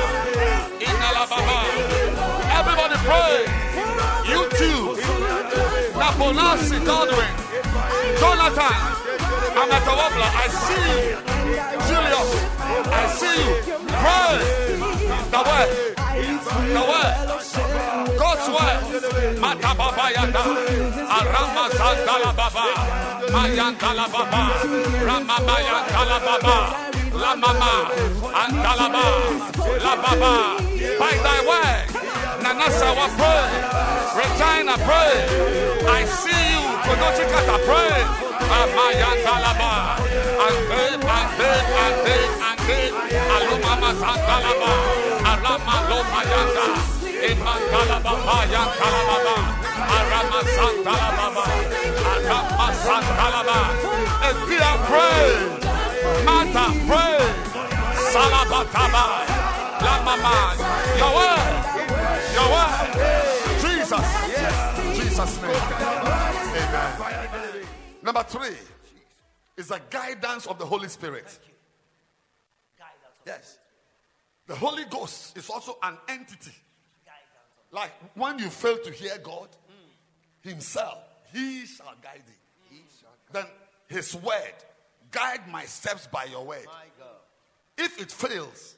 Everybody 2.60 2.98
pray. 3.08 3.46
You 4.30 4.50
too. 4.60 4.82
Naponasi 6.00 6.78
Godwin, 6.86 7.34
Jonathan. 8.20 9.07
Amata 9.62 9.92
Wobler, 10.00 10.32
I 10.44 10.48
see 10.66 10.88
you. 11.10 11.18
Julius, 11.88 12.30
I 13.02 13.04
see 13.20 13.40
you. 13.44 13.56
Pray. 14.04 14.36
The 15.34 15.42
word. 15.48 15.70
The 16.76 16.84
word. 16.92 17.14
God's 18.20 18.48
word. 18.56 19.40
Mata 19.40 19.72
Baba 19.80 20.06
Yanda. 20.16 20.42
Arama 21.18 21.64
Santala 21.78 22.32
Baba. 22.40 22.66
Mayantala 23.34 24.06
Baba. 24.14 24.42
Ramama 25.08 25.56
Yantala 25.68 26.18
Baba. 26.28 26.58
La 27.18 27.36
Mama. 27.36 27.74
Antalaba. 28.42 29.06
La 29.84 29.94
Baba. 30.04 30.34
By 31.00 31.14
thy 31.26 31.40
word. 31.50 31.86
Nanasawa 32.44 33.08
pray. 33.18 33.48
Regina 34.18 34.76
pray. 34.88 35.14
I 35.90 36.06
see 36.06 36.47
you. 36.88 36.94
Konochikata 36.96 37.58
pray. 37.68 38.02
Amayantalaba. 38.58 39.72
Ande, 40.46 40.84
ande, 41.18 41.52
ande, 41.84 42.16
ande. 42.48 42.80
Alumama 43.36 43.92
Santalaba. 44.02 44.72
Arama 45.32 45.76
Loma 45.90 46.22
Yanda. 46.32 46.66
Imantalaba 47.30 48.14
Payantalaba. 48.26 49.36
Arama 49.98 50.40
Santalaba. 50.56 51.46
Arama 52.12 52.68
Santalaba. 52.86 53.60
Ekia 54.30 54.72
pray. 54.88 55.30
Mata 56.26 56.66
pray. 56.88 57.20
La 59.86 59.94
mama. 60.06 60.36
Your 60.98 61.12
word. 61.18 61.58
Jesus. 63.62 64.08
Jesus' 64.96 65.42
name. 65.42 66.07
Number 68.08 68.24
three 68.24 68.56
is 69.58 69.68
the 69.68 69.82
guidance 69.90 70.46
of 70.46 70.58
the 70.58 70.66
Holy 70.66 70.88
Spirit. 70.88 71.26
Yes. 73.26 73.58
The 74.46 74.56
Holy 74.56 74.86
Ghost 74.86 75.38
is 75.38 75.50
also 75.50 75.78
an 75.84 75.98
entity. 76.08 76.54
Like 77.70 77.92
when 78.16 78.40
you 78.40 78.48
fail 78.48 78.78
to 78.78 78.92
hear 78.94 79.18
God, 79.18 79.50
Himself, 80.40 81.00
He 81.34 81.66
shall 81.66 81.96
guide 82.02 82.24
thee. 82.26 82.78
Then 83.34 83.44
His 83.90 84.16
word, 84.16 84.54
guide 85.12 85.46
my 85.52 85.66
steps 85.66 86.08
by 86.08 86.24
your 86.32 86.46
word. 86.46 86.66
If 87.78 88.02
it 88.02 88.10
fails, 88.10 88.76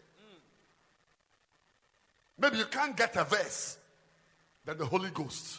maybe 2.35 2.57
you 2.57 2.65
can't 2.65 2.97
get 2.97 3.15
a 3.15 3.26
verse, 3.26 3.77
then 4.65 4.80
the 4.80 4.88
Holy 4.88 5.11
Ghost, 5.11 5.59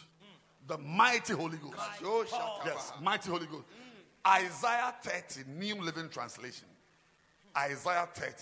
the 0.67 0.77
mighty 0.77 1.33
Holy 1.33 1.57
Ghost. 1.57 2.33
Yes, 2.65 2.93
mighty 3.01 3.29
Holy 3.29 3.47
Ghost. 3.47 3.65
Isaiah 4.27 4.93
30, 5.01 5.49
New 5.57 5.81
Living 5.81 6.09
Translation. 6.09 6.67
Isaiah 7.57 8.07
30, 8.13 8.33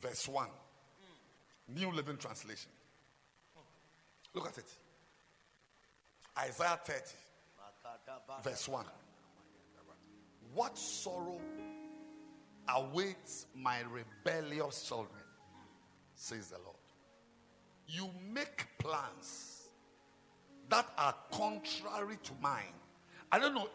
verse 0.00 0.28
1. 0.28 0.48
New 1.68 1.90
Living 1.92 2.16
Translation. 2.16 2.70
Look 4.34 4.46
at 4.46 4.58
it. 4.58 4.70
Isaiah 6.38 6.78
30, 6.84 7.00
verse 8.44 8.68
1. 8.68 8.84
What 10.54 10.76
sorrow 10.78 11.40
awaits 12.68 13.46
my 13.56 13.78
rebellious 13.90 14.82
children, 14.82 15.22
says 16.14 16.48
the 16.50 16.58
Lord. 16.58 16.76
You 17.88 18.10
make 18.32 18.66
plans 18.78 19.49
that 20.70 20.88
are 20.98 21.14
contrary 21.32 22.16
to 22.22 22.32
mine. 22.40 22.72
I 23.30 23.38
don't 23.38 23.54
know. 23.54 23.68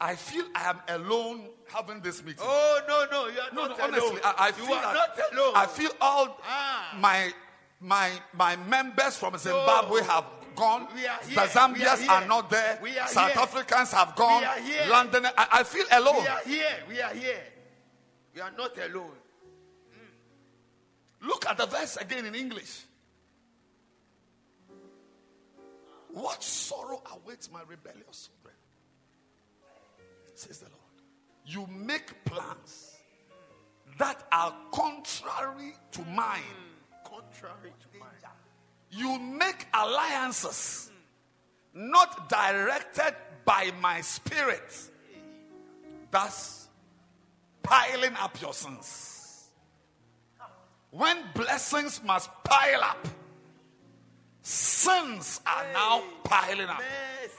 I 0.00 0.14
feel 0.16 0.44
I 0.54 0.70
am 0.70 0.80
alone 0.88 1.48
having 1.72 2.00
this 2.00 2.22
meeting. 2.24 2.40
Oh, 2.42 2.80
no, 2.88 3.06
no, 3.10 3.28
you 3.28 3.38
are 3.40 3.54
no, 3.54 3.66
not 3.68 3.78
no, 3.78 3.86
alone. 3.86 3.94
honestly, 4.00 4.20
I, 4.24 4.34
I 4.38 4.52
feel 4.52 4.66
you 4.68 4.74
are 4.74 4.82
that- 4.82 5.16
not 5.18 5.32
alone. 5.32 5.52
I 5.56 5.66
feel 5.66 5.90
all 6.00 6.40
Ah. 6.44 6.96
my 7.00 7.32
my 7.80 8.10
my 8.32 8.56
members 8.56 9.16
from 9.16 9.36
Zimbabwe 9.38 10.00
No. 10.00 10.06
have 10.06 10.24
gone. 10.56 10.88
We 10.94 11.06
are 11.06 11.18
here. 11.26 11.34
The 11.34 11.40
Zambians 11.48 12.08
are 12.08 12.22
are 12.22 12.26
not 12.26 12.50
there. 12.50 12.80
Are 12.82 13.08
South 13.08 13.32
here. 13.32 13.42
Africans 13.42 13.92
have 13.92 14.14
gone. 14.16 14.40
We 14.40 14.46
are 14.46 14.60
here. 14.60 14.86
London. 14.88 15.26
I, 15.26 15.46
I 15.52 15.62
feel 15.64 15.86
alone. 15.92 16.22
we 16.22 16.28
are 16.28 16.40
here. 16.44 16.76
We 16.88 17.00
are 17.00 17.14
here. 17.14 17.42
We 18.34 18.40
are 18.40 18.52
not 18.56 18.76
alone. 18.78 19.12
Look 21.22 21.46
at 21.46 21.56
the 21.56 21.66
verse 21.66 21.96
again 21.96 22.26
in 22.26 22.34
English. 22.34 22.82
What 26.14 26.44
sorrow 26.44 27.02
awaits 27.12 27.50
my 27.50 27.60
rebellious 27.66 28.28
children? 28.28 28.54
Says 30.36 30.58
the 30.60 30.66
Lord. 30.66 30.80
You 31.44 31.66
make 31.76 32.24
plans 32.24 32.94
that 33.98 34.24
are 34.30 34.54
contrary 34.72 35.74
to 35.90 36.02
hmm. 36.02 36.14
mine. 36.14 36.42
Contrary 37.04 37.72
to 37.80 37.98
mine. 37.98 38.08
You 38.90 39.18
make 39.18 39.66
alliances 39.74 40.92
not 41.74 42.28
directed 42.28 43.16
by 43.44 43.72
my 43.80 44.00
spirit, 44.00 44.72
thus 46.12 46.68
piling 47.64 48.14
up 48.20 48.40
your 48.40 48.54
sins. 48.54 49.50
When 50.92 51.18
blessings 51.34 52.00
must 52.04 52.30
pile 52.44 52.84
up, 52.84 53.08
sins 54.44 55.40
are 55.46 55.64
now 55.72 56.02
piling 56.22 56.68
up. 56.68 56.78
Mercy. 56.78 57.34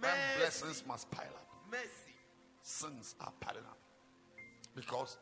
Mercy. 0.00 0.38
blessings 0.38 0.84
must 0.86 1.10
pile 1.10 1.24
up, 1.24 1.48
Mercy. 1.70 2.14
sins 2.62 3.14
are 3.20 3.32
piling 3.40 3.64
up. 3.64 3.78
Because 4.74 5.16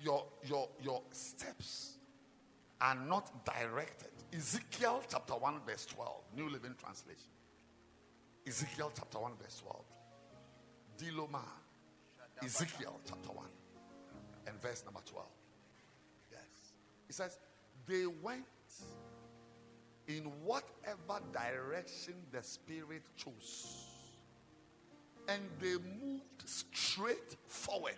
your 0.00 0.24
your 0.44 0.68
your 0.82 1.02
steps 1.10 1.96
are 2.80 2.94
not 2.94 3.44
directed. 3.44 4.08
Ezekiel 4.34 5.02
chapter 5.08 5.34
1, 5.34 5.60
verse 5.66 5.86
12, 5.86 6.10
New 6.36 6.48
Living 6.48 6.74
Translation. 6.80 7.30
Ezekiel 8.46 8.90
chapter 8.94 9.18
1, 9.18 9.32
verse 9.40 9.60
12. 9.60 9.84
Diloma. 10.98 11.42
Ezekiel 12.42 12.98
chapter 13.06 13.30
1 13.30 13.46
and 14.48 14.60
verse 14.60 14.84
number 14.84 15.00
12. 15.06 15.26
Yes. 16.30 16.40
It 17.08 17.14
says, 17.14 17.38
They 17.86 18.06
went 18.06 18.44
in 20.08 20.24
whatever 20.44 21.20
direction 21.32 22.14
the 22.32 22.42
Spirit 22.42 23.02
chose, 23.16 23.86
and 25.28 25.40
they 25.60 25.76
moved 26.00 26.22
straight 26.44 27.36
forward 27.46 27.94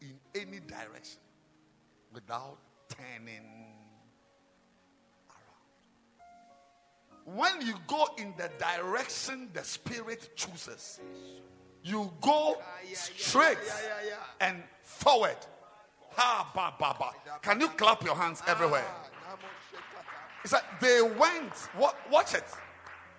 in 0.00 0.18
any 0.34 0.58
direction 0.60 1.20
without 2.12 2.58
turning 2.88 3.44
around. 5.28 5.36
When 7.36 7.66
you 7.66 7.74
go 7.86 8.08
in 8.18 8.34
the 8.36 8.50
direction 8.58 9.48
the 9.52 9.62
Spirit 9.62 10.36
chooses, 10.36 11.00
you 11.84 12.12
go 12.20 12.56
straight 12.92 13.58
and 14.40 14.62
forward. 14.82 15.36
Ha, 16.14 16.50
ba, 16.54 16.74
ba, 16.78 16.94
ba. 16.98 17.10
Can 17.40 17.60
you 17.60 17.68
clap 17.68 18.04
your 18.04 18.14
hands 18.14 18.42
everywhere? 18.46 18.84
Ah, 18.86 19.36
It's 20.44 20.52
like 20.52 20.80
they 20.80 21.00
went. 21.02 21.54
What? 21.76 21.96
Watch 22.10 22.34
it. 22.34 22.44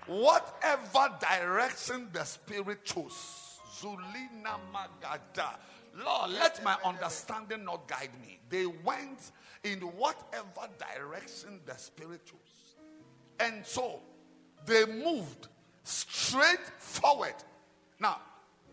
Whatever 0.07 1.17
direction 1.19 2.09
the 2.11 2.23
Spirit 2.23 2.83
chose. 2.83 3.59
Zulina 3.79 4.57
Magada. 4.73 5.55
Lord, 6.03 6.31
let 6.31 6.63
my 6.63 6.75
understanding 6.83 7.63
not 7.63 7.87
guide 7.87 8.09
me. 8.21 8.39
They 8.49 8.65
went 8.65 9.31
in 9.63 9.79
whatever 9.79 10.67
direction 10.77 11.59
the 11.65 11.75
Spirit 11.75 12.25
chose. 12.25 12.75
And 13.39 13.65
so 13.65 14.01
they 14.65 14.85
moved 14.85 15.47
straight 15.83 16.65
forward. 16.79 17.35
Now, 17.99 18.19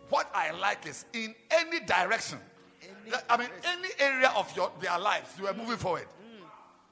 what 0.08 0.30
I 0.34 0.50
like 0.50 0.86
is 0.86 1.04
in 1.12 1.34
any 1.50 1.80
direction. 1.80 2.38
Any 2.82 3.16
I 3.28 3.36
mean, 3.36 3.48
any 3.64 3.88
area 3.98 4.32
of 4.36 4.54
your 4.56 4.72
their 4.80 4.98
lives, 4.98 5.30
you 5.38 5.44
were 5.44 5.54
moving 5.54 5.76
forward. 5.76 6.06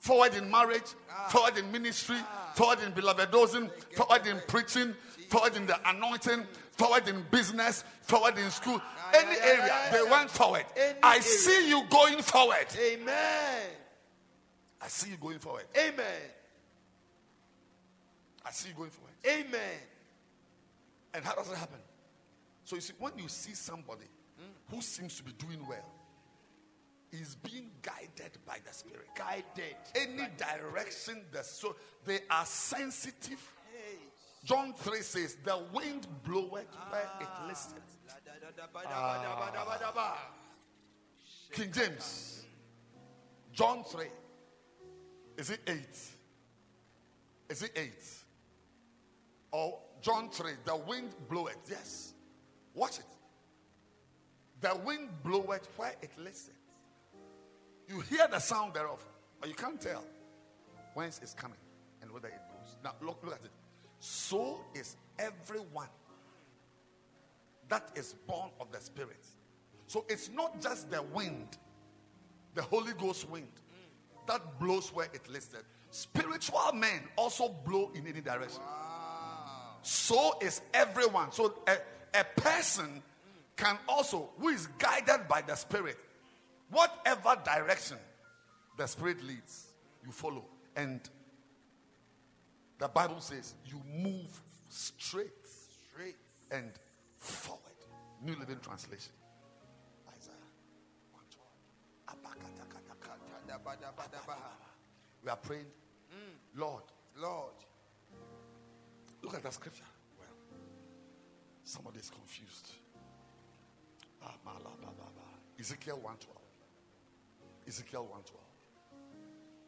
Forward 0.00 0.34
in 0.34 0.50
marriage, 0.50 0.94
ah. 1.10 1.28
forward 1.28 1.58
in 1.58 1.70
ministry, 1.72 2.16
ah. 2.18 2.52
forward 2.54 2.78
in 2.84 2.92
beloved 2.92 3.30
dosing, 3.30 3.70
forward 3.94 4.26
in 4.26 4.40
preaching, 4.46 4.94
forward 5.28 5.56
in 5.56 5.66
the 5.66 5.78
anointing, 5.88 6.44
forward 6.72 7.08
in 7.08 7.24
business, 7.30 7.84
forward 8.02 8.38
in 8.38 8.50
school. 8.50 8.80
Ah, 8.80 9.10
Any 9.14 9.36
area, 9.40 9.76
they 9.92 10.02
went 10.10 10.30
forward. 10.30 10.64
I 11.02 11.20
see 11.20 11.68
you 11.68 11.82
going 11.90 12.22
forward. 12.22 12.66
Amen. 12.78 13.70
I 14.80 14.88
see 14.88 15.10
you 15.10 15.16
going 15.16 15.38
forward. 15.38 15.64
Amen. 15.76 16.20
I 18.44 18.50
see 18.52 18.68
you 18.68 18.74
going 18.74 18.90
forward. 18.90 19.12
Amen. 19.26 19.78
And 21.14 21.24
how 21.24 21.34
does 21.34 21.50
it 21.50 21.56
happen? 21.56 21.78
So 22.64 22.76
you 22.76 22.82
see, 22.82 22.94
when 22.98 23.12
you 23.16 23.28
see 23.28 23.54
somebody 23.54 24.06
who 24.70 24.80
seems 24.80 25.16
to 25.16 25.22
be 25.24 25.32
doing 25.32 25.66
well, 25.68 25.84
is 27.12 27.36
being 27.36 27.70
guided 27.82 28.38
by 28.46 28.58
the 28.66 28.72
Spirit. 28.72 29.06
Guided. 29.16 29.76
Any 29.94 30.28
direction, 30.36 31.22
the 31.32 31.42
so 31.42 31.76
they 32.04 32.20
are 32.30 32.46
sensitive 32.46 33.40
Hey. 33.72 33.98
John 34.44 34.74
3 34.74 35.00
says, 35.00 35.36
The 35.44 35.58
wind 35.72 36.06
bloweth 36.24 36.66
where 36.90 37.10
it 37.20 37.48
listeth. 37.48 37.82
King 41.52 41.72
James, 41.72 42.44
John 43.52 43.84
3. 43.84 44.06
Is 45.36 45.50
it 45.50 45.60
8? 45.66 45.78
Is 47.50 47.62
it 47.62 47.72
8? 47.76 47.92
Or 49.52 49.78
John 50.02 50.30
3, 50.30 50.52
the 50.64 50.76
wind 50.76 51.14
bloweth. 51.28 51.56
Yes. 51.68 52.12
Watch 52.74 52.98
it. 52.98 53.04
The 54.60 54.76
wind 54.84 55.08
bloweth 55.22 55.66
where 55.76 55.94
it 56.02 56.10
listeth. 56.18 56.57
You 57.88 58.00
hear 58.00 58.28
the 58.28 58.38
sound 58.38 58.74
thereof, 58.74 59.02
but 59.40 59.48
you 59.48 59.54
can't 59.54 59.80
tell 59.80 60.04
whence 60.94 61.20
it's 61.22 61.34
coming 61.34 61.58
and 62.02 62.10
whether 62.12 62.28
it 62.28 62.40
goes. 62.50 62.76
Now 62.84 62.94
look, 63.00 63.20
look 63.24 63.34
at 63.34 63.44
it. 63.44 63.50
So 64.00 64.60
is 64.74 64.96
everyone 65.18 65.88
that 67.68 67.90
is 67.94 68.14
born 68.26 68.50
of 68.60 68.70
the 68.72 68.80
Spirit. 68.80 69.24
So 69.86 70.04
it's 70.08 70.30
not 70.30 70.60
just 70.60 70.90
the 70.90 71.02
wind, 71.02 71.56
the 72.54 72.62
Holy 72.62 72.92
Ghost 72.92 73.28
wind, 73.30 73.48
that 74.26 74.58
blows 74.60 74.92
where 74.92 75.08
it 75.14 75.28
listed. 75.28 75.60
Spiritual 75.90 76.72
men 76.74 77.02
also 77.16 77.48
blow 77.48 77.90
in 77.94 78.06
any 78.06 78.20
direction. 78.20 78.60
So 79.82 80.36
is 80.42 80.60
everyone. 80.74 81.32
So 81.32 81.54
a, 81.66 81.78
a 82.18 82.24
person 82.40 83.02
can 83.56 83.78
also, 83.88 84.28
who 84.38 84.48
is 84.48 84.66
guided 84.78 85.26
by 85.28 85.40
the 85.40 85.54
Spirit, 85.54 85.96
whatever 86.70 87.36
direction 87.44 87.98
the 88.76 88.86
Spirit 88.86 89.22
leads, 89.24 89.66
you 90.04 90.12
follow. 90.12 90.44
And 90.76 91.00
the 92.78 92.88
Bible 92.88 93.20
says 93.20 93.54
you 93.66 93.80
move 93.86 94.40
straight, 94.68 95.32
straight 95.92 96.16
and 96.50 96.70
forward. 97.18 97.62
New 98.22 98.34
Living 98.36 98.58
Translation. 98.60 99.12
Isaiah 100.08 100.34
We 105.24 105.30
are 105.30 105.36
praying, 105.36 105.66
Lord, 106.54 106.82
Lord. 107.16 107.54
look 109.22 109.34
at 109.34 109.42
that 109.42 109.52
scripture. 109.54 109.84
Well, 110.18 110.28
somebody 111.64 111.98
is 111.98 112.10
confused. 112.10 112.72
Ah, 114.22 114.34
ba, 114.44 114.52
ba, 114.62 114.70
ba. 114.80 116.37
Ezekiel 117.68 118.08
112. 118.08 118.08
Ezekiel 118.08 118.08
112. 118.08 118.40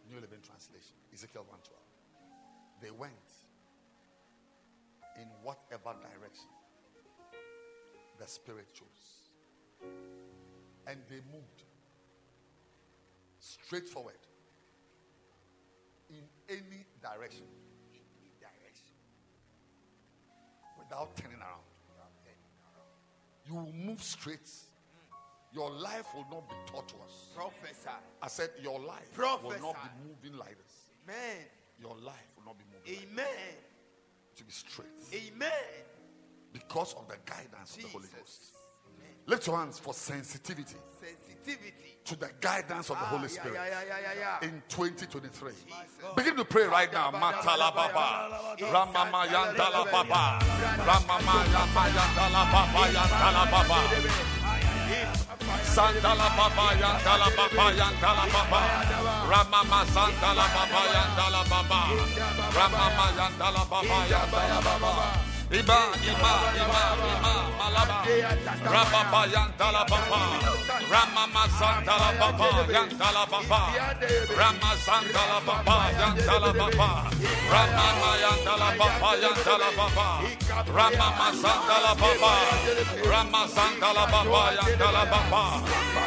New 0.09 0.20
Living 0.20 0.40
Translation. 0.40 0.97
Ezekiel 1.12 1.44
112. 1.44 1.77
They 2.81 2.90
went 2.90 3.12
in 5.20 5.28
whatever 5.43 5.93
direction 6.01 6.48
the 8.18 8.27
Spirit 8.27 8.72
chose. 8.72 9.28
And 10.86 10.98
they 11.10 11.20
moved 11.31 11.64
straight 13.39 13.86
forward 13.86 14.20
in 16.09 16.24
any 16.48 16.86
direction. 17.02 17.44
Any 17.93 18.32
direction. 18.40 18.97
Without 20.78 21.14
turning 21.16 21.39
around. 21.39 21.68
You 23.47 23.55
will 23.56 23.72
move 23.72 24.02
straight. 24.02 24.48
Your 25.52 25.70
life 25.70 26.06
will 26.14 26.27
not 26.31 26.48
be 26.48 26.55
tortuous. 26.66 27.31
Professor. 27.35 27.90
I 28.22 28.28
said, 28.28 28.51
Your 28.62 28.78
life 28.78 29.16
will 29.16 29.51
not 29.60 29.74
be 29.82 29.90
moving 30.09 30.39
like 30.39 30.56
this. 30.56 30.74
Amen. 31.05 31.44
Your 31.81 31.97
life 32.05 32.14
will 32.36 32.44
not 32.47 32.56
be 32.59 32.64
moving 32.72 33.09
Amen. 33.10 33.27
this. 33.27 34.39
to 34.39 34.44
be 34.44 34.52
straight 34.52 34.86
Amen. 35.12 35.51
because 36.52 36.94
of 36.94 37.09
the 37.09 37.16
guidance 37.27 37.77
of 37.77 37.82
the 37.82 37.89
Holy 37.89 38.06
Ghost. 38.16 38.55
Amen. 38.86 39.10
Lift 39.27 39.47
your 39.47 39.56
hands 39.59 39.78
for 39.78 39.93
sensitivity 39.93 40.77
Sensitivity. 41.01 41.97
to 42.05 42.16
the 42.16 42.31
guidance 42.40 42.90
of 42.90 42.97
the 42.98 43.05
Ah, 43.05 43.09
Holy 43.09 43.28
Spirit 43.28 43.55
yeah, 43.55 43.82
yeah, 43.86 43.97
yeah, 44.14 44.39
yeah. 44.43 44.48
in 44.48 44.62
2023. 44.68 45.52
Begin 46.16 46.36
to 46.36 46.44
pray 46.44 46.64
right 46.64 46.93
now. 46.93 47.10
Matala 47.10 47.74
Baba, 47.74 48.56
Ramama 48.59 49.27
Yandala 49.27 49.90
Baba, 49.90 50.39
Ramama 50.89 51.44
Yandala 51.44 52.44
Baba, 52.52 52.82
Yandala 52.93 53.51
Baba, 53.51 54.40
Sandala 54.91 56.29
Baba, 56.37 56.75
Yandala 56.75 57.29
Baba, 57.37 57.65
Yandala 57.79 58.27
Baba, 58.33 58.61
Ramama 59.31 59.85
Sandala 59.95 60.47
Baba, 60.55 60.81
Yandala 60.95 61.43
Baba, 61.49 61.81
Ramama 62.51 63.07
Yandala 63.19 63.62
Baba, 63.71 63.99
Yandala 64.11 64.59
Baba. 64.65 65.30
Iba, 65.51 65.81
Iba, 65.98 66.32
Iba, 66.55 66.82
Iba, 67.10 67.35
Malaba, 67.59 68.06
Rababa, 68.70 69.20
Yantala 69.35 69.82
Papa, 69.82 70.39
Ramama 70.86 71.44
Santala 71.59 72.10
Papa, 72.22 72.48
Yantala 72.70 73.27
Papa, 73.27 73.60
Rama 74.39 74.70
Santala 74.78 75.39
Papa, 75.43 75.77
Yantala 75.98 76.51
Papa, 76.55 77.10
Rama 77.51 78.10
Yantala 78.22 78.68
Papa, 78.78 79.09
Yantala 79.18 79.70
Papa, 79.74 80.06
Ramama 80.70 81.28
Santala 81.35 81.93
Papa, 81.98 82.32
Rama 83.10 83.43
Santala 83.51 84.05
Papa, 84.06 84.43
Yantala 84.55 85.02
Papa, 85.10 85.43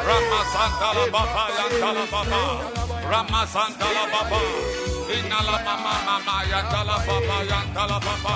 Rama 0.07 0.39
Santala 0.55 1.03
Papa, 1.11 1.43
Yantala 1.59 2.05
Papa, 2.07 2.41
Rama 3.11 3.41
Santala 3.51 4.03
Papa, 4.07 4.92
Inala 5.09 5.55
mama 5.65 5.93
mama 6.05 6.35
yantala 6.51 6.97
papa 7.05 7.37
yantala 7.51 7.99
papa. 7.99 8.35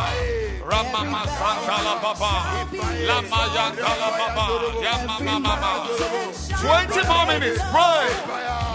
Ramama 0.68 1.23
santala 1.38 1.94
papa. 2.03 2.31
Lama 3.07 3.41
yantala 3.56 4.10
papa. 4.19 4.45
Yama 4.84 5.15
mama. 5.39 5.53
Twenty 6.61 7.02
more 7.07 7.26
minutes. 7.27 7.61
Pray. 7.72 8.10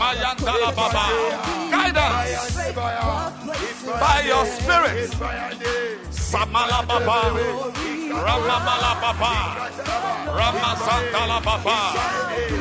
Mayantala 0.01 0.71
papa. 0.75 1.05
Guidance 1.71 2.75
by 4.01 4.21
your 4.27 4.45
spirit. 4.47 5.11
Samala 6.11 6.81
papa. 6.89 7.19
Ramamala 8.25 8.93
papa. 9.05 9.35
Ramasantala 10.39 11.39
papa. 11.43 11.79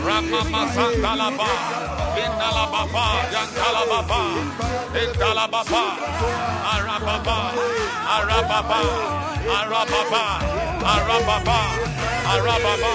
Ramama 0.06 0.62
santala 0.76 1.30
papa. 1.38 2.01
Baba, 2.30 3.06
Yantala 3.34 3.84
Baba, 3.90 4.22
Indala 4.94 5.46
Baba, 5.50 5.84
Arababa, 6.72 7.38
Arababa, 8.16 8.80
Arababa, 9.58 10.24
Arababa, 10.94 11.60
Arababa, 12.32 12.94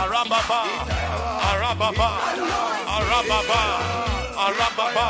Arababa, 0.00 0.60
Arababa, 1.48 2.10
Arababa, 2.96 3.62
Arababa, 4.44 5.06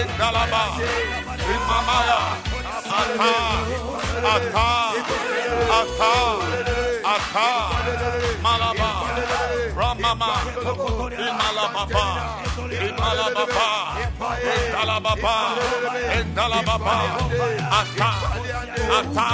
Indalaba, 0.00 0.64
Imamaya, 1.52 2.20
Ata, 2.98 3.34
Ata, 4.34 4.68
Ata, 5.78 6.14
Ata, 7.14 7.48
Malaba, 8.42 8.90
Ramama, 9.74 10.32
Imalababa, 11.26 12.37
Ibalababa, 12.86 13.68
Ibalababa, 14.18 15.36
Ibalababa, 16.18 16.96
Ata, 17.80 18.10
Ata, 18.98 19.28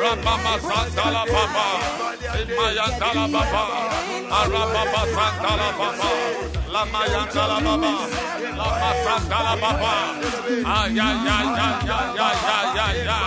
Rababa 0.00 0.54
Santala 0.66 1.22
Baba, 1.32 1.66
Imayandala 2.42 3.24
Baba, 3.32 3.62
Arababa 4.38 5.02
Santala 5.14 5.68
Baba, 5.78 6.10
Lamayandala 6.72 7.58
Baba, 7.66 7.92
Lama 8.58 8.90
Santala 9.04 9.54
Baba, 9.62 9.94
Ayayayayayayaya, 10.76 13.20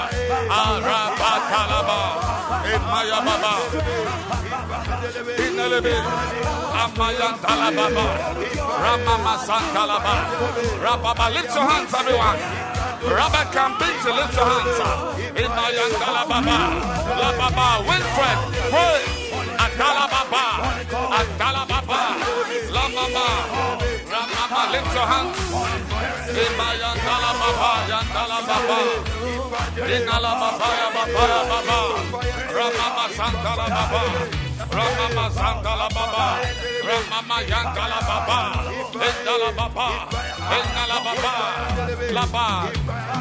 Arabatalaba, 0.60 2.02
Imaya 2.74 3.20
Baba, 3.26 3.54
Inelebe, 5.10 5.96
Rababa, 10.84 11.34
lift 11.34 11.56
your 11.56 11.66
hands, 11.66 11.94
everyone. 11.94 12.40
Rabba 13.10 13.42
can 13.52 13.72
beat 13.80 14.04
you. 14.06 14.14
lift 14.14 14.34
your 14.36 14.46
hands 14.46 14.80
up. 14.80 15.18
Inayan 15.34 15.92
Talababa, 15.98 16.58
Lababa, 17.20 17.68
Winfred, 17.88 18.40
pray. 18.70 19.02
Atalababa, 19.58 20.46
Atalababa, 21.18 22.02
Lamaba, 22.70 23.28
lift 24.72 24.94
your 24.94 25.08
hands. 25.10 25.38
Sima 26.30 26.68
yandala 26.82 27.32
baba, 27.40 27.72
yandala 27.90 28.40
baba, 28.48 28.80
inala 29.90 30.32
baba, 30.42 30.70
baba, 30.94 31.40
baba. 31.50 32.29
Ramama 32.60 33.08
Santa 33.16 33.56
la 33.56 33.68
Baba, 33.70 34.02
Ramama 34.76 35.32
Santa 35.32 35.74
la 35.80 35.88
Baba, 35.96 36.26
Ramama 36.84 37.38
Yantala 37.48 38.00
Baba, 38.10 38.40
Endala 39.08 39.50
Baba, 39.56 39.88
Endala 40.58 41.00
Baba, 41.06 41.34
Baba. 42.14 42.46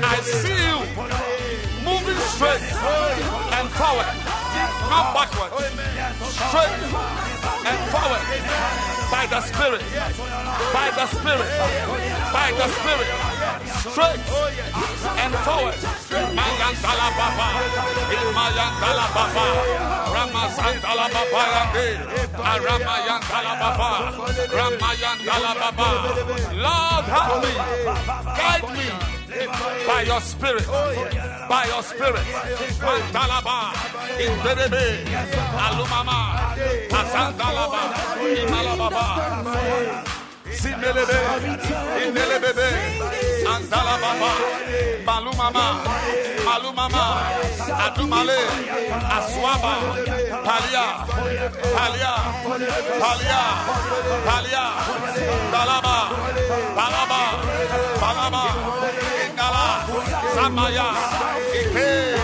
I 0.02 0.18
see 0.22 0.58
you 0.66 0.78
moving 1.86 2.18
straight 2.34 2.66
and 3.54 3.68
forward 3.78 4.47
not 4.88 5.14
backward, 5.14 5.52
straight 6.48 6.72
and 7.68 7.78
forward 7.92 8.22
by 9.10 9.26
the 9.26 9.40
Spirit, 9.40 9.82
by 10.72 10.90
the 10.98 11.06
Spirit, 11.06 11.50
by 12.32 12.48
the 12.52 12.66
Spirit, 12.76 13.08
straight 13.92 14.22
and 15.22 15.34
forward. 15.44 15.74
Mayandala 16.38 17.08
Baba, 17.18 17.48
Imayandala 18.16 19.06
Baba, 19.16 19.46
Ramazandala 20.14 21.06
Baba 21.12 21.42
Yande, 21.54 21.86
Aramayandala 22.50 23.54
Baba, 23.60 23.90
Ramayandala 24.56 25.52
Baba. 25.60 25.88
Lord, 26.54 27.04
help 27.12 27.42
me, 27.42 27.52
guide 28.38 28.68
me 28.76 29.17
by 29.46 30.02
your 30.02 30.20
spirit, 30.20 30.66
by 31.48 31.64
your 31.66 31.82
spirit. 31.82 32.24
Mantalaba, 32.82 33.72
Inderebe, 34.18 35.04
Alumama, 35.64 36.54
Azandalaba, 36.90 37.82
Imalababa. 38.18 39.04
Simelebe, 40.58 41.18
Indelebebe, 42.04 42.68
Andalababa, 43.46 44.32
Malumama, 45.06 45.66
Malumama, 46.44 47.04
Adumale, 47.84 48.40
Aswaba, 49.16 49.74
Palia, 50.46 50.86
Palia, 51.76 52.14
Palia, 53.02 53.42
Palia, 54.26 54.64
Dalaba, 55.52 55.96
Balaba, 56.76 57.22
Balaba, 58.00 58.44
Samaya, 60.48 60.88
Ike, 61.60 62.16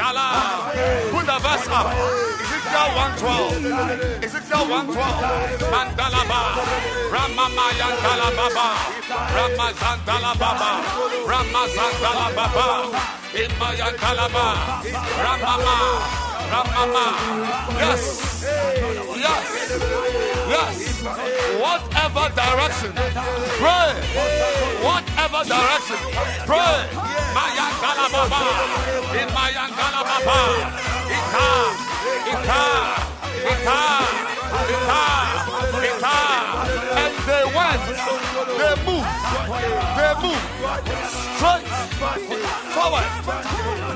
Dala. 0.00 0.64
Put 1.12 1.26
the 1.28 1.36
verse 1.44 1.68
up. 1.68 1.92
Ezekiel 2.40 2.88
112. 3.20 4.24
Ezekiel 4.24 4.64
112. 4.64 5.68
Mandalaba. 5.68 6.40
Ramamayan 7.12 7.94
Baba. 8.32 8.68
Ramazandala 9.36 10.32
Baba. 10.40 10.70
Ramazandala 11.28 12.26
Baba. 12.32 12.66
Imayan 13.36 13.94
Dalaba. 14.00 14.46
Ramama. 15.20 16.29
Ramama. 16.50 17.06
Yes. 17.78 18.42
Yes. 19.24 19.46
Yes. 20.52 20.76
Whatever 21.62 22.24
direction. 22.34 22.90
Pray. 23.62 23.90
Whatever 24.82 25.40
direction. 25.46 25.98
Pray. 26.50 26.78
Mayangala 27.36 28.06
Baba. 28.14 28.42
In 29.20 29.28
Mayangala 29.36 30.00
Baba. 30.10 30.38
Ita. 31.16 31.48
Ita. 32.32 32.64
Ita. 33.52 33.80
Ita. 34.74 35.02
Ita. 35.88 36.18
And 37.02 37.14
they 37.28 37.44
went. 37.54 37.82
They 38.58 38.74
moved. 38.84 38.89
Moved. 40.22 40.44
Straight. 41.36 41.66
Forward. 42.76 43.08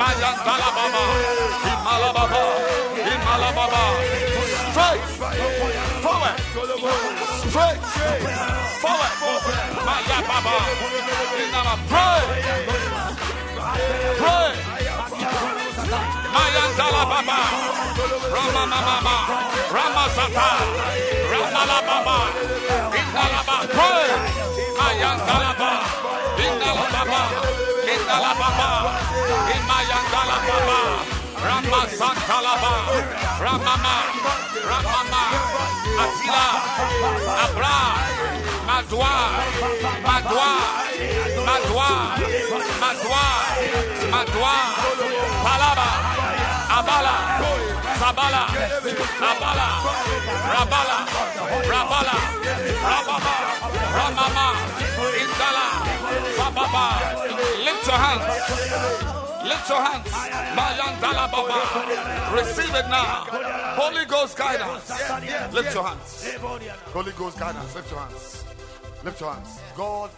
Mayangala 0.01 0.68
Baba. 0.76 1.02
Imala 1.70 2.10
Baba. 2.16 2.42
Imala 3.12 3.51
Baba. 3.56 3.82
Straight. 4.72 5.02
Forward. 6.05 6.36
Straight. 7.48 7.80
Forward. 8.82 9.12
Maya 9.86 10.18
Baba. 10.28 10.56
Inama. 11.42 11.74
Pray. 11.92 12.22
Pray. 14.20 14.52
Mayandala 16.34 17.02
Baba. 17.12 17.38
Rama 18.34 18.64
Mama. 18.72 19.16
Rama 19.76 20.05
Sata. 20.16 20.48
Ramala 21.30 21.78
Baba. 21.88 22.18
Indala 22.98 23.40
Baba. 23.48 23.68
Pray. 23.76 24.09
Mayandala 24.78 25.52
Baba. 25.59 26.03
Indala 28.15 28.31
Baba. 28.39 28.70
Indala 28.70 28.78
Baba. 28.78 28.95
Imayandala 29.59 30.36
Baba. 30.47 30.81
Rama 31.45 31.81
Santalaba. 31.99 32.74
Ramama. 33.43 33.97
Ramama. 34.70 35.23
Atila. 36.03 36.47
Abra. 37.45 37.78
Madwa. 38.69 39.15
Madwa. 40.07 40.51
Madwa. 41.49 41.91
Madwa. 42.82 43.24
Madwa. 44.15 44.55
Palaba. 45.45 45.91
Abala. 46.78 47.15
Sabala. 47.99 48.43
Abala. 49.31 49.69
Rabala. 50.55 50.99
Rabala. 51.66 52.16
Rababa. 52.91 53.35
Ramama. 53.97 54.47
Indala. 55.20 55.66
Sababa. 56.36 57.53
Lift 57.94 58.02
your 58.02 58.08
hands. 58.08 59.44
Lift 59.48 59.68
your 59.68 59.82
hands. 59.82 60.08
Mayandala 60.58 61.30
Baba. 61.30 62.34
Receive 62.36 62.74
it 62.74 62.88
now. 62.88 63.26
Holy 63.78 64.04
Ghost 64.06 64.36
guidance. 64.36 64.90
Lift 65.52 65.74
your 65.74 65.84
hands. 65.84 66.34
Holy 66.92 67.12
Ghost 67.12 67.38
guidance. 67.38 67.74
Lift 67.74 67.90
your 67.90 68.00
hands. 68.00 68.44
Lift 69.04 69.20
your 69.20 69.32
hands. 69.34 69.60
God, 69.76 70.10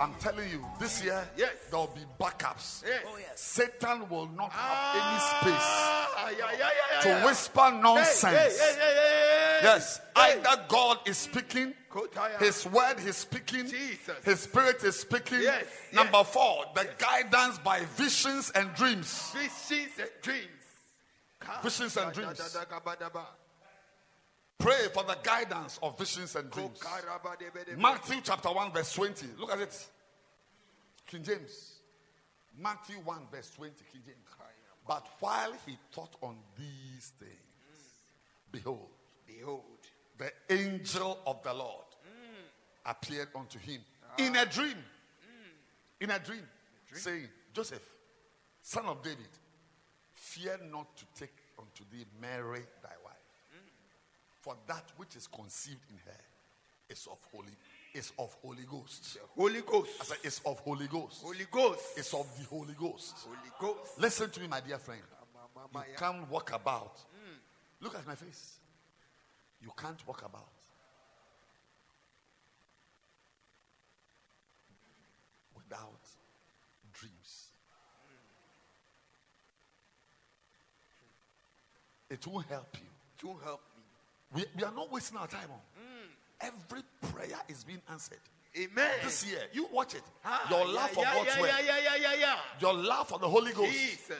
I'm 0.00 0.14
telling 0.20 0.48
you, 0.48 0.64
this 0.80 1.02
year 1.04 1.22
Yes. 1.36 1.50
there 1.70 1.80
will 1.80 1.88
be 1.94 2.02
backups. 2.20 2.82
Yes. 2.86 3.02
Satan 3.34 4.08
will 4.08 4.28
not 4.28 4.50
have 4.52 4.96
any 4.96 5.18
space 5.50 5.68
Ah, 5.68 6.30
yeah, 6.30 6.36
yeah, 6.52 6.58
yeah, 6.94 7.00
to 7.02 7.08
yeah. 7.08 7.24
whisper 7.26 7.70
nonsense. 7.82 8.22
hey, 8.22 8.36
hey, 8.36 8.74
hey, 8.74 8.74
hey, 8.78 8.94
hey. 8.94 9.60
Yes, 9.64 10.00
Hey. 10.16 10.38
either 10.40 10.64
God 10.68 10.98
is 11.04 11.18
speaking, 11.18 11.74
Kotaya. 11.87 11.87
His 12.38 12.66
word 12.66 12.96
is 13.04 13.16
speaking, 13.16 13.66
Jesus. 13.66 14.24
His 14.24 14.40
spirit 14.40 14.82
is 14.84 14.98
speaking. 15.00 15.40
Yes, 15.42 15.64
Number 15.92 16.22
four, 16.24 16.64
the 16.74 16.88
guidance 16.98 17.58
by 17.58 17.80
visions 17.96 18.50
and 18.54 18.74
dreams. 18.74 19.32
Visions 19.32 19.92
and 19.98 20.10
dreams. 20.22 20.44
Visions 21.62 21.96
and 21.96 22.12
dreams. 22.12 22.38
da- 22.38 22.60
da- 22.60 22.64
ga- 22.64 22.80
ba- 22.84 23.10
ba. 23.12 23.26
Pray 24.58 24.88
for 24.92 25.04
the 25.04 25.16
guidance 25.22 25.78
of 25.82 25.96
visions 25.98 26.34
and 26.36 26.50
dreams. 26.50 26.78
ka- 26.80 27.00
ra- 27.06 27.18
ba- 27.22 27.36
de- 27.38 27.50
be- 27.50 27.64
de- 27.70 27.76
be. 27.76 27.80
Matthew 27.82 28.20
chapter 28.22 28.50
1, 28.50 28.72
verse 28.72 28.92
20. 28.92 29.26
Look 29.38 29.52
at 29.52 29.60
it. 29.60 29.86
King 31.06 31.22
James. 31.22 31.74
Matthew 32.60 32.96
1, 32.96 33.28
verse 33.30 33.50
20. 33.54 33.72
King 33.92 34.02
James. 34.04 34.18
But 34.86 35.06
while 35.20 35.52
he 35.66 35.76
thought 35.92 36.16
on 36.22 36.36
these 36.56 37.12
things, 37.20 37.32
behold, 38.50 38.88
Behold. 39.26 39.62
the 40.16 40.32
angel 40.48 41.18
of 41.26 41.42
the 41.42 41.52
Lord 41.52 41.84
appeared 42.88 43.28
unto 43.34 43.58
him 43.58 43.80
ah. 44.02 44.14
hmm. 44.16 44.24
in 44.24 44.36
a 44.36 44.46
dream. 44.46 44.76
In 46.00 46.10
a 46.10 46.18
dream, 46.20 46.44
saying, 46.92 47.28
Joseph, 47.52 47.82
son 48.62 48.86
of 48.86 49.02
David, 49.02 49.26
fear 50.12 50.56
not 50.70 50.96
to 50.96 51.04
take 51.18 51.34
unto 51.58 51.82
thee 51.90 52.04
Mary 52.20 52.62
thy 52.82 52.94
wife, 53.04 53.16
hmm. 53.50 53.66
for 54.40 54.54
that 54.68 54.84
which 54.96 55.16
is 55.16 55.26
conceived 55.26 55.84
in 55.90 55.96
her 56.06 56.20
is 56.88 57.08
of 57.10 57.18
holy, 57.32 57.52
is 57.94 58.12
of 58.18 58.34
Holy 58.42 58.62
Ghost. 58.62 59.18
Holy 59.36 59.60
Ghost. 59.62 59.90
I 60.00 60.04
said, 60.04 60.18
it's 60.22 60.40
of 60.46 60.58
Holy 60.60 60.86
Ghost. 60.86 61.22
Holy 61.22 61.46
Ghost. 61.50 61.82
It's 61.96 62.14
of 62.14 62.26
the 62.38 62.44
Holy 62.44 62.74
Ghost. 62.74 63.14
Holy 63.26 63.50
Ghost. 63.60 63.98
Listen 63.98 64.30
to 64.30 64.40
me, 64.40 64.46
my 64.46 64.60
dear 64.60 64.78
friend. 64.78 65.02
Ah, 65.74 65.82
you 65.86 65.96
can't 65.96 66.30
walk 66.30 66.52
about. 66.54 67.00
Hmm. 67.12 67.36
Look 67.80 67.96
at 67.96 68.06
my 68.06 68.14
face. 68.14 68.58
You 69.60 69.72
can't 69.76 70.06
walk 70.06 70.22
about. 70.24 70.57
Without 75.68 76.00
dreams. 76.94 77.48
It 82.08 82.26
won't 82.26 82.46
help 82.46 82.74
you. 82.74 82.86
To 83.18 83.38
help 83.44 83.60
me. 83.76 83.82
We, 84.34 84.44
we 84.56 84.64
are 84.64 84.72
not 84.72 84.90
wasting 84.90 85.18
our 85.18 85.26
time 85.26 85.50
on. 85.50 85.60
Hmm. 85.76 86.08
Every 86.40 86.82
prayer 87.12 87.38
is 87.48 87.64
being 87.64 87.82
answered. 87.90 88.18
Amen. 88.56 88.90
This 89.04 89.26
year, 89.26 89.40
you 89.52 89.68
watch 89.72 89.94
it. 89.94 90.02
Ah, 90.24 90.46
Your 90.48 90.66
yeah, 90.66 90.72
love 90.72 90.90
for 90.90 91.02
yeah, 91.02 91.14
God's 91.14 91.30
yeah, 91.34 91.40
word. 91.40 91.50
Yeah, 91.50 91.66
yeah, 91.66 91.78
yeah, 91.82 91.96
yeah, 92.02 92.20
yeah. 92.20 92.36
Your 92.60 92.74
love 92.74 93.08
for 93.08 93.18
the 93.18 93.28
Holy 93.28 93.52
Ghost. 93.52 93.70
Jesus. 93.72 94.16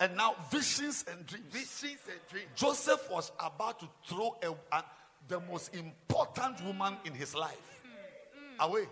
And 0.00 0.16
now 0.16 0.34
visions 0.50 1.04
and 1.10 1.26
dreams. 1.26 1.46
Visions 1.50 2.00
and 2.10 2.20
dreams. 2.30 2.48
Joseph 2.54 3.08
was 3.10 3.32
about 3.40 3.80
to 3.80 3.88
throw 4.06 4.36
a, 4.42 4.76
a- 4.76 4.84
the 5.28 5.40
most 5.40 5.74
important 5.74 6.62
woman 6.64 6.96
in 7.04 7.14
his 7.14 7.34
life 7.34 7.56
hmm, 7.82 8.64
hmm. 8.64 8.70
away 8.70 8.86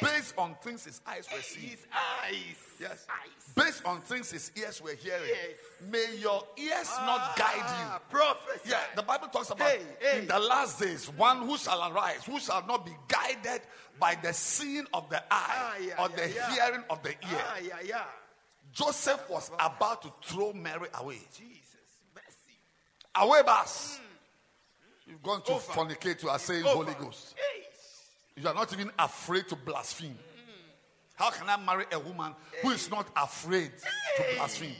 based 0.00 0.34
on 0.38 0.54
things 0.62 0.84
his 0.84 1.00
eyes 1.06 1.26
were 1.32 1.40
seeing. 1.42 1.70
His 1.70 1.86
eyes. 1.92 2.56
Yes. 2.80 3.06
Eyes. 3.10 3.54
Based 3.54 3.84
on 3.84 4.00
things 4.02 4.30
his 4.30 4.50
ears 4.56 4.80
were 4.80 4.94
hearing. 4.94 5.28
Yes. 5.28 5.56
May 5.90 6.16
your 6.18 6.44
ears 6.56 6.90
not 7.04 7.36
guide 7.36 7.46
Ah, 7.62 7.94
you. 7.94 8.00
Prophesy. 8.18 8.70
Yeah, 8.70 8.80
the 8.96 9.02
Bible 9.02 9.28
talks 9.28 9.50
about 9.50 9.68
Hey, 9.68 9.80
hey. 10.00 10.18
in 10.20 10.26
the 10.28 10.38
last 10.38 10.78
days, 10.78 11.06
one 11.10 11.38
who 11.42 11.56
shall 11.58 11.92
arise, 11.92 12.24
who 12.24 12.38
shall 12.38 12.64
not 12.66 12.86
be 12.86 12.92
guided 13.08 13.62
by 13.98 14.14
the 14.22 14.32
seeing 14.32 14.86
of 14.94 15.08
the 15.10 15.18
eye 15.18 15.22
Ah, 15.30 15.74
yeah, 15.80 16.02
or 16.04 16.08
yeah, 16.10 16.16
the 16.26 16.32
yeah. 16.34 16.52
hearing 16.54 16.84
of 16.90 17.02
the 17.02 17.10
ear. 17.10 17.16
Ah, 17.48 17.56
yeah, 17.62 17.74
yeah. 17.84 18.04
Joseph 18.72 19.28
was 19.28 19.50
about 19.58 20.02
to 20.02 20.12
throw 20.22 20.52
Mary 20.52 20.88
away. 20.94 21.18
Jesus. 21.36 21.64
Mercy. 22.14 22.58
Away 23.16 23.42
bus. 23.42 23.98
You've 25.06 25.22
gone 25.22 25.42
to 25.44 25.52
fornicate, 25.52 26.22
you 26.22 26.28
are 26.28 26.38
saying 26.38 26.64
Holy 26.64 26.92
Ghost. 26.94 27.34
You 28.40 28.48
are 28.48 28.54
not 28.54 28.72
even 28.72 28.90
afraid 28.98 29.48
to 29.48 29.56
blaspheme. 29.56 30.18
How 31.16 31.30
can 31.30 31.48
I 31.48 31.56
marry 31.56 31.84
a 31.90 31.98
woman 31.98 32.32
who 32.62 32.70
is 32.70 32.88
not 32.90 33.08
afraid 33.16 33.72
to 34.16 34.24
blaspheme? 34.36 34.76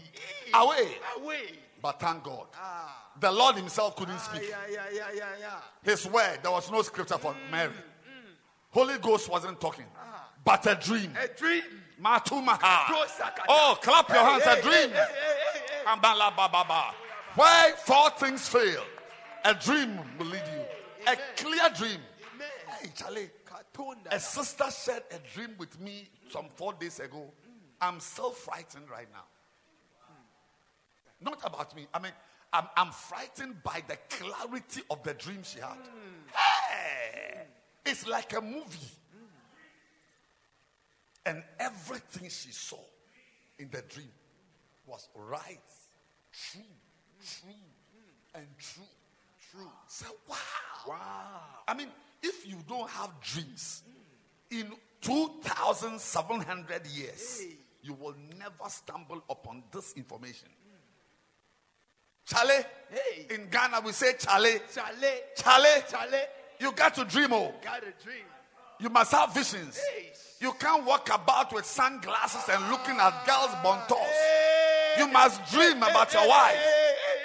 Away. 0.54 0.88
Away. 1.16 1.42
But 1.82 1.98
thank 2.00 2.22
God. 2.22 2.46
Ah. 2.54 3.06
The 3.20 3.30
Lord 3.32 3.56
Himself 3.56 3.96
couldn't 3.96 4.14
Ah, 4.14 4.18
speak. 4.18 4.48
yeah, 4.48 4.56
yeah, 4.70 4.84
yeah, 4.92 5.04
yeah, 5.14 5.24
yeah. 5.40 5.50
His 5.82 6.06
word, 6.06 6.38
there 6.42 6.52
was 6.52 6.70
no 6.70 6.82
scripture 6.82 7.18
for 7.18 7.32
mm, 7.32 7.50
Mary. 7.50 7.70
Mm. 7.72 8.30
Holy 8.70 8.98
Ghost 8.98 9.28
wasn't 9.28 9.60
talking, 9.60 9.86
ah. 9.98 10.28
but 10.44 10.64
a 10.66 10.76
dream. 10.76 11.12
A 11.20 11.26
dream. 11.36 11.62
Matumaha. 12.00 12.84
Oh, 13.48 13.76
clap 13.82 14.08
your 14.08 14.18
hands, 14.24 14.44
a 14.46 14.62
dream. 14.62 14.90
Ambala 15.86 16.34
ba 16.36 16.48
ba 16.50 16.64
ba. 16.68 16.94
Where 17.34 17.72
four 17.76 18.10
things 18.10 18.48
fail, 18.48 18.84
a 19.44 19.54
dream 19.54 19.98
will 20.18 20.26
lead 20.26 20.42
you. 20.52 21.12
A 21.12 21.16
clear 21.36 21.68
dream. 21.76 22.00
Hey, 22.80 22.90
Charlie. 22.94 23.30
A 24.10 24.20
sister 24.20 24.64
shared 24.70 25.02
a 25.10 25.18
dream 25.34 25.54
with 25.58 25.80
me 25.80 26.08
some 26.30 26.46
four 26.54 26.72
days 26.72 27.00
ago. 27.00 27.30
I'm 27.80 28.00
still 28.00 28.30
frightened 28.30 28.90
right 28.90 29.08
now. 29.12 29.24
Not 31.20 31.40
about 31.44 31.74
me. 31.74 31.86
I 31.92 31.98
mean, 31.98 32.12
I'm, 32.52 32.66
I'm 32.76 32.90
frightened 32.90 33.62
by 33.62 33.82
the 33.86 33.96
clarity 34.08 34.82
of 34.90 35.02
the 35.02 35.14
dream 35.14 35.42
she 35.42 35.60
had. 35.60 35.76
Hey! 36.34 37.46
It's 37.84 38.06
like 38.06 38.32
a 38.36 38.40
movie. 38.40 38.92
And 41.26 41.42
everything 41.58 42.28
she 42.30 42.52
saw 42.52 42.80
in 43.58 43.68
the 43.70 43.82
dream 43.82 44.10
was 44.86 45.08
right, 45.14 45.60
true, 46.32 46.62
true, 47.20 47.50
and 48.34 48.46
true. 48.58 48.84
True. 49.50 49.70
So, 49.86 50.06
wow. 50.28 50.36
Wow. 50.86 51.40
I 51.66 51.74
mean, 51.74 51.88
if 52.22 52.46
you 52.48 52.56
don't 52.68 52.88
have 52.90 53.10
dreams, 53.22 53.82
in 54.50 54.72
2,700 55.02 56.86
years, 56.88 57.42
you 57.82 57.94
will 57.94 58.14
never 58.38 58.68
stumble 58.68 59.22
upon 59.30 59.62
this 59.72 59.92
information. 59.94 60.48
Charlie, 62.26 62.64
Hey. 62.90 63.26
in 63.30 63.48
Ghana 63.48 63.80
we 63.80 63.92
say 63.92 64.12
Charlie, 64.18 64.60
Chale. 64.74 65.20
Charlie, 65.36 65.82
Chale. 65.90 66.20
you 66.60 66.72
got 66.72 66.94
to 66.96 67.04
dream. 67.04 67.32
Oh, 67.32 67.54
Got 67.62 67.82
a 67.84 67.92
dream. 68.04 68.24
you 68.80 68.88
must 68.90 69.12
have 69.12 69.32
visions. 69.34 69.78
Hey. 69.78 70.12
You 70.40 70.52
can't 70.52 70.84
walk 70.84 71.08
about 71.12 71.52
with 71.52 71.64
sunglasses 71.64 72.48
and 72.48 72.70
looking 72.70 72.96
at 72.98 73.26
girls' 73.26 73.50
bontos. 73.64 74.98
You 74.98 75.08
must 75.08 75.50
dream 75.50 75.78
about 75.78 76.12
your 76.12 76.28
wife. 76.28 76.56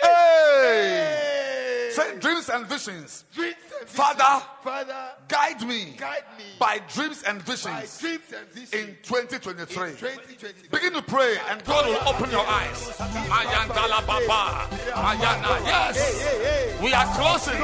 Hey! 0.02 1.90
Say 1.92 2.18
dreams 2.20 2.50
and 2.50 2.66
visions. 2.66 3.26
Dreams 3.34 3.54
and 3.56 3.62
visions. 3.62 3.73
Father, 3.86 4.46
Father, 4.64 5.10
guide 5.28 5.62
me 5.68 5.94
guide 5.98 6.24
me 6.38 6.44
by 6.60 6.80
dreams 6.94 7.24
and 7.24 7.42
visions 7.42 8.00
dreams 8.00 8.24
and 8.36 8.48
visions 8.50 8.74
in 8.74 8.98
2023. 9.04 9.90
in 9.90 9.96
2023. 9.96 10.70
Begin 10.72 10.94
to 10.94 11.02
pray 11.02 11.38
and 11.50 11.64
God 11.66 11.88
will 11.88 12.08
open 12.08 12.32
your 12.32 12.46
eyes. 12.46 12.92
Mayandala 13.30 14.06
Baba. 14.08 14.68
Mayana. 14.96 15.60
Yes. 15.66 16.82
We 16.82 16.94
are 16.94 17.06
closing, 17.16 17.62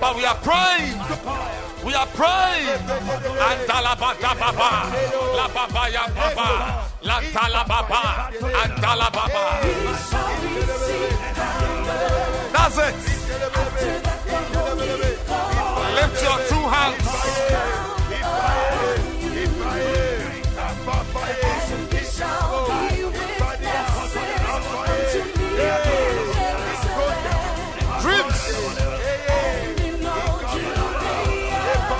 but 0.00 0.16
we 0.16 0.24
are 0.24 0.36
praying. 0.36 0.98
We 1.84 1.94
are 1.94 2.06
praying. 2.06 2.78
Andala 3.48 3.98
Baba 3.98 4.34
Baba. 4.38 4.70
La 5.36 5.48
Baba 5.48 5.90
Ya 5.90 6.06
Baba. 6.08 6.88
La 7.02 7.20
Tala 7.32 7.64
Baba. 7.66 8.30
Andala 8.62 9.10
Baba. 9.12 9.42
That's 12.52 12.78
it. 12.78 13.71
Your 16.22 16.38
two 16.48 16.54
hands. 16.54 17.02
Dreams. 28.02 28.38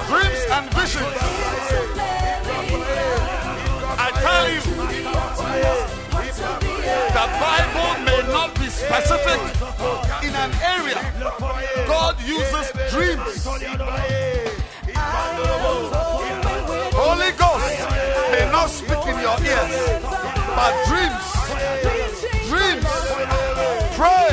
Dreams 0.09 0.43
and 0.51 0.66
visions. 0.74 1.16
I 3.99 4.09
tell 4.23 4.47
you, 4.53 4.61
the 7.11 7.27
Bible 7.43 7.93
may 8.05 8.20
not 8.32 8.55
be 8.55 8.66
specific 8.69 9.61
in 10.22 10.34
an 10.34 10.52
area. 10.62 11.00
God 11.86 12.16
uses 12.22 12.70
dreams. 12.90 13.44
Holy 16.94 17.32
Ghost 17.32 17.72
may 18.30 18.44
not 18.52 18.68
speak 18.70 19.02
in 19.10 19.18
your 19.20 19.38
ears, 19.42 19.74
but 20.54 20.72
dreams, 20.86 21.26
dreams, 22.48 22.86
pray, 23.98 24.30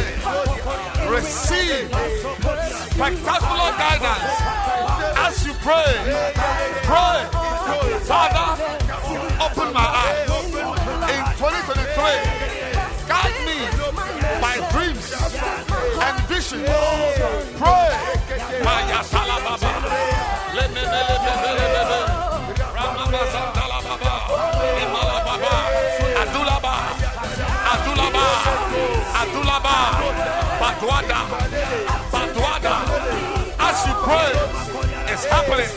receive 1.10 1.90
spectacular 2.94 3.72
guidance 3.82 4.36
as 5.18 5.46
you 5.48 5.54
pray. 5.66 5.94
Pray, 6.84 7.20
Father, 8.06 8.48
open 9.42 9.74
my 9.74 9.88
eyes 9.88 10.29
Pray. 17.60 17.90
Maya 18.66 19.00
Talababa. 19.12 19.72
Lebebelebebelebebe. 20.56 22.00
Ramamazandalababa. 22.76 24.14
Imalababa. 24.84 25.54
Adulaba. 26.22 26.74
Adulaba. 27.74 28.26
Adulaba. 29.22 29.76
Badwada. 30.62 31.20
Badwada. 32.12 32.76
As 33.60 33.80
you 33.88 33.94
pray, 34.08 34.32
it's 35.14 35.26
happening. 35.26 35.72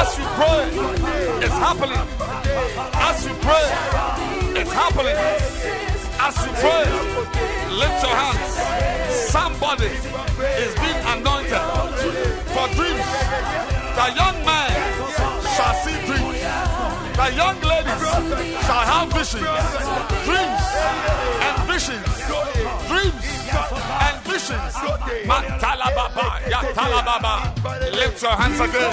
As 0.00 0.18
you 0.18 0.24
pray, 0.38 0.62
it's 1.44 1.58
happening. 1.66 2.04
As 2.94 3.24
you 3.26 3.34
pray, 3.46 3.66
it's 4.60 4.72
happening. 4.72 5.18
As 6.20 6.36
you 6.44 6.52
pray, 6.62 6.84
lift 7.78 8.02
your 8.02 8.14
hands. 8.14 8.52
Somebody 9.30 9.86
is 9.86 10.72
being 10.82 11.02
anointed 11.14 11.62
for 12.54 12.66
dreams. 12.74 13.08
The 13.98 14.06
young 14.20 14.36
man 14.44 14.70
shall 15.54 15.74
see 15.84 15.96
dreams. 16.06 16.42
The 17.18 17.28
young 17.34 17.58
ladies 17.62 18.02
shall 18.66 18.84
have 18.90 19.08
visions. 19.14 19.46
Dreams 20.26 20.64
and 21.46 21.56
visions. 21.70 22.06
Dreams 22.90 23.26
and 24.06 24.16
visions. 24.26 24.74
Matalababa, 25.30 26.26
yatalababa. 26.52 27.34
Lift 27.94 28.22
your 28.22 28.32
hands 28.32 28.60
again. 28.60 28.92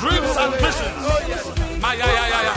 Dreams 0.00 0.36
and 0.42 0.54
visions. 0.64 1.02
Maya 1.82 2.06
ya 2.16 2.24
ya 2.32 2.40
ya. 2.48 2.54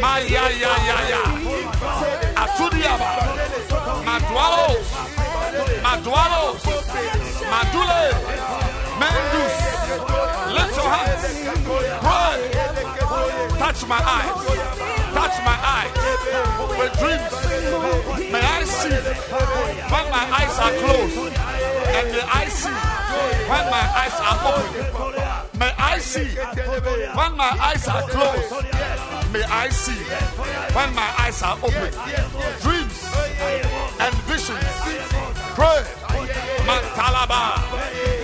Maya 0.00 0.44
ya 0.62 0.74
ya 0.88 0.98
ya. 1.12 2.17
Atudiaba. 2.58 3.08
Madualos. 4.04 4.86
Madualos. 5.86 6.62
Madule. 7.52 8.02
Mendus. 8.98 9.54
Lift 10.56 10.74
your 10.74 10.90
hands. 10.90 11.22
Pray. 12.02 12.38
Touch 13.62 13.80
my 13.86 14.00
eyes. 14.02 14.34
Touch 15.14 15.36
my 15.46 15.56
eyes. 15.76 15.94
With 16.78 16.92
dreams. 16.98 17.34
May 18.32 18.42
I 18.42 18.64
see 18.64 18.98
when 19.92 20.06
my 20.10 20.24
eyes 20.38 20.58
are 20.58 20.74
closed. 20.82 21.16
And 21.94 22.06
may 22.10 22.26
I 22.26 22.48
see 22.48 22.78
when 23.50 23.64
my 23.70 23.84
eyes 24.02 24.18
are 24.18 24.38
open. 24.50 24.66
May 25.60 25.72
I 25.78 25.98
see 26.00 26.26
when 27.14 27.36
my 27.36 27.56
eyes 27.60 27.86
are 27.86 28.02
closed. 28.02 29.17
May 29.32 29.42
I 29.44 29.68
see 29.68 29.92
when 30.72 30.94
my 30.94 31.08
eyes 31.18 31.42
are 31.42 31.56
open. 31.62 31.92
Dreams 32.62 32.96
and 34.00 34.14
visions. 34.24 34.64
Pray. 35.54 35.84
Mantalaba. 36.64 37.60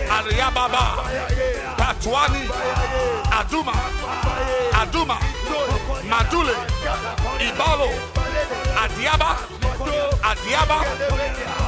Ariababa. 0.08 0.84
Patwani. 1.76 2.48
Aduma. 3.38 3.74
Aduma. 4.72 5.18
Madule. 6.08 6.54
Ibalo. 7.38 7.88
Adiaba. 8.82 9.36
Adiaba. 10.22 10.78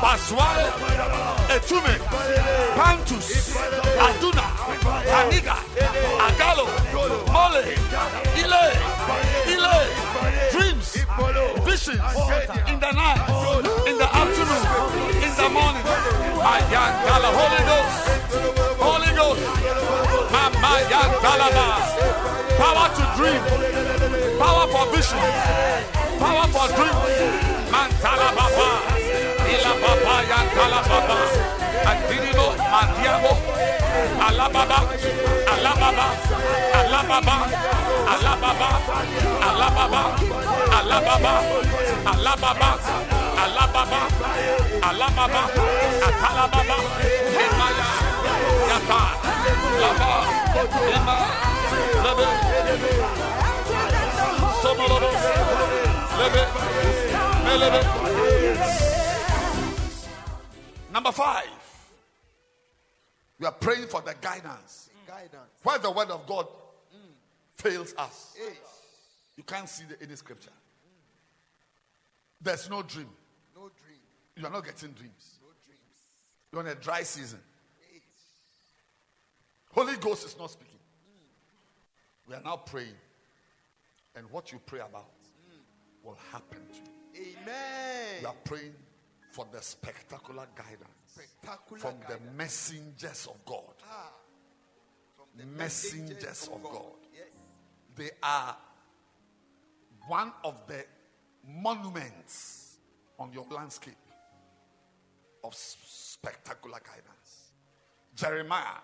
Paswale. 0.00 0.66
Etume. 1.54 1.94
Pantus. 2.74 3.56
Aduna. 4.00 4.46
Aniga. 5.18 5.56
Agalo. 6.26 6.85
Olé, 7.46 7.62
Ilé, 8.42 8.64
Ilé, 9.54 9.78
dreams, 10.52 10.96
visions, 11.64 12.00
in 12.66 12.80
the 12.80 12.90
night, 12.92 13.22
in 13.86 13.96
the 13.98 14.08
afternoon, 14.20 14.64
in 15.22 15.32
the 15.36 15.48
morning. 15.50 15.86
Mayangala, 16.42 17.30
Holy 17.38 17.62
Ghost, 17.70 17.98
Holy 18.82 19.12
Ghost, 19.14 19.42
Mamayangala, 20.32 21.48
power 22.58 22.88
to 22.96 23.04
dream, 23.16 23.42
power 24.40 24.66
for 24.72 24.86
vision, 24.96 25.18
power 26.18 26.46
for 26.48 26.66
dreams, 26.74 27.00
Mantala 27.70 28.34
Baba. 28.34 28.95
Ilababa 29.54 30.14
yantalababa. 30.30 31.16
Yata. 48.68 49.16
Number 60.96 61.12
five. 61.12 61.44
We 63.38 63.44
are 63.44 63.52
praying 63.52 63.86
for 63.88 64.00
the 64.00 64.14
guidance. 64.18 64.88
Mm. 65.04 65.06
Guidance. 65.06 65.50
Where 65.62 65.78
the 65.78 65.90
word 65.90 66.08
of 66.08 66.26
God 66.26 66.46
mm. 66.48 67.12
fails 67.54 67.94
us. 67.98 68.34
You 69.36 69.42
can't 69.42 69.68
see 69.68 69.84
the, 69.86 70.02
any 70.02 70.16
scripture. 70.16 70.52
There's 72.40 72.70
no 72.70 72.80
dream. 72.80 73.10
No 73.54 73.64
dream. 73.84 74.00
You 74.36 74.46
are 74.46 74.50
not 74.50 74.64
getting 74.64 74.92
dreams. 74.92 75.38
No 75.42 75.48
dreams. 75.66 75.98
You're 76.50 76.62
on 76.62 76.68
a 76.68 76.74
dry 76.74 77.02
season. 77.02 77.40
Holy 79.72 79.98
Ghost 79.98 80.24
is 80.24 80.38
not 80.38 80.50
speaking. 80.50 80.78
Mm. 80.78 82.28
We 82.30 82.34
are 82.36 82.42
now 82.42 82.56
praying. 82.56 82.96
And 84.14 84.30
what 84.30 84.50
you 84.50 84.58
pray 84.64 84.80
about 84.80 85.10
will 86.02 86.16
happen 86.32 86.62
to 86.72 87.20
you. 87.20 87.26
Amen. 87.42 88.20
We 88.20 88.26
are 88.26 88.34
praying 88.44 88.72
for 89.36 89.46
the 89.52 89.60
spectacular 89.60 90.46
guidance 90.54 90.88
Spectacular 91.08 91.78
from 91.78 91.94
the 92.08 92.18
messengers 92.34 93.28
of 93.30 93.44
God. 93.44 93.74
Ah, 93.86 94.10
the 95.36 95.44
Messengers 95.44 96.48
of 96.50 96.62
God. 96.62 96.96
Yes. 97.14 97.26
They 97.94 98.10
are 98.22 98.56
one 100.08 100.32
of 100.42 100.66
the 100.66 100.86
monuments 101.46 102.78
on 103.18 103.30
your 103.34 103.46
landscape 103.50 103.94
of 105.44 105.54
spectacular 105.54 106.80
guidance. 106.82 107.50
Jeremiah, 108.14 108.80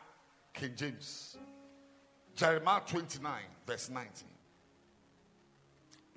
King 0.53 0.73
James. 0.77 1.39
Jeremiah 2.35 2.83
29, 2.87 3.41
verse 3.67 3.89
19. 3.89 4.29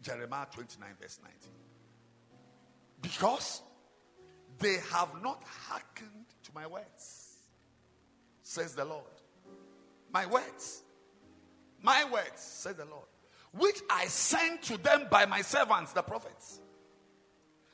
Jeremiah 0.02 0.48
29, 0.52 0.90
verse 1.00 1.20
19. 1.24 1.40
Because 3.02 3.62
they 4.60 4.78
have 4.92 5.10
not 5.22 5.44
hearkened 5.68 6.26
to 6.44 6.52
my 6.54 6.68
words, 6.68 7.38
says 8.44 8.76
the 8.76 8.86
Lord. 8.86 9.04
My 10.12 10.26
words 10.26 10.84
my 11.86 12.04
words, 12.12 12.42
says 12.42 12.76
the 12.76 12.86
Lord, 12.86 13.06
which 13.54 13.80
I 13.90 14.08
sent 14.08 14.64
to 14.64 14.78
them 14.78 15.06
by 15.10 15.26
my 15.28 15.42
servants, 15.42 15.94
the 15.94 16.02
prophets, 16.02 16.60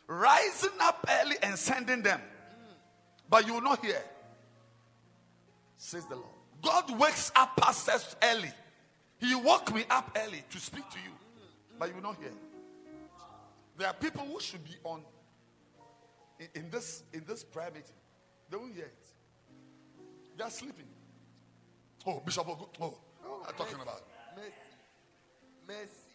rising 0.05 0.77
up 0.81 1.07
early 1.21 1.37
and 1.41 1.57
sending 1.57 2.03
them, 2.03 2.21
but 3.29 3.47
you 3.47 3.53
will 3.53 3.61
not 3.61 3.83
hear, 3.83 4.03
says 5.77 6.05
the 6.07 6.15
Lord. 6.15 6.27
God 6.61 6.99
wakes 6.99 7.31
up 7.35 7.55
pastors 7.55 8.15
early. 8.21 8.51
He 9.17 9.33
woke 9.33 9.73
me 9.73 9.85
up 9.89 10.15
early 10.21 10.43
to 10.49 10.59
speak 10.59 10.87
to 10.89 10.97
you, 10.99 11.11
but 11.79 11.87
you 11.87 11.95
will 11.95 12.03
not 12.03 12.17
hear. 12.17 12.33
There 13.77 13.87
are 13.87 13.93
people 13.93 14.25
who 14.25 14.41
should 14.41 14.63
be 14.63 14.75
on 14.83 15.03
in, 16.41 16.63
in 16.63 16.69
this 16.69 17.03
in 17.13 17.23
this 17.27 17.43
prayer 17.43 17.69
meeting. 17.73 17.95
They 18.49 18.57
won't 18.57 18.73
hear 18.73 18.85
it. 18.85 19.05
They 20.37 20.43
are 20.43 20.49
sleeping. 20.49 20.87
Oh, 22.05 22.21
Bishop 22.25 22.47
Ogu. 22.47 22.67
Oh, 22.81 22.97
oh 23.25 23.41
are 23.45 23.51
you 23.51 23.57
talking 23.57 23.81
about? 23.81 24.01
Mercy. 24.35 24.51
Mercy. 25.67 26.11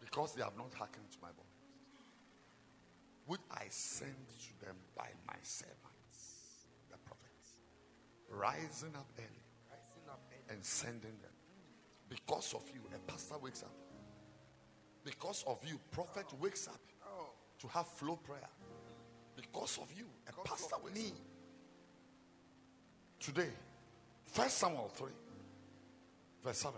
Because 0.00 0.34
they 0.34 0.42
have 0.42 0.56
not 0.56 0.72
hearkened 0.78 1.10
to 1.10 1.18
my 1.20 1.28
voice, 1.28 1.58
which 3.26 3.40
I 3.50 3.64
sent 3.68 4.28
to 4.28 4.64
them 4.64 4.76
by 4.96 5.08
my 5.26 5.34
servants, 5.42 6.68
the 6.90 6.96
prophets, 6.98 7.58
rising 8.30 8.94
up 8.94 9.08
early 9.18 9.44
Rising 9.68 10.08
up 10.08 10.20
early. 10.30 10.54
and 10.54 10.64
sending 10.64 11.18
them. 11.20 11.34
Because 12.08 12.54
of 12.54 12.62
you, 12.72 12.80
a 12.94 12.98
pastor 13.10 13.36
wakes 13.42 13.64
up. 13.64 13.85
Because 15.06 15.44
of 15.46 15.60
you, 15.64 15.78
prophet 15.92 16.26
wakes 16.40 16.66
up 16.66 16.80
Oh, 17.08 17.30
to 17.60 17.68
have 17.68 17.86
flow 17.86 18.16
prayer. 18.16 18.48
Because 19.36 19.78
of 19.78 19.88
you, 19.96 20.06
a 20.26 20.32
because 20.32 20.48
pastor 20.48 20.76
wakes 20.84 20.98
me. 20.98 21.12
Today, 23.20 23.50
First 24.24 24.58
Samuel 24.58 24.90
3, 24.94 25.08
verse 26.44 26.58
7. 26.58 26.74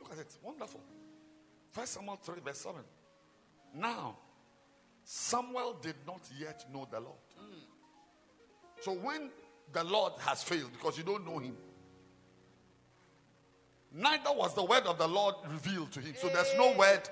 Look 0.00 0.12
at 0.12 0.18
it. 0.18 0.36
Wonderful. 0.42 0.80
First 1.70 1.94
Samuel 1.94 2.18
3, 2.20 2.34
verse 2.44 2.58
7. 2.58 2.80
Now, 3.76 4.16
Samuel 5.04 5.78
did 5.80 5.96
not 6.04 6.22
yet 6.36 6.64
know 6.72 6.88
the 6.90 6.98
Lord. 6.98 7.16
Mm. 7.40 7.60
So 8.80 8.92
when 8.92 9.30
the 9.72 9.84
Lord 9.84 10.14
has 10.18 10.42
failed, 10.42 10.72
because 10.72 10.98
you 10.98 11.04
don't 11.04 11.24
know 11.24 11.38
him, 11.38 11.56
neither 13.94 14.30
was 14.32 14.54
the 14.54 14.64
word 14.64 14.84
of 14.86 14.98
the 14.98 15.06
Lord 15.06 15.36
revealed 15.48 15.92
to 15.92 16.00
him. 16.00 16.14
So 16.20 16.28
there's 16.28 16.52
no 16.56 16.76
word, 16.76 17.08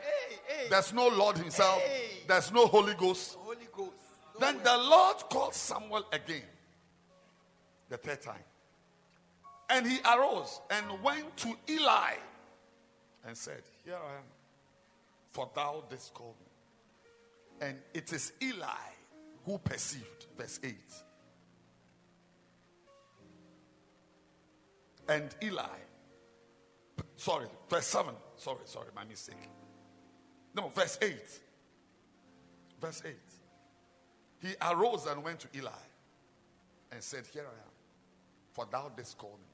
there's 0.68 0.92
no 0.92 1.08
Lord 1.08 1.38
himself, 1.38 1.82
there's 2.26 2.52
no 2.52 2.66
Holy 2.66 2.94
Ghost. 2.94 3.36
Holy 3.40 3.68
Ghost. 3.72 3.92
No 4.38 4.46
Then 4.46 4.58
the 4.62 4.76
Lord 4.76 5.16
called 5.30 5.54
Samuel 5.54 6.04
again, 6.12 6.42
the 7.88 7.96
third 7.96 8.20
time. 8.22 8.44
And 9.70 9.86
he 9.86 9.98
arose 10.00 10.60
and 10.70 11.02
went 11.02 11.36
to 11.38 11.56
Eli 11.68 12.14
and 13.26 13.36
said, 13.36 13.62
Here 13.84 13.94
I 13.94 14.16
am, 14.16 14.24
for 15.30 15.50
thou 15.54 15.84
didst 15.88 16.12
call 16.12 16.34
me. 16.38 17.66
And 17.66 17.78
it 17.94 18.12
is 18.12 18.32
Eli 18.42 18.66
who 19.46 19.58
perceived, 19.58 20.26
verse 20.36 20.60
8. 20.62 20.74
And 25.08 25.34
Eli, 25.42 25.62
sorry, 27.22 27.46
verse 27.68 27.86
7. 27.86 28.14
Sorry, 28.36 28.58
sorry, 28.64 28.88
my 28.96 29.04
mistake. 29.04 29.36
No, 30.54 30.68
verse 30.74 30.98
8. 31.00 31.14
Verse 32.80 33.02
8. 33.04 33.14
He 34.40 34.54
arose 34.60 35.06
and 35.06 35.22
went 35.22 35.38
to 35.40 35.48
Eli 35.56 35.70
and 36.90 37.00
said, 37.00 37.24
Here 37.32 37.44
I 37.44 37.54
am, 37.54 37.72
for 38.50 38.66
thou 38.70 38.90
didst 38.96 39.18
call 39.18 39.38
me. 39.38 39.48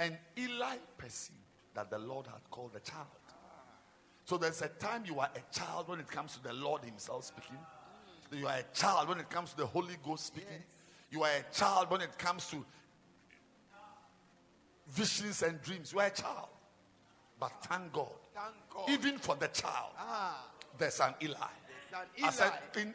And 0.00 0.18
Eli 0.36 0.76
perceived 0.98 1.38
that 1.74 1.90
the 1.90 1.98
Lord 1.98 2.26
had 2.26 2.50
called 2.50 2.72
the 2.72 2.80
child. 2.80 3.06
So 4.24 4.36
there's 4.36 4.62
a 4.62 4.68
time 4.68 5.04
you 5.06 5.20
are 5.20 5.30
a 5.34 5.54
child 5.56 5.88
when 5.88 6.00
it 6.00 6.08
comes 6.08 6.34
to 6.36 6.42
the 6.42 6.54
Lord 6.54 6.82
Himself 6.82 7.24
speaking. 7.24 7.58
You 8.32 8.48
are 8.48 8.56
a 8.56 8.64
child 8.74 9.08
when 9.08 9.20
it 9.20 9.30
comes 9.30 9.50
to 9.50 9.58
the 9.58 9.66
Holy 9.66 9.94
Ghost 10.02 10.26
speaking. 10.26 10.64
You 11.10 11.22
are 11.22 11.30
a 11.30 11.54
child 11.54 11.90
when 11.90 12.00
it 12.00 12.18
comes 12.18 12.48
to 12.48 12.64
visions 14.88 15.42
and 15.42 15.62
dreams. 15.62 15.92
You 15.92 16.00
are 16.00 16.06
a 16.06 16.10
child. 16.10 16.48
But 17.44 17.52
thank 17.68 17.92
God, 17.92 18.08
Thank 18.34 18.54
God. 18.70 18.88
even 18.88 19.18
for 19.18 19.36
the 19.36 19.48
child, 19.48 19.92
ah, 19.98 20.46
there's 20.78 20.98
an 21.00 21.12
Eli. 21.22 21.36
there's 21.36 22.02
an 22.02 22.24
I 22.24 22.30
said, 22.30 22.52
in, 22.80 22.94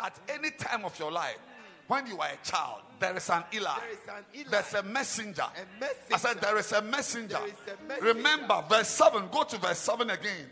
at 0.00 0.18
any 0.28 0.50
time 0.50 0.84
of 0.84 0.98
your 0.98 1.12
life, 1.12 1.38
when 1.86 2.04
you 2.08 2.18
are 2.18 2.26
a 2.28 2.44
child, 2.44 2.80
there 2.98 3.16
is 3.16 3.30
an 3.30 3.44
Eli. 3.54 3.70
There 3.78 3.90
is 3.92 4.08
an 4.08 4.24
Eli. 4.34 4.50
There's 4.50 4.74
a 4.74 4.82
messenger. 4.82 5.42
A 5.42 5.80
messenger. 5.80 6.12
I 6.12 6.16
said, 6.16 6.40
there 6.40 6.58
is 6.58 6.72
a 6.72 6.82
messenger. 6.82 7.38
There 7.38 7.46
is 7.46 7.52
a 7.52 7.86
messenger. 7.86 8.14
Remember, 8.14 8.64
verse 8.68 8.88
7. 8.88 9.28
Go 9.30 9.44
to 9.44 9.58
verse 9.58 9.78
7 9.78 10.10
again. 10.10 10.50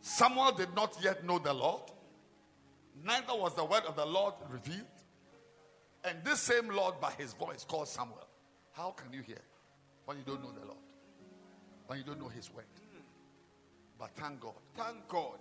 Samuel 0.00 0.52
did 0.52 0.74
not 0.74 0.96
yet 1.02 1.22
know 1.26 1.38
the 1.38 1.52
Lord, 1.52 1.82
neither 3.04 3.34
was 3.34 3.54
the 3.54 3.64
word 3.66 3.82
of 3.86 3.94
the 3.94 4.06
Lord 4.06 4.32
revealed. 4.50 4.86
And 6.02 6.16
this 6.24 6.40
same 6.40 6.70
Lord, 6.70 6.98
by 6.98 7.10
his 7.18 7.34
voice, 7.34 7.62
called 7.68 7.88
Samuel. 7.88 8.26
How 8.72 8.92
can 8.92 9.12
you 9.12 9.20
hear 9.20 9.42
when 10.06 10.16
you 10.16 10.22
don't 10.24 10.42
know 10.42 10.52
the 10.52 10.64
Lord? 10.64 10.78
When 11.86 11.98
you 11.98 12.04
don't 12.04 12.20
know 12.20 12.28
his 12.28 12.52
word? 12.52 12.64
But 13.98 14.10
thank 14.16 14.40
God. 14.40 14.54
Thank 14.76 15.08
God. 15.08 15.38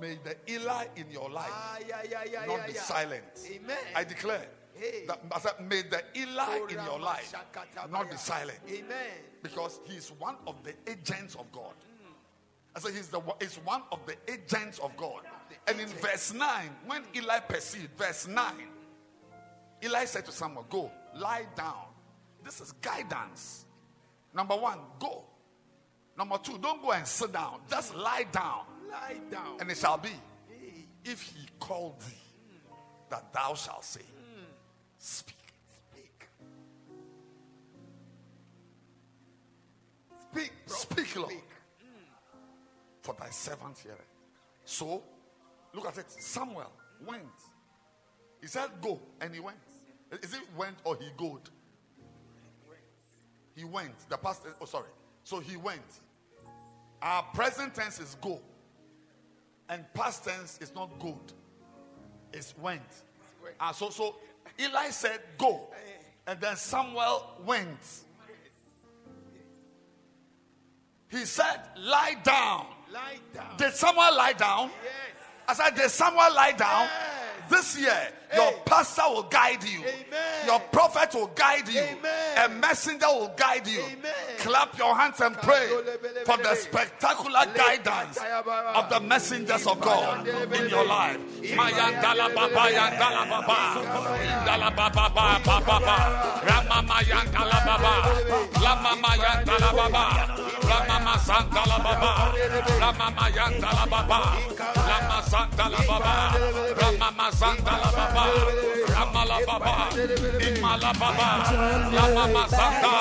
May 0.00 0.18
the 0.24 0.36
Eli 0.50 0.86
in 0.96 1.10
your 1.10 1.28
life 1.30 1.50
Ah, 1.52 1.78
yeah, 1.86 2.00
yeah, 2.10 2.22
yeah, 2.30 2.46
not 2.46 2.66
be 2.66 2.72
silent. 2.72 3.24
Amen. 3.50 3.76
I 3.94 4.04
declare 4.04 4.46
Hey. 4.74 5.04
that 5.06 5.20
I 5.30 5.38
said, 5.38 5.60
may 5.68 5.82
the 5.82 6.02
Eli 6.16 6.60
in 6.70 6.82
your 6.86 6.98
life 6.98 7.34
not 7.90 8.10
be 8.10 8.16
silent 8.16 8.58
Amen. 8.70 9.10
because 9.42 9.80
he 9.84 9.96
is 9.96 10.10
one 10.12 10.36
of 10.46 10.56
the 10.64 10.72
agents 10.90 11.34
of 11.34 11.52
God. 11.52 11.74
I 12.74 12.80
said 12.80 12.94
he's 12.94 13.08
the 13.08 13.20
one- 13.20 13.36
he's 13.38 13.56
one 13.58 13.82
of 13.92 14.00
the 14.06 14.16
agents 14.32 14.78
of 14.78 14.96
God. 14.96 15.24
And 15.68 15.78
in 15.78 15.88
verse 15.88 16.32
9, 16.32 16.74
when 16.86 17.04
Eli 17.14 17.40
perceived, 17.40 17.94
verse 17.98 18.26
9, 18.26 18.68
Eli 19.84 20.06
said 20.06 20.24
to 20.24 20.32
Samuel, 20.32 20.64
Go, 20.70 20.90
lie 21.14 21.46
down. 21.54 21.84
This 22.42 22.62
is 22.62 22.72
guidance. 22.72 23.66
Number 24.32 24.56
one, 24.56 24.80
go. 24.98 25.26
Number 26.16 26.38
two, 26.38 26.58
don't 26.58 26.82
go 26.82 26.92
and 26.92 27.06
sit 27.06 27.32
down. 27.32 27.60
Just 27.68 27.94
lie 27.94 28.26
down. 28.30 28.60
Lie 28.90 29.20
down. 29.30 29.56
And 29.60 29.70
it 29.70 29.78
shall 29.78 29.98
be, 29.98 30.10
if 31.04 31.22
he 31.22 31.46
called 31.58 31.98
thee, 32.00 32.68
that 33.10 33.32
thou 33.32 33.54
shalt 33.54 33.84
say, 33.84 34.00
Speak. 34.98 35.36
Speak. 35.90 36.28
Speak. 40.30 40.52
bro. 40.66 40.76
Speak, 40.76 41.16
Lord. 41.16 41.30
Speak. 41.30 41.44
For 43.02 43.16
thy 43.18 43.30
servant 43.30 43.78
heareth. 43.78 43.98
So, 44.64 45.02
look 45.74 45.86
at 45.86 45.98
it. 45.98 46.10
Samuel 46.10 46.72
went. 47.04 47.22
He 48.40 48.46
said, 48.46 48.68
Go, 48.80 49.00
and 49.20 49.34
he 49.34 49.40
went. 49.40 49.56
Is 50.22 50.34
it 50.34 50.40
went 50.56 50.76
or 50.84 50.96
he 50.96 51.08
goed? 51.16 51.48
He 53.56 53.64
went. 53.64 54.08
The 54.08 54.16
past, 54.16 54.42
oh, 54.60 54.64
sorry. 54.64 54.88
So 55.24 55.40
he 55.40 55.56
went. 55.56 55.80
Our 57.00 57.22
present 57.34 57.74
tense 57.74 58.00
is 58.00 58.16
go. 58.20 58.40
And 59.68 59.84
past 59.94 60.24
tense 60.24 60.58
is 60.60 60.74
not 60.74 60.98
good. 60.98 61.32
It's 62.32 62.56
went. 62.58 62.82
Ah, 63.60 63.72
so, 63.72 63.90
so 63.90 64.16
Eli 64.60 64.90
said, 64.90 65.20
Go. 65.38 65.68
And 66.26 66.40
then 66.40 66.56
Samuel 66.56 67.30
went. 67.44 68.04
He 71.10 71.24
said, 71.24 71.60
Lie 71.78 72.16
down. 72.22 72.66
Lie 72.92 73.18
down. 73.34 73.56
Did 73.56 73.72
someone 73.74 74.16
lie 74.16 74.32
down? 74.32 74.70
Yes. 74.82 74.94
I 75.48 75.54
said, 75.54 75.74
Did 75.74 75.90
someone 75.90 76.34
lie 76.34 76.52
down? 76.52 76.88
Yes. 76.88 77.50
This 77.50 77.80
year, 77.80 78.08
your 78.34 78.52
pastor 78.64 79.02
will 79.08 79.24
guide 79.24 79.62
you. 79.64 79.80
Amen. 79.80 80.46
Your 80.46 80.60
prophet 80.60 81.14
will 81.14 81.30
guide 81.34 81.68
you. 81.68 81.80
Amen. 81.80 82.44
A 82.44 82.48
messenger 82.48 83.06
will 83.08 83.32
guide 83.36 83.66
you. 83.66 83.80
Amen. 83.80 84.12
Clap 84.38 84.78
your 84.78 84.96
hands 84.96 85.20
and 85.20 85.36
pray 85.36 85.68
for 86.24 86.36
the 86.36 86.54
spectacular 86.54 87.46
guidance 87.54 88.18
of 88.74 88.88
the 88.88 89.00
messengers 89.00 89.66
of 89.66 89.80
God 89.80 90.26
in 90.26 90.68
your 90.68 90.84
life. 90.84 91.18
Mayandala 91.42 92.34
baba 92.34 92.64
yandala 92.72 93.28
baba. 93.30 93.58
Indala 94.22 94.76
baba 94.76 95.10
baba 95.14 95.60
baba. 95.66 95.96
Ramama 96.42 96.98
yandala 97.04 97.58
baba. 97.66 97.94
Lamama 98.64 99.12
yandala 99.22 99.70
baba. 99.76 100.04
Ramama 100.62 101.14
sandala 101.18 101.78
baba. 101.84 102.12
Ramama 102.80 103.26
yandala 103.36 103.84
baba. 103.90 104.20
Lama 104.88 105.18
sandala 105.30 105.80
baba. 105.86 106.14
Ramama 106.80 107.26
sandala 107.30 107.88
baba. 107.96 108.21
Ramala 108.92 109.38
baba. 109.46 109.74
Imala 110.48 110.90
baba. 111.00 111.28
Lamama 111.96 112.44
sanda. 112.56 112.92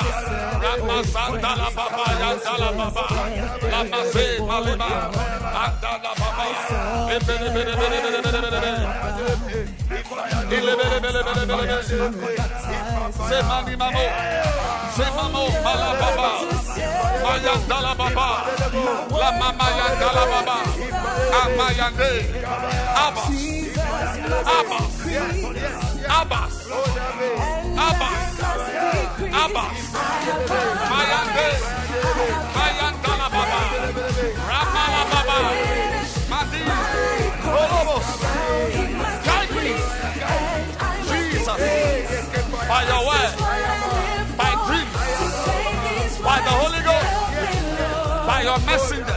Rama 0.63 0.97
sandala 1.13 1.67
baba 1.77 2.05
yandala 2.21 2.69
baba. 2.79 3.05
Lama 3.71 3.99
se 4.11 4.25
malima. 4.49 4.89
Andala 5.63 6.11
baba. 6.19 6.45
Se 13.29 13.41
mani 13.43 13.75
mamo. 13.75 14.05
Se 14.95 15.05
mamo 15.15 15.43
mala 15.63 15.89
baba. 16.01 16.29
Mayandala 17.23 17.93
baba. 17.95 18.27
La 19.19 19.29
mama 19.91 19.99
yandala 19.99 20.23
baba. 20.31 20.57
Amayande. 21.41 22.11
Abbas. 22.95 23.27
Abbas. 24.57 24.93
Abbas. 26.19 26.55
Abbas. 27.77 28.19
Abbas. 29.43 29.77
Mayande. 30.91 31.47
Mayandala 32.55 33.27
baba. 33.35 33.61
Ramala 34.49 35.03
baba. 35.11 35.37
Madi. 36.31 36.61
Olobos. 37.59 38.07
Guide. 39.25 39.67
Jesus. 41.09 41.59
By 42.69 42.81
your 42.87 43.01
word. 43.07 43.33
By 44.37 44.51
dreams. 44.67 44.95
By 46.23 46.37
the 46.45 46.53
Holy 46.61 46.81
Ghost. 46.87 47.11
By 48.27 48.41
your 48.43 48.59
messengers. 48.65 49.10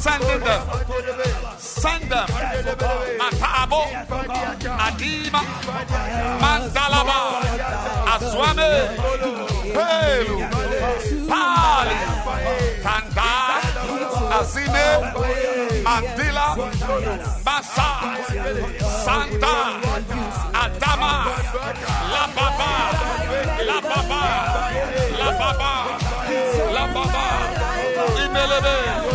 Sending 0.00 0.40
them. 0.40 0.62
Send 1.58 2.04
them. 2.10 2.26
Matabo. 3.20 3.82
Adima. 4.86 5.42
Mandalaba. 6.40 7.20
Pelu. 9.76 10.36
Pali. 11.28 11.98
Tanda. 12.82 13.30
Azime. 14.38 14.86
Mandila. 15.84 16.48
Masa. 17.44 17.88
Santa. 19.04 19.54
Adama. 20.62 21.12
La 22.12 22.24
Baba. 22.36 22.72
La 23.68 23.78
Baba. 23.88 24.22
La 25.20 25.30
Baba. 25.40 25.72
La 26.74 26.84
Baba. 26.94 27.24
Imelebe. 28.24 29.09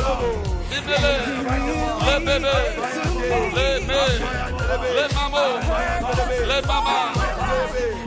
Le 2.07 2.19
bébé. 2.25 2.57
Le 3.55 3.67
me. 3.87 4.01
Le 4.97 5.05
mamo. 5.15 5.45
Le 6.49 6.57
mama. 6.67 6.97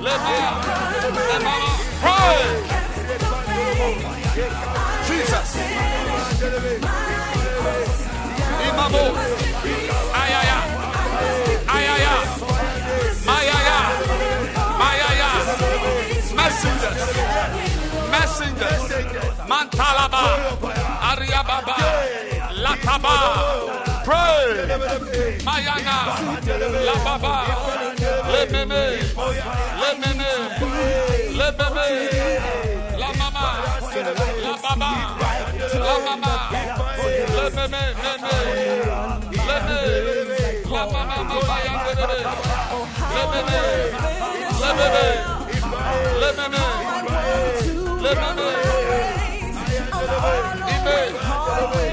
Le 0.07 0.15
ma. 0.25 0.39
Le 1.31 1.37
mama. 1.45 1.71
Pray. 2.03 2.41
Jesus. 5.07 5.51
Imamo. 8.69 9.05
Ayaya. 10.23 10.59
Ayaya. 11.77 12.15
Mayaya. 13.29 13.79
Mayaya. 14.81 15.31
Messengers. 16.39 17.03
Messengers. 18.13 18.83
Mantalaba. 19.49 20.23
Ariababa. 21.11 21.77
Lataba. 22.99 24.03
Pray. 24.05 24.67
Mayana. 25.45 25.97
La 26.85 26.95
baba. 27.05 27.35
Le 28.33 28.41
meme. 28.53 28.83
Le 29.81 29.91
meme. 30.01 30.31
Le 31.39 31.49
bebe. 31.59 31.87
La 32.99 33.09
mama. 33.19 33.47
La 34.43 34.55
baba. 34.63 34.91
La 35.75 35.95
mama. 36.07 36.35
Le 37.37 37.45
meme. 37.57 37.83
Meme. 38.03 38.35
Le 39.47 39.57
meme. 39.67 39.83
La 40.71 40.83
mama. 40.87 41.17
Mama. 41.29 41.57
Le 43.15 43.23
meme. 43.33 43.59
Le 44.61 44.71
bebe. 44.79 45.07
Le 46.21 46.29
meme. 46.39 46.65
Le 48.03 48.11
meme. 48.15 48.49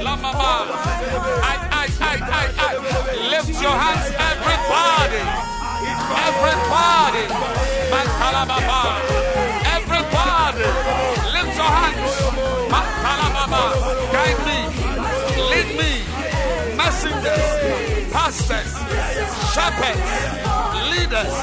La 0.04 0.14
mama. 0.16 0.95
Your 3.66 3.78
hands, 3.86 4.08
everybody. 4.32 5.24
Everybody. 6.28 7.26
Mantalababa. 7.94 8.82
Everybody. 9.78 10.68
Lift 11.36 11.54
your 11.62 11.72
hands. 11.80 12.14
Mantalababa. 12.74 13.64
Guide 14.14 14.42
me. 14.48 14.60
Lead 15.52 15.70
me. 15.82 15.92
Messengers. 16.80 17.48
Pastors. 18.14 18.72
Shepherds. 19.54 20.12
Leaders. 20.92 21.36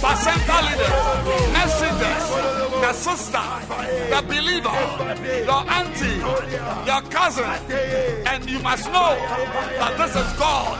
Placenta 0.00 0.56
leaders. 0.68 0.96
Messengers. 1.56 2.17
The 2.88 2.94
sister. 2.94 3.44
The 4.08 4.22
believer. 4.26 4.72
Your 5.44 5.62
auntie. 5.76 6.16
Your 6.88 7.02
cousin. 7.12 7.44
And 8.24 8.48
you 8.48 8.58
must 8.60 8.86
know 8.86 9.12
that 9.76 9.92
this 9.98 10.16
is 10.16 10.32
God. 10.40 10.72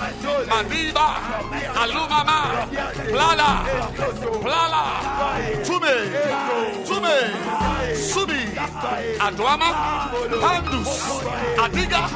Madiba. 0.49 1.09
Alumama. 1.77 2.65
Plala. 3.13 3.51
Plala. 4.41 4.85
Tume. 5.67 5.97
Tume. 6.89 7.17
Subi. 7.93 8.41
Adwama. 9.27 9.71
Pandus. 10.41 10.93
Adiga. 11.61 12.09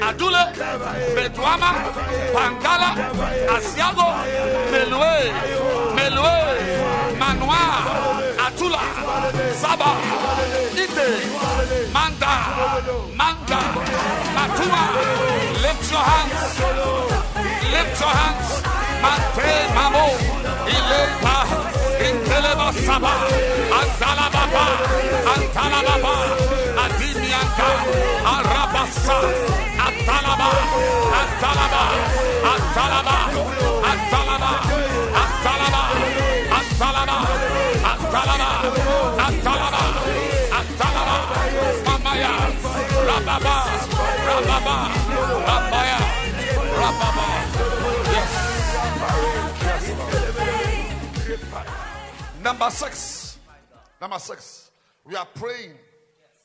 Adule. 0.00 0.44
Betuama. 1.14 1.70
Pangala. 2.32 2.90
Asiago. 3.52 4.08
Melue. 4.72 5.20
Melue. 5.94 7.18
Manua. 7.18 8.25
Atula. 8.56 8.80
Saba. 9.60 9.90
Ite. 10.82 11.08
Manda. 11.92 12.32
Manda. 13.14 13.60
Matuma. 14.36 14.82
Lift 15.60 15.92
your 15.92 16.00
hands. 16.00 16.40
Lift 17.74 18.00
your 18.00 18.12
hands. 18.18 18.50
Mante 19.02 19.50
mamo. 19.76 20.06
Ile 20.68 21.16
Rabasaba, 22.66 23.12
Antalababa, 23.78 24.64
Antalababa, 25.32 25.55
Number 52.46 52.70
six. 52.70 53.38
Number 54.00 54.20
six. 54.20 54.70
We 55.04 55.16
are 55.16 55.26
praying 55.34 55.72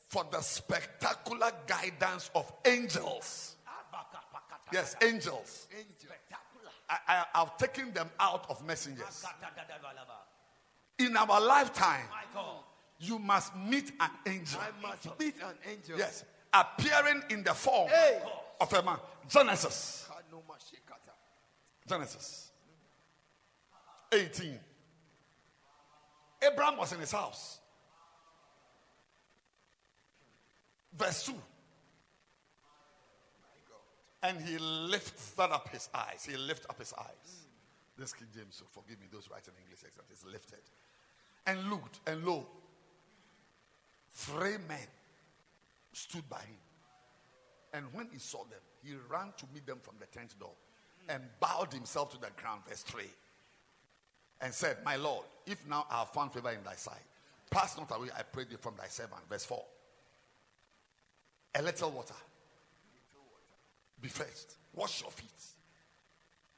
for 0.08 0.26
the 0.32 0.42
spectacular 0.42 1.52
guidance 1.68 2.32
of 2.34 2.52
angels. 2.66 3.56
Yes, 4.74 4.96
angels. 5.04 5.68
I, 6.90 6.98
I, 7.08 7.26
I've 7.36 7.56
taken 7.58 7.94
them 7.94 8.10
out 8.20 8.48
of 8.50 8.66
messengers. 8.66 9.24
In 10.98 11.16
our 11.16 11.40
lifetime, 11.40 12.08
you 13.00 13.20
must 13.20 13.56
meet 13.56 13.92
an 14.00 14.10
angel. 14.26 14.60
I 14.60 14.82
must 14.82 15.20
meet 15.20 15.36
an 15.36 15.54
angel. 15.72 16.00
Yes, 16.00 16.26
appearing 16.52 17.22
in 17.30 17.44
the 17.44 17.54
form 17.54 17.90
Hey. 17.90 18.20
of 18.60 18.74
a 18.74 18.82
man. 18.82 18.98
Genesis. 19.30 20.10
Genesis 21.88 22.50
18. 24.12 24.60
Abraham 26.42 26.78
was 26.78 26.92
in 26.94 27.00
his 27.00 27.11
house. 27.11 27.60
Verse 30.98 31.24
2. 31.26 31.34
And 34.24 34.40
he 34.42 34.58
lifted 34.58 35.40
up 35.40 35.70
his 35.70 35.90
eyes. 35.94 36.28
He 36.30 36.38
lifted 36.38 36.70
up 36.70 36.80
his 36.80 36.94
eyes. 37.00 37.45
This 37.98 38.14
King 38.14 38.28
James, 38.36 38.56
so 38.56 38.66
forgive 38.72 39.00
me, 39.00 39.08
those 39.11 39.30
writing 39.30 39.53
English 39.64 39.84
except 39.86 40.11
is 40.11 40.26
lifted. 40.26 40.60
And 41.45 41.70
looked, 41.70 42.00
and 42.08 42.24
lo, 42.24 42.45
three 44.11 44.58
men 44.68 44.88
stood 45.94 46.28
by 46.30 46.40
him. 46.40 46.58
And 47.74 47.86
when 47.94 48.10
he 48.11 48.20
saw 48.20 48.44
them, 48.44 48.60
he 48.84 48.94
ran 49.10 49.34
to 49.38 49.45
meet 49.53 49.66
them 49.66 49.80
from 49.82 49.95
the 50.00 50.06
tent 50.08 50.38
door 50.40 50.53
and 51.10 51.24
bowed 51.40 51.74
himself 51.74 52.11
to 52.11 52.18
the 52.20 52.30
ground. 52.38 52.61
Verse 52.68 52.84
3. 52.84 53.03
And 54.42 54.53
said, 54.53 54.78
My 54.84 54.95
Lord, 54.95 55.26
if 55.45 55.68
now 55.68 55.86
I 55.90 56.00
have 56.00 56.10
found 56.10 56.34
favor 56.34 56.52
in 56.52 56.64
thy 56.64 56.76
sight, 56.76 57.03
pass 57.50 57.78
not 57.78 57.95
away, 57.95 58.10
I 58.18 58.24
pray 58.24 58.45
thee, 58.45 58.56
from 58.60 58.76
thy 58.78 58.88
servant. 58.88 59.22
Verse 59.30 59.45
4. 59.45 59.64
A 61.56 61.61
little 61.61 61.92
water. 61.92 62.16
Be 64.02 64.08
first. 64.08 64.56
Wash 64.74 65.02
your 65.02 65.11
feet. 65.11 65.30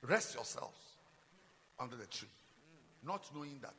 Rest 0.02 0.36
yourselves 0.36 0.80
under 1.80 1.96
the 1.96 2.06
tree. 2.06 2.30
Not 3.06 3.30
knowing 3.36 3.60
that. 3.62 3.74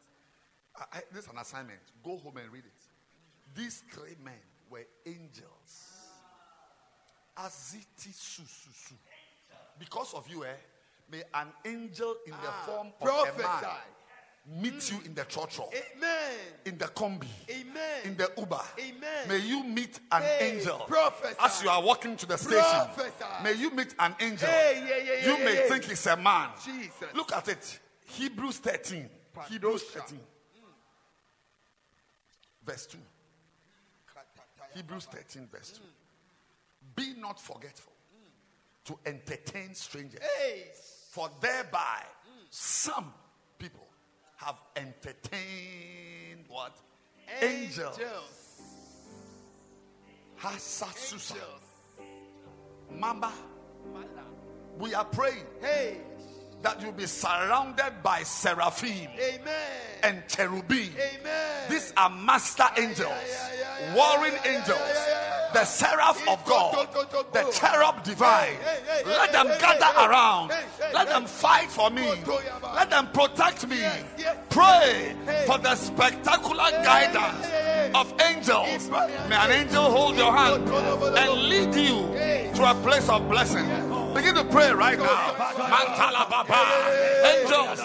I, 0.77 0.99
I, 0.99 1.01
this 1.13 1.25
is 1.25 1.31
an 1.31 1.39
assignment. 1.39 1.81
Go 2.03 2.19
home 2.19 2.37
and 2.37 2.53
read 2.53 2.65
it. 2.65 3.55
These 3.55 3.85
three 3.91 4.17
men 4.23 4.35
were 4.69 4.87
angels. 5.07 5.93
Aziti 7.37 8.13
su 8.13 8.43
su 8.43 8.71
su. 8.73 8.95
Because 9.79 10.15
of 10.15 10.29
you, 10.29 10.45
eh, 10.45 10.55
may 11.11 11.23
an 11.35 11.49
angel 11.65 12.17
in 12.27 12.33
the 12.33 12.49
ah. 12.49 12.63
form 12.67 12.93
of 13.01 13.09
a 13.09 13.25
man 13.25 13.35
Prophesy. 13.35 13.67
meet 14.61 14.75
mm. 14.75 14.93
you 14.93 14.99
in 15.07 15.15
the 15.15 15.25
church, 15.25 15.59
Amen. 15.61 16.33
in 16.65 16.79
the 16.79 16.87
combi, 16.87 17.29
Amen. 17.51 18.01
in 18.05 18.17
the 18.17 18.31
Uber. 18.37 18.61
Amen. 18.79 19.29
May 19.29 19.39
you 19.39 19.65
meet 19.65 20.01
an 20.13 20.23
Hey, 20.23 20.53
angel 20.53 20.79
prophesy. 20.87 21.37
as 21.41 21.63
you 21.63 21.69
are 21.71 21.83
walking 21.83 22.17
to 22.17 22.27
the 22.27 22.37
station. 22.37 22.89
May 23.43 23.55
you 23.55 23.71
meet 23.71 23.95
an 23.99 24.15
angel. 24.21 24.49
Hey, 24.49 24.85
yeah, 24.87 24.97
yeah, 24.97 25.27
yeah, 25.27 25.39
you 25.39 25.45
may 25.45 25.69
think 25.69 25.85
he's 25.85 26.07
a 26.07 26.17
man. 26.17 26.51
Jesus. 26.65 27.15
Look 27.15 27.33
at 27.33 27.49
it. 27.49 27.81
Hebrews 28.07 28.59
13. 28.59 29.09
Hebrews 29.49 29.83
13. 29.83 30.21
Verse 32.65 32.87
2. 32.87 32.99
Hebrews 34.75 35.05
13, 35.07 35.49
verse 35.53 35.71
2. 35.71 35.81
Mm. 35.81 37.15
Be 37.15 37.21
not 37.21 37.41
forgetful 37.41 37.93
mm. 37.93 38.85
to 38.87 38.99
entertain 39.09 39.75
strangers, 39.75 40.21
Hey. 40.39 40.65
For 41.15 41.31
thereby 41.41 42.03
some 42.51 43.15
people 43.57 43.87
have 44.35 44.57
entertained 44.75 46.43
what? 46.49 46.77
Angels. 47.41 48.01
Hasasusa. 50.41 51.37
Mama, 52.91 53.33
we 54.77 54.93
are 54.93 55.05
praying 55.05 55.47
Hey. 55.61 55.99
that 56.63 56.83
you'll 56.83 56.91
be 56.91 57.07
surrounded 57.07 57.93
by 58.03 58.25
seraphim 58.25 59.09
Amen. 59.17 59.71
and 60.03 60.23
cherubim. 60.27 60.91
Amen. 60.99 61.71
These 61.71 61.93
are 61.97 62.11
master 62.11 62.67
angels, 62.77 63.13
warring 63.95 64.35
angels 64.45 64.81
the 65.55 65.65
seraph 65.65 66.21
of 66.29 66.45
God, 66.45 66.89
the 67.33 67.43
cherub 67.53 68.03
divine. 68.03 68.57
Let 69.07 69.33
them 69.33 69.47
gather 69.61 70.11
around. 70.11 70.53
Let 70.93 71.09
them 71.09 71.27
fight 71.27 71.71
for 71.71 71.91
me. 71.91 72.23
Let 72.75 72.91
them 72.91 73.07
protect 73.13 73.67
me. 73.69 73.83
Pray 74.51 75.15
for 75.47 75.59
the 75.59 75.77
spectacular 75.77 76.71
guidance 76.83 77.47
of 77.95 78.13
angels. 78.21 78.91
May 79.29 79.37
an 79.37 79.51
angel 79.53 79.85
hold 79.85 80.17
your 80.17 80.37
hand 80.37 80.69
and 80.69 81.43
lead 81.43 81.75
you 81.75 82.55
to 82.57 82.71
a 82.71 82.75
place 82.83 83.09
of 83.09 83.29
blessing. 83.29 83.94
Begin 84.15 84.35
to 84.37 84.45
pray 84.45 84.71
right 84.73 84.99
now. 84.99 85.35
Mantala 85.73 86.29
Baba. 86.31 86.61
Angels. 87.25 87.81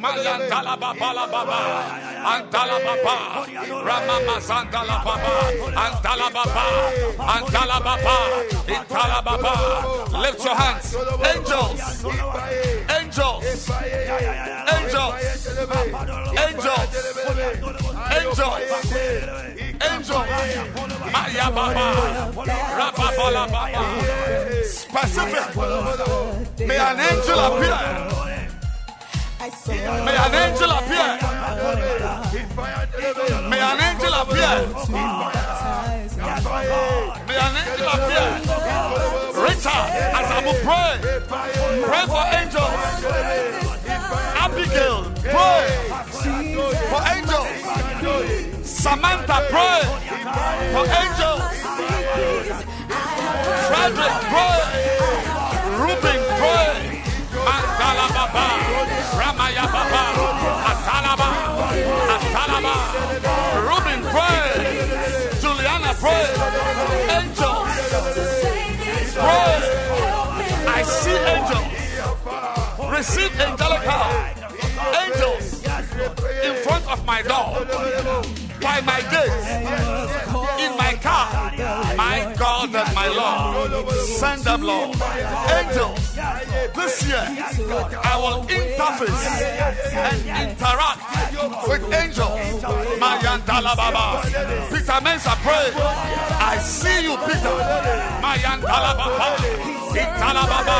Mayantala 0.00 0.80
Baba 0.80 1.12
Baba. 1.30 1.60
Antala 2.24 2.78
Baba. 2.84 3.16
Ramama 3.84 4.36
Santala 4.40 5.04
Baba. 5.04 5.34
Antala 5.84 6.28
Baba. 6.32 6.64
Antala 7.36 7.78
Baba. 7.84 8.16
Intala 8.66 9.20
Baba. 9.24 9.54
Lift 10.18 10.44
your 10.44 10.54
hands. 10.56 10.96
Angels. 11.32 11.80
Angels. 12.88 13.68
Angels. 14.72 15.14
Angels. 16.38 16.90
Angels. 18.10 19.63
Angels. 19.90 20.28
Maya. 21.12 21.44
May 26.58 26.78
an 26.78 27.00
angel 27.00 27.38
appear. 27.40 27.78
May 30.04 30.16
an 30.16 30.34
angel 30.34 30.70
appear. 30.70 31.08
May 33.48 33.60
an 33.60 33.80
angel 33.80 34.14
appear. 34.14 34.54
May 37.28 37.36
an 37.36 37.56
angel 37.56 37.88
appear. 37.94 38.26
Richard, 39.42 39.88
as 40.18 40.28
I 40.30 40.40
will 40.44 40.60
pray, 40.64 40.94
pray 41.28 42.04
for 42.06 42.24
angels. 42.40 42.74
Abigail, 44.44 44.98
pray 45.22 45.64
for 46.90 47.00
angels. 47.14 48.53
Samantha, 48.64 49.46
pray 49.50 49.80
for 50.72 50.84
angels. 50.88 51.42
Frederick, 53.68 54.16
pray. 54.32 54.60
Ruben, 55.80 56.20
pray. 56.40 57.02
Mandala 57.44 58.06
Baba, 58.16 58.46
Ramaya 59.20 59.66
Baba, 59.74 60.04
Atalaba, 60.70 61.30
Atalaba. 62.14 62.76
Ruben, 63.68 64.00
pray. 64.14 64.44
Juliana, 65.40 65.92
pray. 66.00 66.24
Angels, 67.18 67.68
pray. 69.14 69.60
I 70.66 70.82
see 70.82 71.18
angels. 71.34 71.68
Receive 72.90 73.40
angelic 73.40 73.82
help. 73.82 74.10
Angels 75.04 75.46
in 76.44 76.54
front 76.62 76.86
of 76.88 77.04
my 77.06 77.22
door, 77.22 77.64
by 78.64 78.80
my 78.80 79.00
gate, 79.12 79.36
in 80.64 80.72
my 80.78 80.94
car. 81.04 81.52
My 81.96 82.34
God 82.38 82.74
and 82.74 82.94
my 82.94 83.08
Lord, 83.08 83.90
send 83.92 84.42
them, 84.42 84.62
Lord. 84.62 84.96
Angels, 85.58 86.00
this 86.74 86.94
year 87.06 87.24
I 88.10 88.14
will 88.22 88.40
interface 88.48 89.24
and 89.92 90.18
interact 90.42 91.00
with 91.68 91.84
angels. 91.92 92.40
Mayandala 93.02 93.76
Baba. 93.76 94.04
Peter 94.72 95.00
Mensa, 95.04 95.34
pray. 95.44 95.68
I 96.50 96.56
see 96.58 97.02
you, 97.04 97.16
Peter. 97.26 97.54
Mayandala 98.24 98.92
Baba. 99.00 99.26
Itala 99.92 100.44
Baba. 100.52 100.78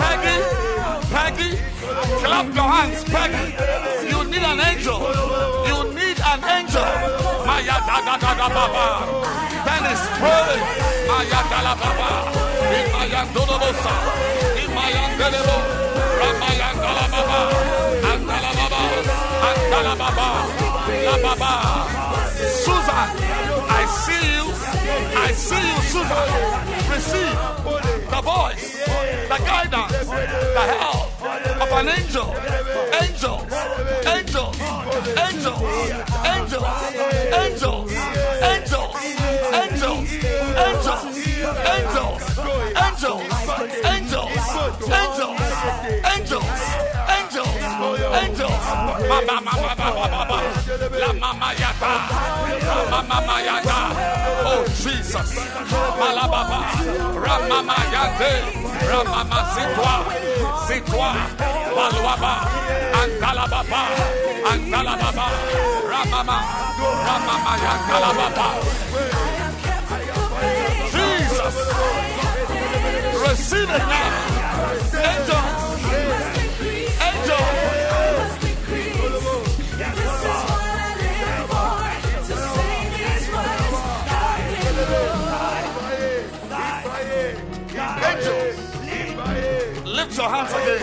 Peggy. 0.00 0.38
Peggy, 1.10 1.50
clap 2.22 2.54
your 2.54 2.68
hands, 2.68 3.02
Peggy. 3.04 3.44
You 4.10 4.24
need 4.24 4.42
an 4.42 4.60
angel. 4.60 5.00
You 5.66 5.78
need 5.94 6.07
an 6.32 6.40
angel. 6.56 6.92
Maya 7.48 7.76
Baba. 7.86 8.86
Then 9.66 9.84
is 9.92 10.02
praying. 10.20 10.64
Maya 11.08 11.40
Baba. 11.50 12.10
In 12.76 12.86
Mayan 12.92 13.26
Dodobosa. 13.34 13.94
In 14.60 14.70
Mayan 14.76 15.10
Delebo. 15.18 15.56
Ramayan 16.20 16.76
Dalababa. 16.84 17.40
Andalababa. 18.10 18.82
Andalababa. 19.48 20.28
La 21.06 21.16
Baba. 21.24 21.52
Susan. 22.64 23.08
I 23.80 23.84
see 24.02 24.26
you. 24.36 24.46
I 25.26 25.32
see 25.32 25.64
you, 25.70 25.78
Susan. 25.92 26.28
Receive 26.92 27.38
the 28.12 28.20
voice, 28.22 28.66
the 29.30 29.38
guidance, 29.44 30.06
the 30.56 30.64
help 30.74 31.08
of 31.62 31.70
an 31.78 31.88
angel. 31.88 32.28
Angel 33.02 33.47
angels, 35.16 35.62
angels, 36.24 36.68
angels, 37.32 37.92
angels, 38.42 39.02
angels, 39.54 40.10
angels, 40.58 41.06
angels, 41.66 42.22
angels, 42.76 43.87
La 49.28 49.40
mama. 49.42 49.74
La 50.98 51.12
mama. 51.12 51.48
Oh 54.48 54.64
Jesus. 54.80 55.36
Ramama. 56.00 56.60
Ramama 58.88 59.38
sitwa. 59.52 59.92
Sitwa. 60.66 61.10
Ramama. 61.76 62.32
Ramama. 67.90 68.48
Jesus. 70.90 71.54
Receive 73.28 73.68
it 73.68 73.84
now. 73.92 74.10
Angels. 74.96 75.47
Your 90.18 90.28
hands 90.28 90.52
again. 90.52 90.82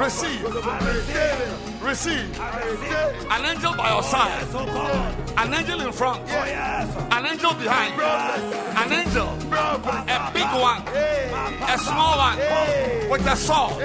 Receive. 0.00 0.42
Receive. 1.82 2.40
An 3.30 3.44
angel 3.44 3.74
by 3.76 3.90
your 3.92 4.02
side. 4.02 4.46
An 5.36 5.52
angel 5.52 5.80
in 5.80 5.92
front. 5.92 6.26
An 6.30 7.26
angel 7.26 7.52
behind. 7.54 8.00
An 8.80 8.92
angel. 8.92 9.28
A 9.52 10.30
big 10.32 10.50
one. 10.56 10.82
A 11.68 11.78
small 11.78 12.16
one. 12.16 12.38
With 13.10 13.26
a 13.26 13.36
sword. 13.36 13.82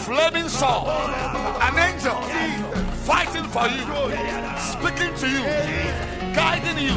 Flaming 0.00 0.48
sword. 0.48 0.88
An 0.88 1.78
angel. 1.78 2.20
Fighting 3.04 3.44
for 3.44 3.68
you. 3.68 3.84
Speaking 4.58 5.14
to 5.16 5.28
you. 5.28 6.13
Guiding 6.34 6.78
you. 6.78 6.94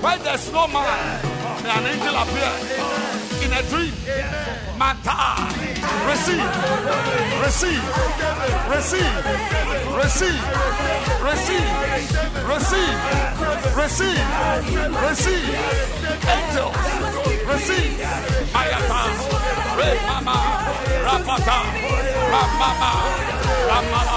When 0.00 0.22
there's 0.22 0.52
no 0.52 0.66
man, 0.68 1.22
may 1.62 1.70
an 1.70 1.86
angel 1.86 2.14
appear 2.14 2.52
in 3.42 3.52
a 3.52 3.62
dream. 3.70 3.94
Mata. 4.78 5.50
Receive. 6.06 6.50
Receive. 7.42 7.82
Receive. 8.70 9.14
Receive. 9.98 10.42
Receive. 11.22 11.72
Receive. 12.46 12.98
Receive. 13.76 14.22
Receive. 15.02 15.46
Angels. 16.34 16.76
Receive. 17.50 17.94
Ayata. 18.54 19.02
Re 19.78 19.90
mama. 20.06 20.38
Rapata. 21.04 21.58
Ramama. 22.32 22.90
Ramala 23.68 24.16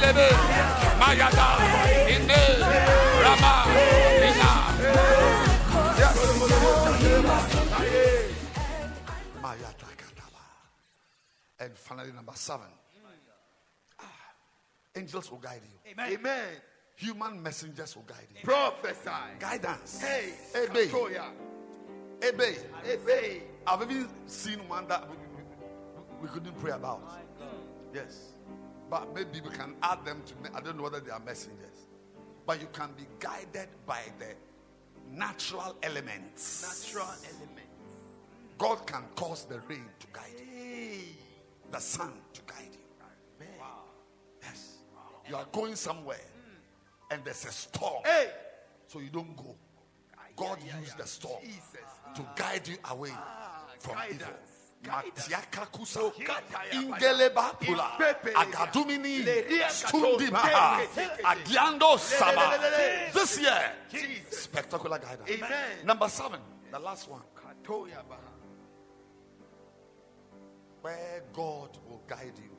Melebe. 0.00 0.28
Mayada. 1.00 1.48
Inde. 2.14 2.40
Rama. 3.22 3.54
Ina. 4.28 5.60
Mayatakataba. 9.42 10.44
And 11.60 11.76
finally, 11.76 12.12
number 12.12 12.32
seven. 12.34 12.66
Ah, 13.98 14.04
angels 14.96 15.30
will 15.30 15.38
guide 15.38 15.62
you. 15.64 15.94
Amen. 15.98 16.48
Human 16.96 17.42
messengers 17.42 17.96
will 17.96 18.02
guide 18.04 18.26
you. 18.34 18.42
Prophesy. 18.44 19.10
Guidance. 19.38 20.00
Hey. 20.02 20.32
Obey. 20.56 20.86
Katoya. 20.86 21.24
Obey. 22.26 22.56
Obey. 22.92 23.42
I've 23.66 23.82
even 23.82 24.08
seen 24.26 24.58
one 24.68 24.86
that 24.88 25.08
we, 25.08 25.16
we- 25.16 25.20
we 26.22 26.28
couldn't 26.28 26.58
pray 26.60 26.72
about. 26.72 27.00
Yes. 27.94 28.29
But 28.90 29.14
maybe 29.14 29.40
we 29.40 29.50
can 29.50 29.76
add 29.82 30.04
them 30.04 30.20
to, 30.26 30.34
me- 30.42 30.50
I 30.54 30.60
don't 30.60 30.76
know 30.76 30.82
whether 30.82 31.00
they 31.00 31.12
are 31.12 31.20
messengers. 31.20 31.86
But 32.44 32.60
you 32.60 32.66
can 32.72 32.90
be 32.96 33.04
guided 33.20 33.68
by 33.86 34.00
the 34.18 34.34
natural 35.16 35.76
elements. 35.82 36.62
Natural 36.84 37.06
elements. 37.24 37.60
God 38.58 38.86
can 38.86 39.04
cause 39.14 39.44
the 39.44 39.60
rain 39.60 39.86
to 40.00 40.06
guide 40.12 40.34
you, 40.38 40.98
the 41.70 41.78
sun 41.78 42.12
to 42.34 42.40
guide 42.46 42.72
you. 42.72 43.46
Yes. 44.42 44.78
You 45.28 45.36
are 45.36 45.46
going 45.52 45.76
somewhere 45.76 46.18
hmm. 46.18 47.14
and 47.14 47.24
there's 47.24 47.44
a 47.44 47.52
storm, 47.52 48.02
Hey. 48.04 48.30
so 48.88 48.98
you 48.98 49.08
don't 49.08 49.36
go. 49.36 49.54
God 50.36 50.58
used 50.80 50.98
the 50.98 51.06
storm 51.06 51.40
Jesus. 51.42 51.62
to 52.16 52.26
guide 52.34 52.66
you 52.66 52.76
away 52.90 53.10
ah, 53.12 53.64
from 53.78 53.94
guidance. 53.94 54.22
evil. 54.22 54.34
Guidance. 54.82 55.28
Matiaka 55.28 55.66
kusa, 55.70 56.00
Kataya 56.24 56.72
ingeleba 56.72 57.52
pula, 57.60 57.92
Impepe. 57.98 58.32
agadumini, 58.34 59.22
Leria 59.24 59.68
agiando 61.22 61.98
saba. 61.98 62.58
This 63.12 63.40
year, 63.40 63.72
spectacular 64.30 64.98
guidance. 64.98 65.84
Number 65.84 66.08
seven, 66.08 66.40
the 66.70 66.78
last 66.78 67.08
one, 67.08 67.20
where 70.80 71.22
God 71.34 71.76
will 71.86 72.00
guide 72.08 72.32
you. 72.38 72.56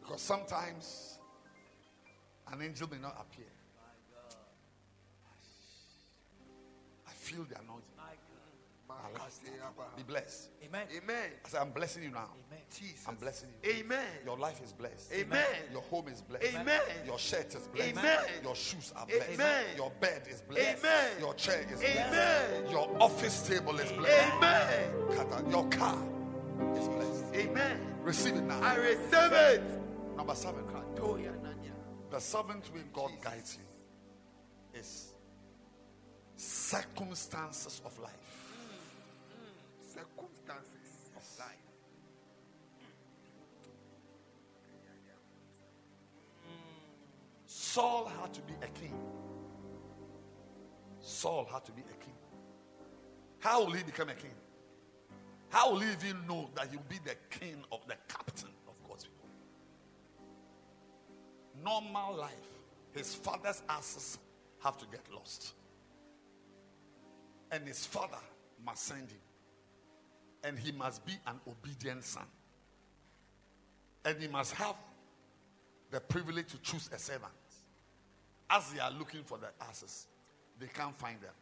Because 0.00 0.22
sometimes 0.22 1.18
an 2.52 2.62
angel 2.62 2.88
may 2.90 2.98
not 2.98 3.16
appear. 3.20 3.50
I 7.08 7.12
feel 7.12 7.42
the 7.44 7.56
anointing. 7.58 7.86
Be 9.96 10.02
blessed. 10.04 10.49
Amen. 10.70 10.86
Amen. 10.96 11.30
I 11.44 11.48
say, 11.48 11.58
I'm 11.58 11.70
blessing 11.70 12.04
you 12.04 12.10
now. 12.10 12.28
Amen. 12.48 12.62
Jesus. 12.72 13.04
I'm 13.06 13.16
blessing 13.16 13.48
you. 13.62 13.70
Amen. 13.72 14.06
Your 14.24 14.38
life 14.38 14.60
is 14.64 14.72
blessed. 14.72 15.12
Amen. 15.12 15.44
Your 15.72 15.82
home 15.82 16.08
is 16.08 16.22
blessed. 16.22 16.54
Amen. 16.54 16.80
Your 17.04 17.18
shirt 17.18 17.54
is 17.54 17.68
blessed. 17.68 17.98
Amen. 17.98 18.18
Your 18.42 18.54
shoes 18.54 18.92
are 18.96 19.06
blessed. 19.06 19.30
Amen. 19.32 19.64
Your 19.76 19.90
bed 20.00 20.22
is 20.30 20.40
blessed. 20.42 20.78
Amen. 20.78 21.10
Your 21.18 21.34
chair 21.34 21.66
is 21.70 21.80
blessed. 21.80 21.98
Amen. 21.98 22.70
Your 22.70 23.02
office 23.02 23.48
table 23.48 23.78
is 23.80 23.90
blessed. 23.92 24.32
Amen. 24.34 25.50
Your 25.50 25.68
car 25.68 25.98
is 26.76 26.88
blessed. 26.88 27.24
Amen. 27.34 27.80
Receive 28.02 28.36
it 28.36 28.42
now. 28.42 28.60
I 28.62 28.76
receive 28.76 29.32
it. 29.32 29.62
Number 30.16 30.34
seven. 30.34 30.60
The 32.10 32.20
seventh 32.20 32.74
way 32.74 32.80
God 32.92 33.12
guides 33.22 33.56
you 33.56 34.80
is 34.80 35.12
circumstances 36.36 37.80
of 37.84 37.96
life. 38.00 38.12
Saul 47.72 48.10
had 48.20 48.34
to 48.34 48.40
be 48.40 48.54
a 48.62 48.66
king. 48.66 48.98
Saul 50.98 51.48
had 51.52 51.64
to 51.66 51.72
be 51.72 51.82
a 51.82 52.04
king. 52.04 52.14
How 53.38 53.64
will 53.64 53.70
he 53.70 53.84
become 53.84 54.08
a 54.08 54.14
king? 54.14 54.34
How 55.50 55.70
will 55.70 55.78
he 55.78 55.92
even 55.92 56.26
know 56.26 56.50
that 56.56 56.68
he 56.68 56.76
will 56.76 56.84
be 56.88 56.98
the 57.04 57.14
king 57.30 57.62
of 57.70 57.86
the 57.86 57.94
captain 58.08 58.50
of 58.66 58.74
God's 58.88 59.04
people? 59.04 59.28
normal 61.62 62.16
life, 62.16 62.48
his 62.92 63.14
father's 63.14 63.62
asses 63.68 64.18
have 64.64 64.76
to 64.78 64.86
get 64.86 65.02
lost. 65.14 65.52
And 67.52 67.68
his 67.68 67.86
father 67.86 68.18
must 68.66 68.82
send 68.82 69.10
him. 69.10 69.20
And 70.42 70.58
he 70.58 70.72
must 70.72 71.06
be 71.06 71.12
an 71.24 71.38
obedient 71.46 72.02
son. 72.02 72.26
And 74.04 74.20
he 74.20 74.26
must 74.26 74.54
have 74.54 74.74
the 75.92 76.00
privilege 76.00 76.48
to 76.48 76.58
choose 76.62 76.90
a 76.92 76.98
servant. 76.98 77.32
As 78.50 78.72
they 78.72 78.80
are 78.80 78.90
looking 78.90 79.22
for 79.22 79.38
the 79.38 79.48
asses, 79.68 80.06
they 80.58 80.66
can't 80.66 80.96
find 80.98 81.20
them. 81.20 81.32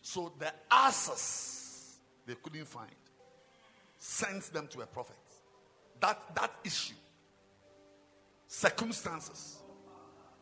So 0.00 0.32
the 0.38 0.52
asses 0.70 1.98
they 2.26 2.34
couldn't 2.36 2.66
find 2.66 2.90
sends 3.98 4.48
them 4.48 4.66
to 4.68 4.80
a 4.82 4.86
prophet. 4.86 5.16
That 6.00 6.34
that 6.34 6.52
issue, 6.64 6.94
circumstances, 8.46 9.58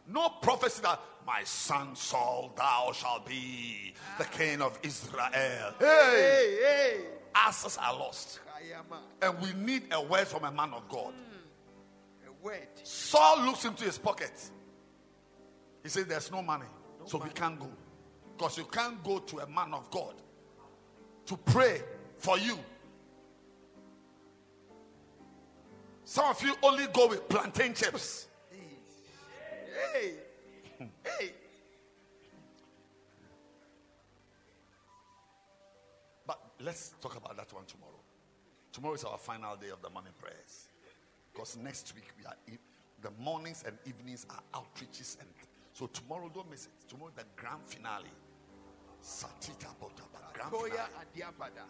no 0.07 0.28
prophecy 0.42 0.82
that 0.82 1.00
my 1.26 1.42
son 1.44 1.94
Saul, 1.94 2.52
thou 2.57 2.92
shalt 2.94 3.26
be 3.26 3.94
the 4.18 4.24
king 4.24 4.62
of 4.62 4.78
Israel. 4.82 5.28
Hey, 5.32 5.76
Hey, 5.78 6.58
hey. 6.62 7.00
asses 7.34 7.78
are 7.78 7.94
lost, 7.94 8.40
and 9.23 9.39
we 9.40 9.52
need 9.52 9.84
a 9.92 10.02
word 10.02 10.26
from 10.26 10.44
a 10.44 10.50
man 10.50 10.73
of 10.74 10.89
God. 10.89 11.12
Hmm. 11.12 12.28
A 12.28 12.44
word. 12.44 12.68
Saul 12.82 13.44
looks 13.44 13.65
into 13.65 13.84
his 13.84 13.99
pocket. 13.99 14.32
He 15.83 15.89
says, 15.89 16.07
There's 16.07 16.31
no 16.31 16.42
money, 16.42 16.67
so 17.05 17.18
we 17.18 17.31
can't 17.31 17.59
go. 17.59 17.68
Because 18.36 18.59
you 18.59 18.65
can't 18.65 19.02
go 19.05 19.18
to 19.18 19.41
a 19.41 19.47
man 19.47 19.75
of 19.75 19.91
God 19.91 20.15
to 21.26 21.36
pray 21.36 21.83
for 22.18 22.39
you. 22.39 22.59
Some 26.05 26.26
of 26.26 26.42
you 26.42 26.55
only 26.62 26.86
go 26.92 27.09
with 27.09 27.28
plantain 27.28 27.75
chips. 27.75 28.26
Hey. 29.92 30.15
Hey. 30.78 31.31
But 36.26 36.41
let's 36.60 36.94
talk 37.00 37.17
about 37.17 37.36
that 37.36 37.52
one 37.52 37.65
tomorrow. 37.65 37.92
Tomorrow 38.73 38.94
is 38.94 39.05
our 39.05 39.18
final 39.18 39.57
day 39.57 39.68
of 39.68 39.83
the 39.83 39.91
morning 39.91 40.12
prayers. 40.20 40.68
Because 41.33 41.57
next 41.57 41.94
week 41.94 42.09
we 42.18 42.25
are 42.26 42.36
in, 42.49 42.59
the 43.02 43.10
mornings 43.23 43.62
and 43.67 43.78
evenings 43.86 44.26
are 44.31 44.42
outreaches 44.60 45.17
and 45.20 45.28
so 45.81 45.86
tomorrow 45.86 46.31
don't 46.34 46.50
miss 46.50 46.67
it. 46.67 46.73
Tomorrow 46.91 47.12
the 47.17 47.25
grand 47.36 47.62
finale. 47.65 48.10
Satita 49.02 49.68
Botaba. 49.81 50.31
Grand 50.34 50.50
finale. 50.52 50.91
Adiabada. 51.00 51.65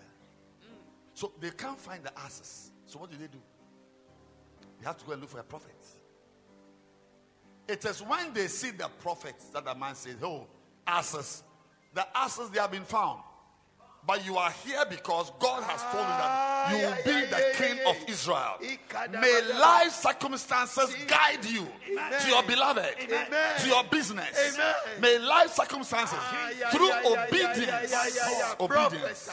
Mm. 0.61 0.81
So 1.15 1.31
they 1.39 1.51
can't 1.51 1.79
find 1.79 2.03
the 2.03 2.19
asses. 2.19 2.73
So 2.87 2.99
what 2.99 3.09
do 3.13 3.17
they 3.17 3.29
do? 3.29 3.39
They 4.81 4.87
have 4.87 4.99
to 4.99 5.05
go 5.07 5.13
and 5.13 5.21
look 5.21 5.31
for 5.31 5.39
a 5.39 5.45
prophet. 5.45 5.77
It 7.69 7.85
is 7.85 8.03
when 8.03 8.35
they 8.35 8.49
see 8.49 8.73
the 8.73 8.89
prophets 9.01 9.45
that 9.51 9.65
the 9.65 9.77
man 9.77 9.95
says, 9.95 10.17
Oh, 10.25 10.49
asses. 10.85 11.45
The 11.95 12.05
asses 12.13 12.51
they 12.51 12.59
have 12.59 12.73
been 12.73 12.83
found. 12.85 13.21
But 14.07 14.25
you 14.25 14.37
are 14.39 14.51
here 14.65 14.83
because 14.89 15.31
God 15.39 15.63
has 15.63 15.83
told 15.83 16.03
you 16.03 16.17
that 16.19 16.71
you 16.73 16.79
will 16.87 17.21
be 17.21 17.27
the 17.27 17.43
king 17.55 17.79
of. 17.87 17.97
Israel. 18.09 18.59
May 19.13 19.41
life 19.61 19.93
circumstances 19.93 20.95
guide 21.07 21.45
you 21.45 21.67
to 22.21 22.29
your 22.29 22.43
beloved, 22.43 22.97
to 22.99 23.69
your 23.69 23.85
business. 23.85 24.59
May 25.01 25.19
life 25.19 25.53
circumstances 25.53 26.19
through 26.73 26.91
obedience, 27.05 27.95
obedience. 28.59 29.31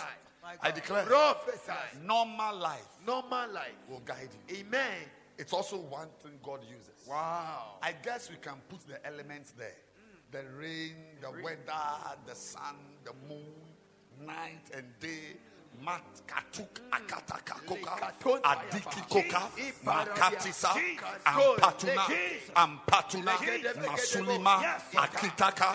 I 0.62 0.72
declare, 0.72 1.04
Prophesy. 1.06 1.72
normal 2.04 2.56
life 2.58 2.88
Normal 3.06 3.52
life. 3.52 3.74
will 3.90 4.00
guide 4.00 4.30
you. 4.50 4.58
Amen. 4.58 4.96
It's 5.38 5.54
also 5.54 5.78
one 5.78 6.08
thing 6.24 6.32
God 6.42 6.62
uses. 6.64 7.08
Wow. 7.08 7.76
I 7.82 7.94
guess 8.04 8.30
we 8.30 8.38
can 8.38 8.56
put 8.70 8.80
the 8.88 9.06
elements 9.06 9.52
there 9.52 9.76
the 10.32 10.44
rain, 10.60 10.96
the 11.22 11.32
weather, 11.42 12.18
the 12.26 12.36
sun, 12.36 12.76
the 13.06 13.14
moon, 13.30 13.46
night 14.26 14.72
and 14.74 14.88
day. 15.00 15.38
Mat 15.86 16.02
katuk 16.26 16.82
akataka 16.90 17.56
koka 17.68 18.12
adiki 18.44 19.02
koka 19.08 19.42
makatisa 19.86 20.74
ampatuna 21.24 22.08
ampatuna 22.56 23.34
masulima 23.86 24.56
akitaka 24.96 25.68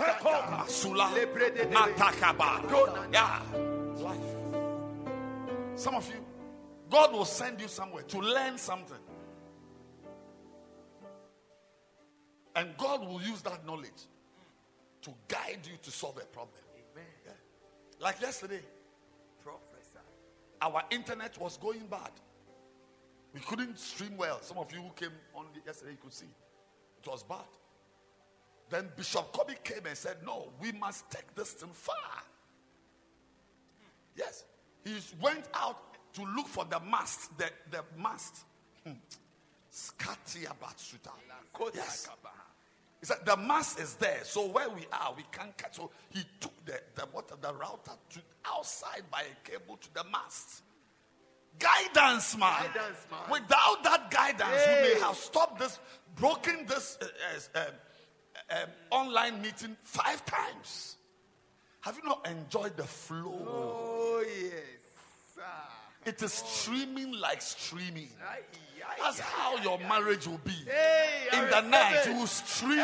masula 0.50 1.08
matakaba. 1.70 3.12
Yeah. 3.12 3.42
Life. 4.02 4.34
Some 5.76 5.94
of 5.94 6.08
you 6.08 6.24
God 6.92 7.12
will 7.12 7.24
send 7.24 7.58
you 7.60 7.68
somewhere 7.68 8.02
to 8.02 8.18
learn 8.18 8.58
something. 8.58 8.98
And 12.54 12.76
God 12.76 13.06
will 13.06 13.22
use 13.22 13.40
that 13.42 13.64
knowledge 13.64 14.08
to 15.00 15.10
guide 15.26 15.60
you 15.64 15.78
to 15.80 15.90
solve 15.90 16.18
a 16.18 16.26
problem. 16.26 16.60
Like 18.02 18.20
yesterday, 18.20 18.60
Prophesy. 19.44 19.98
our 20.60 20.82
internet 20.90 21.38
was 21.40 21.56
going 21.56 21.86
bad. 21.88 22.10
We 23.32 23.40
couldn't 23.40 23.78
stream 23.78 24.16
well. 24.16 24.40
Some 24.42 24.58
of 24.58 24.72
you 24.72 24.82
who 24.82 24.90
came 24.90 25.12
on 25.34 25.46
the- 25.54 25.60
yesterday, 25.64 25.92
you 25.92 25.98
could 26.02 26.12
see 26.12 26.26
it 26.26 27.08
was 27.08 27.22
bad. 27.22 27.46
Then 28.68 28.90
Bishop 28.96 29.32
Kobe 29.32 29.54
came 29.62 29.86
and 29.86 29.96
said, 29.96 30.16
No, 30.24 30.52
we 30.60 30.72
must 30.72 31.08
take 31.10 31.32
this 31.34 31.52
thing 31.52 31.70
far. 31.72 31.94
Yes. 34.16 34.44
He 34.84 34.98
went 35.20 35.44
out 35.54 35.78
to 36.14 36.22
look 36.24 36.46
for 36.48 36.64
the 36.64 36.80
mast, 36.80 37.36
the, 37.38 37.50
the 37.70 37.84
mast. 37.96 38.44
Hmm. 38.84 38.92
Yes. 41.76 42.08
He 43.02 43.06
said 43.06 43.26
the 43.26 43.36
mass 43.36 43.76
is 43.80 43.94
there, 43.94 44.20
so 44.22 44.46
where 44.46 44.70
we 44.70 44.86
are, 44.92 45.12
we 45.16 45.24
can't 45.32 45.56
catch. 45.58 45.74
So 45.74 45.90
he 46.10 46.24
took 46.38 46.52
the, 46.64 46.80
the 46.94 47.02
what 47.10 47.26
the 47.28 47.52
router 47.52 47.90
to 48.10 48.20
outside 48.46 49.02
by 49.10 49.22
a 49.22 49.50
cable 49.50 49.76
to 49.76 49.92
the 49.92 50.04
mast. 50.04 50.62
Guidance, 51.58 52.36
man. 52.38 52.62
Guidance, 52.62 53.06
man. 53.10 53.20
Without 53.28 53.82
that 53.82 54.08
guidance, 54.08 54.62
we 54.68 54.94
may 54.94 55.00
have 55.00 55.16
stopped 55.16 55.58
this, 55.58 55.80
broken 56.14 56.64
this 56.66 56.96
uh, 57.02 57.58
uh, 57.58 58.56
um, 58.56 58.68
online 58.92 59.42
meeting 59.42 59.76
five 59.82 60.24
times. 60.24 60.94
Have 61.80 61.96
you 61.96 62.08
not 62.08 62.24
enjoyed 62.30 62.76
the 62.76 62.84
flow? 62.84 63.44
Oh, 63.48 64.24
yes. 64.24 64.62
Ah. 65.40 65.70
It 66.06 66.22
is 66.22 66.32
streaming 66.32 67.12
like 67.18 67.42
streaming. 67.42 68.10
Ay, 68.24 68.42
that's 68.98 69.20
how 69.20 69.56
your 69.62 69.78
marriage 69.80 70.26
will 70.26 70.40
be. 70.44 70.56
In 71.32 71.50
the 71.50 71.60
night, 71.62 72.06
you 72.06 72.14
will 72.14 72.26
stream. 72.26 72.78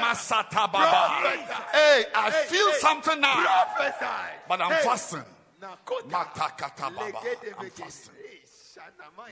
Masatababa. 0.00 1.20
Hey, 1.72 2.04
I 2.14 2.30
feel 2.48 2.72
something 2.78 3.20
now. 3.20 3.44
But 4.48 4.60
I'm 4.60 4.82
fasting. 4.82 5.24
Matakatababa. 6.08 7.22
I'm 7.58 7.70
fasting. 7.70 8.14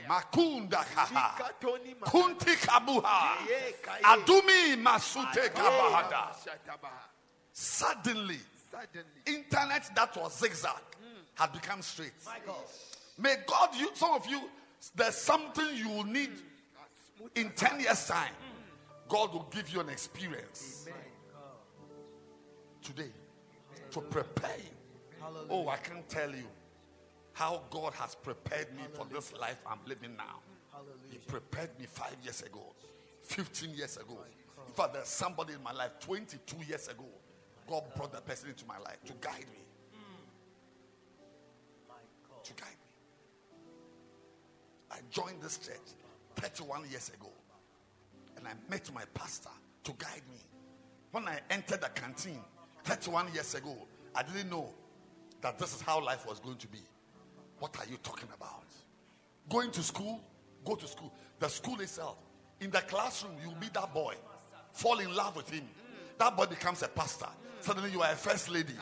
Makunda 0.07 0.83
kaha, 0.95 1.51
kunti 2.05 2.55
kabuha, 2.55 3.37
adumi 4.01 4.75
masute 4.81 5.49
kabahada. 5.53 6.33
Suddenly, 7.51 8.39
internet 9.25 9.95
that 9.95 10.15
was 10.17 10.39
zigzag 10.39 10.81
had 11.35 11.51
become 11.51 11.81
straight. 11.81 12.13
May 13.17 13.35
God, 13.45 13.75
you, 13.75 13.91
some 13.93 14.13
of 14.13 14.25
you, 14.27 14.49
there's 14.95 15.15
something 15.15 15.65
you 15.75 15.89
will 15.89 16.03
need 16.03 16.31
in 17.35 17.51
10 17.51 17.79
years' 17.79 18.07
time. 18.07 18.33
God 19.07 19.33
will 19.33 19.47
give 19.51 19.69
you 19.69 19.79
an 19.79 19.89
experience 19.89 20.87
today 22.81 23.11
to 23.91 24.01
prepare 24.01 24.57
you. 24.57 25.25
Oh, 25.49 25.67
I 25.67 25.77
can't 25.77 26.07
tell 26.09 26.29
you 26.31 26.47
how 27.33 27.61
God 27.69 27.93
has 27.93 28.15
prepared 28.15 28.73
me 28.75 28.83
for 28.93 29.05
this 29.05 29.33
life 29.33 29.57
I'm 29.65 29.79
living 29.87 30.15
now. 30.17 30.39
He 31.09 31.17
prepared 31.17 31.69
me 31.79 31.85
five 31.85 32.15
years 32.23 32.41
ago, 32.41 32.73
15 33.21 33.71
years 33.71 33.97
ago. 33.97 34.17
In 34.67 34.73
fact, 34.73 34.93
there's 34.93 35.07
somebody 35.07 35.53
in 35.53 35.63
my 35.63 35.71
life 35.71 35.91
22 35.99 36.57
years 36.67 36.87
ago. 36.87 37.05
God 37.67 37.83
brought 37.95 38.11
that 38.13 38.25
person 38.25 38.49
into 38.49 38.65
my 38.65 38.77
life 38.79 38.97
to 39.05 39.13
guide 39.21 39.45
me. 39.51 39.59
I 44.93 44.97
joined 45.09 45.41
this 45.41 45.57
church 45.57 45.95
31 46.35 46.83
years 46.89 47.09
ago. 47.09 47.29
And 48.37 48.47
I 48.47 48.51
met 48.69 48.93
my 48.93 49.03
pastor 49.13 49.49
to 49.85 49.91
guide 49.97 50.21
me. 50.29 50.37
When 51.11 51.27
I 51.27 51.39
entered 51.49 51.81
the 51.81 51.89
canteen 51.89 52.39
31 52.83 53.33
years 53.33 53.55
ago, 53.55 53.75
I 54.15 54.21
didn't 54.23 54.51
know 54.51 54.69
that 55.41 55.57
this 55.57 55.73
is 55.75 55.81
how 55.81 56.03
life 56.03 56.27
was 56.27 56.39
going 56.39 56.57
to 56.57 56.67
be. 56.67 56.79
What 57.59 57.75
are 57.79 57.85
you 57.89 57.97
talking 58.03 58.29
about? 58.35 58.65
Going 59.49 59.71
to 59.71 59.81
school, 59.81 60.21
go 60.63 60.75
to 60.75 60.87
school. 60.87 61.11
The 61.39 61.49
school 61.49 61.79
itself, 61.81 62.17
in 62.61 62.69
the 62.69 62.81
classroom, 62.81 63.33
you'll 63.43 63.55
be 63.55 63.69
that 63.73 63.93
boy, 63.93 64.15
fall 64.71 64.99
in 64.99 65.13
love 65.15 65.35
with 65.35 65.49
him. 65.49 65.67
That 66.19 66.37
boy 66.37 66.45
becomes 66.45 66.83
a 66.83 66.87
pastor. 66.87 67.27
Suddenly, 67.61 67.91
you 67.91 68.01
are 68.01 68.11
a 68.11 68.15
first 68.15 68.49
lady, 68.49 68.73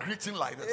greeting 0.00 0.34
like 0.34 0.56
this. 0.58 0.70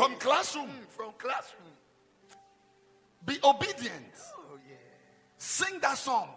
From 0.00 0.16
classroom, 0.16 0.68
Mm, 0.68 0.88
from 0.88 1.12
classroom. 1.18 1.68
Be 3.26 3.38
obedient. 3.44 4.14
Sing 5.36 5.78
that 5.80 5.98
song. 5.98 6.30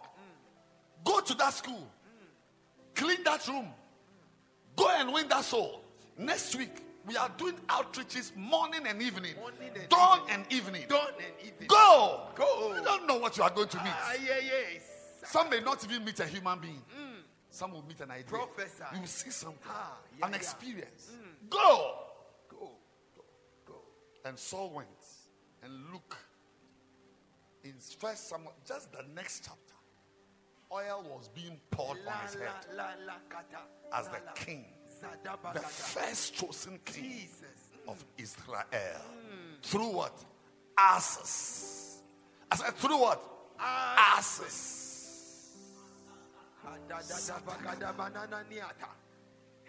Go 1.06 1.22
to 1.22 1.33
that 1.35 1.53
school. 1.53 1.88
Clean 2.93 3.24
that 3.24 3.48
room. 3.48 3.69
Go 4.75 4.90
and 4.90 5.14
win 5.14 5.30
that 5.30 5.45
soul. 5.45 5.82
Next 6.17 6.56
week, 6.56 6.72
we 7.06 7.16
are 7.16 7.30
doing 7.38 7.56
outreaches 7.69 8.35
morning 8.35 8.85
and 8.85 9.01
evening. 9.01 9.35
Morning 9.40 9.72
and 9.80 9.88
dawn 9.90 10.19
evening. 10.19 10.35
and 10.42 10.53
evening. 10.53 10.85
Dawn 10.90 11.08
and 11.17 11.48
evening. 11.48 11.67
Go. 11.69 12.22
Go. 12.35 12.75
You 12.75 12.83
don't 12.83 13.08
know 13.08 13.17
what 13.17 13.38
you 13.38 13.43
are 13.43 13.50
going 13.50 13.69
to 13.69 13.77
meet. 13.77 13.93
Ah, 13.95 14.14
yeah, 14.25 14.40
yeah. 14.43 14.80
Some 15.24 15.50
may 15.50 15.61
not 15.61 15.83
even 15.85 16.03
meet 16.03 16.19
a 16.19 16.25
human 16.25 16.59
being. 16.59 16.82
Some 17.50 17.72
will 17.72 17.83
meet 17.88 18.00
an 18.01 18.11
idea. 18.11 18.25
Professor. 18.25 18.88
You 18.93 19.00
will 19.01 19.08
see 19.08 19.30
something. 19.30 19.59
Ah, 19.69 19.98
yeah, 20.19 20.25
an 20.25 20.32
yeah. 20.33 20.38
experience. 20.38 21.11
Go. 21.50 21.58
Go. 21.59 22.03
And 24.26 24.38
Saul 24.38 24.72
went. 24.74 24.88
And 25.64 25.74
look, 25.92 26.18
in 27.64 27.74
First 27.98 28.30
Samuel, 28.30 28.53
just 28.66 28.92
the 28.92 29.03
next 29.16 29.45
chapter, 29.45 29.74
oil 30.72 31.06
was 31.10 31.30
being 31.30 31.60
poured 31.72 32.00
La, 32.06 32.14
on 32.14 32.22
his 32.26 32.34
head 32.35 32.52
la, 32.76 32.84
la, 33.06 33.14
kata. 33.30 33.64
as 33.93 34.08
the 34.08 34.19
king, 34.35 34.66
the 35.53 35.60
first 35.61 36.35
chosen 36.35 36.80
king 36.85 37.03
Jesus. 37.03 37.69
of 37.88 37.98
mm. 37.98 38.24
Israel. 38.24 38.64
Mm. 38.72 39.61
Through 39.61 39.90
what? 39.93 40.24
Asses. 40.77 42.02
I 42.52 42.56
said, 42.56 42.76
through 42.76 43.00
what? 43.00 43.22
Asses. 43.60 45.52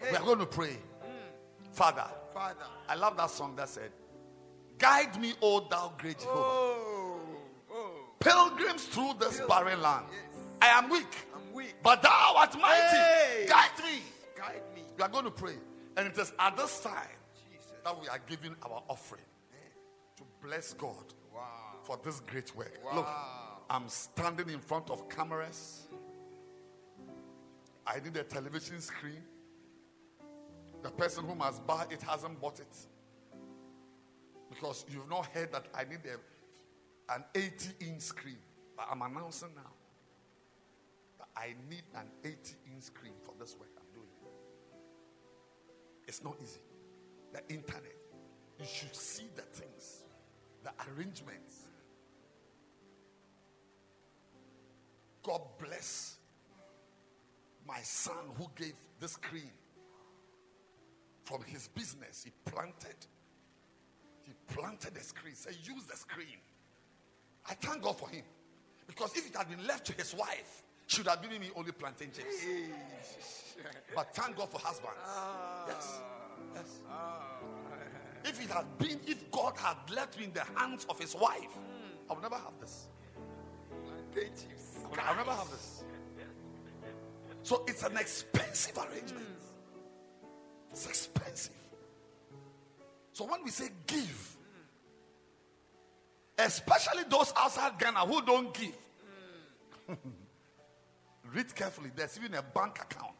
We 0.01 0.17
are 0.17 0.23
going 0.23 0.39
to 0.39 0.45
pray. 0.45 0.67
Mm. 0.67 1.71
Father, 1.71 2.05
Father. 2.33 2.65
I 2.89 2.95
love 2.95 3.15
that 3.17 3.29
song 3.29 3.55
that 3.55 3.69
said, 3.69 3.91
Guide 4.77 5.19
me, 5.21 5.33
O 5.41 5.61
thou 5.69 5.93
great 5.97 6.17
oh, 6.21 6.23
Jehovah. 6.23 6.43
Oh, 6.43 7.19
oh, 7.71 7.91
Pilgrims 8.19 8.85
through 8.85 9.13
this 9.19 9.41
barren 9.47 9.81
land. 9.81 10.05
Yes. 10.11 10.41
I 10.61 10.67
am 10.67 10.89
weak, 10.89 11.27
I'm 11.35 11.53
weak. 11.53 11.75
but 11.83 12.01
thou 12.01 12.33
art 12.37 12.53
mighty. 12.59 12.97
Hey. 12.97 13.45
Guide 13.47 13.69
me. 13.83 13.99
Guide 14.37 14.61
me. 14.75 14.81
We 14.97 15.03
are 15.03 15.09
going 15.09 15.25
to 15.25 15.31
pray. 15.31 15.55
And 15.97 16.07
it 16.07 16.17
is 16.17 16.33
at 16.39 16.57
this 16.57 16.79
time 16.81 16.93
Jesus. 17.51 17.71
that 17.83 17.99
we 18.01 18.07
are 18.09 18.19
giving 18.27 18.55
our 18.63 18.83
offering 18.89 19.21
to 20.17 20.23
bless 20.43 20.73
God 20.73 21.13
Wow. 21.33 21.41
for 21.83 21.97
this 22.03 22.19
great 22.21 22.53
work. 22.55 22.79
Wow. 22.85 22.95
Look, 22.95 23.07
I'm 23.69 23.87
standing 23.89 24.49
in 24.49 24.59
front 24.59 24.89
of 24.89 25.07
cameras. 25.09 25.83
I 27.87 27.99
need 27.99 28.15
a 28.17 28.23
television 28.23 28.79
screen. 28.81 29.21
The 30.83 30.89
person 30.91 31.25
who 31.25 31.35
must 31.35 31.65
buy 31.65 31.85
it 31.89 32.01
hasn't 32.01 32.39
bought 32.41 32.59
it. 32.59 32.75
Because 34.49 34.85
you've 34.89 35.09
not 35.09 35.25
heard 35.27 35.51
that 35.51 35.65
I 35.73 35.83
need 35.83 36.01
a, 36.05 37.13
an 37.13 37.23
80 37.33 37.87
inch 37.87 38.01
screen. 38.01 38.37
But 38.77 38.87
I'm 38.91 39.01
announcing 39.01 39.49
now 39.55 39.71
that 41.19 41.27
I 41.35 41.55
need 41.69 41.83
an 41.95 42.07
80 42.23 42.35
inch 42.73 42.83
screen 42.83 43.13
for 43.21 43.33
this 43.39 43.55
work 43.59 43.69
I'm 43.77 43.93
doing. 43.93 44.07
It's 46.07 46.23
not 46.23 46.35
easy. 46.41 46.59
The 47.33 47.41
internet, 47.53 47.95
you 48.59 48.65
should 48.65 48.95
see 48.95 49.27
the 49.35 49.41
things, 49.41 50.03
the 50.63 50.71
arrangements. 50.93 51.67
God 55.23 55.41
bless 55.59 56.17
my 57.67 57.79
son 57.81 58.15
who 58.37 58.45
gave 58.55 58.75
this 58.99 59.13
screen 59.13 59.51
from 61.23 61.41
his 61.43 61.67
business. 61.69 62.23
He 62.23 62.31
planted. 62.49 62.95
He 64.25 64.33
planted 64.53 64.93
the 64.95 65.01
screen. 65.01 65.35
Say, 65.35 65.51
use 65.63 65.83
the 65.85 65.95
screen. 65.95 66.37
I 67.49 67.53
thank 67.53 67.83
God 67.83 67.97
for 67.97 68.09
him. 68.09 68.23
Because 68.87 69.15
if 69.15 69.27
it 69.27 69.35
had 69.35 69.49
been 69.49 69.65
left 69.65 69.85
to 69.87 69.93
his 69.93 70.13
wife, 70.15 70.63
she 70.87 71.01
would 71.01 71.07
have 71.07 71.21
given 71.21 71.39
me 71.39 71.49
only 71.55 71.71
plantain 71.71 72.11
chips. 72.11 72.45
But 73.95 74.13
thank 74.15 74.35
God 74.35 74.49
for 74.49 74.59
husbands. 74.59 74.97
Ah. 75.05 75.65
Yes. 75.67 76.01
Yes. 76.53 76.81
If 78.23 78.43
it 78.43 78.49
had 78.49 78.77
been, 78.77 78.99
if 79.05 79.29
God 79.31 79.53
had 79.57 79.77
left 79.93 80.17
me 80.17 80.25
in 80.25 80.33
the 80.33 80.43
hands 80.55 80.85
of 80.89 80.99
his 80.99 81.15
wife, 81.15 81.55
I 82.09 82.13
would 82.13 82.23
never 82.23 82.35
have 82.35 82.59
this. 82.59 82.87
Thank 84.13 84.31
you. 84.49 84.99
I'll 84.99 85.15
never 85.15 85.31
have 85.31 85.49
this. 85.51 85.83
So 87.43 87.63
it's 87.67 87.83
an 87.83 87.97
expensive 87.97 88.77
arrangement. 88.77 89.25
It's 90.71 90.87
expensive. 90.87 91.53
So 93.15 93.23
when 93.23 93.45
we 93.45 93.49
say 93.49 93.69
give, 93.87 94.35
especially 96.37 97.03
those 97.09 97.31
outside 97.37 97.79
Ghana 97.79 97.99
who 97.99 98.21
don't 98.25 98.53
give, 98.53 98.75
read 101.33 101.55
carefully. 101.55 101.91
There's 101.95 102.17
even 102.17 102.33
a 102.33 102.41
bank 102.41 102.77
account. 102.81 103.15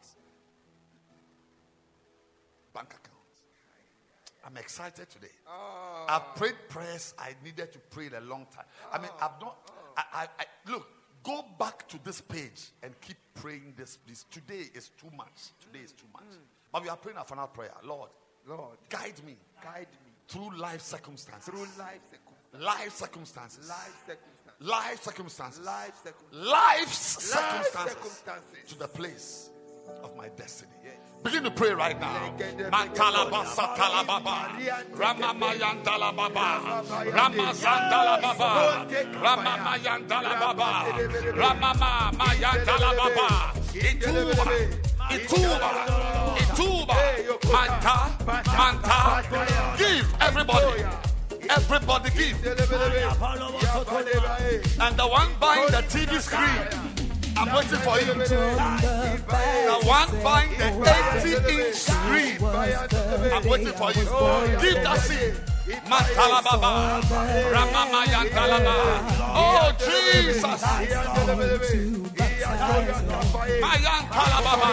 Bank 2.74 2.90
account. 2.90 3.16
I'm 4.46 4.58
excited 4.58 5.10
today. 5.10 5.32
Oh. 5.48 6.08
I've 6.10 6.36
prayed 6.36 6.56
prayers 6.68 7.14
I 7.18 7.34
needed 7.42 7.72
to 7.72 7.80
pray 7.80 8.08
in 8.08 8.16
a 8.16 8.20
long 8.20 8.48
time. 8.54 8.66
I 8.92 8.98
mean, 8.98 9.12
I've 9.22 9.40
not. 9.40 9.72
I, 9.96 10.04
I, 10.14 10.28
I 10.40 10.70
look. 10.70 10.90
Go 11.24 11.46
back 11.58 11.88
to 11.88 12.04
this 12.04 12.20
page 12.20 12.72
and 12.84 13.00
keep 13.00 13.16
praying 13.34 13.76
this. 13.78 13.96
Please. 13.96 14.26
Today 14.30 14.66
is 14.74 14.90
too 15.00 15.10
much. 15.16 15.52
Today 15.62 15.86
is 15.86 15.94
too 15.94 16.08
much. 16.12 16.24
Mm. 16.24 16.44
But 16.74 16.84
we 16.84 16.90
are 16.90 16.98
praying 16.98 17.18
a 17.18 17.24
final 17.24 17.48
prayer. 17.48 17.72
Lord, 17.82 18.10
Lord, 18.48 18.78
guide 18.90 19.14
me 19.26 19.36
guide 19.64 19.88
me 20.06 20.12
through 20.28 20.56
life 20.58 20.82
circumstances. 20.82 21.46
through 21.46 21.68
life 21.78 22.02
circumstances. 22.10 22.60
life 22.60 22.94
circumstances. 22.96 23.70
Life 24.60 25.04
circumstances. 25.04 25.60
Life 25.60 25.60
circumstances. 25.60 25.60
Life 25.66 25.96
circumstances. 26.04 26.50
Life's 26.52 27.34
Life 27.36 27.70
circumstances 27.70 27.94
circumstances. 27.94 28.70
to 28.70 28.80
the 28.80 28.88
place 28.88 29.50
of 30.04 30.16
my 30.16 30.30
destiny. 30.30 30.72
Yes. 30.84 30.94
Begin 31.24 31.44
to 31.44 31.52
pray 31.52 31.74
right 31.74 32.00
now. 32.00 32.34
Mantalabasa 32.72 33.76
talababa. 33.76 34.54
Ramamayantala 34.94 36.16
baba. 36.16 36.84
Ramazandala 37.12 38.22
baba. 38.22 38.86
Ramamayantala 39.26 40.40
baba. 40.40 40.70
Ramama 41.34 42.12
mayantala 42.14 42.92
baba. 42.96 43.54
Ituba. 43.74 44.46
Ituba. 45.10 45.66
Ituba. 45.66 46.15
Manta. 47.56 48.12
Manta. 48.28 49.24
Give 49.78 50.08
everybody. 50.20 50.84
Everybody 51.50 52.10
give. 52.10 52.46
And 54.82 54.98
the 54.98 55.08
one 55.08 55.30
buying 55.40 55.68
the 55.72 55.82
TV 55.88 56.20
screen. 56.20 56.68
I'm 57.38 57.54
waiting 57.56 57.80
for 57.80 57.98
you. 58.00 58.14
The 58.14 59.78
one 59.86 60.10
buying 60.22 60.52
the 60.58 60.66
80 61.24 61.68
inch 61.68 61.76
screen. 61.76 62.44
I'm 63.34 63.46
waiting 63.48 63.74
for 63.80 63.92
you. 63.92 64.04
Give 64.60 64.84
that 64.84 65.00
seed. 65.00 65.34
Matalababa. 65.88 67.02
Ramamayantalaba. 67.56 68.76
Oh, 69.34 69.72
Jesus. 69.80 70.62
Mayantalababa. 73.64 74.70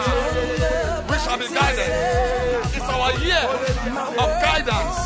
We 1.13 1.19
shall 1.19 1.37
be 1.37 1.47
guided. 1.47 1.93
It's 2.73 2.89
our 2.89 3.13
year 3.19 3.45
of 4.17 4.29
guidance. 4.41 4.97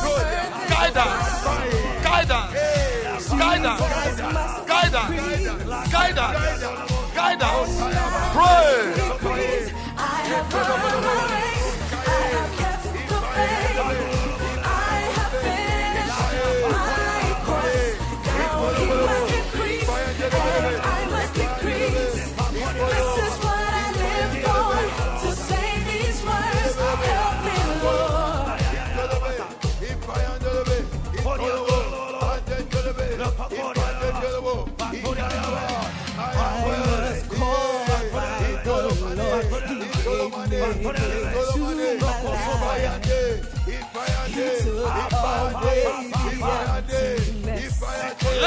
Guidance. 0.72 1.44
Guidance. 2.02 2.54
Guidance. 3.30 3.82
Guidance. 4.72 5.92
Guidance. 5.92 6.64
Guidance. 7.14 7.74
Pray. 8.34 8.98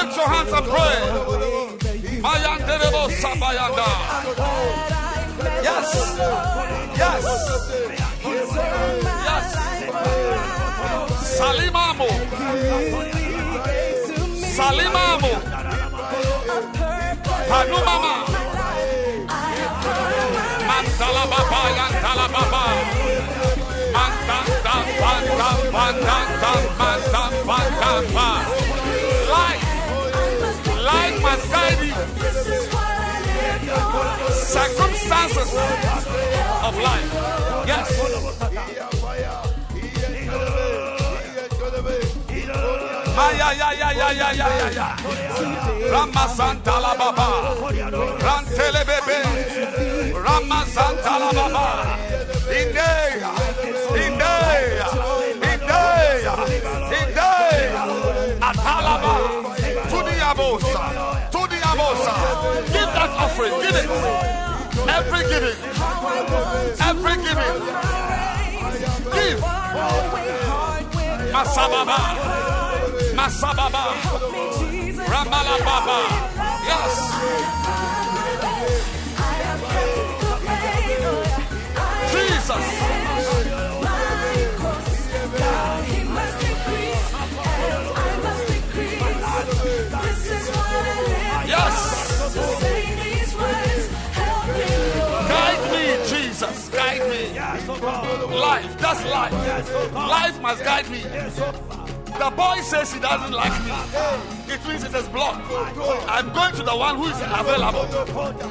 Lift 0.00 0.16
your 0.16 0.28
hands 0.28 0.52
and 0.52 0.64
pray. 0.64 0.96
Mayanderebo 2.24 3.02
Sabayanda. 3.20 3.90
Yes. 5.60 5.88
Yes. 6.96 7.24
Yes. 9.28 9.46
Salimamo. 11.36 12.08
Salimamo. 14.56 15.32
Panumama. 17.50 18.14
Mandala 20.68 21.24
Baba 21.32 21.60
Yandala 21.76 22.26
Baba. 22.34 22.64
Mandam, 23.94 24.46
dam, 24.64 24.86
bandam, 25.02 25.58
bandam, 25.74 26.24
bandam, 26.80 27.32
bandam, 27.44 28.02
bandam. 28.16 28.59
circumstances 34.60 35.50
of 36.66 36.74
life. 36.88 37.10
Yes. 37.66 37.88
Maya 43.16 43.48
ya 43.60 43.68
ya 43.80 43.90
ya 44.00 44.08
ya 44.12 44.28
ya 44.32 44.48
ya 44.60 44.68
ya. 44.78 44.88
Ramasanta 45.92 46.76
la 46.84 46.92
baba. 47.00 47.28
Rantele 48.24 48.82
bebe. 48.88 49.18
Ramasanta 50.24 51.12
la 51.22 51.30
baba. 51.38 51.66
Indeya. 52.60 53.30
Indeya. 54.04 54.88
Indeya. 55.52 56.34
Indeya. 57.00 57.82
Atalaba. 58.48 59.14
Tudiabosa. 59.90 60.82
Tudiabosa. 61.32 62.12
Give 62.72 62.90
that 62.96 63.10
offering. 63.24 63.54
Give 63.62 63.76
it. 63.76 64.39
Every 64.96 65.22
giving. 65.30 65.58
Every 66.88 67.16
giving. 67.24 67.54
Give. 69.14 69.40
Masababa. 71.34 71.98
Masababa. 73.18 73.84
Ramala 75.10 75.56
Baba. 75.64 75.98
Yes. 76.66 77.59
Life. 98.30 98.78
That's 98.78 99.04
life. 99.04 99.92
Life 99.92 100.40
must 100.40 100.64
guide 100.64 100.88
me. 100.90 101.02
The 102.20 102.30
boy 102.36 102.60
says 102.62 102.92
he 102.92 103.00
doesn't 103.00 103.32
like 103.32 103.52
me. 103.64 103.72
It 104.52 104.66
means 104.68 104.84
it 104.84 104.94
is 104.94 105.08
blocked. 105.08 105.46
I'm 106.08 106.32
going 106.32 106.54
to 106.54 106.62
the 106.62 106.76
one 106.76 106.96
who 106.96 107.06
is 107.06 107.20
available. 107.20 107.86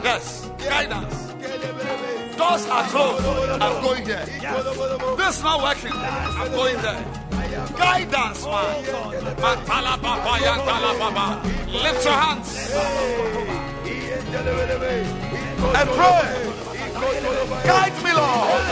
Yes. 0.03 0.49
Guidance. 0.57 1.15
Doors 2.35 2.65
are 2.67 2.87
closed. 2.87 3.25
I'm 3.61 3.83
going 3.83 4.03
there. 4.05 4.25
This 5.17 5.37
is 5.37 5.43
not 5.43 5.61
working. 5.61 5.91
I'm 5.93 6.51
going 6.51 6.77
there. 6.81 7.03
Guidance, 7.77 8.45
man. 8.45 8.83
Lift 11.71 12.05
your 12.05 12.13
hands 12.13 12.49
and 15.67 15.89
pray. 15.89 16.25
Guide 17.65 18.03
me, 18.03 18.11
Lord. 18.13 18.63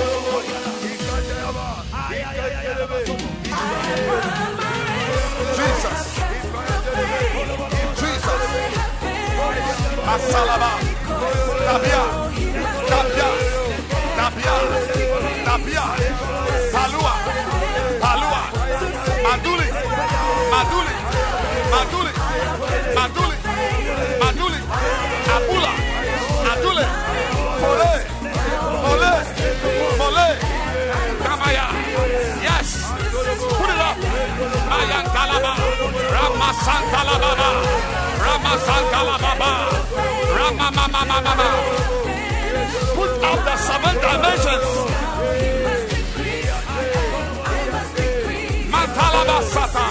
Jesus. 5.57 6.19
Jesus. 7.99 8.41
Masalaba. 10.05 10.71
Tabia. 11.67 12.03
Tabia. 12.89 13.56
Rama 36.67 36.91
Sankalababa. 36.91 37.49
Rama 38.23 38.53
Sankalababa. 38.67 39.51
Rama 40.37 40.67
Mama 40.75 41.01
Mama. 41.07 41.49
Put 42.95 43.11
up 43.23 43.39
the 43.47 43.55
seven 43.67 43.95
dimensions. 44.03 44.67
Mantalaba 48.71 49.37
Sata. 49.53 49.85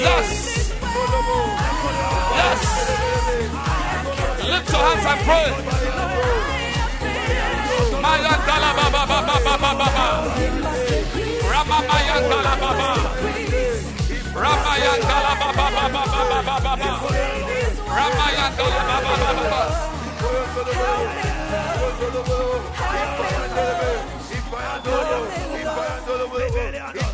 Yes. 0.00 0.28
Yes. 2.40 2.62
Lift 4.50 4.72
your 4.72 4.82
hands 4.88 5.06
and 5.12 5.20
pray. 5.28 5.48
Mayan 8.02 8.38
Kalababa 8.48 9.02
Baba 9.10 9.36
Baba 9.44 9.70
Baba. 9.80 10.06
Rama 11.52 11.78
Mayan 11.88 12.22
Kalababa. 12.30 13.11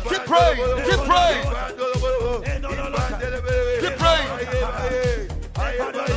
Keep 0.09 0.25
praying. 0.25 0.57
Keep 0.85 1.01
praying. 1.05 1.43
Keep 3.79 3.95
praying. 3.97 4.29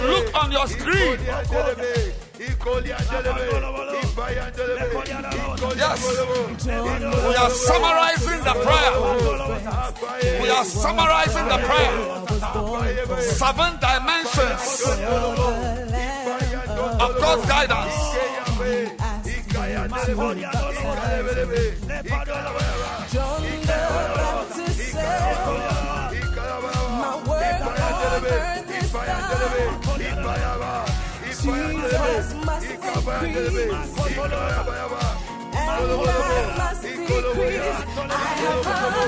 Look 0.08 0.34
on 0.34 0.52
your 0.52 0.66
screen. 0.66 1.18
Yes. 5.76 6.00
We 7.28 7.34
are 7.34 7.50
summarizing 7.50 8.44
the 8.44 8.54
prayer. 8.64 8.92
We 10.42 10.48
are 10.48 10.64
summarizing 10.64 11.48
the 11.48 11.58
prayer. 11.58 11.94
Seven 13.20 13.78
dimensions 13.80 14.84
of 17.00 17.10
God's 17.20 17.46
guidance. 17.48 18.12
I 31.44 31.56
have 31.56 31.74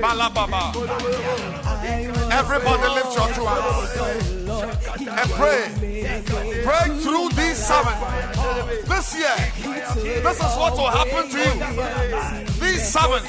Balababa. 0.00 0.72
Everybody 2.32 2.88
lift 2.94 3.14
your 3.16 3.28
two 3.34 3.44
hands 3.44 3.90
and 5.08 5.30
pray. 5.32 5.62
Pray 6.64 6.98
through 7.00 7.28
these 7.30 7.58
seven. 7.58 7.94
This 8.88 9.16
year, 9.18 9.36
this 10.22 10.36
is 10.36 10.56
what 10.56 10.72
will 10.74 10.88
happen 10.90 11.28
to 11.30 11.38
you. 11.38 11.54
These 12.60 12.84
seven. 12.88 13.22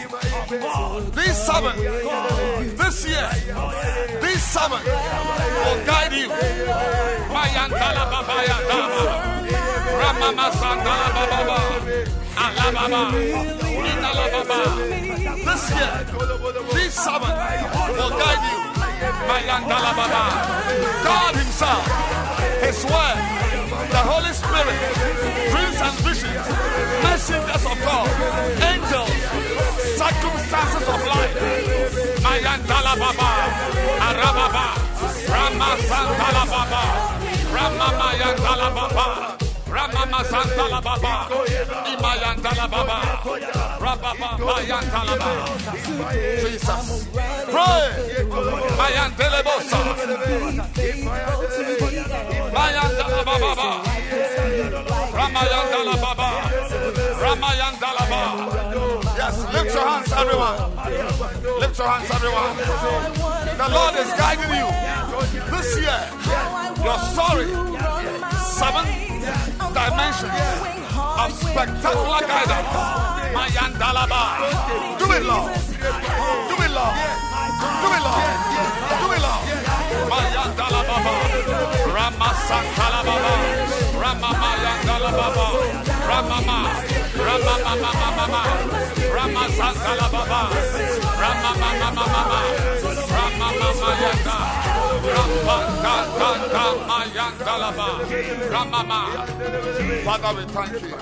These 1.16 1.38
seven. 1.38 1.76
This 2.78 3.08
year, 3.08 3.30
these 4.22 4.44
seven 4.44 4.80
will 4.84 5.86
guide 5.86 6.14
you. 6.14 6.30
Mayantala 7.30 8.04
Baba 8.12 8.44
Yantala. 8.48 9.16
Ramama 10.00 10.52
Santala 10.52 11.24
Baba. 11.30 12.21
Alabama, 12.38 13.18
in 13.18 14.00
Alabama. 14.04 14.60
This 15.46 15.64
year, 15.76 15.94
this 16.74 16.94
summer 16.94 17.34
will 17.98 18.10
guide 18.12 18.44
you. 18.52 18.60
My 19.28 19.42
land, 19.48 19.66
Alabama. 19.72 20.24
God 21.04 21.36
Himself, 21.36 21.86
His 22.62 22.84
Word, 22.86 23.20
the 23.92 24.02
Holy 24.12 24.34
Spirit, 24.34 24.80
dreams 25.52 25.80
and 25.82 25.98
visions, 26.06 26.48
messengers 27.04 27.66
of 27.66 27.78
God, 27.82 28.10
angels, 28.72 29.12
circumstances 30.00 30.88
of 30.88 31.00
life. 31.12 31.36
My 32.24 32.40
land, 32.40 32.64
Alabama, 32.70 33.30
Arababa, 34.08 34.66
Ramazan, 35.28 36.08
Alabama, 36.28 36.84
Ramamaya, 37.56 38.30
Alabama. 38.52 39.51
Ramama 39.72 40.20
Santala 40.28 40.82
Baba. 40.84 41.14
Imayantala 41.92 42.68
Baba. 42.70 42.98
Rababa 43.80 44.56
Yantala 44.68 45.16
Baba. 45.18 45.46
Jesus. 46.44 47.08
Pray. 47.48 47.88
Mayantele 48.78 49.42
Bosa. 49.48 49.80
Mayantala 52.52 53.24
Baba. 53.24 53.70
Ramayantala 55.18 55.96
Baba. 56.04 56.30
Ramayantala 57.24 58.04
Baba. 58.12 58.92
Yes, 59.18 59.36
lift 59.54 59.74
your 59.74 59.88
hands, 59.88 60.12
everyone. 60.12 60.58
Lift 61.62 61.78
your 61.78 61.88
hands, 61.88 62.12
everyone. 62.12 62.58
The 63.58 63.68
Lord 63.72 63.96
is 63.96 64.12
guiding 64.20 64.52
you. 64.52 64.68
This 65.52 65.70
year, 65.80 66.02
your 66.84 67.00
story, 67.14 67.48
seven 68.60 69.11
dimensions 69.74 70.42
of 71.22 71.32
spectacular 71.32 72.22
guidance. 72.28 72.72
Mayandalaba. 73.36 74.22
Do 75.00 75.06
it, 75.12 75.24
Lord. 75.24 75.54
Do 76.50 76.56
it, 76.66 76.72
Lord. 76.72 76.96
Do 77.82 77.88
it, 77.96 78.04
Lord. 78.06 78.28
Do 79.02 79.08
it, 79.16 79.22
Lord. 79.26 79.42
Mayandalababa. 80.12 81.14
Ramasantalababa. 81.96 83.34
Ramamayandalababa. 84.04 85.48
Ramama. 86.10 86.60
Ramamamamamama. 87.26 88.44
Ramasantalababa. 89.16 90.42
Ramamamamamama. 91.22 92.40
Ramamamayanda. 93.16 94.61
Father, 100.04 100.32
we 100.38 100.46
thank 100.52 100.72
you. 100.82 100.98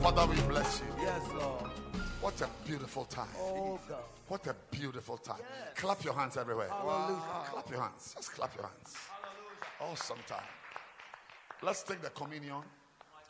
Father, 0.00 0.26
we 0.26 0.40
bless 0.42 0.80
you. 0.80 0.86
Yes, 1.00 1.22
Lord. 1.34 1.70
What 2.20 2.40
a 2.40 2.48
beautiful 2.64 3.04
time. 3.06 3.28
Oh. 3.38 3.80
What 4.28 4.46
a 4.46 4.54
beautiful 4.70 5.16
time. 5.16 5.40
Clap 5.74 6.04
your 6.04 6.14
hands 6.14 6.36
everywhere. 6.36 6.68
Clap 6.68 7.70
your 7.70 7.80
hands. 7.80 8.14
Just 8.16 8.32
clap 8.32 8.54
your 8.54 8.66
hands. 8.66 8.96
Awesome 9.80 10.18
time. 10.28 10.46
Let's 11.62 11.82
take 11.82 12.00
the 12.00 12.10
communion. 12.10 12.62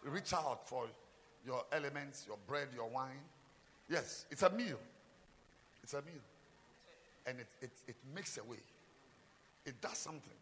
Reach 0.04 0.34
out 0.34 0.68
for 0.68 0.86
your 1.46 1.64
elements, 1.72 2.24
your 2.26 2.36
bread, 2.46 2.68
your 2.74 2.88
wine. 2.88 3.24
Yes, 3.88 4.26
it's 4.30 4.42
a 4.42 4.50
meal. 4.50 4.78
It's 5.82 5.94
a 5.94 6.02
meal. 6.02 6.22
And 7.26 7.40
it, 7.40 7.46
it, 7.62 7.70
it 7.88 7.96
makes 8.14 8.36
a 8.36 8.44
way. 8.44 8.58
It 9.64 9.80
does 9.80 9.98
something. 9.98 10.32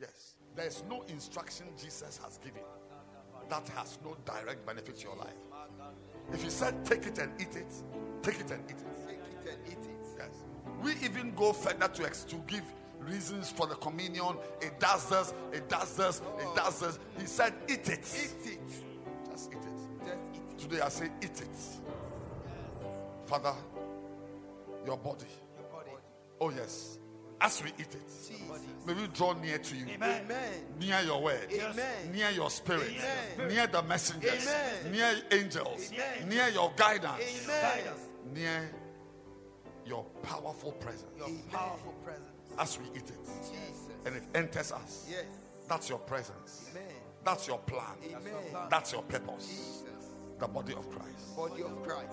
Yes. 0.00 0.34
There's 0.56 0.82
no 0.88 1.02
instruction 1.08 1.66
Jesus 1.80 2.18
has 2.22 2.38
given 2.38 2.62
that 3.48 3.68
has 3.70 3.98
no 4.04 4.16
direct 4.24 4.64
benefit 4.64 4.96
to 4.96 5.02
your 5.02 5.16
life. 5.16 5.34
If 6.32 6.42
he 6.42 6.50
said 6.50 6.84
take 6.84 7.06
it 7.06 7.18
and 7.18 7.32
eat 7.40 7.56
it, 7.56 7.72
take 8.22 8.40
it 8.40 8.50
and 8.50 8.62
eat 8.70 8.76
it. 8.76 9.06
Take 9.06 9.18
it 9.18 9.52
and 9.52 9.66
eat 9.66 9.84
it. 9.84 10.06
Yes. 10.16 10.44
We 10.82 10.92
even 11.04 11.34
go 11.34 11.52
further 11.52 11.88
to, 11.88 12.06
ex- 12.06 12.24
to 12.24 12.36
give 12.46 12.62
reasons 13.00 13.50
for 13.50 13.66
the 13.66 13.74
communion. 13.76 14.36
It 14.60 14.78
does 14.78 15.08
this, 15.08 15.34
it 15.52 15.68
does 15.68 15.96
this, 15.96 16.22
it 16.38 16.54
does 16.54 16.80
this. 16.80 16.98
He 17.18 17.26
said, 17.26 17.54
eat 17.68 17.88
it. 17.88 18.06
Eat 18.14 18.52
it. 18.52 18.60
Just 19.30 19.50
eat 19.50 19.58
it. 19.58 20.06
Just 20.06 20.24
eat 20.34 20.42
it. 20.50 20.58
Today 20.58 20.80
I 20.80 20.88
say, 20.88 21.10
eat 21.20 21.40
it. 21.40 21.48
Father, 23.26 23.54
your 24.86 24.96
body. 24.96 25.26
Your 25.58 25.68
body. 25.72 25.90
Oh, 26.40 26.50
yes. 26.50 26.99
As 27.42 27.62
we 27.62 27.70
eat 27.70 27.80
it, 27.94 28.02
Jesus. 28.06 28.40
may 28.86 28.92
we 28.94 29.06
draw 29.08 29.32
near 29.32 29.58
to 29.58 29.76
you. 29.76 29.86
Amen. 29.94 30.24
Near 30.78 31.00
your 31.02 31.22
word, 31.22 31.48
Amen. 31.52 32.12
near 32.12 32.30
your 32.30 32.50
spirit, 32.50 32.92
Amen. 33.38 33.48
near 33.48 33.66
the 33.66 33.82
messengers, 33.82 34.46
Amen. 34.46 34.92
near 34.92 35.14
angels, 35.32 35.90
Amen. 35.94 36.28
near 36.28 36.48
your 36.48 36.70
guidance, 36.76 37.44
Amen. 37.44 37.84
near 38.34 38.70
your 39.86 40.04
powerful 40.22 40.72
presence 40.72 41.10
Your 41.16 41.28
powerful 41.50 41.92
presence. 42.04 42.28
as 42.58 42.78
we 42.78 42.84
eat 42.94 43.08
it. 43.08 43.18
Jesus. 43.42 43.88
and 44.04 44.16
it 44.16 44.22
enters 44.34 44.72
us. 44.72 45.06
Yes. 45.10 45.24
That's 45.68 45.88
your 45.88 45.98
presence. 45.98 46.68
Amen. 46.72 46.82
That's 47.24 47.46
your 47.48 47.58
plan. 47.58 47.96
Amen. 48.06 48.32
That's 48.70 48.92
your 48.92 49.02
purpose. 49.02 49.46
Jesus. 49.46 50.10
The 50.38 50.46
body 50.48 50.72
of 50.74 50.90
Christ. 50.90 51.36
Body 51.36 51.62
of 51.62 51.82
Christ. 51.82 52.12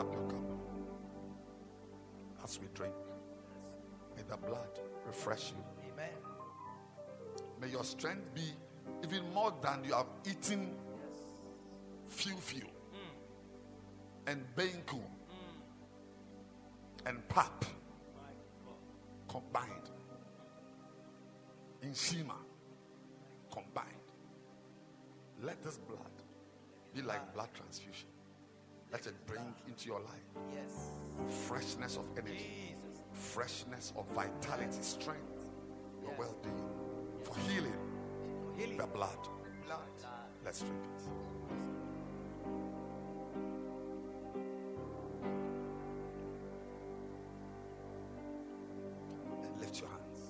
Up 0.00 0.10
your 0.14 0.22
cup 0.22 0.40
as 2.42 2.58
we 2.58 2.68
drink. 2.72 2.94
May 4.16 4.22
the 4.30 4.38
blood 4.38 4.80
refresh 5.06 5.50
you. 5.50 5.62
Amen. 5.92 6.08
May 7.60 7.68
your 7.68 7.84
strength 7.84 8.34
be 8.34 8.50
even 9.04 9.30
more 9.34 9.52
than 9.60 9.84
you 9.84 9.92
have 9.92 10.06
eaten 10.26 10.74
fufu 12.08 12.62
mm. 12.62 12.64
and 14.26 14.42
banku 14.56 14.94
mm. 14.94 15.58
and 17.04 17.28
pap 17.28 17.66
combined 19.28 19.90
in 21.82 21.92
Shima 21.92 22.36
combined. 23.52 23.86
Let 25.42 25.62
this 25.62 25.76
blood 25.76 26.24
be 26.94 27.02
like 27.02 27.20
ah. 27.20 27.34
blood 27.34 27.50
transfusion. 27.52 28.08
Let 28.92 29.06
it 29.06 29.14
bring 29.26 29.54
into 29.68 29.86
your 29.86 30.00
life 30.00 30.28
Yes. 30.52 30.90
freshness 31.46 31.96
of 31.96 32.06
energy, 32.18 32.74
freshness 33.12 33.92
of 33.96 34.06
vitality, 34.08 34.82
strength, 34.82 35.44
your 36.02 36.12
well 36.18 36.34
being, 36.42 36.68
for 37.22 37.36
healing, 37.40 37.76
Healing. 38.56 38.76
the 38.78 38.86
blood. 38.86 39.18
Blood. 39.64 39.80
Let's 40.44 40.60
drink 40.60 40.82
it. 40.96 42.10
And 49.42 49.60
lift 49.60 49.80
your 49.80 49.88
hands. 49.88 50.20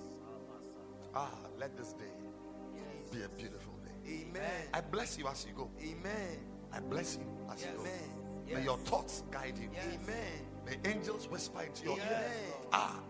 Ah, 1.14 1.30
let 1.58 1.76
this 1.76 1.92
day 1.94 2.04
be 3.12 3.22
a 3.24 3.28
beautiful 3.30 3.74
day. 3.84 4.22
Amen. 4.22 4.68
I 4.72 4.80
bless 4.80 5.18
you 5.18 5.26
as 5.26 5.44
you 5.46 5.52
go. 5.54 5.70
Amen. 5.82 6.38
I 6.72 6.80
bless 6.80 7.16
you 7.18 7.26
as 7.52 7.62
you 7.62 7.68
go. 7.76 7.80
Amen. 7.82 8.19
May 8.52 8.62
your 8.64 8.78
thoughts 8.78 9.22
guide 9.30 9.54
you. 9.58 9.68
Amen. 9.80 10.16
May 10.66 10.90
angels 10.90 11.28
whisper 11.28 11.62
into 11.62 11.84
your 11.84 11.96
ear. 11.98 12.30
Ah, 12.72 13.00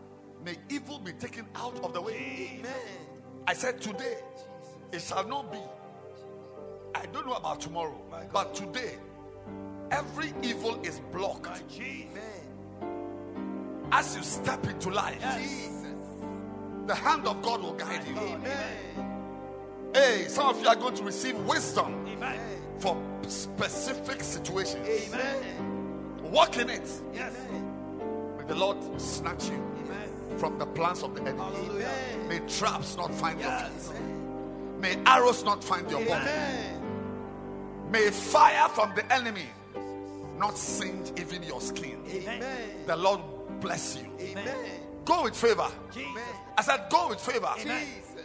may 0.44 0.57
evil 0.69 0.99
be 0.99 1.12
taken 1.12 1.47
out 1.55 1.78
of 1.85 1.93
the 1.93 2.01
way. 2.01 2.59
Amen. 2.59 2.73
I 3.47 3.55
said 3.55 3.81
today, 3.81 4.19
it 4.93 5.01
shall 5.01 5.27
not 5.27 5.51
be. 5.51 5.59
I 6.94 7.07
don't 7.07 7.27
know 7.27 7.35
about 7.35 7.60
tomorrow, 7.60 8.01
but 8.33 8.55
today, 8.55 8.99
every 9.91 10.33
evil 10.43 10.81
is 10.83 11.01
blocked. 11.12 11.62
Amen. 11.81 12.09
As 13.93 14.17
you 14.17 14.23
step 14.23 14.65
into 14.67 14.91
life, 14.91 15.20
Jesus. 15.39 15.86
the 16.86 16.94
hand 16.94 17.27
of 17.27 17.43
God 17.43 17.62
will 17.62 17.75
guide 17.75 18.07
you. 18.07 18.17
Amen. 18.17 19.91
Hey, 19.94 20.27
some 20.28 20.49
of 20.49 20.60
you 20.60 20.69
are 20.69 20.77
going 20.77 20.94
to 20.94 21.02
receive 21.02 21.36
wisdom 21.47 22.07
Amen. 22.07 22.39
for 22.78 22.97
specific 23.31 24.23
situations. 24.23 24.86
Amen. 24.89 26.23
Walk 26.31 26.57
in 26.57 26.70
it. 26.70 26.89
Yes. 27.12 27.34
May 28.39 28.44
the 28.44 28.55
Lord 28.55 28.78
snatch 29.00 29.49
you 29.49 29.62
Amen. 29.84 30.39
from 30.39 30.59
the 30.59 30.67
plans 30.67 31.02
of 31.02 31.15
the 31.15 31.23
enemy. 31.23 31.42
Amen. 31.42 32.28
May 32.28 32.41
traps 32.41 32.97
not 32.97 33.15
find 33.15 33.41
your 33.41 33.50
feet. 33.50 34.00
May 34.81 34.97
arrows 35.07 35.44
not 35.44 35.62
find 35.62 35.91
your 35.91 36.05
body. 36.07 36.31
May 37.91 38.10
fire 38.10 38.68
from 38.68 38.94
the 38.94 39.12
enemy 39.12 39.47
not 40.39 40.57
singe 40.57 41.12
even 41.20 41.42
your 41.42 41.60
skin. 41.60 42.02
Amen. 42.09 42.86
The 42.86 42.97
Lord 42.97 43.20
bless 43.60 43.97
you. 43.97 44.10
Amen. 44.20 44.49
Go 45.05 45.25
with 45.25 45.36
favor. 45.36 45.67
Amen. 45.97 46.25
I 46.57 46.62
said, 46.62 46.86
go 46.91 47.09
with 47.09 47.20
favor. 47.20 47.52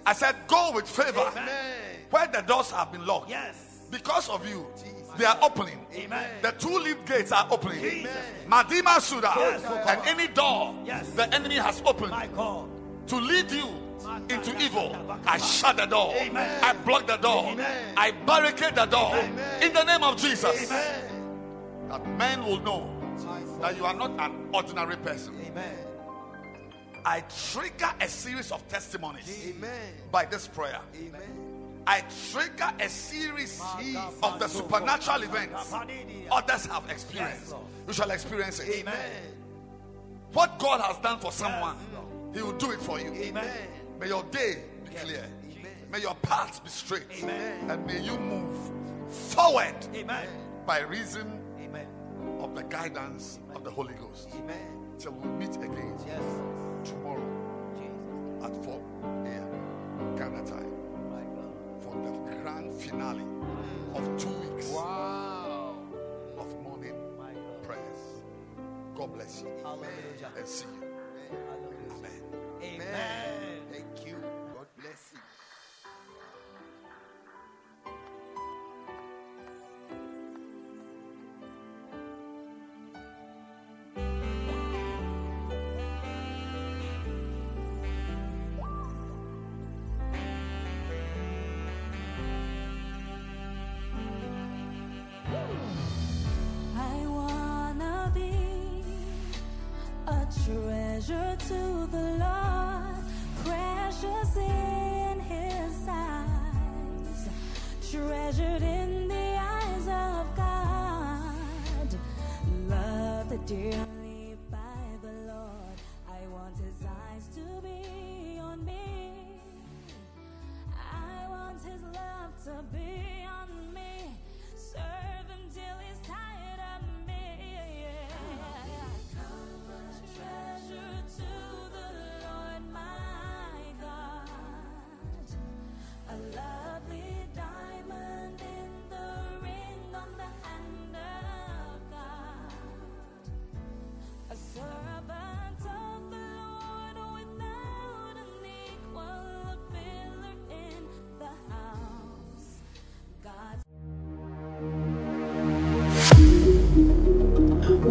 I 0.06 0.14
said, 0.14 0.35
go 0.48 0.72
with 0.74 0.88
favor. 0.88 1.32
Amen. 1.32 1.48
Where 2.09 2.27
the 2.27 2.42
doors 2.42 2.72
have 2.72 2.92
been 2.92 3.06
locked. 3.06 3.30
Yes. 3.30 3.82
Because 3.92 4.30
of 4.30 4.48
you, 4.48 4.66
they 5.18 5.26
are 5.26 5.38
opening. 5.42 5.85
Amen. 5.94 6.30
The 6.42 6.52
two 6.52 6.77
leaf 6.80 6.98
gates 7.06 7.32
are 7.32 7.48
opening. 7.50 7.82
Jesus. 7.82 8.11
Madima 8.48 9.00
Suda. 9.00 9.34
Yes, 9.38 9.61
oh 9.66 9.76
and 9.88 10.02
any 10.08 10.27
door 10.27 10.76
Yes. 10.85 11.10
the 11.11 11.34
enemy 11.34 11.56
has 11.56 11.82
opened 11.85 12.11
My 12.11 12.27
God. 12.27 12.69
to 13.08 13.16
lead 13.18 13.52
you 13.52 13.68
into 14.30 14.56
evil, 14.61 14.95
I 15.26 15.38
shut 15.40 15.77
the 15.77 15.85
door. 15.85 16.14
Amen. 16.16 16.64
I 16.64 16.74
block 16.74 17.08
the 17.08 17.18
door. 17.18 17.45
Amen. 17.48 17.94
I 17.98 18.11
barricade 18.11 18.76
the 18.76 18.85
door. 18.85 19.11
Amen. 19.16 19.64
In 19.64 19.74
the 19.74 19.84
name 19.84 20.03
of 20.03 20.18
Jesus. 20.18 20.72
Amen. 20.72 21.90
That 21.90 22.08
men 22.18 22.44
will 22.45 22.60
know 22.61 22.90
that 23.61 23.76
you 23.77 23.85
are 23.85 23.94
not 23.94 24.11
an 24.19 24.50
ordinary 24.53 24.98
person. 24.98 25.35
Amen. 25.48 25.76
I 27.03 27.22
trigger 27.52 27.92
a 28.02 28.08
series 28.08 28.52
of 28.52 28.68
testimonies 28.68 29.48
Amen. 29.56 29.94
by 30.11 30.26
this 30.26 30.48
prayer. 30.48 30.80
I 31.88 32.03
trigger 32.31 32.72
a 32.80 32.89
series 32.89 33.61
of 34.23 34.39
the 34.39 34.47
supernatural 34.47 35.23
events 35.23 35.73
others 36.31 36.65
have 36.65 36.89
experienced. 36.89 37.53
You 37.88 37.93
shall 37.93 38.09
experience 38.11 38.59
it. 38.59 38.69
Amen. 38.80 38.95
What 40.33 40.57
God 40.59 40.81
has 40.81 40.97
done 40.97 41.19
for 41.19 41.31
someone, 41.31 41.75
He 42.33 42.41
will 42.41 42.57
do 42.57 42.72
it 42.72 42.81
for 42.81 42.99
you. 42.99 43.14
Amen. 43.14 43.47
May 43.99 44.07
your 44.07 44.23
day 44.23 44.64
be 44.83 44.95
clear. 44.95 45.23
Amen. 45.43 45.72
May 45.91 46.01
your 46.01 46.15
paths 46.15 46.59
be 46.59 46.69
straight. 46.69 47.03
Amen. 47.23 47.69
And 47.69 47.85
may 47.85 48.01
you 48.01 48.17
move 48.17 48.53
forward 49.09 49.75
Amen. 49.93 50.27
by 50.65 50.80
reason 50.81 51.39
Amen. 51.61 51.88
of 52.41 52.55
the 52.55 52.64
guidance 52.64 53.39
of 53.55 53.64
the 53.64 53.72
Holy 53.72 53.93
Ghost. 53.93 54.30
Amen. 54.35 54.81
Till 54.97 55.11
we 55.11 55.27
meet 55.30 55.55
again 55.55 55.95
Yes. 56.05 56.22
tomorrow 56.83 57.22
Jesus. 57.77 58.57
at 58.57 58.65
4 58.65 58.81
a.m. 59.25 60.15
Ghana 60.17 60.43
time 60.45 60.49
My 60.49 60.53
God. 60.55 60.69
for 60.69 60.74
the 62.03 62.11
grand 62.41 62.74
finale 62.74 63.24
of 63.95 64.17
two 64.17 64.30
weeks 64.30 64.69
Wow. 64.72 65.77
of 66.38 66.61
morning 66.61 66.95
prayers. 67.64 68.22
God 68.95 69.14
bless 69.14 69.41
you 69.41 69.49
Hallelujah. 69.64 70.32
and 70.38 70.48
see 70.48 70.65
you. 70.82 70.88
Hallelujah. 71.49 71.95
Amen. 71.98 72.22
Amen. 72.64 73.61
Thank 73.72 74.05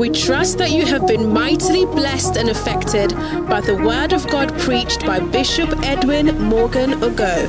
We 0.05 0.11
trust 0.11 0.59
that 0.59 0.71
you 0.71 0.85
have 0.85 1.07
been 1.07 1.33
mightily 1.33 1.87
blessed 1.87 2.37
and 2.37 2.51
affected 2.51 3.15
by 3.49 3.63
the 3.63 3.75
word 3.75 4.13
of 4.13 4.29
God 4.29 4.53
preached 4.59 5.07
by 5.07 5.19
Bishop 5.19 5.71
Edwin 5.83 6.39
Morgan 6.43 6.91
Ogo. 7.01 7.49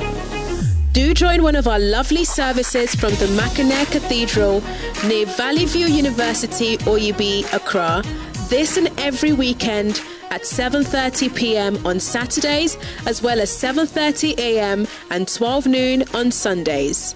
Do 0.93 1.14
join 1.14 1.43
one 1.43 1.58
of 1.58 1.67
our 1.67 1.80
lovely 1.80 2.24
services 2.24 2.95
from 2.95 3.14
the 3.16 3.27
Mackinac 3.35 3.88
Cathedral 3.90 4.64
near 5.06 5.25
Valley 5.25 5.66
View 5.66 5.88
University, 5.88 6.77
Oyibi, 6.88 7.43
Accra, 7.53 8.01
this 8.48 8.77
and 8.77 8.88
every 9.01 9.34
weekend 9.34 10.01
at 10.32 10.43
7:30 10.43 11.35
p.m. 11.35 11.85
on 11.85 12.00
Saturdays 12.00 12.77
as 13.06 13.22
well 13.22 13.42
as 13.42 13.50
7:30 13.50 14.38
a.m. 14.38 14.88
and 15.11 15.27
12 15.27 15.67
noon 15.67 16.03
on 16.14 16.32
Sundays. 16.32 17.16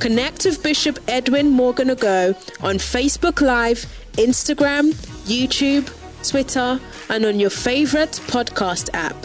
Connect 0.00 0.44
with 0.44 0.64
Bishop 0.64 0.98
Edwin 1.06 1.50
Morgan 1.50 1.90
Ago 1.90 2.34
on 2.60 2.78
Facebook 2.78 3.40
Live, 3.40 3.86
Instagram, 4.16 4.92
YouTube, 5.26 5.88
Twitter, 6.28 6.80
and 7.10 7.24
on 7.24 7.40
your 7.40 7.50
favorite 7.50 8.20
podcast 8.26 8.90
app. 8.94 9.16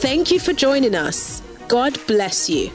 Thank 0.00 0.30
you 0.30 0.40
for 0.40 0.52
joining 0.52 0.94
us. 0.94 1.42
God 1.68 1.98
bless 2.06 2.48
you. 2.50 2.70